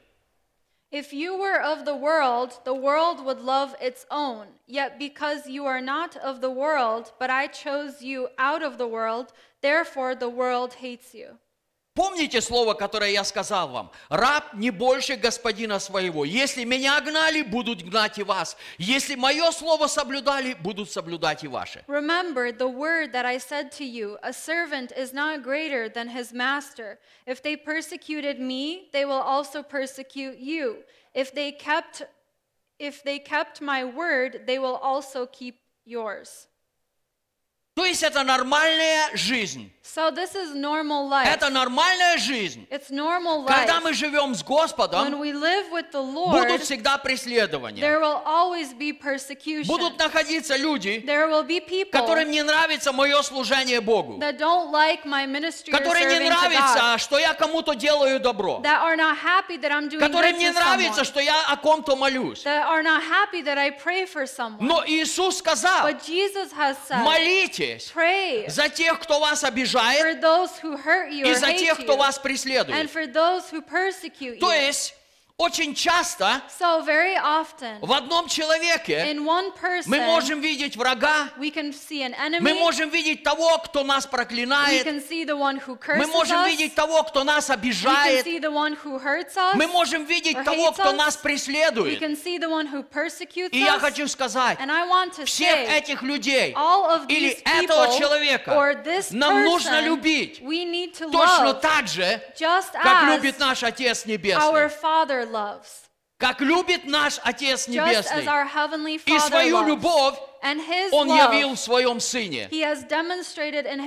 If 0.92 1.12
you 1.12 1.36
were 1.36 1.60
of 1.60 1.84
the 1.84 1.96
world, 1.96 2.60
the 2.64 2.72
world 2.72 3.24
would 3.24 3.40
love 3.40 3.74
its 3.80 4.06
own. 4.10 4.46
Yet 4.66 4.98
because 4.98 5.48
you 5.48 5.66
are 5.66 5.80
not 5.80 6.16
of 6.16 6.40
the 6.40 6.50
world, 6.50 7.12
but 7.18 7.28
I 7.28 7.48
chose 7.48 8.02
you 8.02 8.28
out 8.38 8.62
of 8.62 8.78
the 8.78 8.86
world, 8.86 9.32
therefore 9.62 10.14
the 10.14 10.30
world 10.30 10.74
hates 10.74 11.12
you. 11.12 11.38
Помните 11.93 12.39
слово, 12.39 12.73
которое 12.73 13.11
я 13.11 13.25
сказал 13.25 13.67
вам? 13.67 13.91
Раб 14.07 14.53
не 14.53 14.71
больше 14.71 15.17
господина 15.17 15.77
своего. 15.77 16.23
Если 16.23 16.63
меня 16.63 16.97
гнали, 17.01 17.41
будут 17.41 17.81
гнать 17.81 18.17
и 18.17 18.23
вас. 18.23 18.55
Если 18.77 19.15
мое 19.15 19.51
слово 19.51 19.87
соблюдали, 19.87 20.53
будут 20.53 20.89
соблюдать 20.89 21.43
и 21.43 21.49
ваши. 21.49 21.83
Remember 21.87 22.53
the 22.53 22.67
word 22.67 23.11
that 23.11 23.25
I 23.25 23.37
said 23.37 23.71
to 23.73 23.83
you 23.83 24.17
A 24.23 24.31
servant 24.31 24.93
is 24.95 25.11
not 25.11 25.43
greater 25.43 25.89
than 25.89 26.07
his 26.07 26.31
master. 26.31 26.97
If 27.25 27.43
they 27.43 27.57
persecuted 27.57 28.39
me, 28.39 28.89
they 28.93 29.03
will 29.03 29.21
also 29.21 29.61
persecute 29.61 30.37
you. 30.37 30.85
If 31.13 31.33
they 31.33 31.51
kept 31.51 32.03
if 32.79 33.03
they 33.03 33.19
kept 33.19 33.59
my 33.59 33.83
word, 33.83 34.43
they 34.47 34.59
will 34.59 34.77
also 34.77 35.25
keep 35.25 35.59
yours. 35.85 36.47
То 37.73 37.85
есть 37.85 38.03
это 38.03 38.23
нормальная 38.23 39.09
жизнь. 39.15 39.71
So 39.83 40.11
this 40.11 40.35
is 40.35 40.53
normal 40.53 41.09
life. 41.09 41.27
Это 41.27 41.49
нормальная 41.49 42.17
жизнь. 42.17 42.67
It's 42.69 42.91
normal 42.91 43.43
life. 43.43 43.47
Когда 43.47 43.81
мы 43.81 43.93
живем 43.93 44.35
с 44.35 44.43
when 44.43 44.47
Господом, 44.47 45.19
we 45.19 45.33
live 45.33 45.71
with 45.71 45.91
the 45.91 45.99
Lord, 45.99 46.33
будут 46.47 46.61
всегда 46.61 46.99
преследования. 46.99 47.81
there 47.81 47.99
will 47.99 48.21
always 48.23 48.73
be 48.73 48.93
persecution. 48.93 49.65
Будут 49.67 49.97
находиться 49.97 50.55
люди, 50.55 51.03
there 51.03 51.27
will 51.27 51.43
be 51.43 51.59
people 51.59 51.99
которым 51.99 52.29
не 52.29 52.43
нравится 52.43 52.91
мое 52.91 53.21
служение 53.23 53.81
Богу. 53.81 54.19
that 54.19 54.37
don't 54.37 54.71
like 54.71 55.03
my 55.03 55.25
ministry 55.25 55.73
or 55.73 55.79
Которым 55.79 56.07
не 56.09 56.19
нравится, 56.29 56.99
что 56.99 57.17
я 57.17 57.33
кому-то 57.33 57.73
делаю 57.73 58.19
добро. 58.19 58.61
that 58.63 58.83
are 58.83 58.95
not 58.95 59.17
happy 59.17 59.57
that 59.57 59.71
I'm 59.71 59.89
doing 59.89 59.99
Которым 59.99 60.37
не 60.37 60.51
нравится, 60.51 61.01
someone, 61.01 61.05
что 61.05 61.19
я 61.21 61.41
о 61.47 61.57
ком-то 61.57 61.95
молюсь. 61.95 62.43
that 62.43 62.67
are 62.67 62.83
not 62.83 63.01
happy 63.01 63.41
that 63.41 63.57
I 63.57 63.71
pray 63.71 64.05
for 64.05 64.27
someone. 64.27 64.59
Но 64.61 64.83
Иисус 64.85 65.37
сказал, 65.37 65.87
But 65.87 66.05
Jesus 66.05 66.51
has 66.53 66.77
said, 66.87 67.03
молитесь 67.03 67.91
pray 67.91 68.47
за 68.47 68.69
тех, 68.69 68.99
кто 68.99 69.19
вас 69.19 69.43
for 69.43 69.70
обижает, 69.79 70.21
those 70.21 70.51
who 70.61 70.77
hurt 70.77 71.11
you 71.11 71.25
и 71.25 71.33
за 71.35 71.53
тех, 71.53 71.79
кто 71.79 71.97
вас 71.97 72.17
and 72.17 72.21
преследует. 72.23 72.89
for 72.91 73.07
those 73.07 73.49
who 73.51 73.61
persecute 73.61 74.39
То 74.39 74.51
you. 74.51 74.67
есть, 74.67 74.93
очень 75.41 75.73
часто 75.73 76.41
So 76.59 76.83
very 76.85 77.17
often, 77.17 77.79
в 77.81 77.91
одном 77.91 78.27
человеке 78.27 79.11
in 79.11 79.25
one 79.25 79.51
person, 79.59 79.87
мы 79.87 79.99
можем 80.01 80.39
видеть 80.39 80.77
врага, 80.77 81.29
we 81.37 81.51
can 81.51 81.73
see 81.73 82.03
an 82.03 82.13
enemy, 82.13 82.41
мы 82.41 82.53
можем 82.53 82.89
видеть 82.89 83.23
того, 83.23 83.57
кто 83.57 83.83
нас 83.83 84.05
we 84.05 84.11
проклинает, 84.11 84.85
can 84.85 85.01
see 85.01 85.25
the 85.25 85.35
one 85.35 85.57
who 85.57 85.77
мы 85.97 86.05
curses 86.05 86.11
можем 86.13 86.37
us, 86.37 86.47
видеть 86.49 86.75
того, 86.75 87.03
кто 87.03 87.23
нас 87.23 87.49
we 87.49 87.53
can 87.53 87.53
обижает, 87.55 88.25
see 88.25 88.39
the 88.39 88.51
one 88.51 88.77
who 88.83 88.99
hurts 88.99 89.35
us, 89.35 89.55
мы 89.55 89.65
можем 89.67 90.05
видеть 90.05 90.37
того, 90.43 90.71
кто 90.71 90.91
us. 90.91 90.95
нас 90.95 91.15
we 91.17 91.21
преследует. 91.23 91.99
can 91.99 92.15
see 92.15 92.37
the 92.37 92.47
one 92.49 92.67
who 92.67 92.83
persecutes 92.83 93.49
И 93.51 93.59
я 93.59 93.79
хочу 93.79 94.07
сказать, 94.07 94.59
and 94.59 94.71
I 94.71 94.87
want 94.87 95.13
to 95.15 95.25
всех 95.25 95.55
say, 95.55 95.77
этих 95.79 96.03
людей 96.03 96.53
all 96.55 96.85
of 96.91 97.05
или 97.07 97.31
these 97.33 97.41
этого 97.43 97.87
people 97.87 97.97
человека 97.99 98.51
or 98.51 98.83
this 98.83 99.11
нам 99.11 99.43
нужно 99.43 99.81
любить 99.81 100.39
we 100.41 100.65
need 100.65 100.93
to 100.93 101.09
точно 101.11 101.53
love 101.53 101.61
так 101.61 101.87
же, 101.87 102.21
just 102.37 102.73
как 102.73 103.07
любит 103.15 103.39
наш 103.39 103.63
Отец 103.63 104.05
our 104.05 104.07
Небесный. 104.07 104.69
Father 104.69 105.30
loves, 105.31 105.89
Как 106.21 106.39
любит 106.39 106.85
наш 106.85 107.19
Отец 107.23 107.67
Небесный. 107.67 108.21
И 109.05 109.19
свою 109.19 109.63
любовь 109.65 110.15
Он 110.91 111.07
явил 111.07 111.55
в 111.55 111.59
Своем 111.59 111.99
Сыне. 111.99 112.47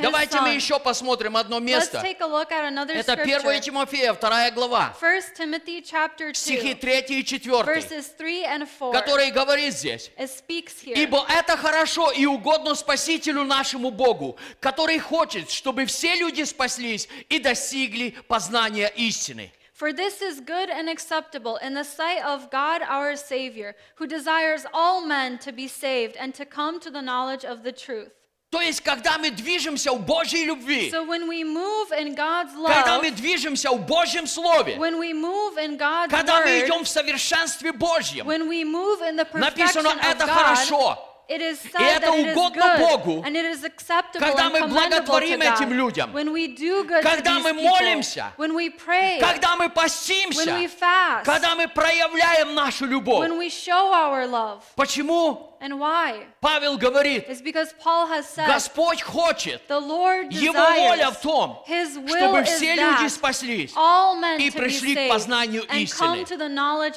Давайте 0.02 0.40
мы 0.40 0.50
еще 0.50 0.80
посмотрим 0.80 1.36
одно 1.36 1.60
место. 1.60 1.98
Это 1.98 3.12
1 3.12 3.40
scripture. 3.40 3.60
Тимофея, 3.60 4.14
2 4.14 4.50
глава, 4.50 4.94
1 5.00 5.22
Timothy 5.38 5.82
chapter 5.82 6.32
2, 6.32 6.34
стихи 6.34 6.74
3 6.74 7.00
и 7.08 7.24
4, 7.24 7.62
verses 7.62 8.16
3 8.16 8.42
and 8.44 8.68
4. 8.78 8.92
который 8.92 9.30
говорит 9.30 9.74
здесь. 9.74 10.10
Ибо 10.86 11.24
это 11.28 11.56
хорошо 11.56 12.10
и 12.10 12.26
угодно 12.26 12.74
Спасителю 12.74 13.44
нашему 13.44 13.90
Богу, 13.90 14.36
который 14.60 14.98
хочет, 14.98 15.50
чтобы 15.50 15.86
все 15.86 16.14
люди 16.16 16.42
спаслись 16.42 17.08
и 17.28 17.38
достигли 17.38 18.10
познания 18.28 18.88
истины. 18.96 19.52
For 19.73 19.93
this 19.93 20.21
is 20.21 20.41
good 20.41 20.69
and 20.69 20.89
acceptable 20.89 21.55
in 21.57 21.73
the 21.73 21.85
sight 21.85 22.21
of 22.25 22.51
God 22.51 22.81
our 22.81 23.15
Savior, 23.15 23.75
who 23.95 24.07
desires 24.07 24.65
all 24.73 25.05
men 25.05 25.37
to 25.39 25.53
be 25.53 25.67
saved 25.69 26.17
and 26.17 26.33
to 26.35 26.45
come 26.45 26.81
to 26.81 26.89
the 26.91 27.01
knowledge 27.01 27.45
of 27.45 27.63
the 27.63 27.71
truth. 27.71 28.11
То 28.51 28.59
есть, 28.61 28.81
когда 28.81 29.19
мы 29.19 29.29
движемся 29.29 29.91
в 29.93 30.03
Божьей 30.05 30.43
любви, 30.43 30.89
So 30.89 31.05
when 31.05 31.27
we 31.27 31.43
move 31.43 31.91
in 31.91 32.15
God's 32.15 32.51
когда 32.55 32.97
love, 32.97 33.03
мы 33.03 33.11
движемся 33.11 33.69
в 33.71 33.85
Божьем 33.85 34.25
Слове, 34.25 34.75
when 34.77 34.97
we 34.97 35.13
move 35.13 35.57
in 35.57 35.77
God's 35.77 36.09
когда 36.09 36.41
мы 36.41 36.59
word, 36.59 36.65
идем 36.65 36.83
в 36.83 36.89
совершенстве 36.89 37.71
Божьем, 37.71 38.25
when 38.25 38.49
we 38.49 38.63
move 38.63 39.01
in 39.01 39.15
the 39.17 39.25
perfection 39.25 39.83
написано, 39.83 39.89
of 39.89 39.99
это 40.01 40.25
God, 40.25 40.33
хорошо. 40.33 40.97
it 41.27 41.41
is 41.41 41.59
said 41.59 41.79
И 41.79 41.83
это 41.83 42.07
that 42.07 42.15
it 42.15 42.25
is 42.25 42.35
угодно 42.35 42.63
good 42.63 42.79
Богу, 42.79 43.23
and 43.23 43.35
it 43.35 43.45
is 43.45 43.63
acceptable 43.63 44.19
когда 44.25 44.47
and 44.47 44.51
мы 44.53 44.59
commendable 44.61 44.67
to 44.67 44.89
благотворим 44.89 45.41
этим 45.41 45.69
God. 45.69 45.75
людям, 45.77 46.11
When 46.13 46.31
we 46.33 46.47
do 46.47 46.83
good 46.85 47.03
когда 47.03 47.37
to 47.37 47.43
мы 47.43 47.51
these 47.53 47.61
people, 47.61 47.79
молимся, 47.79 48.33
when 48.37 48.53
we 48.55 48.69
pray, 48.71 49.19
когда 49.19 49.55
мы 49.55 49.65
when 49.65 49.69
постимся, 49.73 50.55
we 50.55 50.67
fast, 50.67 51.25
когда 51.25 51.55
мы 51.55 51.67
проявляем 51.67 52.55
нашу 52.55 52.85
любовь. 52.87 53.19
when 53.27 53.37
we 53.37 53.49
show 53.49 53.93
our 53.93 54.25
love. 54.25 54.63
Почему 54.75 55.52
And 55.64 55.80
why? 55.80 56.26
Павел 56.42 56.76
говорит, 56.76 57.26
It's 57.26 57.40
because 57.40 57.72
Paul 57.82 58.06
has 58.08 58.28
said, 58.28 58.46
Господь 58.46 59.00
хочет, 59.00 59.62
the 59.66 59.80
Lord 59.80 60.30
Его 60.30 60.52
воля 60.52 61.06
desires 61.06 61.16
в 61.16 61.22
том, 61.22 61.58
His 61.66 61.96
will 61.96 62.06
чтобы 62.06 62.40
is 62.42 62.48
все 62.50 62.74
люди 62.76 63.04
that 63.04 63.10
спаслись. 63.10 63.72
all 63.74 64.20
men 64.20 64.38
и 64.38 64.50
пришли 64.50 64.94
к 64.94 65.08
познанию 65.08 65.62
истины. 65.74 66.26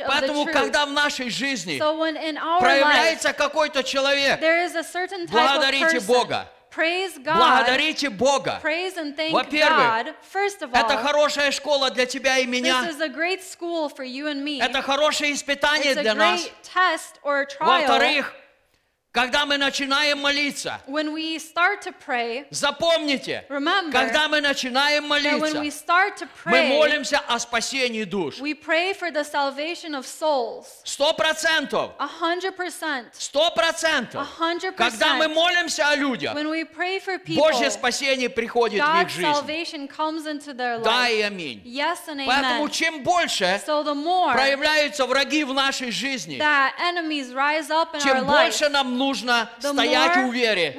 Поэтому, 0.05 0.45
когда 0.47 0.85
в 0.85 0.91
нашей 0.91 1.29
жизни 1.29 1.77
So 1.79 1.97
when 1.97 2.17
in 2.17 2.37
our 2.37 2.59
проявляется 2.59 3.31
какой-то 3.31 3.83
человек, 3.83 4.41
there 4.41 4.65
is 4.65 4.75
a 4.75 4.83
certain 4.83 5.25
type 5.27 5.33
of 5.33 5.61
благодарите 5.61 6.01
person, 6.01 6.05
Бога. 6.05 6.49
praise 6.69 7.17
God, 7.19 7.37
благодарите 7.37 8.09
Бога. 8.09 8.59
Во-первых, 9.31 10.13
Это 10.73 10.97
хорошая 10.97 11.51
школа 11.51 11.89
для 11.89 12.05
тебя 12.05 12.39
и 12.39 12.45
меня. 12.45 12.83
Это 12.85 14.81
хорошее 14.81 15.31
испытание 15.31 15.95
для 15.95 16.13
нас. 16.13 16.49
Во-вторых, 17.61 18.33
когда 19.17 19.47
мы 19.47 19.57
начинаем 19.57 20.19
молиться, 20.19 20.79
when 20.85 21.11
we 21.11 21.39
start 21.39 21.81
to 21.81 21.91
pray, 21.91 22.45
запомните, 22.51 23.43
remember 23.49 23.91
когда 23.91 24.27
мы 24.27 24.41
начинаем 24.41 25.11
that 25.11 25.23
when 25.23 25.41
we 25.41 25.49
молиться, 25.63 25.85
start 25.85 26.17
to 26.17 26.27
мы 26.45 26.51
pray, 26.51 26.77
молимся 26.77 27.19
о 27.27 27.39
спасении 27.39 28.03
душ. 28.03 28.37
we 28.39 28.53
pray 28.53 28.93
for 28.93 29.09
the 29.09 29.23
salvation 29.23 29.95
of 29.95 30.05
souls. 30.05 30.67
Сто 30.83 31.13
процентов. 31.13 31.93
Сто 33.17 33.49
процентов. 33.55 34.27
Когда 34.77 35.15
мы 35.15 35.27
молимся 35.27 35.89
о 35.89 35.95
людях, 35.95 36.35
When 36.35 36.49
we 36.51 36.63
pray 36.63 36.99
for 36.99 37.17
people, 37.17 37.37
Божье 37.37 37.71
спасение 37.71 38.29
приходит 38.29 38.83
в 38.83 38.85
их 38.85 39.07
God's 39.07 39.15
жизнь. 39.15 39.31
salvation 39.31 39.87
comes 39.87 40.27
into 40.27 40.53
their 40.53 40.77
Да 40.83 41.09
и 41.09 41.23
life. 41.23 41.27
аминь. 41.27 41.63
Yes 41.65 42.07
and 42.07 42.23
Поэтому 42.27 42.65
amen. 42.67 42.71
чем 42.71 43.01
больше 43.01 43.59
So 43.65 43.83
the 43.83 43.95
more 43.95 44.33
проявляются 44.33 45.07
враги 45.07 45.43
в 45.43 45.53
нашей 45.55 45.89
жизни, 45.89 46.37
that 46.37 46.73
enemies 46.79 47.33
rise 47.33 47.71
up 47.71 47.95
in 47.95 47.99
our 47.99 48.03
тем 48.03 48.17
life, 48.17 48.27
больше 48.27 48.69
нам 48.69 48.95
нужно 48.95 49.06
the 49.13 49.71
стоять 49.73 50.15
в 50.17 50.31
вере, 50.31 50.73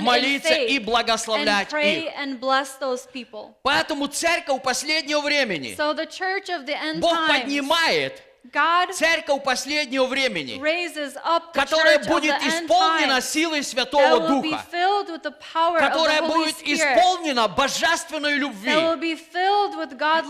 молиться 0.00 0.54
и 0.54 0.78
благословлять 0.78 1.72
их. 1.72 2.12
Поэтому 3.62 4.06
церковь 4.06 4.62
последнего 4.62 5.20
времени, 5.20 5.74
So 5.76 5.94
Бог 7.00 7.26
поднимает 7.28 8.22
God 8.52 8.92
церковь 8.92 9.42
последнего 9.42 10.06
времени, 10.06 10.58
которая 11.52 11.98
будет 11.98 12.34
исполнена 12.42 13.20
силой 13.20 13.62
Святого 13.62 14.20
Духа, 14.28 14.64
которая 15.78 16.22
будет 16.22 16.56
исполнена 16.62 17.48
божественной 17.48 18.34
любви. 18.38 18.72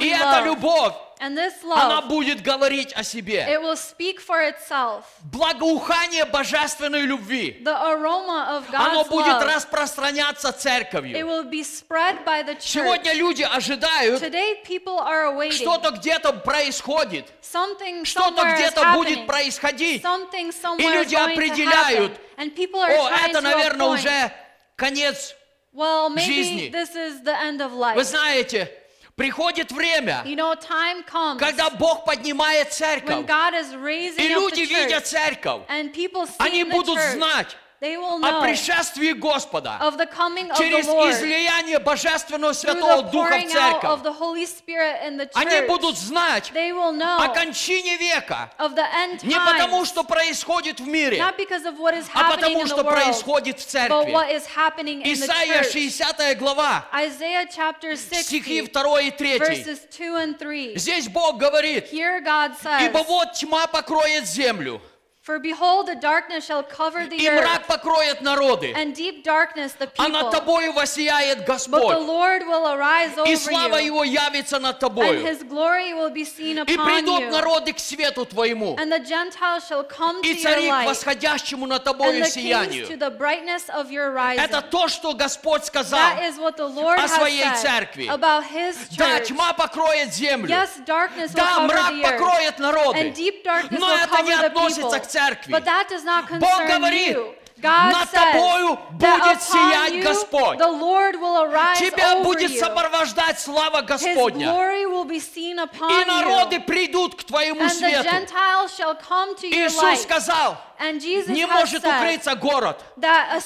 И 0.00 0.08
эта 0.08 0.42
любовь, 0.44 0.94
And 1.20 1.36
this 1.36 1.52
она 1.64 2.00
love, 2.00 2.08
будет 2.08 2.42
говорить 2.42 2.92
о 2.94 3.02
себе. 3.02 3.44
it 3.48 3.60
will 3.60 3.76
speak 3.76 4.20
for 4.20 4.40
itself. 4.40 5.04
Благоухание 5.24 6.24
божественной 6.24 7.00
любви, 7.02 7.60
The 7.64 7.74
aroma 7.74 8.56
of 8.56 8.64
оно 8.72 9.02
God's 9.02 9.08
будет 9.10 9.26
love, 9.26 9.54
распространяться 9.54 10.50
it 10.50 10.58
церковью. 10.58 11.26
will 11.26 11.44
be 11.44 11.62
spread 11.64 12.24
by 12.24 12.42
the 12.44 12.54
church. 12.54 12.68
Сегодня 12.68 13.12
люди 13.14 13.42
ожидают, 13.42 14.22
Today 14.22 14.62
people 14.64 14.98
are 14.98 15.24
awaiting 15.24 15.52
что-то 15.60 15.90
где-то 15.90 16.34
происходит, 16.34 17.26
something 17.42 18.04
что-то 18.04 18.44
где-то 18.54 18.92
будет 18.94 19.26
происходить. 19.26 20.04
Something 20.04 20.48
И 20.48 20.52
somewhere 20.52 20.94
люди 21.00 21.16
определяют. 21.16 22.12
And 22.36 22.54
people 22.54 22.80
are 22.80 22.92
О, 22.96 23.10
это, 23.26 23.40
наверное, 23.40 23.86
уже 23.88 24.32
конец. 24.76 25.34
well, 25.72 26.08
maybe 26.10 26.26
жизни. 26.26 26.70
this 26.70 26.94
is 26.94 27.22
the 27.24 27.34
end 27.36 27.60
of 27.60 27.72
life. 27.72 27.96
Вы 27.96 28.04
знаете, 28.04 28.70
приходит 29.18 29.70
время, 29.72 30.22
You 30.24 30.36
know, 30.36 30.54
time 30.54 31.02
comes 31.04 31.38
когда 31.38 31.68
Бог 31.70 32.04
поднимает 32.06 32.68
when 32.68 32.70
церковь, 32.70 33.26
God 33.26 33.52
is 33.54 33.74
raising 33.74 34.24
и 34.24 34.32
up 34.32 34.40
люди 34.40 34.62
the 34.62 34.66
church, 34.66 34.86
видят 34.86 35.06
церковь, 35.06 35.62
and 35.68 35.92
people 35.92 36.24
see 36.24 36.36
они 36.38 36.64
the 36.64 36.70
будут 36.70 36.96
church, 36.96 37.14
знать, 37.16 37.56
They 37.80 37.96
will 37.96 38.16
о 38.16 38.18
know 38.18 38.40
пришествии 38.42 39.12
Господа 39.12 39.78
of 39.80 39.96
the 39.96 40.06
coming 40.06 40.50
of 40.50 40.56
the 40.56 40.58
через 40.58 40.86
Lord 40.88 41.12
излияние 41.12 41.78
Божественного 41.78 42.52
Святого 42.52 43.02
the 43.04 43.10
Духа 43.12 43.30
в 43.30 43.32
out 43.34 43.44
of 43.44 43.52
церковь. 43.52 44.02
the 44.02 44.12
Holy 44.12 44.46
Spirit 44.46 44.96
in 45.06 45.16
the 45.16 45.30
Они 45.34 45.64
будут 45.68 45.94
church. 45.94 45.98
знать 46.08 46.50
They 46.52 46.72
will 46.72 46.92
know 46.92 47.20
о 47.22 47.28
кончине 47.28 47.96
века. 47.98 48.50
of 48.58 48.74
the 48.74 48.84
end 48.84 49.22
Не 49.22 49.38
потому, 49.38 49.82
times, 49.84 49.88
что 49.88 50.02
происходит 50.02 50.80
в 50.80 50.88
мире, 50.88 51.18
not 51.18 51.36
because 51.36 51.64
of 51.66 51.78
what 51.78 51.94
is 51.94 52.06
а 52.14 52.18
happening 52.32 52.40
потому, 52.40 52.60
in 52.62 52.64
the 52.64 52.66
что 52.66 52.82
world, 52.82 52.90
происходит 52.94 53.60
в 53.60 53.62
but 53.62 53.70
церкви. 53.70 54.12
what 54.12 54.30
is 54.32 54.46
happening 54.46 55.02
in 55.02 55.14
the 55.14 55.26
Исайя 55.26 55.62
church. 55.62 55.70
60 55.72 56.34
глава, 56.36 56.84
Isaiah 56.92 57.46
chapter 57.48 57.94
стихи 57.94 58.62
60, 58.62 58.72
2 58.72 59.00
и 59.02 59.10
3. 59.12 59.38
verses 59.38 59.78
2 59.96 60.16
and 60.16 60.36
3. 60.36 60.72
Здесь 60.76 61.06
Бог 61.08 61.36
говорит, 61.38 61.92
Here 61.92 62.20
God 62.20 62.56
says, 62.60 62.86
ибо 62.86 63.04
вот 63.04 63.34
тьма 63.34 63.68
покроет 63.68 64.26
землю, 64.26 64.80
For 65.28 65.38
behold, 65.38 65.86
the 65.88 65.94
darkness 65.94 66.46
shall 66.46 66.62
cover 66.62 67.04
the 67.06 67.14
и 67.16 67.28
мрак 67.28 67.60
earth, 67.60 67.66
покроет 67.66 68.22
народы, 68.22 68.72
and 68.74 68.94
deep 68.94 69.22
darkness 69.22 69.72
the 69.78 69.86
а 69.98 70.08
над 70.08 70.22
people. 70.22 70.30
тобою 70.32 70.72
воссияет 70.72 71.40
But 71.40 71.44
the 71.44 71.52
Господь, 71.52 71.96
Lord 71.98 72.46
will 72.46 72.66
arise 72.66 73.12
и 73.26 73.34
over 73.34 73.36
слава 73.36 73.76
you, 73.78 73.84
Его 73.88 74.04
явится 74.04 74.58
над 74.58 74.76
and 74.76 74.80
тобою. 74.80 75.22
his 75.22 75.42
glory 75.42 75.92
will 75.92 76.08
be 76.08 76.24
seen 76.24 76.56
И 76.56 76.62
upon 76.76 76.82
придут 76.86 77.20
you. 77.24 77.30
народы 77.30 77.74
к 77.74 77.78
свету 77.78 78.24
твоему, 78.24 78.74
And 78.80 78.90
the 78.90 79.00
Gentiles 79.00 79.66
shall 79.68 79.84
come 79.84 80.22
to 80.22 80.26
и 80.26 80.32
your 80.32 80.42
цари 80.42 80.66
к 80.66 80.72
light, 80.72 80.86
восходящему 80.86 81.66
над 81.66 81.82
and 81.82 81.84
тобою 81.84 82.24
the 82.24 82.30
kings 82.30 82.32
to 82.32 82.40
сиянию. 82.40 82.98
the 82.98 83.10
brightness 83.10 83.68
of 83.68 83.90
your 83.90 84.10
rising. 84.10 84.42
Это 84.42 84.62
то, 84.62 84.88
что 84.88 85.12
Господь 85.12 85.62
сказал. 85.66 86.00
That 86.00 86.22
is 86.22 86.38
what 86.38 86.56
the 86.56 86.66
Lord 86.66 86.98
о 86.98 87.02
has 87.02 87.14
своей 87.14 87.42
said 87.42 87.60
церкви. 87.60 88.06
about 88.08 88.44
his 88.44 88.76
Да, 88.96 89.18
church. 89.18 89.26
тьма 89.28 89.52
покроет 89.52 90.10
землю. 90.14 90.48
Yes, 90.48 90.70
darkness 90.86 91.34
will 91.34 91.36
Да, 91.36 91.58
cover 91.58 91.66
мрак 91.68 91.92
the 91.92 92.02
earth, 92.02 92.18
покроет 92.18 92.58
народы. 92.58 92.98
and 93.00 93.14
deep 93.14 93.44
darkness 93.44 93.78
Но 93.78 93.88
will 93.88 93.98
это 94.02 94.22
не 94.22 94.30
cover 94.32 94.40
the 94.40 94.46
относится 94.46 94.80
people. 94.88 95.00
к 95.00 95.06
церкви. 95.06 95.17
But 95.48 95.64
that 95.64 95.88
does 95.88 96.04
not 96.04 96.28
Бог 96.28 96.40
concern 96.40 96.68
говорит, 96.68 97.16
you. 97.16 97.34
God 97.60 97.92
над 97.92 98.08
тобою 98.12 98.78
будет 98.92 99.42
сиять 99.42 100.00
Господь. 100.04 100.58
the 100.58 100.70
Lord 100.70 101.16
will 101.16 101.42
arise 101.42 101.78
Тебя 101.80 102.14
over 102.14 102.22
будет 102.22 102.50
you. 102.52 102.58
сопровождать 102.60 103.40
слава 103.40 103.82
His 103.82 103.86
Господня. 103.86 104.46
glory 104.52 104.86
will 104.86 105.04
be 105.04 105.18
seen 105.18 105.58
upon 105.58 105.90
И 105.90 106.04
народы 106.04 106.56
you. 106.58 106.64
придут 106.64 107.16
к 107.16 107.24
твоему 107.24 107.68
свету. 107.68 108.04
Gentiles 108.04 108.76
shall 108.76 108.94
come 108.94 109.34
to 109.36 109.48
your 109.48 109.66
Иисус 109.66 109.82
light. 109.82 109.98
сказал, 110.02 110.56
And 110.80 111.00
Jesus 111.00 111.28
не 111.28 111.44
может 111.44 111.84
укрыться 111.84 112.34
город. 112.36 112.84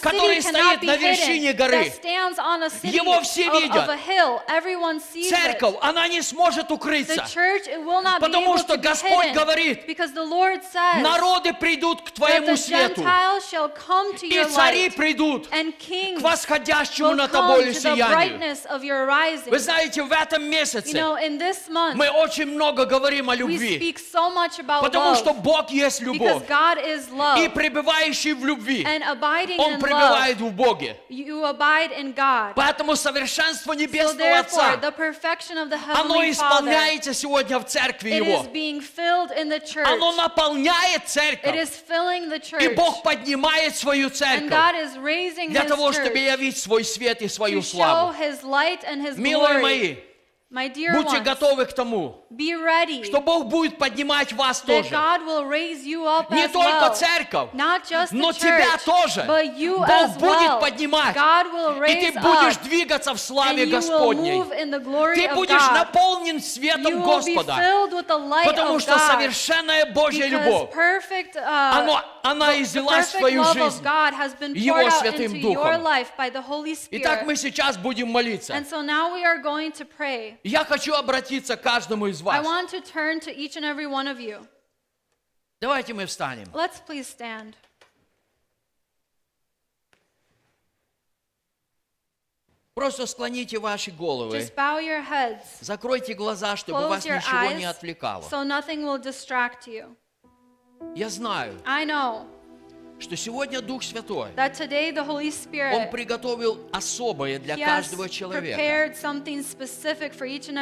который 0.01 0.43
стоит 0.43 0.83
на 0.83 0.97
вершине 0.97 1.53
горы. 1.55 1.91
Его 2.83 3.21
все 3.23 3.49
видят. 3.49 3.89
Церковь, 5.31 5.77
она 5.81 6.09
не 6.09 6.21
сможет 6.21 6.71
укрыться. 6.71 7.25
Потому 8.21 8.59
что 8.59 8.77
Господь 8.77 9.33
говорит, 9.33 9.87
Народы 11.03 11.55
придут 11.55 12.03
к 12.03 12.11
твоему 12.11 12.57
свету. 12.57 13.03
И 14.23 14.45
цари 14.45 14.91
придут 14.91 15.49
к 15.49 16.21
восходящему 16.21 17.15
come 17.15 17.29
тобою 17.29 17.73
сиянию. 17.75 18.39
Вы 19.47 19.59
знаете, 19.59 20.03
в 20.03 20.13
этом 20.13 20.45
месяце 20.45 21.03
мы 21.95 22.11
очень 22.11 22.47
много 22.47 22.85
говорим 22.85 23.31
о 23.31 23.35
любви. 23.35 23.95
Потому 24.83 25.15
что 25.15 25.33
Бог 25.33 25.71
есть 25.71 26.01
любовь. 26.03 26.43
Love. 27.23 27.45
И 27.45 27.49
пребывающий 27.49 28.33
в 28.33 28.45
любви, 28.45 28.85
and 28.85 29.03
abiding 29.05 29.57
Он 29.59 29.73
in 29.75 29.77
love, 29.77 29.81
пребывает 29.81 30.37
в 30.41 30.51
Боге. 30.53 30.97
you 31.09 31.45
abide 31.45 31.93
in 31.97 32.13
God. 32.15 32.55
Поэтому 32.55 32.97
совершенство 32.97 33.73
So 33.75 33.79
Небесного 33.79 34.19
therefore, 34.19 34.75
Отца, 34.75 34.77
the 34.81 34.93
perfection 34.93 35.57
of 35.59 35.71
the 35.71 35.79
оно 35.99 36.23
исполняется 36.29 37.15
сегодня 37.15 37.59
в 37.59 37.65
церкви 37.67 38.11
it 38.11 38.17
Его. 38.25 38.43
is 38.43 38.47
being 38.53 38.81
filled 38.81 39.31
in 39.37 39.49
the 39.49 39.61
church. 39.61 39.87
Оно 39.87 40.13
наполняет 40.13 41.03
It 41.05 41.07
церковь. 41.07 41.55
is 41.57 41.71
filling 41.89 42.29
the 42.29 42.41
И. 42.63 42.69
Бог 42.75 43.03
поднимает 43.03 43.77
свою 43.77 44.09
And 44.09 44.15
церковь 44.15 44.51
God 44.51 44.75
is 44.75 44.97
raising 44.97 45.51
для 45.51 45.65
того, 45.65 45.93
чтобы 45.93 46.19
явить 46.19 46.57
свой 46.59 46.85
свет 46.85 47.23
и 47.23 47.29
свою 47.29 47.61
show 47.61 47.77
славу. 47.77 48.13
His 48.19 48.43
light 48.43 48.83
and 48.85 49.01
His 49.07 49.17
Милые 49.17 49.55
glory. 49.59 49.63
мои, 49.63 49.97
My 50.53 50.69
dear 50.69 50.93
будьте 50.93 51.17
ones, 51.17 51.25
готовы 51.25 51.65
к 51.65 51.73
тому, 51.73 52.27
be 52.31 52.53
ready 52.55 53.05
что 53.05 53.23
Бог 53.23 53.47
будет 53.47 53.79
поднимать 53.79 54.35
вас 54.35 54.61
тоже. 54.61 54.91
God 54.91 55.25
will 55.25 55.47
raise 55.49 55.83
you 55.87 56.05
up 56.07 56.31
Не 56.31 56.45
as 56.45 56.53
только 56.53 56.89
well. 56.89 56.95
церковь, 56.95 57.49
Not 57.55 57.85
just 57.89 58.11
the 58.13 58.17
но 58.19 58.33
church, 58.33 58.39
тебя 58.41 58.77
тоже. 58.85 59.23
but 59.27 59.57
you 59.57 59.79
Бог 59.79 59.89
as 59.89 60.15
будет 60.19 60.51
well. 60.51 60.61
поднимать. 60.61 61.17
God 61.17 61.47
will 61.55 61.77
И 61.79 61.81
raise 61.81 62.13
ты 62.13 62.21
будешь 62.21 62.57
up, 62.59 62.63
двигаться 62.65 63.13
в 63.13 63.17
and 63.17 63.19
славе 63.19 63.65
you 63.65 63.71
will 63.71 63.81
Господней. 63.81 64.33
move 64.41 64.53
in 64.53 64.71
the 64.71 64.79
glory 64.81 65.15
Ты 65.15 65.27
of 65.29 65.35
будешь 65.37 65.57
God. 65.63 65.73
наполнен 65.73 66.37
You 66.37 66.41
светом 66.41 67.01
be 67.01 67.03
Господа. 67.03 67.53
filled 67.55 67.93
with 67.95 68.07
the 68.09 68.19
light 68.19 68.45
Потому 68.45 68.77
of 68.77 68.83
что 68.83 68.93
God. 68.97 69.07
совершенная 69.11 69.87
Божья 69.87 70.27
любовь, 70.27 70.71
perfect, 70.75 71.35
uh, 71.37 71.79
оно- 71.81 72.03
она 72.23 72.61
излилась 72.63 73.09
в 73.09 73.19
твою 73.19 73.45
жизнь 73.45 73.83
Его 74.55 74.91
Святым 74.91 75.41
Духом. 75.41 75.87
Итак, 76.91 77.25
мы 77.25 77.37
сейчас 77.37 77.77
будем 77.77 78.09
молиться. 78.09 78.55
And 78.55 78.67
so 78.69 78.83
now 78.83 79.13
we 79.13 79.25
are 79.25 79.43
going 79.43 79.73
to 79.73 79.85
pray. 79.85 80.39
Я 80.45 80.65
хочу 80.65 80.95
обратиться 80.95 81.57
к 81.57 81.63
каждому 81.63 82.07
из 82.07 82.21
I 82.21 82.41
вас. 82.41 82.47
want 82.47 82.71
to 82.71 82.81
turn 82.81 83.21
to 83.21 83.35
each 83.35 83.57
and 83.57 83.65
every 83.65 83.87
one 83.87 84.07
of 84.07 84.19
you. 84.19 84.47
Давайте 85.61 85.95
мы 85.95 86.07
встанем. 86.07 86.49
Let's 86.53 86.81
please 86.87 87.07
stand. 87.07 87.55
Просто 92.75 93.07
склоните 93.07 93.59
ваши 93.59 93.91
головы. 93.91 94.39
Just 94.39 94.55
bow 94.55 94.81
your 94.81 95.03
heads. 95.07 95.45
Закройте 95.61 96.15
глаза, 96.15 96.57
чтобы 96.57 96.81
Close 96.81 96.89
вас 96.89 97.05
ничего 97.05 97.51
не 97.53 97.65
eyes 97.65 97.71
отвлекало. 97.71 98.23
so 98.29 98.43
nothing 98.43 98.83
will 98.83 98.99
distract 98.99 99.67
you. 99.67 99.95
Я 100.95 101.09
знаю, 101.09 101.55
I 101.65 101.85
know 101.85 102.27
что 103.03 103.17
сегодня 103.17 103.61
Дух 103.61 103.83
Святой, 103.83 104.31
that 104.37 104.55
today 104.55 104.93
the 104.93 105.05
Holy 105.05 105.27
Он 105.27 105.33
Spirit 105.33 105.91
приготовил 105.91 106.61
особое 106.73 107.39
для 107.39 107.57
каждого 107.57 108.09
человека. 108.09 108.57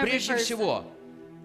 Прежде 0.03 0.33
person. 0.33 0.37
всего, 0.39 0.85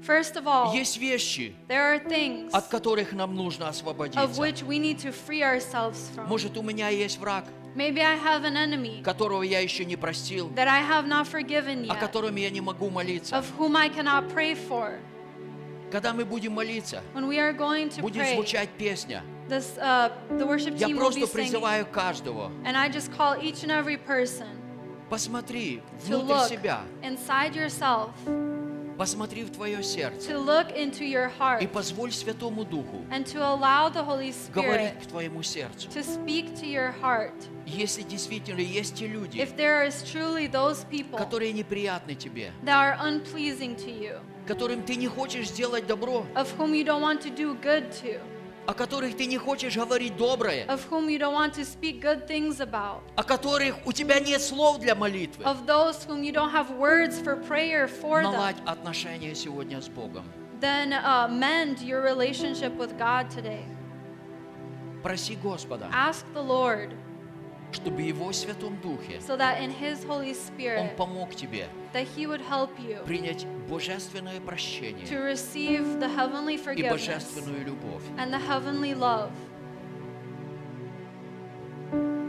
First 0.06 0.36
of 0.36 0.46
all, 0.46 0.74
есть 0.74 0.98
вещи, 0.98 1.56
there 1.68 1.96
are 1.96 2.08
things 2.08 2.52
от 2.54 2.68
которых 2.68 3.12
нам 3.14 3.36
нужно 3.36 3.66
of 3.66 3.70
освободиться. 3.70 4.40
which 4.40 4.64
we 4.64 4.78
need 4.78 5.00
to 5.00 5.12
free 5.12 5.42
ourselves 5.42 6.12
from. 6.16 6.28
Может, 6.28 6.58
у 6.58 6.62
меня 6.62 6.90
есть 6.90 7.18
враг, 7.18 7.46
Maybe 7.76 8.00
I 8.00 8.16
have 8.16 8.46
an 8.46 8.56
enemy 8.56 9.02
которого 9.04 9.42
я 9.42 9.60
еще 9.60 9.84
не 9.84 9.96
простил, 9.96 10.50
that 10.56 10.68
I 10.68 10.82
have 10.82 11.08
not 11.08 11.28
forgiven 11.28 11.90
о 11.90 11.96
yet, 11.96 12.00
котором 12.00 12.36
я 12.36 12.50
не 12.50 12.62
могу 12.62 12.90
молиться. 12.90 13.36
of 13.36 13.46
whom 13.58 13.76
I 13.76 13.90
cannot 13.90 14.32
pray 14.34 14.54
for. 14.54 15.00
Когда 15.92 16.14
мы 16.14 16.26
будем 16.26 16.54
молиться, 16.54 17.02
будет 17.14 18.28
звучать 18.34 18.70
песня. 18.78 19.24
this, 19.48 19.78
uh, 19.78 20.12
the 20.32 20.46
worship 20.46 20.76
Я 20.78 20.88
team 20.88 20.98
просто 20.98 21.28
призываю 21.28 21.86
каждого, 21.86 22.52
And 22.66 22.76
I 22.76 22.90
just 22.90 23.12
call 23.16 23.36
each 23.42 23.64
and 23.64 23.72
every 23.72 23.98
person 23.98 24.48
посмотри 25.10 25.82
внутрь 26.04 26.50
себя, 26.50 26.82
inside 27.04 27.54
yourself, 27.54 28.10
посмотри 28.98 29.44
в 29.44 29.52
твое 29.52 29.84
сердце 29.84 30.32
to 30.32 30.40
look 30.40 30.76
into 30.76 31.04
your 31.06 31.32
heart, 31.38 31.62
и 31.62 31.68
позволь 31.68 32.12
Святому 32.12 32.66
Духу 32.66 33.06
and 33.12 33.26
to 33.26 33.40
allow 33.40 33.90
the 33.90 34.04
Holy 34.04 34.34
говорить 34.54 35.04
к 35.04 35.08
твоему 35.08 35.44
сердцу. 35.44 35.90
to 35.90 36.02
speak 36.04 36.56
to 36.56 36.66
your 36.66 36.94
heart. 37.02 37.34
Если 37.66 38.02
действительно 38.02 38.60
есть 38.60 38.96
те 38.96 39.08
люди, 39.08 39.38
If 39.38 39.56
there 39.56 39.86
is 39.88 40.04
truly 40.04 40.48
those 40.48 40.86
people 40.90 41.18
которые 41.18 41.54
неприятны 41.54 42.16
тебе, 42.16 42.52
that 42.64 42.76
are 42.76 42.98
unpleasing 43.00 43.76
to 43.76 43.92
you, 43.92 44.20
которым 44.46 44.84
ты 44.84 44.96
не 44.96 45.08
хочешь 45.08 45.50
сделать 45.50 45.88
добро, 45.88 46.26
of 46.36 46.48
whom 46.58 46.74
you 46.74 46.84
don't 46.84 47.02
want 47.02 47.22
to 47.22 47.30
do 47.30 47.60
good 47.62 47.92
to, 48.02 48.20
о 48.68 48.74
которых 48.74 49.16
ты 49.16 49.26
не 49.26 49.38
хочешь 49.38 49.76
говорить 49.76 50.18
доброе, 50.18 50.66
of 50.68 50.82
whom 50.90 51.08
you 51.08 51.18
don't 51.20 51.34
want 51.34 51.54
to 51.54 51.64
speak 51.64 52.02
good 52.02 52.28
things 52.28 52.60
about, 52.60 53.02
о 53.16 53.24
которых 53.24 53.76
у 53.86 53.92
тебя 53.92 54.20
нет 54.20 54.42
слов 54.42 54.80
для 54.80 54.96
молитвы, 54.96 55.44
of 55.44 55.66
those 55.66 56.06
whom 56.06 56.24
you 56.24 56.32
don't 56.32 56.52
have 56.52 56.70
words 56.78 57.20
for 57.20 57.36
prayer 57.48 57.88
for 57.88 58.22
them, 58.22 58.32
наладь 58.32 58.58
отношения 58.66 59.36
сегодня 59.36 59.82
с 59.82 59.90
Богом. 59.90 60.26
then 60.60 60.94
uh, 60.94 61.28
mend 61.28 61.82
your 61.82 62.02
relationship 62.02 62.74
with 62.78 62.98
God 62.98 63.30
today. 63.30 63.66
Проси 65.04 65.36
Господа, 65.36 65.90
Ask 65.92 66.26
the 66.34 66.42
Lord 66.42 66.94
чтобы 67.72 68.02
Его 68.04 68.32
Святом 68.32 68.80
Духе 68.82 69.20
so 69.20 69.36
that 69.36 69.62
in 69.62 69.70
His 69.70 70.04
Holy 70.06 70.30
Он 70.30 70.36
Spirit 70.36 70.96
помог 70.96 71.36
тебе 71.36 71.68
that 71.95 72.07
He 72.17 72.27
would 72.27 72.41
help 72.43 72.71
you 72.79 73.03
принять 73.05 73.47
божественное 73.69 74.39
to 74.39 74.41
прощение 74.47 75.05
receive 75.07 75.99
the 76.01 76.09
heavenly 76.09 76.55
и 76.55 76.59
forgiveness 76.59 76.91
божественную 76.91 77.65
любовь. 77.65 78.03
and 78.19 78.33
the 78.33 78.39
heavenly 78.39 78.95
love 78.95 79.31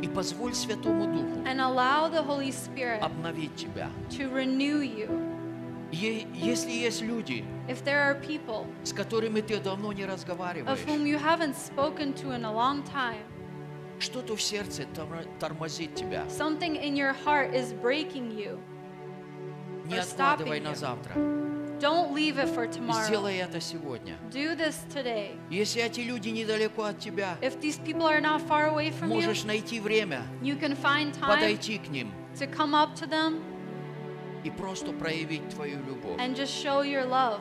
И 0.02 0.08
позволь 0.08 0.54
Святому 0.56 1.06
Духу 1.06 1.44
and 1.46 1.60
allow 1.62 2.10
the 2.10 2.24
Holy 2.24 2.52
Spirit 2.52 3.02
обновить 3.02 3.56
тебя. 3.56 3.90
to 4.10 4.30
renew 4.34 4.82
you. 4.82 5.08
Е- 5.92 6.26
Если 6.34 6.72
есть 6.72 7.02
люди, 7.02 7.44
If 7.68 7.84
there 7.84 8.02
are 8.02 8.16
people 8.20 8.66
с 8.84 8.94
которыми 8.94 9.42
ты 9.42 9.60
давно 9.60 9.94
не 9.94 10.04
of 10.04 10.08
разговариваешь, 10.14 10.80
whom 10.88 11.06
you 11.06 11.20
haven't 11.20 11.56
spoken 11.56 12.14
to 12.16 12.32
in 12.32 12.46
a 12.46 12.52
long 12.52 12.82
time, 12.84 13.22
что-то 14.00 14.36
в 14.36 14.42
сердце 14.42 14.86
тор- 14.96 15.28
тормозит 15.40 15.94
тебя, 15.94 16.24
something 16.30 16.82
in 16.82 16.96
your 16.96 17.14
heart 17.26 17.54
is 17.54 17.72
breaking 17.74 18.32
you, 18.36 18.58
Не 19.87 19.97
откладывай 19.99 20.61
на 20.61 20.69
you. 20.69 20.77
завтра. 20.77 21.15
Don't 21.79 22.15
leave 22.15 22.39
it 22.39 22.49
for 22.55 22.67
tomorrow. 22.67 23.05
Сделай 23.07 23.37
это 23.37 23.61
сегодня. 23.61 24.17
Do 24.31 24.57
this 24.57 24.77
today. 24.95 25.37
Если 25.51 25.83
эти 25.83 26.01
люди 26.01 26.31
недалеко 26.31 26.85
от 26.85 26.99
тебя, 26.99 27.37
If 27.43 27.61
these 27.61 27.79
people 27.79 28.07
are 28.07 28.21
not 28.21 28.41
far 28.41 28.69
away 28.71 28.91
from 28.91 29.11
you, 29.11 29.15
можешь 29.17 29.45
найти 29.45 29.79
время 29.81 30.23
you 30.43 30.59
can 30.59 30.75
find 30.75 31.13
time 31.13 31.29
подойти 31.35 31.79
к 31.79 31.89
ним 31.89 32.11
to 32.39 32.47
come 32.51 32.75
up 32.75 32.95
to 32.95 33.07
them 33.07 33.43
и 34.43 34.51
просто 34.51 34.93
проявить 34.93 35.49
твою 35.51 35.79
любовь. 35.85 36.19
and 36.19 36.35
just 36.35 36.53
show 36.53 36.83
your 36.83 37.05
love. 37.05 37.41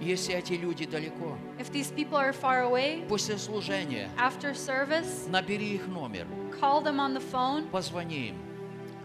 Если 0.00 0.34
эти 0.34 0.54
люди 0.54 0.84
далеко, 0.86 1.38
If 1.58 1.72
these 1.72 1.90
people 1.90 2.16
are 2.18 2.32
far 2.32 2.62
away, 2.62 3.06
после 3.08 3.38
служения 3.38 4.10
after 4.18 4.54
service, 4.54 5.26
набери 5.30 5.74
их 5.74 5.86
номер, 5.86 6.26
call 6.60 6.82
them 6.82 6.98
on 7.00 7.14
the 7.14 7.22
phone, 7.32 7.66
позвони 7.70 8.28
им 8.28 8.36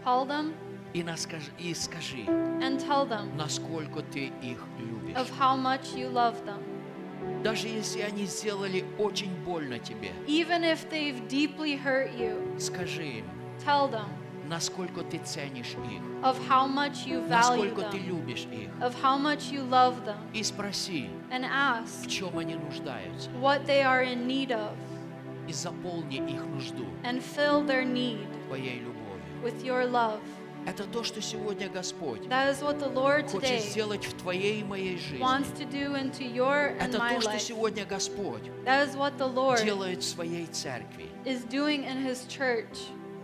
call 0.04 0.26
them, 0.26 0.52
и, 0.96 1.02
наскаж- 1.02 1.50
и 1.58 1.74
скажи, 1.74 2.24
and 2.60 2.78
tell 2.78 3.06
them 3.06 3.34
насколько 3.36 4.00
ты 4.00 4.32
их 4.42 4.64
любишь. 4.78 5.16
of 5.16 5.28
how 5.38 5.54
much 5.54 5.94
you 5.94 6.08
love 6.10 6.36
them. 6.46 6.62
Даже 7.42 7.68
если 7.68 8.00
они 8.00 8.24
сделали 8.24 8.84
очень 8.98 9.32
больно 9.44 9.78
тебе, 9.78 10.10
Even 10.26 10.62
if 10.64 10.88
they've 10.90 11.20
deeply 11.28 11.76
hurt 11.76 12.16
you, 12.18 12.58
скажи 12.58 13.18
им, 13.18 13.24
tell 13.64 13.90
them 13.90 14.06
насколько 14.48 15.02
ты 15.02 15.18
ценишь 15.18 15.74
их, 15.92 16.00
of 16.22 16.36
how 16.48 16.66
much 16.66 17.04
you 17.06 17.20
value 17.26 17.28
насколько 17.28 17.82
ты 17.90 17.98
them, 17.98 18.06
любишь 18.06 18.46
их. 18.50 18.70
of 18.80 18.94
how 19.02 19.18
much 19.18 19.50
you 19.52 19.62
love 19.68 20.02
them, 20.06 20.16
И 20.32 20.42
спроси, 20.42 21.10
and 21.30 21.42
в 21.42 21.50
ask 21.52 22.08
чем 22.08 22.38
они 22.38 22.54
нуждаются, 22.54 23.28
what 23.42 23.66
they 23.66 23.82
are 23.82 24.02
in 24.02 24.26
need 24.26 24.50
of, 24.50 24.72
и 25.46 25.52
заполни 25.52 26.16
их 26.16 26.42
нужду 26.46 26.86
and 27.04 27.20
fill 27.20 27.66
their 27.66 27.84
need 27.84 28.26
твоей 28.48 28.78
любовью. 28.80 29.42
with 29.42 29.62
your 29.62 29.84
love. 29.84 30.20
Это 30.66 30.84
то, 30.84 31.04
что 31.04 31.22
сегодня 31.22 31.68
Господь 31.68 32.22
хочет 33.30 33.62
сделать 33.62 34.04
в 34.04 34.14
твоей 34.20 34.60
и 34.60 34.64
моей 34.64 34.98
жизни. 34.98 35.24
Это 36.80 36.98
то, 36.98 37.20
что 37.20 37.38
сегодня 37.38 37.84
Господь 37.86 38.42
делает 39.64 40.02
в 40.02 40.04
своей 40.04 40.46
церкви. 40.46 41.08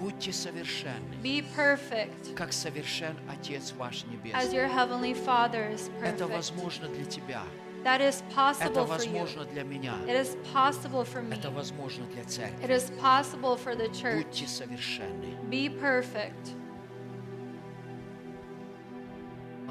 Будьте 0.00 0.32
совершенны, 0.32 1.14
Be 1.22 1.44
perfect 1.56 2.34
как 2.34 2.52
совершен 2.52 3.16
Отец 3.30 3.72
ваш 3.78 4.02
as 4.02 4.10
Небесный. 4.10 4.52
your 4.52 4.66
heavenly 4.68 5.14
Father 5.14 5.72
is 5.72 5.92
Это 6.02 6.26
возможно 6.26 6.88
для 6.88 7.04
тебя. 7.04 7.42
That 7.84 8.00
is 8.00 8.22
Это 8.22 8.34
possible 8.34 8.74
for 8.74 8.82
you. 8.82 8.86
возможно 8.88 9.44
для 9.44 9.62
меня. 9.62 9.94
It 10.08 10.20
is 10.20 10.36
possible 10.52 11.04
for 11.04 11.22
me. 11.22 11.38
Это 11.38 11.50
возможно 11.50 12.04
для 12.06 12.24
церкви. 12.24 12.64
It 12.64 12.70
is 12.70 12.90
possible 13.00 13.56
for 13.56 13.76
the 13.76 13.88
church. 13.92 14.24
Будьте 14.24 14.48
совершенны. 14.48 15.36
Be 15.48 15.68
perfect. 15.68 16.56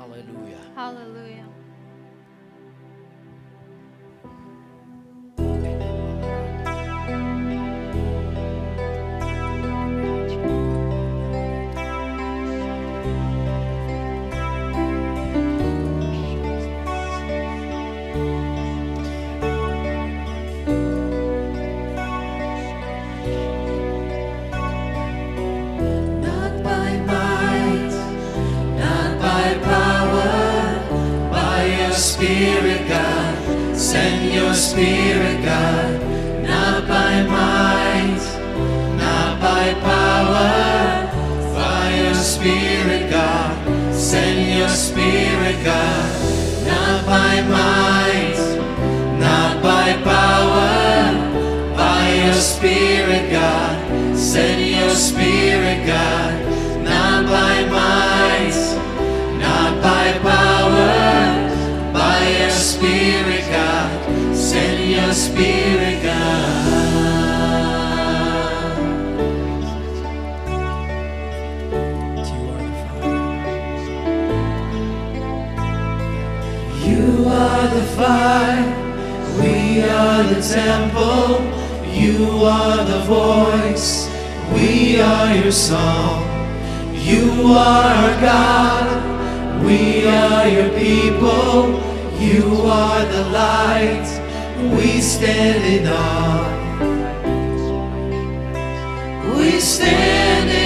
Аллилуйя. 0.01 0.57
Hallelujah. 0.75 1.50
Are 78.03 78.81
we 79.39 79.81
are 79.81 80.23
the 80.23 80.41
temple. 80.41 81.49
You 81.93 82.45
are 82.45 82.83
the 82.83 82.99
voice, 83.01 84.09
we 84.53 84.99
are 84.99 85.35
your 85.35 85.51
song. 85.51 86.25
You 86.93 87.53
are 87.53 87.93
our 88.01 88.21
God, 88.21 89.63
we 89.65 90.07
are 90.07 90.47
your 90.47 90.69
people. 90.77 91.79
You 92.19 92.61
are 92.65 93.05
the 93.05 93.23
light, 93.29 94.07
we 94.75 95.01
stand 95.01 95.63
in 95.65 95.87
awe. 95.87 96.61
We 99.37 99.59
stand 99.59 100.49
in 100.49 100.60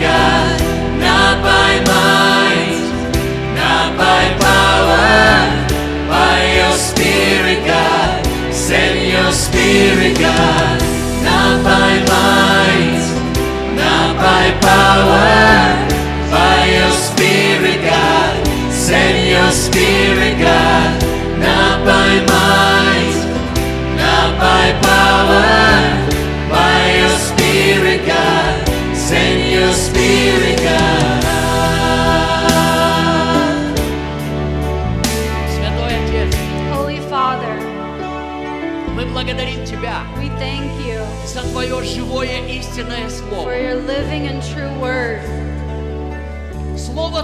God. 0.00 0.59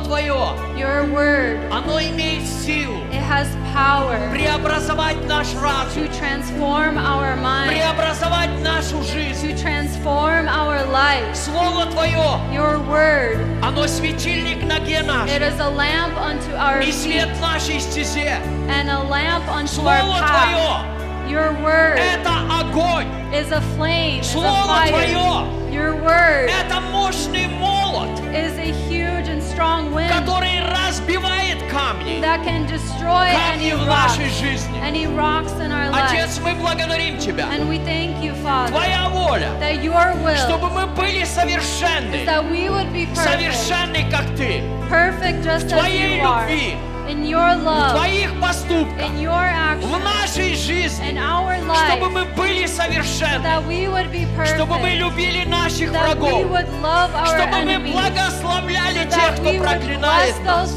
Твое, 0.06 0.54
Your 0.76 1.04
word, 1.12 1.58
оно 1.70 2.00
имеет 2.00 2.46
силу 2.46 2.96
it 3.10 3.20
has 3.20 3.48
power 3.74 4.30
преобразовать 4.30 5.16
наш 5.26 5.48
разум, 5.54 6.04
to 6.04 6.08
transform 6.18 6.96
our 6.96 7.34
mind, 7.36 7.68
преобразовать 7.70 8.50
нашу 8.62 9.02
жизнь. 9.02 9.50
to 9.50 9.56
transform 9.60 10.46
our 10.48 10.84
life. 10.92 11.34
Слово 11.34 11.86
Твое, 11.86 12.40
Your 12.52 12.78
word, 12.88 13.38
оно 13.62 13.86
светильник 13.88 14.62
ноге 14.62 15.00
it 15.00 15.06
нашей 15.06 15.42
is 15.42 15.58
a 15.60 15.68
lamp 15.68 16.16
unto 16.16 16.54
our 16.54 16.80
и 16.80 16.86
feet 16.86 16.94
свет 16.94 17.40
нашей 17.40 17.80
стезе. 17.80 18.38
and 18.68 18.88
a 18.88 19.02
lamp 19.10 19.44
unto 19.48 19.80
our 19.82 20.00
Слово 20.02 20.20
path. 20.20 20.52
Твое 20.52 20.96
Your 21.28 21.52
word– 21.60 21.98
это 21.98 22.30
огонь, 22.60 23.08
is 23.34 23.50
a 23.50 23.60
flame, 23.76 24.20
is 24.20 24.28
a 24.28 24.32
Слово 24.32 24.66
fire. 24.66 24.90
Твое 24.90 25.56
Your 25.72 25.94
word 26.00 26.48
это 26.48 26.80
мощный 26.92 27.48
молот, 27.48 28.08
is 28.32 28.56
a 28.58 28.72
huge 28.88 29.06
and 29.15 29.15
strong 29.55 29.93
wind 29.93 30.09
который 30.09 30.59
разбивает 30.65 31.61
камни. 31.69 32.19
that 32.21 32.43
can 32.43 32.61
can 32.61 32.67
destroy 32.67 33.31
камни 33.31 33.71
any 33.71 33.75
в 33.75 33.87
rock, 33.87 34.07
нашей 34.07 34.29
жизни. 34.29 34.77
any 34.81 35.05
rocks 35.15 35.53
in 35.59 35.71
our 35.71 35.89
Отец, 35.93 36.37
life. 36.37 36.43
мы 36.43 36.53
благодарим 36.55 37.17
Тебя. 37.19 37.45
And 37.51 37.69
we 37.69 37.77
thank 37.85 38.21
you, 38.23 38.33
Father, 38.43 38.71
Твоя 38.71 39.09
воля, 39.09 39.49
that 39.59 39.81
your 39.83 40.13
will 40.23 40.35
чтобы 40.47 40.69
мы 40.69 40.87
были 40.87 41.21
is 41.23 41.29
совершенны, 41.29 42.25
that 42.25 42.43
we 42.49 42.69
would 42.69 42.91
be 42.91 43.05
perfect, 43.07 43.53
совершенны, 43.53 44.09
как 44.11 44.25
Ты, 44.35 44.61
perfect 44.89 45.43
just 45.43 45.67
в 45.67 45.73
as 45.73 45.79
Твоей 45.79 46.19
you 46.19 46.23
are, 46.25 46.47
любви, 46.49 46.75
In 47.08 47.24
your 47.24 47.56
в 47.56 47.64
love, 47.64 47.92
Твоих 47.92 48.40
поступках, 48.40 49.00
in 49.00 49.20
your 49.20 49.30
в 49.30 49.94
actions, 49.94 50.04
нашей 50.04 50.54
жизни, 50.54 51.10
in 51.10 51.18
our 51.18 51.56
чтобы 51.58 52.06
life, 52.06 52.12
мы 52.12 52.24
были 52.36 52.66
совершенны, 52.66 53.42
that 53.42 53.66
we 53.66 53.88
would 53.88 54.10
be 54.10 54.26
чтобы 54.44 54.78
мы 54.78 54.90
perfect, 54.90 54.98
любили 54.98 55.44
наших 55.44 55.92
that 55.92 56.18
we 56.18 56.22
врагов, 56.22 56.50
would 56.50 56.68
love 56.82 57.14
our 57.14 57.26
чтобы 57.26 57.64
мы 57.64 57.72
enemies, 57.72 57.92
благословляли 57.92 59.04
тех, 59.04 59.16
that 59.16 59.40
кто 59.40 59.50
we 59.50 59.58
проклинает 59.58 60.44
нас, 60.44 60.76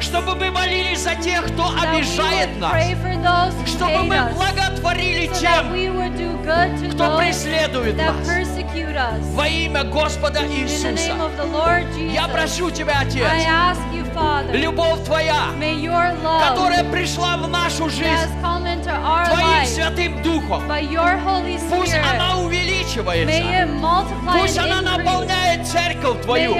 чтобы 0.00 0.34
мы 0.34 0.50
молились 0.50 1.00
за 1.00 1.14
тех, 1.14 1.46
кто 1.46 1.62
we 1.62 1.82
обижает 1.82 2.58
нас, 2.58 3.54
чтобы 3.66 4.04
мы 4.04 4.32
благотворили 4.34 5.28
so 5.30 5.40
тем, 5.40 5.72
we 5.72 5.90
кто 6.92 7.16
преследует 7.18 7.96
нас. 7.96 8.16
Во 9.34 9.46
имя 9.46 9.84
Господа 9.84 10.40
Иисуса. 10.46 11.16
Я 12.12 12.28
прошу 12.28 12.70
Тебя, 12.70 13.00
Отец, 13.00 13.78
Father, 14.14 14.56
любовь 14.56 15.04
Твоя, 15.04 15.50
love 15.58 16.48
которая 16.48 16.84
пришла 16.84 17.36
в 17.36 17.48
нашу 17.48 17.88
жизнь 17.88 18.32
Твоим 18.40 19.66
Святым 19.66 20.22
Духом, 20.22 20.62
Holy 20.70 21.58
пусть 21.70 21.92
Spirit, 21.94 22.16
она 22.16 22.38
увеличивается, 22.38 23.42
пусть 24.32 24.58
она 24.58 24.80
наполняет 24.80 25.66
церковь 25.66 26.22
Твою, 26.22 26.54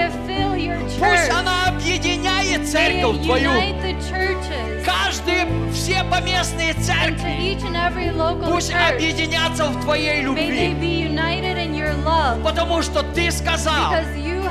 пусть 0.99 1.29
она 1.29 1.67
объединяет 1.67 2.69
церковь 2.69 3.21
Твою, 3.23 3.51
каждые, 4.85 5.47
все 5.73 6.03
поместные 6.09 6.73
церкви, 6.73 7.57
пусть 8.45 8.73
объединятся 8.73 9.65
в 9.65 9.81
Твоей 9.81 10.21
любви, 10.21 10.75
потому 12.43 12.81
что 12.81 13.03
Ты 13.03 13.31
сказал, 13.31 13.93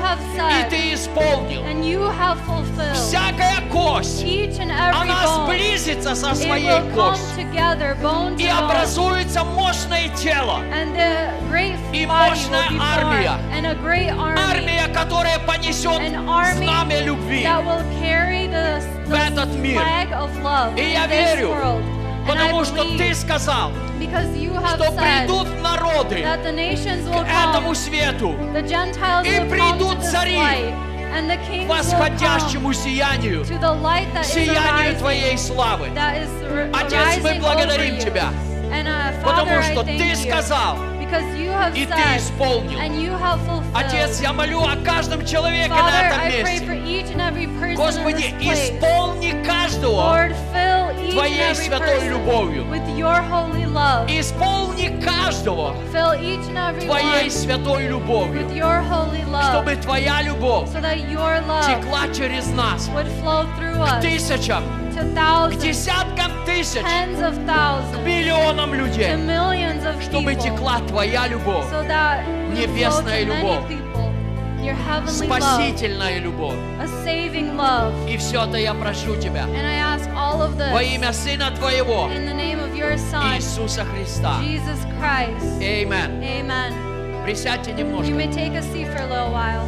have 0.00 0.18
и 0.20 0.36
said 0.36 0.70
Ты 0.70 0.94
исполнил. 0.94 1.62
and 1.64 1.84
you 1.84 2.00
have 2.02 2.38
fulfilled 2.46 2.94
Всякая 2.94 3.60
кость, 3.70 4.22
each 4.24 4.58
and 4.58 4.70
every 4.70 5.00
она 5.02 5.24
bone. 5.24 5.46
сблизится 5.46 6.14
со 6.14 6.30
It 6.32 6.36
своей 6.36 6.68
will 6.68 6.94
come 6.94 6.94
костью, 6.94 7.36
together, 7.36 7.96
bone 8.02 8.36
to 8.36 8.42
и 8.42 8.46
bone. 8.48 8.58
образуется 8.64 9.44
мощное 9.44 10.08
тело, 10.16 10.60
And 10.72 10.94
the 10.94 11.30
great 11.50 11.76
И 11.92 12.06
body 12.06 12.30
мощная 12.30 12.68
will 12.68 12.78
be 12.78 12.80
армия. 12.80 13.28
formed, 13.28 13.52
and 13.52 13.66
a 13.66 13.74
great 13.74 14.10
army 14.10 14.38
армия, 14.38 14.88
которая 14.94 15.38
понесет 15.40 16.00
An 16.00 16.28
army 16.28 16.64
знамя 16.64 17.00
любви. 17.02 17.44
that 17.44 17.64
will 17.64 17.84
carry 18.00 18.46
the, 18.48 18.80
в 19.06 19.12
этот 19.12 19.50
the 19.52 19.58
мир. 19.58 19.80
flag 19.80 20.12
of 20.12 20.30
love 20.42 20.76
И 20.76 20.80
in 20.80 20.92
я 20.92 21.06
this 21.06 21.36
верю, 21.36 21.50
world. 21.50 21.82
And 21.82 21.99
I 21.99 21.99
Потому 22.27 22.65
что 22.65 22.83
Ты 22.97 23.13
сказал, 23.13 23.71
что 24.75 24.91
придут 24.91 25.47
народы 25.61 26.23
к 26.23 27.49
этому 27.49 27.75
свету, 27.75 28.35
И 29.23 29.49
придут 29.49 30.03
цари 30.03 30.37
come 30.37 31.67
восходящему 31.67 32.73
сиянию, 32.73 33.43
сиянию 33.45 34.97
Твоей 34.97 35.37
славы. 35.37 35.89
Отец, 36.73 37.23
мы 37.23 37.39
благодарим. 37.39 37.99
Тебя, 37.99 38.29
uh, 38.71 39.23
потому 39.23 39.61
что 39.61 39.83
Ты 39.83 40.15
сказал, 40.15 40.77
и 41.75 41.85
Ты 41.85 42.17
исполнил. 42.17 42.79
Отец, 43.75 44.21
я 44.21 44.33
молю 44.33 44.61
о 44.63 44.75
каждом 44.77 45.25
человеке 45.25 45.69
на 45.69 46.07
этом 46.07 46.27
месте. 46.29 47.75
Господи, 47.75 48.33
исполни 48.39 49.43
каждого, 49.45 50.29
Твоей 51.11 51.55
святой 51.55 52.07
любовью. 52.07 52.65
исполни 54.07 55.01
каждого 55.03 55.75
Твоей 56.85 57.29
святой 57.31 57.87
любовью, 57.87 58.47
чтобы 59.49 59.75
Твоя 59.75 60.21
любовь 60.21 60.69
текла 61.67 62.07
через 62.13 62.47
нас 62.47 62.89
к 62.89 64.01
тысячам, 64.01 64.63
к 65.49 65.55
десяткам 65.55 66.31
тысяч, 66.45 66.81
к 66.81 68.05
миллионам 68.05 68.73
людей, 68.73 69.15
чтобы 70.01 70.35
текла 70.35 70.79
Твоя 70.87 71.27
любовь, 71.27 71.65
Небесная 72.51 73.23
любовь. 73.23 73.63
people. 74.60 74.64
Your 74.64 74.74
heavenly 74.74 75.28
love, 75.28 75.42
спасительная 75.42 76.18
любовь. 76.18 76.56
a 76.80 76.86
saving 77.04 77.56
love. 77.56 77.92
И 78.08 78.16
все 78.16 78.44
это 78.44 78.56
я 78.58 78.74
прошу 78.74 79.16
Тебя 79.16 79.44
And 79.44 79.66
I 79.66 79.76
ask 79.76 80.08
all 80.10 80.42
of 80.42 80.56
this 80.56 80.72
во 80.72 80.82
имя 80.82 81.12
Сына 81.12 81.50
Твоего, 81.56 82.08
in 82.10 82.26
the 82.26 82.34
name 82.34 82.58
of 82.60 82.74
your 82.74 82.96
Son, 82.98 83.36
Иисуса 83.36 83.84
Христа. 83.84 84.40
Jesus 84.42 84.80
Christ. 84.98 85.60
Amen. 85.62 86.22
Amen. 86.22 86.72
Присядьте 87.24 87.70
You 87.72 87.76
немножко. 87.78 88.12
may 88.14 88.30
take 88.32 88.54
a 88.54 88.62
seat 88.62 88.86
for 88.88 89.02
a 89.02 89.06
little 89.06 89.32
while. 89.32 89.66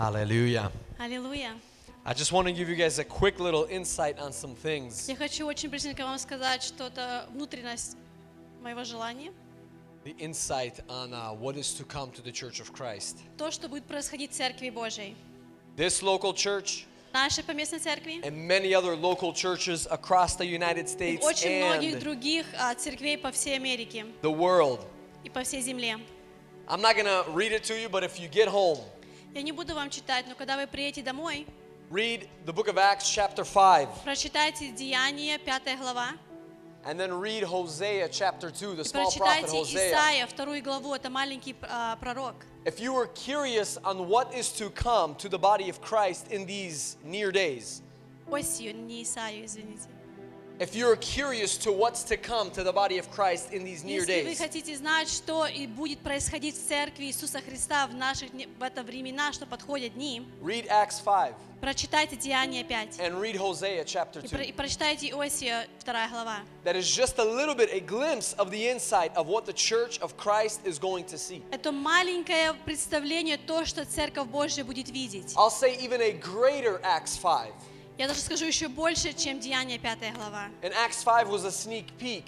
Hallelujah. 0.00 0.70
Аллилуйя. 0.98 1.58
I 2.04 2.12
just 2.12 2.30
want 2.30 2.46
to 2.46 2.52
give 2.52 2.68
you 2.68 2.76
guys 2.76 2.98
a 2.98 3.04
quick 3.04 3.40
little 3.40 3.64
insight 3.70 4.18
on 4.18 4.30
some 4.30 4.54
things. 4.54 5.08
Я 5.08 5.16
хочу 5.16 5.46
очень 5.46 5.70
быстренько 5.70 6.04
вам 6.04 6.18
сказать 6.18 6.62
что-то, 6.62 7.26
внутренность 7.32 7.96
моего 8.62 8.84
желания. 8.84 9.32
The 10.04 10.14
insight 10.18 10.84
on 10.88 11.14
uh, 11.14 11.32
what 11.32 11.56
is 11.56 11.72
to 11.78 11.84
come 11.84 12.10
to 12.12 12.20
the 12.20 12.30
Church 12.30 12.60
of 12.60 12.74
Christ. 12.74 13.16
То, 13.38 13.50
что 13.50 13.68
будет 13.68 13.86
происходить 13.86 14.32
в 14.32 14.34
Церкви 14.34 14.68
Божьей. 14.68 15.16
This 15.76 16.02
local 16.02 16.34
church 16.34 16.84
Нашей 17.14 17.42
поместной 17.42 17.78
церкви 17.78 18.20
and 18.22 18.46
many 18.46 18.74
other 18.74 18.94
local 18.94 19.32
churches 19.32 19.86
across 19.90 20.36
the 20.36 20.44
United 20.44 20.84
и 20.84 21.16
States 21.16 21.22
очень 21.22 21.64
многих 21.64 21.94
and 21.94 22.00
других 22.00 22.44
а, 22.58 22.74
церквей 22.74 23.16
по 23.16 23.32
всей 23.32 23.56
Америке 23.56 24.04
the 24.20 24.30
world. 24.30 24.80
и 25.24 25.30
по 25.30 25.42
всей 25.42 25.62
земле. 25.62 25.98
I'm 26.68 26.82
not 26.82 26.94
going 26.96 27.06
to 27.06 27.24
read 27.32 27.52
it 27.52 27.64
to 27.64 27.74
you, 27.80 27.88
but 27.88 28.04
if 28.04 28.20
you 28.20 28.28
get 28.28 28.48
home, 28.48 28.80
Я 29.34 29.42
не 29.42 29.52
буду 29.52 29.74
вам 29.74 29.90
читать, 29.90 30.26
но 30.28 30.34
когда 30.34 30.56
вы 30.56 30.66
приедете 30.66 31.02
домой, 31.02 31.46
read 31.90 32.28
the 32.44 32.52
book 32.52 32.68
of 32.68 32.76
Acts, 32.76 33.04
chapter 33.04 33.44
5, 33.44 33.88
прочитайте 34.04 34.72
Деяния, 34.72 35.38
5 35.38 35.78
глава, 35.78 36.14
and 36.84 36.98
then 36.98 37.12
read 37.12 37.42
Hosea, 37.42 38.08
chapter 38.08 38.50
2, 38.50 38.74
the 38.76 38.82
и 38.82 38.84
small 38.84 39.10
prophet 39.10 39.18
прочитайте 39.18 39.56
Hosea. 39.56 39.90
Исаия, 39.90 40.26
вторую 40.26 40.62
главу, 40.62 40.94
это 40.94 41.10
маленький 41.10 41.54
а, 41.62 41.96
пророк. 41.96 42.34
If 42.64 42.80
you 42.80 42.92
were 42.92 43.08
curious 43.08 43.78
on 43.84 44.08
what 44.08 44.34
is 44.34 44.50
to 44.52 44.70
come 44.70 45.14
to 45.16 45.28
the 45.28 45.38
body 45.38 45.68
of 45.68 45.80
Christ 45.80 46.32
in 46.32 46.46
these 46.46 46.96
near 47.04 47.30
days, 47.30 47.82
Осию, 48.30 48.74
не 48.74 49.02
Исаию, 49.02 49.44
извините. 49.44 49.88
If 50.61 50.75
you're 50.75 50.95
curious 50.97 51.57
to 51.57 51.71
what's 51.71 52.03
to 52.03 52.15
come 52.15 52.51
to 52.51 52.63
the 52.63 52.71
body 52.71 52.99
of 52.99 53.09
Christ 53.09 53.51
in 53.51 53.63
these 53.63 53.83
near 53.83 54.01
Если 54.01 54.21
вы 54.21 54.29
days, 54.29 54.37
хотите 54.37 54.75
знать, 54.77 55.09
что 55.09 55.47
и 55.47 55.65
будет 55.65 55.99
происходить 56.01 56.55
в 56.55 56.67
церкви 56.67 57.05
Иисуса 57.05 57.41
Христа 57.41 57.87
в 57.87 57.95
наших 57.95 58.29
дне- 58.31 58.47
в 58.59 58.61
это 58.61 58.83
времена, 58.83 59.33
что 59.33 59.47
подходят 59.47 59.95
дни, 59.95 60.21
read 60.41 60.67
Acts 60.69 61.01
5 61.03 61.33
прочитайте 61.61 62.15
Деяния 62.15 62.63
5 62.63 62.99
and 62.99 63.19
read 63.19 63.35
Hosea 63.35 63.83
chapter 63.85 64.19
и, 64.23 64.27
про- 64.27 64.37
2. 64.37 64.43
и 64.45 64.51
прочитайте 64.51 65.09
Иосия, 65.09 65.67
2 65.83 66.07
глава. 66.09 66.41
That 66.63 66.75
is 66.75 66.85
just 66.87 67.17
a 67.17 67.23
little 67.25 67.55
bit, 67.55 67.71
a 67.73 67.79
glimpse 67.79 68.33
of 68.37 68.51
the 68.51 68.67
insight 68.69 69.11
of 69.15 69.25
what 69.27 69.45
the 69.47 69.53
church 69.53 69.99
of 69.99 70.15
Christ 70.15 70.61
is 70.63 70.77
going 70.77 71.05
to 71.05 71.17
see. 71.17 71.41
Это 71.51 71.71
маленькое 71.71 72.53
представление, 72.65 73.37
то, 73.37 73.65
что 73.65 73.83
Церковь 73.85 74.27
Божья 74.27 74.63
будет 74.63 74.89
видеть. 74.89 75.33
I'll 75.35 75.49
say 75.49 75.75
even 75.81 76.01
a 76.01 76.11
greater 76.11 76.79
Acts 76.83 77.17
5. 77.17 77.51
Я 78.01 78.07
даже 78.07 78.21
скажу 78.21 78.45
еще 78.45 78.67
больше, 78.67 79.13
чем 79.13 79.39
Деяния 79.39 79.77
5 79.77 80.15
глава. 80.15 80.49
And 80.63 80.73
Acts 80.73 81.03
5 81.03 81.27
was 81.27 81.45
a 81.45 81.51
sneak 81.51 81.85
peek 81.99 82.23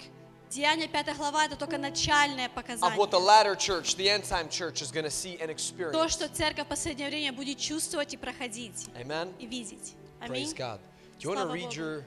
Деяния 0.48 0.86
5 0.86 1.16
глава 1.16 1.46
это 1.46 1.56
только 1.56 1.78
начальное 1.78 2.46
of 2.46 2.54
показание. 2.54 2.96
what 2.96 3.10
the 3.10 3.18
latter 3.18 3.56
church, 3.56 3.96
the 3.96 4.08
end 4.08 4.22
time 4.22 4.48
church, 4.48 4.80
is 4.82 4.92
going 4.92 5.02
to 5.02 5.10
see 5.10 5.36
and 5.40 5.50
То, 5.90 6.08
что 6.08 6.28
Церковь 6.28 6.66
в 6.66 6.68
последнее 6.68 7.08
время 7.08 7.32
будет 7.32 7.58
чувствовать 7.58 8.14
и 8.14 8.16
проходить, 8.16 8.86
Amen. 8.94 9.34
и 9.40 9.46
видеть. 9.46 9.94
Praise 10.20 10.30
Аминь. 10.30 10.54
God. 10.54 10.78
Do 11.18 11.28
you 11.28 11.34
want 11.34 11.40
to 11.40 11.52
read 11.52 11.74
your 11.74 12.04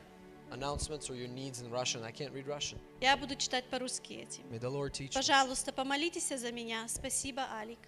announcements 0.51 1.09
or 1.09 1.15
your 1.15 1.27
needs 1.27 1.61
in 1.61 1.69
Russian? 1.69 2.05
I 2.05 2.13
can't 2.13 2.31
read 2.31 2.47
Russian. 2.47 2.79
Я 3.01 3.17
буду 3.17 3.35
читать 3.35 3.65
по-русски 3.65 4.13
эти. 4.13 4.39
May 4.49 4.61
the 4.61 4.71
Lord 4.71 4.93
teach. 4.93 5.13
Пожалуйста, 5.13 5.73
помолитесь 5.73 6.29
за 6.29 6.53
меня. 6.53 6.87
Спасибо, 6.87 7.41
Алик. 7.51 7.79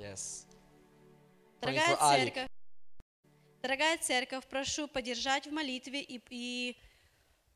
Yes. 0.00 0.46
Дорогая 1.60 1.96
церковь, 1.96 2.48
дорогая 3.62 3.96
церковь, 3.98 4.44
прошу 4.46 4.88
поддержать 4.88 5.46
в 5.46 5.52
молитве 5.52 6.02
и, 6.02 6.20
и 6.30 6.76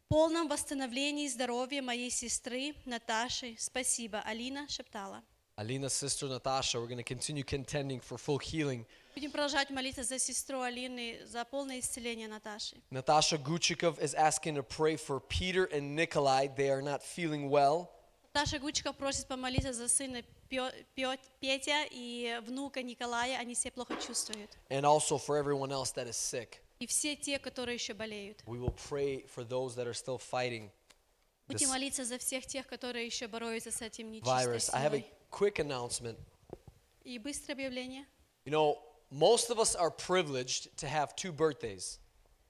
полном 0.08 0.48
восстановлении 0.48 1.26
здоровья 1.26 1.82
моей 1.82 2.10
сестры 2.10 2.74
Наташи. 2.84 3.56
Спасибо, 3.58 4.20
Алина 4.20 4.68
шептала. 4.68 5.22
Alina's 5.58 5.94
sister 5.94 6.28
Natasha, 6.28 6.78
we're 6.78 6.86
going 6.86 6.98
to 6.98 7.02
continue 7.02 7.42
contending 7.42 7.98
for 7.98 8.18
full 8.18 8.38
healing. 8.38 8.84
Будем 9.14 9.30
продолжать 9.30 9.70
молиться 9.70 10.04
за 10.04 10.18
сестру 10.18 10.60
Алины, 10.60 11.18
за 11.24 11.44
полное 11.46 11.80
исцеление 11.80 12.28
Наташи. 12.28 12.76
Natasha 12.90 13.38
Guchikov 13.38 13.98
is 13.98 14.14
asking 14.14 14.54
to 14.54 14.62
pray 14.62 14.96
for 14.96 15.18
Peter 15.18 15.64
and 15.72 15.96
Nikolai. 15.96 16.48
They 16.48 16.68
are 16.68 16.82
not 16.82 17.02
feeling 17.02 17.48
well. 17.48 17.88
Наташа 18.34 18.58
Гучков 18.58 18.96
просит 18.96 19.26
помолиться 19.28 19.72
за 19.72 19.88
сына 19.88 20.22
Петя 20.48 21.84
и 21.90 22.40
внука 22.44 22.82
Николая, 22.82 23.38
они 23.38 23.54
себя 23.54 23.72
плохо 23.72 23.96
чувствуют. 23.96 24.50
And 24.70 24.84
also 24.84 25.18
for 25.18 25.36
everyone 25.36 25.70
else 25.70 25.92
that 25.94 26.06
is 26.08 26.16
sick. 26.16 26.60
И 26.78 26.86
все 26.86 27.16
те, 27.16 27.38
которые 27.38 27.74
еще 27.74 27.94
болеют. 27.94 28.42
We 28.46 28.58
will 28.58 28.74
pray 28.88 29.26
for 29.26 29.44
those 29.44 29.74
that 29.76 29.86
are 29.86 29.94
still 29.94 30.18
fighting 30.18 30.70
Будем 31.48 31.68
молиться 31.68 32.04
за 32.04 32.18
всех 32.18 32.44
тех, 32.46 32.66
которые 32.66 33.06
еще 33.06 33.28
борются 33.28 33.70
с 33.70 33.80
этим 33.80 34.10
нечистой 34.10 34.46
virus. 34.46 34.70
I 34.72 34.82
have 34.82 34.94
a 34.94 34.98
силой. 34.98 35.06
quick 35.30 35.58
announcement. 35.58 36.18
И 37.04 37.18
быстрое 37.18 37.54
объявление. 37.54 38.04
You 38.44 38.52
know, 38.52 38.78
most 39.10 39.50
of 39.50 39.58
us 39.58 39.76
are 39.76 39.90
privileged 39.90 40.76
to 40.76 40.88
have 40.88 41.14
two 41.14 41.32
birthdays. 41.32 42.00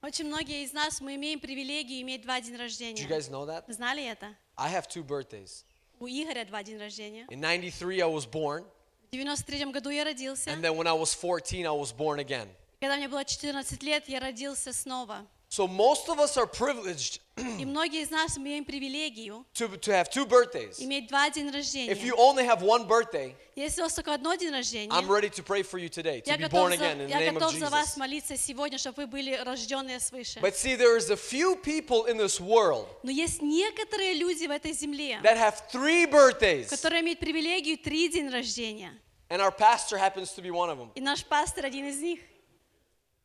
Очень 0.01 0.27
многие 0.27 0.63
из 0.63 0.73
нас, 0.73 0.99
мы 1.01 1.15
имеем 1.15 1.39
привилегию 1.39 2.01
иметь 2.01 2.21
два 2.23 2.39
Did 2.39 2.57
рождения. 2.57 3.01
you 3.03 3.07
guys 3.07 3.29
know 3.29 3.45
that? 3.45 3.65
Знали 3.67 4.03
это? 4.03 4.35
I 4.55 4.69
have 4.69 4.87
two 4.87 5.03
birthdays. 5.03 5.63
У 5.99 6.07
Игоря 6.07 6.45
два 6.45 6.63
дня 6.63 6.79
рождения. 6.79 7.25
In 7.29 7.39
93, 7.39 7.99
I 8.01 8.07
was 8.07 8.25
born, 8.29 8.63
В 9.11 9.15
93 9.15 9.71
году 9.71 9.89
я 9.89 10.03
родился. 10.03 10.49
and 10.51 10.61
then 10.63 10.75
when 10.75 10.87
I 10.87 10.93
was 10.93 11.13
14, 11.13 11.65
I 11.65 11.69
was 11.71 11.91
born 11.95 12.19
again. 12.19 12.47
Когда 12.79 12.97
мне 12.97 13.07
было 13.07 13.23
14 13.25 13.81
лет, 13.83 14.07
я 14.07 14.19
родился 14.19 14.71
снова. 14.73 15.25
So 15.49 15.65
most 15.65 16.09
of 16.09 16.19
us 16.19 16.35
are 16.37 16.45
privileged 16.45 17.21
И 17.37 17.63
многие 17.65 18.01
из 18.01 18.09
нас 18.09 18.37
имеем 18.37 18.65
привилегию 18.65 19.45
to, 19.53 19.67
to 19.79 19.91
have 19.93 20.09
two 20.09 20.25
birthdays. 20.25 20.75
иметь 20.79 21.07
два 21.07 21.29
дня 21.29 21.43
If 21.49 21.53
рождения. 21.53 21.93
you 22.03 22.15
only 22.17 22.43
have 22.45 22.61
one 22.61 22.85
birthday, 22.85 23.33
Если 23.55 23.79
у 23.81 23.85
вас 23.85 23.93
только 23.93 24.13
одно 24.13 24.35
день 24.35 24.51
рождения, 24.51 24.91
I'm 24.91 25.07
ready 25.07 25.29
to 25.29 25.43
pray 25.43 25.63
for 25.63 25.79
you 25.79 25.87
today 25.87 26.19
to 26.21 26.29
я 26.31 26.37
be 26.37 26.49
born 26.49 26.71
готов, 26.71 26.77
за, 26.79 26.83
again 26.83 26.99
in 27.01 27.07
the 27.07 27.09
я 27.09 27.19
name 27.21 27.37
of 27.37 27.39
готов 27.39 27.53
за 27.55 27.69
вас 27.69 27.93
Jesus. 27.93 27.97
молиться 27.97 28.37
сегодня, 28.37 28.77
чтобы 28.77 29.03
вы 29.03 29.07
были 29.07 29.35
рожденные 29.35 29.99
свыше. 30.01 30.39
But 30.41 30.55
see, 30.57 30.75
there 30.75 30.97
is 30.97 31.09
a 31.11 31.15
few 31.15 31.55
people 31.63 32.05
in 32.07 32.17
this 32.17 32.41
world 32.41 32.87
Но 33.03 33.11
есть 33.11 33.41
некоторые 33.41 34.15
люди 34.15 34.45
в 34.47 34.51
этой 34.51 34.73
земле, 34.73 35.19
that 35.23 35.37
have 35.37 35.61
three 35.71 36.05
birthdays, 36.05 36.67
которые 36.69 37.01
имеют 37.01 37.19
привилегию 37.19 37.77
три 37.77 38.09
день 38.09 38.29
рождения. 38.29 38.91
and 39.29 39.41
our 39.41 39.51
pastor 39.51 39.97
happens 39.97 40.33
to 40.33 40.41
be 40.41 40.51
one 40.51 40.69
of 40.69 40.77
them. 40.77 40.91
И 40.95 40.99
наш 41.01 41.23
пастор 41.23 41.63
один 41.65 41.85
из 41.87 41.99
них. 42.01 42.19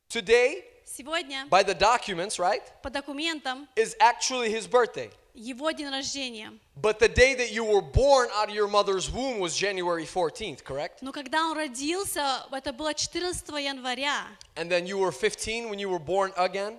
Today, 0.07 0.63
Сегодня 0.92 1.46
by 1.50 1.62
the 1.62 1.74
documents, 1.74 2.38
right, 2.38 2.62
по 2.82 2.90
документам 2.90 3.68
is 3.76 3.96
actually 4.00 4.50
his 4.50 4.66
birthday. 4.66 5.10
его 5.38 5.70
день 5.70 5.88
рождения. 5.88 6.52
But 6.76 6.98
the 6.98 7.08
day 7.08 7.34
that 7.34 7.52
you 7.52 7.64
were 7.64 7.80
born 7.80 8.28
out 8.34 8.48
of 8.48 8.54
your 8.54 8.68
mother's 8.68 9.10
womb 9.10 9.38
was 9.38 9.56
January 9.56 10.04
14th, 10.04 10.64
correct? 10.64 11.00
Но 11.02 11.12
когда 11.12 11.44
он 11.46 11.56
родился, 11.56 12.44
это 12.50 12.72
было 12.72 12.92
14 12.94 13.58
января. 13.58 14.26
And 14.56 14.70
then 14.70 14.86
you 14.86 14.98
were 14.98 15.12
15 15.12 15.70
when 15.70 15.78
you 15.78 15.88
were 15.88 16.00
born 16.00 16.32
again? 16.36 16.78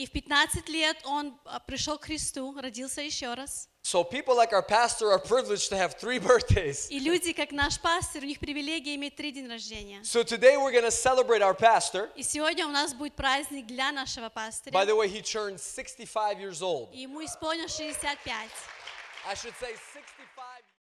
И 0.00 0.06
в 0.06 0.12
15 0.12 0.66
лет 0.70 0.96
он 1.04 1.38
а, 1.44 1.60
пришел 1.60 1.98
к 1.98 2.06
Христу, 2.06 2.58
родился 2.58 3.02
еще 3.02 3.34
раз. 3.34 3.68
So 3.82 4.02
people 4.02 4.34
like 4.34 4.50
our 4.54 4.62
pastor 4.62 5.10
are 5.12 5.18
privileged 5.18 5.68
to 5.68 5.76
have 5.76 5.92
three 6.00 6.18
birthdays. 6.26 6.88
И 6.88 6.98
люди, 6.98 7.34
как 7.34 7.52
наш 7.52 7.78
пастор, 7.78 8.22
у 8.22 8.26
них 8.26 8.40
привилегия 8.40 8.94
иметь 8.94 9.14
три 9.16 9.30
день 9.30 9.46
рождения. 9.46 10.00
So 10.02 10.22
today 10.22 10.56
we're 10.56 10.72
going 10.72 10.84
to 10.84 10.90
celebrate 10.90 11.42
our 11.42 11.52
pastor. 11.52 12.08
И 12.16 12.22
сегодня 12.22 12.66
у 12.66 12.70
нас 12.70 12.94
будет 12.94 13.14
праздник 13.14 13.66
для 13.66 13.92
нашего 13.92 14.28
By 14.28 14.32
пастыря. 14.32 14.86
the 14.86 14.96
way, 14.96 15.06
he 15.06 15.20
turned 15.20 15.60
65 15.60 16.38
years 16.40 16.62
old. 16.62 16.88
И 16.94 17.02
ему 17.02 17.22
исполнилось 17.22 17.76
65. 17.76 18.48
I 19.28 19.34
should 19.34 19.52
say 19.60 19.76
65 19.92 20.59